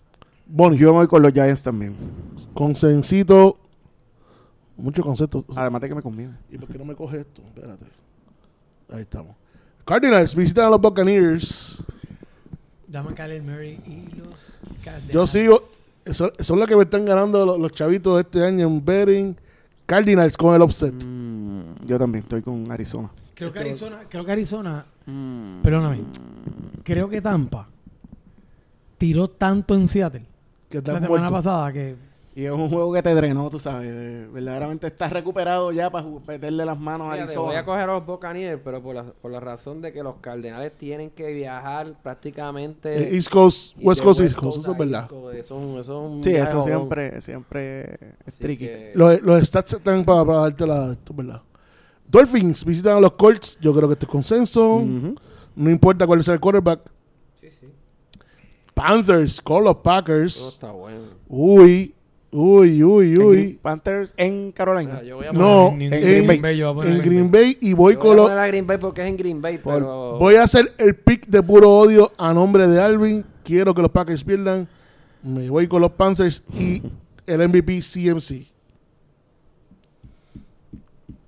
Bonnie, 0.46 0.78
Yo 0.78 0.94
voy 0.94 1.08
con 1.08 1.24
los 1.24 1.32
Giants 1.34 1.64
también. 1.64 1.96
consensito. 2.54 3.58
Muchos 4.78 5.04
conceptos. 5.06 5.46
Además 5.56 5.82
de 5.82 5.90
que 5.90 5.96
me 5.96 6.02
conviene. 6.02 6.34
¿Y 6.52 6.58
por 6.58 6.68
qué 6.68 6.78
no 6.78 6.86
me 6.86 6.96
coge 6.96 7.22
esto? 7.22 7.42
Espérate. 7.44 7.86
Ahí 8.92 9.02
estamos. 9.02 9.36
Cardinals 9.86 10.36
visitan 10.36 10.66
a 10.66 10.70
los 10.70 10.82
Buccaneers. 10.82 11.84
Dame 12.94 13.10
a 13.10 13.16
Kyler 13.16 13.42
Murray 13.42 13.80
y 13.88 14.16
los 14.20 14.60
Cardinals. 14.84 15.12
Yo 15.12 15.26
sigo. 15.26 15.60
Son, 16.12 16.32
son 16.40 16.60
los 16.60 16.68
que 16.68 16.76
me 16.76 16.84
están 16.84 17.04
ganando 17.06 17.44
los, 17.44 17.58
los 17.58 17.72
chavitos 17.72 18.16
de 18.16 18.22
este 18.22 18.46
año 18.46 18.68
en 18.68 18.86
betting. 18.86 19.36
Cardinals 19.88 20.38
con 20.38 20.54
el 20.54 20.62
offset. 20.62 20.94
Mm, 20.94 21.88
Yo 21.88 21.98
también 21.98 22.24
estoy 22.24 22.44
con 22.44 22.72
Arizona. 22.72 23.10
Creo 23.34 23.52
que 23.52 23.60
Arizona, 23.60 24.02
creo 24.08 24.24
que 24.24 24.32
Arizona, 24.32 24.86
perdóname, 25.64 26.02
creo 26.84 27.10
que 27.10 27.20
Tampa 27.20 27.68
tiró 29.00 29.28
tanto 29.28 29.74
en 29.74 29.90
Seattle 29.90 30.24
Que 30.70 30.80
la 30.80 31.02
semana 31.02 31.32
pasada 31.32 31.74
que 31.74 31.96
Y 32.36 32.46
es 32.46 32.52
un 32.52 32.68
juego 32.68 32.92
que 32.92 33.04
te 33.04 33.14
drenó, 33.14 33.48
tú 33.52 33.60
sabes. 33.60 33.94
de- 33.94 34.26
verdaderamente 34.28 34.88
estás 34.88 35.14
recuperado 35.14 35.72
ya 35.72 35.92
para 35.92 36.08
meterle 36.28 36.66
las 36.66 36.80
manos 36.80 37.08
a 37.10 37.14
Fíjate, 37.14 37.38
voy 37.38 37.46
a 37.46 37.60
Arizona. 37.60 37.66
coger 37.66 37.90
a 37.90 37.94
los 37.94 38.06
Buccaneers, 38.08 38.60
pero 38.64 38.82
por 38.82 38.96
la, 38.96 39.04
por 39.04 39.32
la 39.32 39.40
razón 39.40 39.82
de 39.84 39.94
que 39.94 40.02
los 40.02 40.16
Cardenales 40.16 40.72
tienen 40.76 41.12
que 41.12 41.32
viajar 41.32 41.94
prácticamente... 42.02 42.98
Eh, 43.10 43.16
East 43.16 43.30
Coast, 43.30 43.78
y 43.78 43.86
West 43.86 44.00
de 44.02 44.06
Coast, 44.06 44.20
East 44.22 44.36
Coast, 44.36 44.58
eso 44.62 44.72
es 44.72 44.78
verdad. 44.80 45.08
Coast, 45.08 45.36
Eso, 45.36 45.80
eso 45.80 46.06
es 46.06 46.12
un 46.12 46.24
Sí, 46.24 46.32
eso 46.36 46.64
siempre, 46.64 47.22
siempre 47.22 47.82
es 47.94 48.00
Así 48.30 48.38
tricky. 48.40 48.66
que- 48.66 48.92
Los, 48.96 49.22
los 49.22 49.44
stats 49.44 49.74
están 49.74 50.04
para, 50.04 50.26
para 50.26 50.40
darte 50.40 50.66
la. 50.66 50.92
Esto 50.94 51.12
es 51.14 51.16
verdad. 51.18 51.42
Dolphins 52.08 52.66
visitan 52.66 52.98
a 52.98 53.00
los 53.00 53.12
Colts. 53.14 53.60
Yo 53.62 53.74
creo 53.76 53.88
que 53.88 53.94
este 53.94 54.06
es 54.06 54.12
consenso. 54.12 54.84
No 55.56 55.70
importa 55.70 56.08
cuál 56.08 56.24
sea 56.24 56.34
el 56.34 56.40
quarterback. 56.40 56.80
Sí, 57.34 57.50
sí. 57.52 57.68
Panthers, 58.74 59.40
con 59.42 59.64
los 59.64 59.74
Eso 59.74 59.84
Packers. 59.84 60.48
está 60.54 60.72
bueno. 60.72 61.06
Uy, 61.28 61.94
uy, 62.34 62.84
uy, 62.84 63.14
En 63.14 63.22
uy. 63.22 63.36
Green 63.38 63.60
Panthers 63.62 64.14
en 64.18 64.52
Carolina. 64.52 64.94
Mira, 64.96 65.04
yo 65.04 65.16
voy 65.18 65.28
a 65.28 65.32
No, 65.34 65.70
En, 65.70 65.82
en- 65.82 65.90
Green 66.26 66.42
Bay 66.42 66.58
yo 66.58 66.74
voy 66.74 66.82
a 66.84 66.86
poner 66.86 67.00
En 67.00 67.10
Green 67.10 67.32
Bay. 67.32 67.44
Bay 67.54 67.58
y 67.62 67.74
voy 67.74 67.94
yo 67.94 68.00
con 68.00 68.08
voy 68.10 68.14
a 68.14 68.18
los. 68.18 68.26
poner 68.30 68.40
a 68.44 68.48
Green 68.48 68.68
Bay 68.68 68.78
porque 68.78 69.02
es 69.02 69.08
en 69.08 69.18
Green 69.18 69.42
Bay, 69.42 69.60
pero... 69.64 70.18
Voy 70.20 70.36
a 70.36 70.44
hacer 70.44 70.74
el 70.78 70.96
pick 70.96 71.28
de 71.28 71.42
puro 71.44 71.70
odio 71.72 72.12
a 72.18 72.34
nombre 72.34 72.68
de 72.68 72.82
Alvin. 72.82 73.24
Quiero 73.44 73.74
que 73.74 73.82
los 73.82 73.92
Packers 73.92 74.24
pierdan. 74.24 74.68
Me 75.22 75.50
voy 75.50 75.68
con 75.68 75.82
los 75.82 75.92
Panthers 75.92 76.44
y 76.54 76.82
el 77.26 77.48
MVP 77.48 77.80
CMC. 77.82 78.46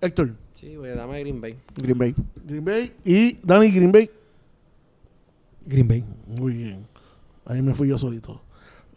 Héctor, 0.01 0.33
Sí, 0.53 0.75
voy 0.77 0.89
a 0.89 0.95
darme 0.95 1.17
a 1.17 1.19
Green 1.19 1.39
Bay. 1.41 1.55
Green 1.77 1.97
Bay. 1.97 2.15
Green 2.45 2.65
Bay 2.65 2.91
y 3.03 3.37
Danny 3.45 3.71
Green 3.71 3.91
Bay. 3.91 4.09
Green 5.65 5.87
Bay. 5.87 6.03
Muy 6.39 6.53
bien. 6.53 6.85
Ahí 7.45 7.61
me 7.61 7.73
fui 7.75 7.87
yo 7.89 7.97
solito. 7.97 8.41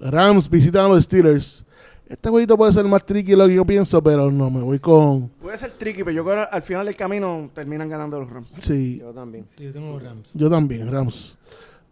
Rams 0.01 0.49
visitan 0.49 0.85
a 0.87 0.89
los 0.89 1.05
Steelers. 1.05 1.65
Este 2.09 2.31
jueguito 2.31 2.57
puede 2.57 2.73
ser 2.73 2.85
más 2.87 3.05
tricky 3.05 3.33
de 3.33 3.37
lo 3.37 3.47
que 3.47 3.55
yo 3.55 3.65
pienso, 3.67 4.03
pero 4.03 4.31
no, 4.31 4.49
me 4.51 4.63
voy 4.63 4.79
con. 4.79 5.29
Puede 5.43 5.59
ser 5.59 5.73
tricky, 5.73 5.99
pero 6.05 6.13
yo 6.13 6.25
creo 6.25 6.37
que 6.37 6.57
al 6.57 6.63
final 6.63 6.87
del 6.87 6.97
camino 6.97 7.51
terminan 7.55 7.89
ganando 7.89 8.19
los 8.19 8.31
Rams. 8.31 8.53
Sí, 8.59 8.99
Yo 8.99 9.11
también. 9.13 9.45
Sí, 9.57 9.65
yo 9.65 9.73
tengo 9.73 9.93
los 9.93 10.03
Rams. 10.03 10.31
yo 10.33 10.49
también, 10.49 10.91
Rams. 10.91 11.37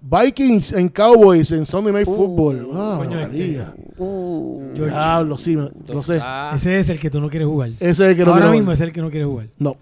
Vikings 0.01 0.73
en 0.73 0.89
Cowboys 0.89 1.51
en 1.53 1.67
Sunday 1.67 1.93
Night 1.93 2.07
Football. 2.07 2.69
Ah, 2.73 2.95
coño, 2.99 3.19
este- 3.21 3.29
María. 3.29 3.75
George. 3.99 4.91
Diablo, 4.91 5.37
sí, 5.39 5.57
me- 5.57 5.71
lo 5.89 6.03
sé. 6.03 6.19
Ah, 6.23 6.53
Ese 6.55 6.79
es 6.81 6.89
el 6.89 6.99
que 7.01 7.11
tú 7.11 7.21
no 7.21 7.29
quieres 7.29 7.49
jugar. 7.49 7.71
Ese 7.81 7.91
es 7.91 8.01
el 8.01 8.17
que 8.17 8.25
no 8.25 8.33
Ahora 8.33 8.51
mismo 8.51 8.73
es 8.73 8.81
el 8.81 8.93
que 8.93 9.01
no 9.01 9.11
quieres 9.11 9.29
jugar. 9.29 9.49
No. 9.59 9.77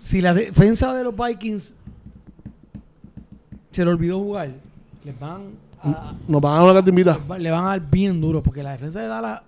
Si 0.00 0.20
la 0.22 0.32
defensa 0.32 0.94
de 0.94 1.04
los 1.04 1.14
Vikings 1.14 1.74
se 3.72 3.84
le 3.84 3.90
olvidó 3.90 4.18
jugar, 4.18 4.50
les 5.04 5.18
van 5.18 5.42
Nos 6.26 6.40
van 6.40 6.52
a 6.52 6.56
dar 6.64 6.82
una 6.84 7.16
va- 7.28 7.38
le 7.38 7.50
van 7.50 7.64
a 7.64 7.68
dar 7.68 7.80
bien 7.90 8.20
duro 8.20 8.42
porque 8.42 8.62
la 8.62 8.72
defensa 8.72 9.00
de 9.00 9.06
Dallas 9.08 9.42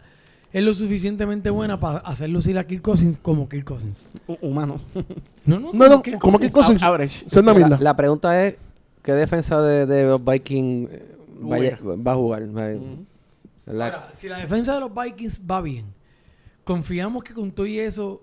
es 0.53 0.65
lo 0.65 0.75
suficientemente 0.75 1.51
buena 1.51 1.79
para 1.79 1.99
hacer 1.99 2.29
lucir 2.31 2.59
a 2.59 2.65
Kirk 2.67 2.83
Cousins 2.83 3.19
como 3.23 3.49
Kirk 3.49 3.65
Cousins. 3.65 4.07
Hu- 4.27 4.39
Humano. 4.43 4.81
No, 5.45 5.59
no, 5.59 5.73
No, 5.73 5.89
no, 5.89 6.03
como 6.21 6.39
que 6.39 6.51
Cousins. 6.51 6.83
Average. 6.83 7.25
La, 7.43 7.79
la 7.81 7.97
pregunta 7.97 8.45
es, 8.47 8.57
¿qué 9.03 9.13
defensa 9.13 9.61
de, 9.63 9.87
de 9.87 10.05
los 10.05 10.25
Vikings 10.25 10.91
eh, 10.91 11.17
vaya- 11.41 11.79
va 11.85 12.13
a 12.13 12.15
jugar? 12.17 12.43
Va- 12.57 12.69
la- 13.67 13.85
Ahora, 13.87 14.09
si 14.13 14.29
la 14.29 14.39
defensa 14.39 14.75
de 14.75 14.81
los 14.81 14.91
Vikings 14.95 15.43
va 15.51 15.63
bien, 15.63 15.87
confiamos 16.65 17.23
que 17.25 17.33
con 17.35 17.51
todo 17.53 17.67
y 17.67 17.79
eso 17.81 18.23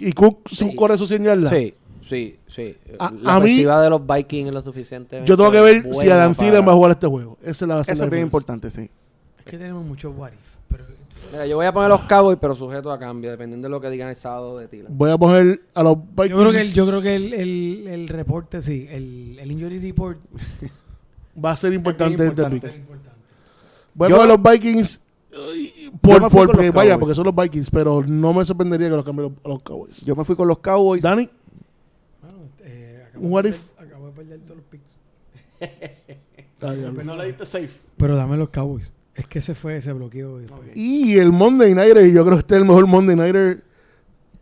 Y 0.00 0.12
Cook 0.12 0.48
su 0.50 0.66
Sí. 0.68 0.76
corre 0.76 0.96
su 0.98 1.06
100 1.06 1.24
yardas. 1.24 1.50
sí, 1.50 1.74
sí, 2.08 2.36
sí. 2.48 2.76
A- 2.98 3.12
la 3.22 3.36
a 3.36 3.40
mí- 3.40 3.62
de 3.64 3.90
los 3.90 4.06
Vikings 4.06 4.48
es 4.48 4.54
lo 4.54 4.62
suficientemente 4.62 5.28
Yo 5.28 5.36
tengo 5.36 5.50
que 5.50 5.60
ver 5.60 5.94
si 5.94 6.08
Adam 6.10 6.34
Thielen 6.34 6.66
va 6.66 6.72
a 6.72 6.74
jugar 6.74 6.90
este 6.92 7.06
juego. 7.06 7.36
Esa 7.42 7.64
es 7.64 7.68
la, 7.68 7.74
esa 7.74 7.82
Eso 7.82 7.92
es 7.92 7.98
la 8.00 8.04
es 8.06 8.10
bien 8.10 8.22
importante, 8.24 8.70
sí. 8.70 8.88
es 9.38 9.44
que 9.44 9.58
tenemos 9.58 9.84
muchos 9.84 10.14
what 10.16 10.30
if, 10.32 10.38
pero 10.68 10.84
Mira, 11.32 11.46
yo 11.46 11.56
voy 11.56 11.66
a 11.66 11.72
poner 11.72 11.90
los 11.90 12.00
Cowboys, 12.02 12.38
pero 12.40 12.54
sujeto 12.54 12.90
a 12.90 12.98
cambio, 12.98 13.30
dependiendo 13.30 13.66
de 13.68 13.70
lo 13.70 13.80
que 13.80 13.90
digan 13.90 14.08
el 14.08 14.16
sábado 14.16 14.56
de 14.58 14.68
Tila. 14.68 14.88
Voy 14.90 15.10
a 15.10 15.18
poner 15.18 15.60
a 15.74 15.82
los 15.82 15.98
Vikings. 16.16 16.30
yo 16.30 16.38
creo 16.38 16.52
que 16.52 16.60
el, 16.60 16.72
yo 16.72 16.86
creo 16.86 17.02
que 17.02 17.16
el, 17.16 17.32
el, 17.34 17.86
el 17.88 18.08
reporte 18.08 18.62
sí, 18.62 18.86
el, 18.90 19.36
el 19.38 19.50
injury 19.52 19.78
report 19.80 20.18
va 21.44 21.50
a 21.50 21.56
ser 21.56 21.72
importante 21.74 22.26
este 22.26 22.44
pick. 22.44 22.64
importante. 22.76 23.18
Voy 23.94 24.06
a 24.06 24.10
Yo- 24.10 24.16
poner 24.16 24.38
los 24.38 24.52
Vikings. 24.52 25.00
Por, 26.00 26.20
por- 26.30 26.46
porque- 26.48 26.70
vaya, 26.70 26.98
porque 26.98 27.14
son 27.14 27.24
los 27.26 27.34
Vikings, 27.34 27.70
pero 27.70 28.02
no 28.06 28.32
me 28.32 28.44
sorprendería 28.44 28.88
que 28.88 28.96
los 28.96 29.04
cambien 29.04 29.36
a 29.44 29.48
los 29.48 29.62
Cowboys. 29.62 30.00
Yo 30.04 30.16
me 30.16 30.24
fui 30.24 30.34
con 30.36 30.48
los 30.48 30.58
Cowboys. 30.58 31.02
Dani, 31.02 31.28
Un 33.20 33.32
what 33.32 33.42
de 33.44 33.50
if? 33.50 33.62
acabo 33.78 34.06
de 34.08 34.12
perder 34.12 34.40
todos 34.40 34.56
los 34.56 34.66
picks. 34.66 34.98
Diablo. 36.60 37.04
No 37.04 37.16
le 37.16 37.26
diste 37.26 37.46
safe. 37.46 37.70
Pero 37.96 38.16
dame 38.16 38.36
los 38.36 38.48
Cowboys. 38.50 38.92
Es 39.14 39.26
que 39.26 39.40
se 39.40 39.54
fue, 39.54 39.80
se 39.82 39.92
bloqueó. 39.92 40.38
después. 40.38 40.70
y 40.74 41.18
el 41.18 41.32
Monday 41.32 41.74
Nighter, 41.74 42.06
y 42.06 42.12
yo 42.12 42.24
creo 42.24 42.36
que 42.36 42.40
este 42.40 42.54
es 42.54 42.60
el 42.62 42.66
mejor 42.68 42.86
Monday 42.86 43.16
Nighter. 43.16 43.64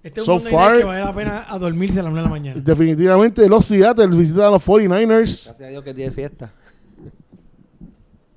Este 0.03 0.21
es 0.21 0.27
So 0.27 0.35
un 0.37 0.43
Monday 0.45 0.55
night 0.69 0.79
que 0.81 0.85
vale 0.85 1.05
la 1.05 1.15
pena 1.15 1.47
a 1.49 1.59
dormirse 1.59 2.01
a 2.01 2.03
la 2.03 2.11
una 2.11 2.21
de 2.21 2.25
la 2.27 2.31
mañana. 2.31 2.61
Definitivamente, 2.63 3.49
los 3.49 3.65
Seattle 3.65 4.09
visitan 4.09 4.45
a 4.45 4.51
los 4.51 4.65
49ers. 4.67 5.07
Gracias 5.47 5.61
a 5.61 5.67
Dios 5.69 5.83
que 5.83 5.91
es 5.91 5.97
día 5.97 6.07
de 6.07 6.13
fiesta. 6.13 6.53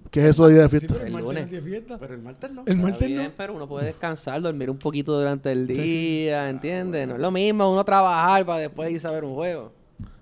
¿Qué 0.10 0.22
es 0.22 0.26
eso 0.28 0.48
de 0.48 0.54
día 0.56 0.64
de 0.64 0.70
Sí, 0.70 0.80
fiesta? 0.80 0.96
pero 0.96 1.06
el 1.06 1.08
El 1.08 1.14
martes 1.14 1.28
lunes. 1.28 1.44
no 1.44 1.50
tiene 1.52 1.70
fiesta. 1.70 1.98
Pero 2.00 2.14
el 2.16 2.22
martes 2.22 2.52
no. 2.52 2.64
El 2.66 2.78
martes 2.78 3.08
bien, 3.08 3.24
no. 3.24 3.32
pero 3.38 3.54
uno 3.54 3.68
puede 3.68 3.86
descansar, 3.88 4.42
dormir 4.42 4.70
un 4.72 4.78
poquito 4.80 5.18
durante 5.20 5.52
el 5.52 5.68
día, 5.68 6.50
¿entiendes? 6.50 7.08
No 7.08 7.16
es 7.16 7.22
lo 7.22 7.30
mismo 7.32 7.72
uno 7.72 7.84
trabajar 7.86 8.46
para 8.46 8.60
después 8.60 8.90
irse 8.92 9.08
a 9.08 9.12
ver 9.12 9.24
un 9.24 9.36
juego. 9.36 9.72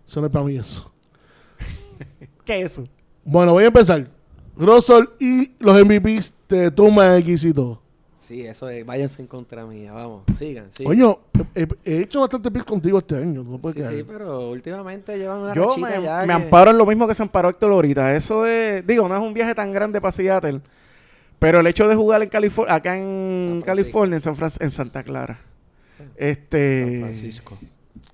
Eso 0.08 0.22
no 0.22 0.28
es 0.28 0.34
para 0.34 0.46
mí 0.46 0.56
eso. 0.58 0.92
¿Qué 2.46 2.62
es 2.62 2.72
eso? 2.74 2.88
Bueno, 3.26 3.54
voy 3.54 3.66
a 3.66 3.68
empezar. 3.68 4.08
Russell 4.56 5.06
y 5.20 5.52
los 5.60 5.76
MVPs 5.84 6.34
de 6.50 6.72
Tuma 6.72 7.18
X 7.18 7.44
y 7.46 7.54
todo. 7.54 7.82
Sí, 8.18 8.42
eso 8.46 8.68
es, 8.70 8.86
váyanse 8.86 9.22
en 9.22 9.28
contra 9.28 9.66
mía, 9.66 9.94
vamos, 9.94 10.24
sigan, 10.38 10.70
sigan. 10.74 10.92
Coño, 10.92 11.20
he, 11.56 11.66
he 11.86 12.02
hecho 12.02 12.20
bastante 12.20 12.52
picks 12.52 12.66
contigo 12.66 12.98
este 12.98 13.16
año. 13.16 13.42
No 13.42 13.58
puedes 13.58 13.88
sí, 13.88 13.98
sí, 14.00 14.04
pero 14.06 14.50
últimamente 14.50 15.18
llevan 15.18 15.40
una 15.42 15.54
Yo 15.54 15.68
rachita 15.70 15.88
me, 15.98 16.04
ya 16.04 16.22
me 16.22 16.28
que- 16.28 16.34
amparo 16.34 16.72
en 16.72 16.78
lo 16.78 16.86
mismo 16.86 17.08
que 17.08 17.16
se 17.16 17.24
amparó 17.24 17.48
Héctor 17.50 17.72
ahorita. 17.72 18.16
Eso 18.16 18.46
es, 18.46 18.86
digo, 18.86 19.08
no 19.08 19.16
es 19.16 19.22
un 19.22 19.34
viaje 19.34 19.56
tan 19.56 19.72
grande 19.72 20.02
para 20.02 20.12
Seattle, 20.12 20.60
pero 21.40 21.62
el 21.62 21.68
hecho 21.68 21.88
de 21.88 21.96
jugar 21.96 22.22
en 22.22 22.28
California, 22.28 22.76
acá 22.76 22.98
en 22.98 23.04
San 23.06 23.64
Francisco. 23.64 23.66
California, 23.66 24.16
en 24.18 24.24
San 24.24 24.36
Fran- 24.36 24.58
en 24.62 24.72
Santa 24.72 25.04
Clara, 25.04 25.40
este, 26.18 26.82
San 27.00 27.00
Francisco. 27.10 27.58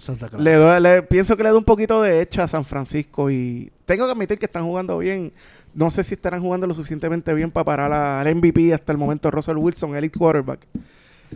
Santa 0.04 0.30
Clara. 0.30 0.44
le, 0.44 0.54
doy- 0.54 0.82
le- 0.82 1.02
pienso 1.04 1.36
que 1.38 1.44
le 1.44 1.50
da 1.50 1.58
un 1.58 1.64
poquito 1.64 2.02
de 2.02 2.22
hecha 2.22 2.44
a 2.44 2.48
San 2.48 2.66
Francisco 2.66 3.30
y 3.32 3.72
tengo 3.86 4.06
que 4.06 4.12
admitir 4.12 4.38
que 4.38 4.46
están 4.46 4.66
jugando 4.66 4.98
bien. 5.00 5.34
No 5.74 5.90
sé 5.90 6.04
si 6.04 6.14
estarán 6.14 6.42
jugando 6.42 6.68
lo 6.68 6.74
suficientemente 6.76 7.34
bien 7.34 7.50
para 7.50 7.64
parar 7.66 7.92
al 7.92 8.36
MVP 8.36 8.74
hasta 8.74 8.92
el 8.92 8.98
momento 9.00 9.32
Russell 9.32 9.58
Wilson, 9.58 9.96
elite 9.96 10.18
quarterback. 10.20 10.68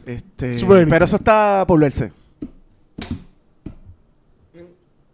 Este, 0.05 0.53
Super 0.53 0.87
pero 0.87 1.05
eso 1.05 1.15
está 1.15 1.65
por 1.67 1.79
verse. 1.79 2.11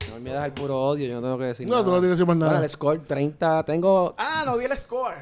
No 0.10 0.20
me 0.20 0.30
das 0.32 0.46
el 0.46 0.52
puro 0.54 0.78
odio, 0.80 1.08
yo 1.08 1.16
no 1.16 1.22
tengo 1.22 1.38
que 1.38 1.46
decir 1.46 1.68
No, 1.68 1.76
nada. 1.76 1.86
tú 1.86 1.92
no 1.92 2.00
tienes 2.00 2.18
que 2.18 2.22
decir 2.22 2.28
más 2.28 2.38
nada. 2.38 2.64
El 2.64 2.70
score 2.70 3.00
30, 3.00 3.64
tengo... 3.64 4.14
Ah, 4.18 4.44
no 4.46 4.58
di 4.58 4.66
el 4.66 4.78
score. 4.78 5.16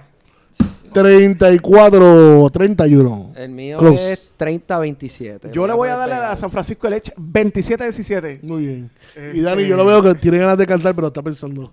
34-31. 0.93 3.31
El 3.35 3.49
mío 3.49 3.77
Close. 3.79 4.13
es 4.13 4.31
30-27. 4.37 5.51
Yo 5.51 5.65
le 5.67 5.73
voy 5.73 5.89
a 5.89 5.95
darle 5.95 6.15
a. 6.15 6.35
San 6.35 6.49
Francisco 6.51 6.87
el 6.87 6.93
Edge 6.93 7.13
27-17. 7.15 8.41
Muy 8.43 8.65
bien. 8.65 8.91
Y 9.15 9.19
Este- 9.19 9.41
Dani, 9.41 9.67
yo 9.67 9.75
lo 9.77 9.85
veo 9.85 10.01
que 10.01 10.15
tiene 10.15 10.37
ganas 10.37 10.57
de 10.57 10.67
cantar, 10.67 10.93
pero 10.95 11.07
está 11.07 11.21
pensando. 11.21 11.71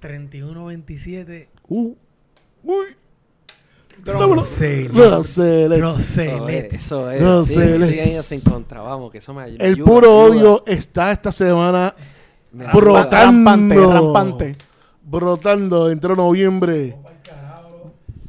31-27. 0.00 1.48
Uh, 1.68 1.94
uy. 2.64 2.84
Rosel. 4.04 4.92
Rosel. 4.94 5.72
Eso 5.72 6.48
es, 6.48 6.74
eso 6.74 7.10
es. 7.10 7.20
No 7.22 7.44
sí, 7.44 7.54
en 8.34 8.40
contra, 8.40 8.80
vamos, 8.82 9.10
que 9.10 9.18
eso 9.18 9.32
me 9.32 9.44
ayuda. 9.44 9.64
El 9.64 9.82
puro 9.82 10.24
ayuda. 10.26 10.38
odio 10.38 10.62
está 10.66 11.12
esta 11.12 11.32
semana 11.32 11.94
Me 12.52 12.66
brotando. 12.66 13.16
Rampante, 13.16 13.76
rampante. 13.76 14.52
Brotando 15.04 15.90
entre 15.90 16.14
noviembre. 16.16 16.96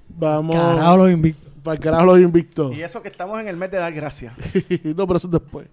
Vamos. 0.10 0.56
Carajo 0.56 0.98
los 0.98 1.12
invictos. 1.12 1.54
Para 1.64 1.76
el 1.76 1.82
carajo 1.82 2.06
los 2.06 2.20
invictos. 2.20 2.76
Y 2.76 2.82
eso 2.84 3.02
que 3.02 3.08
estamos 3.08 3.40
en 3.40 3.48
el 3.48 3.58
mes 3.58 3.72
de 3.72 3.78
dar 3.78 3.94
gracias. 3.94 4.34
no, 4.84 5.08
pero 5.08 5.18
eso 5.18 5.28
es 5.28 5.32
después. 5.32 5.68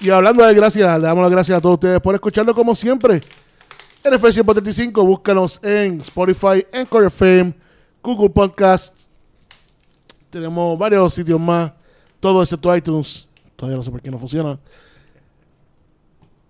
Y 0.00 0.10
hablando 0.10 0.44
de 0.44 0.52
gracias, 0.54 0.98
le 0.98 1.04
damos 1.04 1.22
las 1.22 1.30
gracias 1.30 1.58
a 1.58 1.60
todos 1.60 1.74
ustedes 1.74 2.00
por 2.00 2.14
escucharnos 2.14 2.54
como 2.54 2.74
siempre. 2.74 3.20
NFL 4.04 4.30
135, 4.30 5.04
búscanos 5.04 5.60
en 5.62 6.00
Spotify, 6.00 6.66
Anchor 6.72 7.04
FM, 7.04 7.54
Google 8.02 8.30
Podcasts. 8.30 9.08
Tenemos 10.28 10.76
varios 10.76 11.14
sitios 11.14 11.38
más, 11.38 11.70
todo 12.18 12.42
excepto 12.42 12.74
iTunes. 12.74 13.28
Todavía 13.54 13.76
no 13.76 13.84
sé 13.84 13.92
por 13.92 14.02
qué 14.02 14.10
no 14.10 14.18
funciona. 14.18 14.58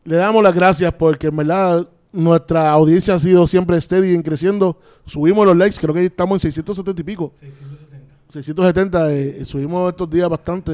Le 0.04 0.16
damos 0.16 0.42
las 0.42 0.54
gracias 0.54 0.94
porque 0.94 1.26
en 1.26 1.36
verdad 1.36 1.86
nuestra 2.12 2.70
audiencia 2.70 3.14
ha 3.14 3.18
sido 3.18 3.46
siempre 3.46 3.80
steady 3.80 4.14
en 4.14 4.22
creciendo. 4.22 4.78
Subimos 5.06 5.46
los 5.46 5.56
likes, 5.56 5.76
creo 5.80 5.94
que 5.94 6.04
estamos 6.06 6.36
en 6.36 6.52
670 6.52 7.00
y 7.00 7.04
pico. 7.04 7.32
670. 7.38 8.12
670, 8.28 9.12
eh, 9.12 9.44
subimos 9.44 9.90
estos 9.90 10.08
días 10.08 10.28
bastante. 10.28 10.72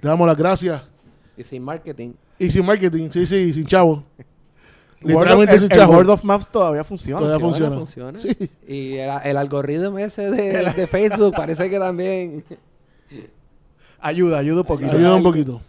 Le 0.00 0.08
damos 0.08 0.26
las 0.26 0.36
gracias. 0.36 0.82
Y 1.36 1.42
sin 1.42 1.62
marketing. 1.62 2.12
Y 2.38 2.50
sin 2.50 2.64
marketing, 2.64 3.08
sí, 3.10 3.26
sí, 3.26 3.52
sin 3.52 3.66
chavo. 3.66 4.04
Literalmente 5.00 5.54
el, 5.54 5.60
sin 5.60 5.72
el 5.72 5.78
chavo. 5.78 5.92
Word 5.92 6.08
of 6.08 6.24
Mouth 6.24 6.46
todavía 6.50 6.82
funciona. 6.84 7.20
Todavía 7.20 7.46
Funciona, 7.46 7.76
funciona. 7.76 8.18
funciona. 8.18 8.36
Sí. 8.38 8.50
Y 8.66 8.96
el, 8.96 9.10
el 9.24 9.36
algoritmo 9.36 9.98
ese 9.98 10.30
de, 10.30 10.72
de 10.76 10.86
Facebook 10.86 11.34
parece 11.36 11.68
que 11.68 11.78
también. 11.78 12.44
Ayuda, 14.00 14.38
ayuda 14.38 14.60
un 14.62 14.66
poquito. 14.66 14.96
Ayuda 14.96 15.14
un 15.14 15.22
poquito. 15.22 15.60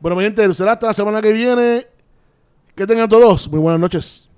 Bueno, 0.00 0.16
mi 0.16 0.24
gente, 0.24 0.52
será 0.52 0.72
hasta 0.72 0.88
la 0.88 0.92
semana 0.92 1.22
que 1.22 1.32
viene. 1.32 1.86
Que 2.74 2.86
tengan 2.86 3.08
todos 3.08 3.48
muy 3.48 3.60
buenas 3.60 3.80
noches. 3.80 4.28